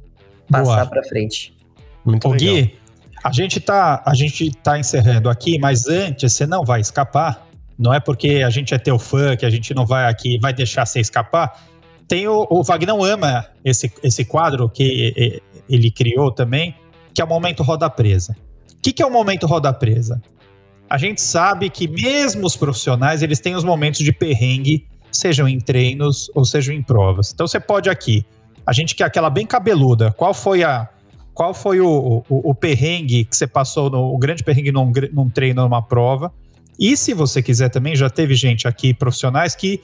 passar 0.52 0.86
para 0.86 1.04
frente. 1.04 1.58
Muito 2.06 2.28
Ô, 2.28 2.32
legal. 2.32 2.56
Gui, 2.56 2.78
a 3.24 3.32
gente, 3.32 3.60
tá, 3.60 4.04
a 4.06 4.14
gente 4.14 4.52
tá 4.52 4.78
encerrando 4.78 5.30
aqui, 5.30 5.58
mas 5.58 5.88
antes 5.88 6.32
você 6.32 6.46
não 6.46 6.64
vai 6.64 6.80
escapar. 6.80 7.48
Não 7.78 7.94
é 7.94 8.00
porque 8.00 8.44
a 8.46 8.50
gente 8.50 8.74
é 8.74 8.78
teu 8.78 9.00
fã 9.00 9.36
que 9.36 9.46
a 9.46 9.50
gente 9.50 9.74
não 9.74 9.86
vai 9.86 10.06
aqui, 10.06 10.38
vai 10.40 10.54
deixar 10.54 10.86
você 10.86 11.00
escapar 11.00 11.69
tem 12.10 12.28
o, 12.28 12.48
o 12.50 12.64
Vagnão 12.64 13.04
ama 13.04 13.46
esse, 13.64 13.90
esse 14.04 14.26
quadro 14.26 14.68
que 14.68 15.42
ele 15.70 15.92
criou 15.92 16.32
também, 16.32 16.76
que 17.14 17.22
é 17.22 17.24
o 17.24 17.28
momento 17.28 17.62
roda 17.62 17.88
presa. 17.88 18.36
O 18.74 18.82
que, 18.82 18.92
que 18.92 19.04
é 19.04 19.06
o 19.06 19.12
momento 19.12 19.46
roda 19.46 19.72
presa? 19.72 20.20
A 20.90 20.98
gente 20.98 21.22
sabe 21.22 21.70
que 21.70 21.88
mesmo 21.88 22.48
os 22.48 22.58
profissionais, 22.58 23.22
eles 23.22 23.40
têm 23.40 23.56
os 23.56 23.64
momentos 23.64 24.00
de 24.00 24.12
perrengue, 24.12 24.88
sejam 25.12 25.48
em 25.48 25.60
treinos 25.60 26.32
ou 26.34 26.44
sejam 26.44 26.74
em 26.74 26.82
provas. 26.82 27.32
Então 27.32 27.48
você 27.48 27.60
pode 27.60 27.92
aqui, 27.92 28.26
a 28.66 28.74
gente 28.74 28.96
quer 28.96 29.04
aquela 29.04 29.30
bem 29.30 29.46
cabeluda, 29.46 30.12
qual 30.12 30.34
foi 30.34 30.64
a 30.64 30.90
qual 31.36 31.54
foi 31.54 31.80
o, 31.80 32.24
o, 32.28 32.50
o 32.50 32.56
perrengue 32.56 33.24
que 33.24 33.36
você 33.36 33.48
passou, 33.48 33.90
no, 33.90 34.14
o 34.14 34.18
grande 34.18 34.44
perrengue 34.44 34.74
num, 34.74 34.92
num 35.14 35.30
treino, 35.30 35.62
numa 35.62 35.82
prova, 35.82 36.34
E 36.78 36.98
se 36.98 37.14
você 37.14 37.42
quiser 37.42 37.70
também, 37.70 37.96
já 37.96 38.10
teve 38.10 38.34
gente 38.36 38.68
aqui, 38.68 38.94
profissionais, 38.94 39.54
que 39.54 39.82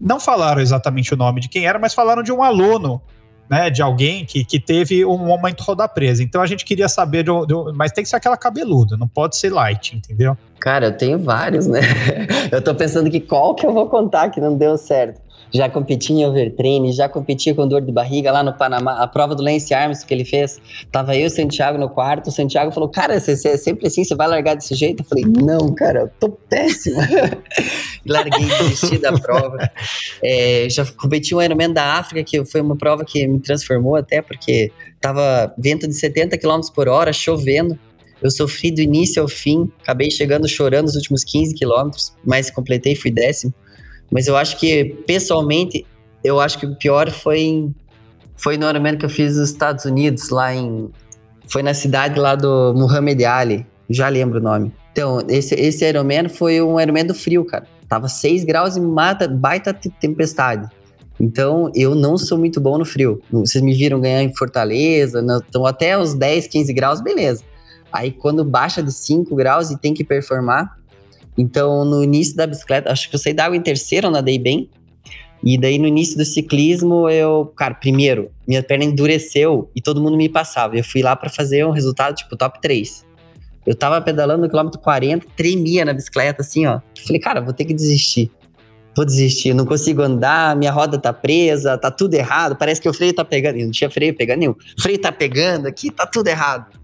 não 0.00 0.20
falaram 0.20 0.60
exatamente 0.60 1.12
o 1.12 1.16
nome 1.16 1.40
de 1.40 1.48
quem 1.48 1.66
era, 1.66 1.78
mas 1.78 1.94
falaram 1.94 2.22
de 2.22 2.32
um 2.32 2.42
aluno 2.42 3.00
né, 3.48 3.70
de 3.70 3.80
alguém 3.80 4.24
que, 4.24 4.44
que 4.44 4.60
teve 4.60 5.04
um 5.04 5.18
momento 5.18 5.62
rodar 5.62 5.88
presa. 5.88 6.22
Então 6.22 6.42
a 6.42 6.46
gente 6.46 6.64
queria 6.64 6.88
saber, 6.88 7.22
do, 7.22 7.72
mas 7.74 7.92
tem 7.92 8.04
que 8.04 8.10
ser 8.10 8.16
aquela 8.16 8.36
cabeluda, 8.36 8.96
não 8.96 9.08
pode 9.08 9.36
ser 9.36 9.50
light, 9.50 9.96
entendeu? 9.96 10.36
Cara, 10.60 10.86
eu 10.86 10.96
tenho 10.96 11.18
vários, 11.18 11.66
né? 11.66 11.80
Eu 12.50 12.60
tô 12.60 12.74
pensando 12.74 13.10
que 13.10 13.20
qual 13.20 13.54
que 13.54 13.64
eu 13.64 13.72
vou 13.72 13.88
contar 13.88 14.30
que 14.30 14.40
não 14.40 14.56
deu 14.56 14.76
certo 14.76 15.20
já 15.52 15.68
competi 15.68 16.12
em 16.12 16.24
overtraining, 16.26 16.92
já 16.92 17.08
competi 17.08 17.52
com 17.54 17.66
dor 17.66 17.80
de 17.80 17.92
barriga 17.92 18.30
lá 18.30 18.42
no 18.42 18.52
Panamá. 18.52 19.02
A 19.02 19.06
prova 19.06 19.34
do 19.34 19.42
Lance 19.42 19.72
Armstrong 19.72 20.06
que 20.06 20.14
ele 20.14 20.24
fez, 20.24 20.60
tava 20.90 21.16
eu 21.16 21.22
e 21.22 21.26
o 21.26 21.30
Santiago 21.30 21.78
no 21.78 21.88
quarto. 21.88 22.28
O 22.28 22.30
Santiago 22.30 22.70
falou: 22.70 22.88
Cara, 22.88 23.18
você, 23.18 23.36
você 23.36 23.48
é 23.48 23.56
sempre 23.56 23.86
assim, 23.86 24.04
você 24.04 24.14
vai 24.14 24.28
largar 24.28 24.54
desse 24.54 24.74
jeito? 24.74 25.02
Eu 25.02 25.06
falei: 25.06 25.24
Não, 25.24 25.74
cara, 25.74 26.00
eu 26.00 26.10
tô 26.20 26.28
péssimo. 26.28 27.00
Larguei, 28.06 28.46
desisti 28.46 28.98
da 28.98 29.12
prova. 29.12 29.70
É, 30.22 30.68
já 30.70 30.84
competi 30.84 31.34
um 31.34 31.42
Ironman 31.42 31.72
da 31.72 31.94
África, 31.94 32.22
que 32.24 32.44
foi 32.44 32.60
uma 32.60 32.76
prova 32.76 33.04
que 33.04 33.26
me 33.26 33.40
transformou 33.40 33.96
até, 33.96 34.22
porque 34.22 34.70
tava 35.00 35.52
vento 35.58 35.86
de 35.86 35.94
70 35.94 36.36
km 36.38 36.60
por 36.74 36.88
hora, 36.88 37.12
chovendo. 37.12 37.78
Eu 38.20 38.30
sofri 38.30 38.70
do 38.72 38.80
início 38.80 39.22
ao 39.22 39.28
fim, 39.28 39.70
acabei 39.80 40.10
chegando 40.10 40.48
chorando 40.48 40.86
os 40.86 40.96
últimos 40.96 41.22
15 41.22 41.54
quilômetros, 41.54 42.12
mas 42.24 42.50
completei, 42.50 42.96
fui 42.96 43.10
décimo. 43.10 43.54
Mas 44.10 44.26
eu 44.26 44.36
acho 44.36 44.58
que, 44.58 44.84
pessoalmente, 45.06 45.84
eu 46.24 46.40
acho 46.40 46.58
que 46.58 46.66
o 46.66 46.76
pior 46.76 47.10
foi, 47.10 47.70
foi 48.36 48.56
no 48.56 48.68
Ironman 48.68 48.96
que 48.96 49.04
eu 49.04 49.10
fiz 49.10 49.36
nos 49.36 49.50
Estados 49.50 49.84
Unidos, 49.84 50.30
lá 50.30 50.54
em... 50.54 50.90
Foi 51.46 51.62
na 51.62 51.72
cidade 51.72 52.18
lá 52.18 52.34
do 52.34 52.74
Muhammad 52.74 53.22
Ali, 53.22 53.66
já 53.88 54.08
lembro 54.08 54.38
o 54.38 54.42
nome. 54.42 54.72
Então, 54.92 55.20
esse, 55.28 55.54
esse 55.54 55.88
Ironman 55.88 56.28
foi 56.28 56.60
um 56.60 56.78
Ironman 56.78 57.06
do 57.06 57.14
frio, 57.14 57.44
cara. 57.44 57.66
Tava 57.88 58.08
6 58.08 58.44
graus 58.44 58.76
e 58.76 58.80
mata, 58.80 59.26
baita 59.26 59.72
tempestade. 59.72 60.68
Então, 61.20 61.70
eu 61.74 61.94
não 61.94 62.16
sou 62.16 62.38
muito 62.38 62.60
bom 62.60 62.78
no 62.78 62.84
frio. 62.84 63.20
Vocês 63.30 63.62
me 63.62 63.74
viram 63.74 64.00
ganhar 64.00 64.22
em 64.22 64.34
Fortaleza, 64.34 65.24
então 65.48 65.66
até 65.66 65.98
os 65.98 66.14
10, 66.14 66.46
15 66.46 66.72
graus, 66.72 67.00
beleza. 67.00 67.42
Aí, 67.92 68.12
quando 68.12 68.44
baixa 68.44 68.82
de 68.82 68.92
5 68.92 69.34
graus 69.34 69.70
e 69.70 69.78
tem 69.78 69.94
que 69.94 70.04
performar, 70.04 70.77
então, 71.38 71.84
no 71.84 72.02
início 72.02 72.34
da 72.34 72.48
bicicleta, 72.48 72.90
acho 72.90 73.08
que 73.08 73.14
eu 73.14 73.18
saí 73.20 73.32
da 73.32 73.44
água 73.44 73.56
em 73.56 73.62
terceiro, 73.62 74.08
eu 74.08 74.10
nadei 74.10 74.40
bem. 74.40 74.68
E 75.44 75.56
daí, 75.56 75.78
no 75.78 75.86
início 75.86 76.18
do 76.18 76.24
ciclismo, 76.24 77.08
eu, 77.08 77.46
cara, 77.56 77.74
primeiro, 77.74 78.28
minha 78.44 78.60
perna 78.60 78.84
endureceu 78.84 79.70
e 79.74 79.80
todo 79.80 80.02
mundo 80.02 80.16
me 80.16 80.28
passava. 80.28 80.76
Eu 80.76 80.82
fui 80.82 81.00
lá 81.00 81.14
para 81.14 81.30
fazer 81.30 81.64
um 81.64 81.70
resultado, 81.70 82.16
tipo, 82.16 82.36
top 82.36 82.60
3. 82.60 83.06
Eu 83.64 83.76
tava 83.76 84.00
pedalando 84.00 84.42
no 84.42 84.48
quilômetro 84.48 84.80
40, 84.80 85.26
tremia 85.36 85.84
na 85.84 85.92
bicicleta, 85.92 86.42
assim, 86.42 86.66
ó. 86.66 86.80
Falei, 87.06 87.20
cara, 87.20 87.40
vou 87.40 87.52
ter 87.52 87.64
que 87.64 87.74
desistir. 87.74 88.32
Vou 88.96 89.04
desistir, 89.04 89.54
não 89.54 89.64
consigo 89.64 90.02
andar, 90.02 90.56
minha 90.56 90.72
roda 90.72 90.98
tá 90.98 91.12
presa, 91.12 91.78
tá 91.78 91.88
tudo 91.88 92.14
errado. 92.14 92.56
Parece 92.56 92.80
que 92.80 92.88
o 92.88 92.92
freio 92.92 93.12
tá 93.14 93.24
pegando. 93.24 93.58
Não 93.58 93.70
tinha 93.70 93.88
freio 93.88 94.12
pegando 94.16 94.40
nenhum. 94.40 94.56
O 94.76 94.82
freio 94.82 94.98
tá 94.98 95.12
pegando 95.12 95.68
aqui, 95.68 95.88
tá 95.88 96.04
tudo 96.04 96.26
errado. 96.26 96.77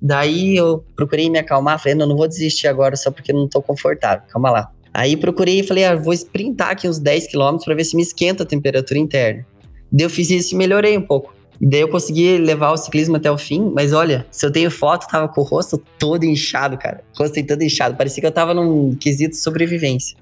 Daí 0.00 0.56
eu 0.56 0.84
procurei 0.94 1.30
me 1.30 1.38
acalmar, 1.38 1.78
falei, 1.78 1.94
não, 1.94 2.06
não 2.06 2.16
vou 2.16 2.28
desistir 2.28 2.68
agora 2.68 2.96
só 2.96 3.10
porque 3.10 3.32
não 3.32 3.48
tô 3.48 3.62
confortável, 3.62 4.24
calma 4.28 4.50
lá. 4.50 4.70
Aí 4.92 5.16
procurei 5.16 5.60
e 5.60 5.62
falei, 5.62 5.84
ah, 5.84 5.94
vou 5.94 6.12
sprintar 6.14 6.70
aqui 6.70 6.88
uns 6.88 6.98
10 6.98 7.26
km 7.30 7.58
para 7.64 7.74
ver 7.74 7.84
se 7.84 7.96
me 7.96 8.02
esquenta 8.02 8.42
a 8.42 8.46
temperatura 8.46 8.98
interna. 8.98 9.46
Daí 9.90 10.06
eu 10.06 10.10
fiz 10.10 10.30
isso 10.30 10.54
e 10.54 10.58
melhorei 10.58 10.96
um 10.96 11.02
pouco. 11.02 11.34
Daí 11.60 11.80
eu 11.80 11.88
consegui 11.88 12.36
levar 12.38 12.72
o 12.72 12.76
ciclismo 12.76 13.16
até 13.16 13.30
o 13.30 13.38
fim, 13.38 13.72
mas 13.74 13.92
olha, 13.92 14.26
se 14.30 14.44
eu 14.44 14.52
tenho 14.52 14.70
foto, 14.70 15.06
tava 15.08 15.28
com 15.28 15.40
o 15.40 15.44
rosto 15.44 15.82
todo 15.98 16.24
inchado, 16.24 16.76
cara. 16.76 17.02
O 17.14 17.22
rosto 17.22 17.44
todo 17.46 17.62
inchado, 17.62 17.96
parecia 17.96 18.20
que 18.20 18.26
eu 18.26 18.32
tava 18.32 18.52
num 18.52 18.94
quesito 18.94 19.36
sobrevivência. 19.36 20.16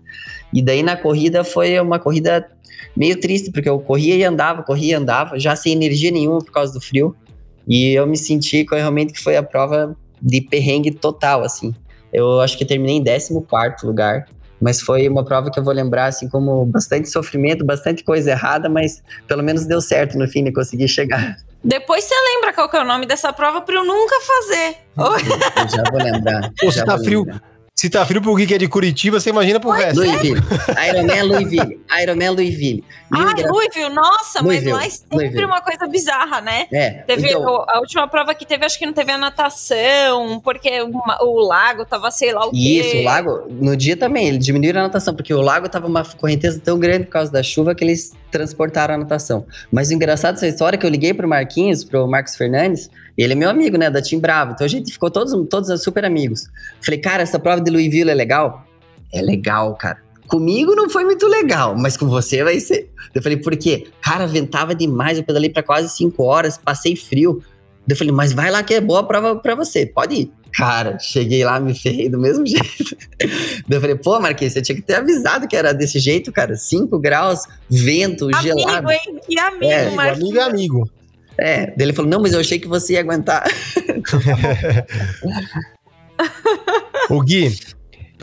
E 0.52 0.62
daí 0.62 0.82
na 0.82 0.96
corrida 0.96 1.42
foi 1.42 1.78
uma 1.80 1.98
corrida 1.98 2.48
meio 2.96 3.18
triste, 3.18 3.50
porque 3.50 3.68
eu 3.68 3.78
corria 3.80 4.14
e 4.14 4.24
andava, 4.24 4.62
corria 4.62 4.92
e 4.92 4.94
andava, 4.94 5.38
já 5.38 5.56
sem 5.56 5.72
energia 5.72 6.10
nenhuma 6.10 6.38
por 6.38 6.52
causa 6.52 6.72
do 6.72 6.80
frio. 6.80 7.14
E 7.66 7.94
eu 7.94 8.06
me 8.06 8.16
senti 8.16 8.64
que 8.64 8.74
realmente 8.74 9.12
que 9.12 9.22
foi 9.22 9.36
a 9.36 9.42
prova 9.42 9.96
de 10.20 10.40
perrengue 10.40 10.90
total, 10.90 11.42
assim. 11.42 11.74
Eu 12.12 12.40
acho 12.40 12.56
que 12.56 12.64
terminei 12.64 12.96
em 12.96 13.04
14 13.04 13.84
lugar, 13.84 14.26
mas 14.60 14.80
foi 14.80 15.08
uma 15.08 15.24
prova 15.24 15.50
que 15.50 15.58
eu 15.58 15.64
vou 15.64 15.74
lembrar, 15.74 16.06
assim, 16.06 16.28
como 16.28 16.64
bastante 16.64 17.10
sofrimento, 17.10 17.64
bastante 17.64 18.04
coisa 18.04 18.30
errada, 18.30 18.68
mas 18.68 19.02
pelo 19.26 19.42
menos 19.42 19.66
deu 19.66 19.80
certo 19.80 20.16
no 20.16 20.28
fim 20.28 20.44
de 20.44 20.52
conseguir 20.52 20.88
chegar. 20.88 21.36
Depois 21.62 22.04
você 22.04 22.14
lembra 22.34 22.52
qual 22.52 22.68
que 22.68 22.76
é 22.76 22.80
o 22.80 22.84
nome 22.84 23.06
dessa 23.06 23.32
prova 23.32 23.60
para 23.62 23.74
eu 23.74 23.84
nunca 23.84 24.14
fazer. 24.20 24.76
Eu 24.96 25.68
já 25.68 25.82
vou 25.90 26.00
lembrar. 26.00 26.52
Pô, 26.60 26.70
você 26.70 26.84
tá 26.84 26.98
frio. 26.98 27.20
Lembrar. 27.20 27.53
Se 27.74 27.90
tá 27.90 28.06
frio 28.06 28.22
pro 28.22 28.34
Gui 28.36 28.46
que 28.46 28.54
é 28.54 28.58
de 28.58 28.68
Curitiba, 28.68 29.18
você 29.18 29.30
imagina 29.30 29.58
pro 29.58 29.70
resto. 29.70 29.96
Louisville. 29.96 30.40
Ironman 30.88 31.22
Louisville. 31.24 31.80
Ironman 32.00 32.30
Louisville. 32.30 32.84
Ah, 33.12 33.34
Louisville, 33.48 33.92
nossa, 33.92 34.40
Louisville. 34.40 34.72
mas 34.72 34.80
lá 34.80 34.86
é 34.86 34.90
sempre 34.90 35.16
Louisville. 35.16 35.44
uma 35.44 35.60
coisa 35.60 35.86
bizarra, 35.88 36.40
né? 36.40 36.66
É. 36.72 36.90
Teve 37.04 37.30
então, 37.30 37.64
a 37.68 37.80
última 37.80 38.06
prova 38.06 38.32
que 38.32 38.46
teve, 38.46 38.64
acho 38.64 38.78
que 38.78 38.86
não 38.86 38.92
teve 38.92 39.10
a 39.10 39.18
natação, 39.18 40.40
porque 40.40 40.82
o, 40.82 40.92
o 41.22 41.46
lago 41.48 41.84
tava, 41.84 42.12
sei 42.12 42.32
lá 42.32 42.46
o 42.46 42.52
quê. 42.52 42.56
Isso, 42.56 42.96
o 42.98 43.02
lago, 43.02 43.42
no 43.50 43.76
dia 43.76 43.96
também, 43.96 44.28
eles 44.28 44.44
diminuíram 44.44 44.80
a 44.80 44.84
natação, 44.84 45.12
porque 45.12 45.34
o 45.34 45.40
lago 45.40 45.68
tava 45.68 45.88
uma 45.88 46.04
correnteza 46.04 46.60
tão 46.62 46.78
grande 46.78 47.06
por 47.06 47.10
causa 47.12 47.32
da 47.32 47.42
chuva 47.42 47.74
que 47.74 47.82
eles 47.82 48.12
transportaram 48.30 48.94
a 48.94 48.98
natação. 48.98 49.46
Mas 49.70 49.90
o 49.90 49.94
engraçado 49.94 50.34
dessa 50.34 50.46
história 50.46 50.76
é 50.76 50.78
que 50.78 50.86
eu 50.86 50.90
liguei 50.90 51.12
pro 51.12 51.26
Marquinhos, 51.26 51.82
pro 51.82 52.06
Marcos 52.06 52.36
Fernandes, 52.36 52.88
ele 53.16 53.32
é 53.32 53.36
meu 53.36 53.48
amigo, 53.48 53.76
né, 53.76 53.90
da 53.90 54.02
Team 54.02 54.20
Bravo. 54.20 54.52
Então 54.52 54.64
a 54.64 54.68
gente 54.68 54.92
ficou 54.92 55.10
todos, 55.10 55.32
todos 55.48 55.82
super 55.82 56.04
amigos. 56.04 56.48
Falei, 56.80 57.00
cara, 57.00 57.22
essa 57.22 57.38
prova 57.38 57.60
de 57.60 57.70
Louisville 57.70 58.10
é 58.10 58.14
legal? 58.14 58.66
É 59.12 59.22
legal, 59.22 59.74
cara. 59.76 60.02
Comigo 60.26 60.74
não 60.74 60.88
foi 60.88 61.04
muito 61.04 61.26
legal, 61.26 61.76
mas 61.76 61.96
com 61.96 62.08
você 62.08 62.42
vai 62.42 62.58
ser. 62.58 62.90
Eu 63.14 63.22
falei, 63.22 63.36
por 63.36 63.56
quê? 63.56 63.86
Cara, 64.00 64.26
ventava 64.26 64.74
demais, 64.74 65.18
eu 65.18 65.24
pedalei 65.24 65.50
para 65.50 65.62
quase 65.62 65.94
5 65.94 66.22
horas, 66.22 66.58
passei 66.58 66.96
frio. 66.96 67.42
Eu 67.86 67.94
falei, 67.94 68.12
mas 68.12 68.32
vai 68.32 68.50
lá 68.50 68.62
que 68.62 68.74
é 68.74 68.80
boa 68.80 69.00
a 69.00 69.04
prova 69.04 69.36
pra 69.36 69.54
você, 69.54 69.86
pode 69.86 70.14
ir. 70.14 70.32
Cara, 70.52 70.98
cheguei 70.98 71.44
lá, 71.44 71.58
me 71.58 71.74
ferrei 71.74 72.08
do 72.08 72.18
mesmo 72.18 72.46
jeito. 72.46 72.96
eu 73.68 73.80
falei, 73.80 73.96
pô, 73.96 74.18
Marquinhos, 74.20 74.54
você 74.54 74.62
tinha 74.62 74.76
que 74.76 74.82
ter 74.82 74.94
avisado 74.94 75.46
que 75.46 75.56
era 75.56 75.72
desse 75.72 75.98
jeito, 75.98 76.32
cara. 76.32 76.56
5 76.56 76.98
graus, 76.98 77.40
vento, 77.68 78.24
amigo, 78.24 78.42
gelado. 78.42 78.90
Hein? 78.90 79.20
Que 79.26 79.38
amigo, 79.38 79.64
é, 79.64 79.90
Marquinhos. 79.90 80.30
Amigo 80.30 80.38
é 80.38 80.42
amigo. 80.42 80.90
É, 81.38 81.72
ele 81.78 81.92
falou, 81.92 82.10
não, 82.10 82.20
mas 82.20 82.32
eu 82.32 82.40
achei 82.40 82.58
que 82.58 82.68
você 82.68 82.94
ia 82.94 83.00
aguentar. 83.00 83.44
o 87.10 87.20
Gui, 87.22 87.56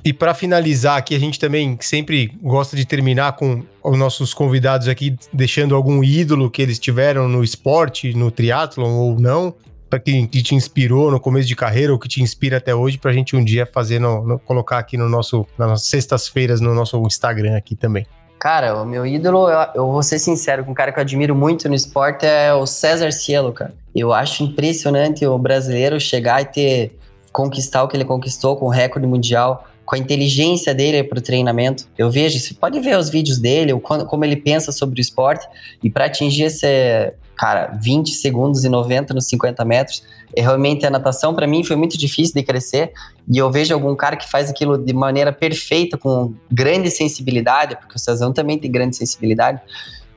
e 0.04 0.12
para 0.12 0.34
finalizar 0.34 0.98
aqui, 0.98 1.14
a 1.14 1.20
gente 1.20 1.40
também 1.40 1.78
sempre 1.80 2.32
gosta 2.42 2.76
de 2.76 2.86
terminar 2.86 3.34
com 3.34 3.64
os 3.84 3.98
nossos 3.98 4.34
convidados 4.34 4.88
aqui, 4.88 5.16
deixando 5.32 5.76
algum 5.76 6.04
ídolo 6.04 6.50
que 6.50 6.62
eles 6.62 6.80
tiveram 6.80 7.28
no 7.28 7.44
esporte, 7.44 8.14
no 8.14 8.32
triatlon 8.32 8.94
ou 8.94 9.20
não, 9.20 9.54
para 9.88 10.00
que, 10.00 10.26
que, 10.28 10.42
te 10.42 10.56
inspirou 10.56 11.12
no 11.12 11.20
começo 11.20 11.48
de 11.48 11.56
carreira 11.56 11.94
ou 11.94 12.00
que 12.00 12.08
te 12.08 12.22
inspira 12.22 12.58
até 12.58 12.74
hoje, 12.74 12.98
para 12.98 13.12
a 13.12 13.14
gente 13.14 13.36
um 13.36 13.44
dia 13.44 13.66
fazer, 13.66 14.00
no, 14.00 14.26
no, 14.26 14.40
colocar 14.40 14.80
aqui 14.80 14.98
no 14.98 15.08
nosso, 15.08 15.46
nas 15.58 15.84
sextas-feiras 15.84 16.62
no 16.62 16.74
nosso 16.74 16.98
Instagram 17.06 17.56
aqui 17.56 17.76
também. 17.76 18.06
Cara, 18.42 18.82
o 18.82 18.88
meu 18.88 19.06
ídolo, 19.06 19.48
eu, 19.48 19.68
eu, 19.76 19.92
vou 19.92 20.02
ser 20.02 20.18
sincero, 20.18 20.66
um 20.68 20.74
cara 20.74 20.92
que 20.92 20.98
eu 20.98 21.04
admiro 21.04 21.36
muito 21.36 21.70
no 21.70 21.76
esporte 21.76 22.26
é 22.26 22.52
o 22.52 22.66
César 22.66 23.12
Cielo, 23.12 23.54
cara. 23.54 23.72
Eu 23.96 24.12
acho 24.12 24.44
impressionante 24.44 25.24
o 25.28 25.38
brasileiro 25.38 26.00
chegar 26.00 26.42
e 26.42 26.46
ter 26.46 27.00
conquistar 27.32 27.84
o 27.84 27.88
que 27.88 27.96
ele 27.96 28.04
conquistou 28.04 28.58
com 28.58 28.66
o 28.66 28.70
recorde 28.70 29.06
mundial, 29.06 29.68
com 29.86 29.94
a 29.96 30.00
inteligência 30.00 30.74
dele 30.74 31.04
para 31.04 31.20
o 31.20 31.22
treinamento. 31.22 31.88
Eu 31.96 32.10
vejo, 32.10 32.40
você 32.40 32.56
pode 32.56 32.80
ver 32.80 32.98
os 32.98 33.12
vídeos 33.12 33.38
dele, 33.38 33.80
como 33.80 34.26
ele 34.26 34.36
pensa 34.36 34.72
sobre 34.72 35.00
o 35.00 35.02
esporte, 35.02 35.48
e 35.84 35.88
para 35.88 36.06
atingir 36.06 36.46
esse, 36.46 37.14
cara, 37.36 37.78
20 37.80 38.10
segundos 38.10 38.66
e 38.66 38.70
90 38.70 39.14
nos 39.14 39.28
50 39.28 39.64
metros, 39.64 40.04
realmente 40.38 40.86
a 40.86 40.90
natação 40.90 41.34
para 41.34 41.48
mim 41.48 41.64
foi 41.64 41.76
muito 41.76 41.98
difícil 41.98 42.34
de 42.34 42.44
crescer 42.44 42.92
e 43.30 43.38
eu 43.38 43.52
vejo 43.52 43.74
algum 43.74 43.96
cara 43.96 44.16
que 44.16 44.30
faz 44.30 44.50
aquilo 44.50 44.78
de 44.78 44.94
maneira 44.94 45.32
perfeita, 45.32 45.98
com 45.98 46.34
grande 46.52 46.90
sensibilidade, 46.90 47.76
porque 47.76 47.96
o 47.96 48.00
Cezão 48.00 48.32
também 48.32 48.58
tem 48.58 48.72
grande 48.72 48.96
sensibilidade, 48.96 49.62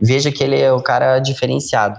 veja 0.01 0.31
que 0.31 0.43
ele 0.43 0.61
é 0.61 0.73
o 0.73 0.81
cara 0.81 1.19
diferenciado. 1.19 1.99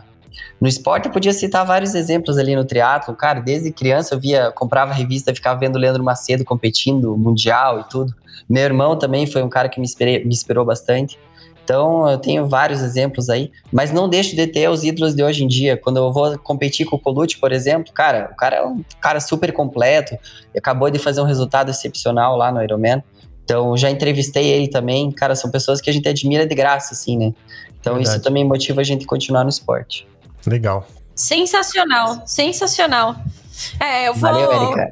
No 0.59 0.68
esporte 0.68 1.07
eu 1.07 1.11
podia 1.11 1.34
citar 1.34 1.66
vários 1.66 1.93
exemplos 1.95 2.38
ali 2.38 2.55
no 2.55 2.63
triatlo, 2.63 3.16
cara, 3.16 3.39
desde 3.39 3.72
criança 3.72 4.16
eu 4.16 4.20
via, 4.20 4.51
comprava 4.51 4.93
revista, 4.93 5.34
ficava 5.34 5.59
vendo 5.59 5.76
o 5.76 5.80
Leandro 5.80 6.03
Macedo 6.03 6.45
competindo 6.45 7.16
mundial 7.18 7.82
e 7.82 7.84
tudo. 7.89 8.13
Meu 8.47 8.63
irmão 8.63 8.97
também 8.97 9.26
foi 9.28 9.43
um 9.43 9.49
cara 9.49 9.68
que 9.68 9.80
me, 9.80 9.86
inspirei, 9.86 10.24
me 10.24 10.34
inspirou 10.34 10.63
bastante. 10.63 11.20
Então, 11.66 12.07
eu 12.07 12.20
tenho 12.20 12.47
vários 12.47 12.80
exemplos 12.84 13.28
aí, 13.28 13.51
mas 13.74 13.91
não 13.91 14.07
deixo 14.07 14.36
de 14.36 14.45
ter 14.45 14.70
os 14.70 14.84
ídolos 14.84 15.16
de 15.16 15.24
hoje 15.24 15.43
em 15.43 15.47
dia. 15.47 15.76
Quando 15.76 15.97
eu 15.97 16.13
vou 16.13 16.38
competir 16.38 16.86
com 16.86 16.95
o 16.95 16.99
Colucci, 16.99 17.39
por 17.39 17.51
exemplo, 17.51 17.91
cara, 17.91 18.30
o 18.32 18.36
cara 18.36 18.57
é 18.57 18.63
um 18.63 18.86
cara 19.01 19.20
super 19.20 19.51
completo, 19.51 20.16
acabou 20.55 20.91
de 20.91 20.99
fazer 20.99 21.22
um 21.22 21.26
resultado 21.26 21.72
excepcional 21.72 22.38
lá 22.38 22.51
no 22.51 22.61
Ironman. 22.61 23.03
Então, 23.43 23.76
já 23.76 23.89
entrevistei 23.89 24.45
ele 24.45 24.68
também. 24.68 25.11
Cara, 25.11 25.36
são 25.36 25.49
pessoas 25.49 25.82
que 25.82 25.89
a 25.89 25.93
gente 25.93 26.07
admira 26.07 26.45
de 26.45 26.53
graça, 26.53 26.93
assim, 26.93 27.18
né? 27.18 27.34
Então, 27.80 27.95
Verdade. 27.95 28.16
isso 28.16 28.24
também 28.24 28.43
motiva 28.43 28.82
a 28.82 28.84
gente 28.84 29.05
a 29.05 29.07
continuar 29.07 29.43
no 29.43 29.49
esporte. 29.49 30.07
Legal. 30.45 30.88
Sensacional, 31.16 32.22
sensacional. 32.28 33.16
É, 33.80 34.08
eu 34.08 34.14
vou. 34.14 34.32
Valeu, 34.32 34.51
Erika. 34.51 34.91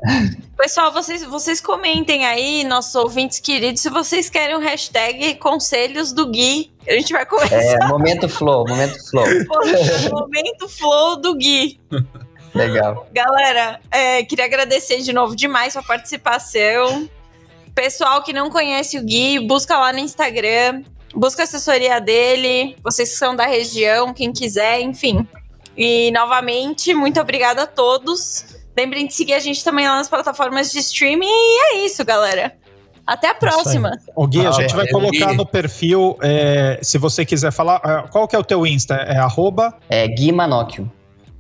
Pessoal, 0.57 0.91
vocês, 0.91 1.24
vocês 1.24 1.59
comentem 1.59 2.26
aí, 2.26 2.64
nossos 2.64 2.95
ouvintes 2.95 3.39
queridos, 3.39 3.82
se 3.82 3.89
vocês 3.89 4.30
querem 4.30 4.55
o 4.55 4.59
hashtag 4.59 5.36
Conselhos 5.36 6.14
do 6.14 6.28
Gui. 6.30 6.72
A 6.88 6.93
gente 6.93 7.11
vai 7.11 7.26
começar. 7.26 7.55
É, 7.55 7.88
momento 7.88 8.30
flow, 8.30 8.66
momento 8.68 8.97
flow. 9.09 9.26
o 10.11 10.20
momento 10.20 10.70
flow 10.70 11.16
do 11.18 11.36
Gui. 11.36 11.80
Legal. 12.53 13.07
Galera, 13.11 13.80
é, 13.89 14.24
queria 14.24 14.45
agradecer 14.45 15.01
de 15.01 15.11
novo 15.11 15.36
demais 15.36 15.76
a 15.76 15.82
participação. 15.82 17.09
Pessoal 17.74 18.22
que 18.22 18.32
não 18.32 18.49
conhece 18.49 18.97
o 18.97 19.03
Gui, 19.03 19.39
busca 19.47 19.78
lá 19.78 19.91
no 19.91 19.99
Instagram, 19.99 20.84
busca 21.16 21.41
a 21.41 21.45
assessoria 21.45 21.99
dele, 21.99 22.76
vocês 22.84 23.09
que 23.09 23.16
são 23.16 23.36
da 23.36 23.45
região, 23.45 24.14
quem 24.14 24.32
quiser, 24.32 24.82
enfim. 24.82 25.28
E 25.78 26.11
novamente, 26.11 26.93
muito 26.93 27.19
obrigada 27.19 27.63
a 27.63 27.67
todos. 27.67 28.45
Lembrem 28.78 29.07
de 29.07 29.13
seguir 29.13 29.34
a 29.34 29.39
gente 29.39 29.63
também 29.63 29.88
lá 29.88 29.95
nas 29.97 30.09
plataformas 30.09 30.71
de 30.71 30.80
streaming. 30.80 31.26
E 31.28 31.76
é 31.76 31.86
isso, 31.86 32.03
galera. 32.05 32.53
Até 33.05 33.30
a 33.30 33.36
próxima. 33.36 33.91
O 34.15 34.26
Gui, 34.26 34.45
a 34.45 34.49
Ah, 34.49 34.51
gente 34.53 34.74
vai 34.76 34.88
colocar 34.88 35.28
Gui. 35.32 35.36
no 35.38 35.45
perfil, 35.45 36.17
é, 36.21 36.80
se 36.82 36.97
você 36.97 37.26
quiser 37.26 37.51
falar, 37.51 37.82
é, 37.84 38.07
qual 38.09 38.28
que 38.28 38.36
é 38.36 38.39
o 38.39 38.43
teu 38.43 38.65
Insta? 38.65 38.95
É 38.95 39.17
arroba? 39.17 39.78
É 39.89 40.07
Gui 40.07 40.32
Manóquio. 40.32 40.89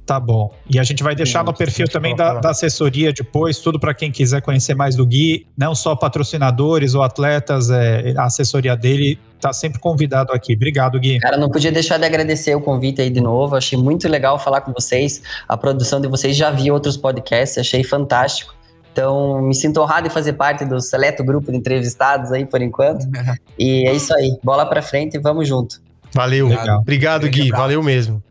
Tá 0.05 0.19
bom. 0.19 0.53
E 0.69 0.77
a 0.77 0.83
gente 0.83 1.01
vai 1.01 1.15
deixar 1.15 1.45
no 1.45 1.53
perfil 1.53 1.87
também 1.87 2.13
da, 2.13 2.39
da 2.39 2.49
assessoria 2.49 3.13
depois, 3.13 3.59
tudo 3.59 3.79
para 3.79 3.93
quem 3.93 4.11
quiser 4.11 4.41
conhecer 4.41 4.75
mais 4.75 4.97
do 4.97 5.05
Gui, 5.05 5.47
não 5.57 5.73
só 5.73 5.95
patrocinadores 5.95 6.93
ou 6.93 7.01
atletas, 7.01 7.69
é, 7.69 8.13
a 8.17 8.25
assessoria 8.25 8.75
dele 8.75 9.17
tá 9.39 9.53
sempre 9.53 9.79
convidado 9.79 10.33
aqui. 10.33 10.55
Obrigado, 10.55 10.99
Gui. 10.99 11.19
Cara, 11.19 11.37
não 11.37 11.49
podia 11.49 11.71
deixar 11.71 11.97
de 11.97 12.05
agradecer 12.05 12.53
o 12.53 12.59
convite 12.59 13.01
aí 13.01 13.09
de 13.09 13.21
novo. 13.21 13.55
Achei 13.55 13.77
muito 13.77 14.07
legal 14.09 14.37
falar 14.37 14.61
com 14.61 14.73
vocês. 14.73 15.21
A 15.47 15.55
produção 15.55 16.01
de 16.01 16.07
vocês 16.09 16.35
já 16.35 16.51
vi 16.51 16.69
outros 16.69 16.97
podcasts, 16.97 17.57
achei 17.57 17.83
fantástico. 17.83 18.53
Então, 18.91 19.41
me 19.41 19.55
sinto 19.55 19.81
honrado 19.81 20.07
em 20.07 20.09
fazer 20.09 20.33
parte 20.33 20.65
do 20.65 20.79
seleto 20.79 21.23
grupo 21.23 21.51
de 21.51 21.57
entrevistados 21.57 22.31
aí 22.31 22.45
por 22.45 22.61
enquanto. 22.61 23.05
E 23.57 23.87
é 23.87 23.93
isso 23.93 24.13
aí. 24.15 24.35
Bola 24.43 24.65
pra 24.65 24.81
frente 24.81 25.15
e 25.15 25.19
vamos 25.19 25.47
junto. 25.47 25.79
Valeu. 26.13 26.47
Legal. 26.47 26.79
Obrigado, 26.79 27.21
Grande 27.21 27.39
Gui. 27.39 27.47
abraço. 27.47 27.61
Valeu 27.61 27.83
mesmo. 27.83 28.23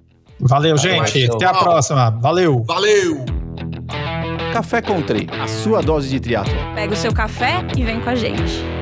Valeu, 0.42 0.76
Valeu, 0.76 1.06
gente. 1.06 1.30
Até 1.30 1.46
a 1.46 1.54
próxima. 1.54 2.10
Valeu. 2.20 2.64
Valeu! 2.64 3.24
Café 4.52 4.82
Country, 4.82 5.28
a 5.40 5.46
sua 5.46 5.80
dose 5.80 6.10
de 6.10 6.20
triatlo. 6.20 6.52
Pega 6.74 6.92
o 6.92 6.96
seu 6.96 7.12
café 7.12 7.64
e 7.76 7.82
vem 7.82 8.00
com 8.00 8.10
a 8.10 8.14
gente. 8.14 8.81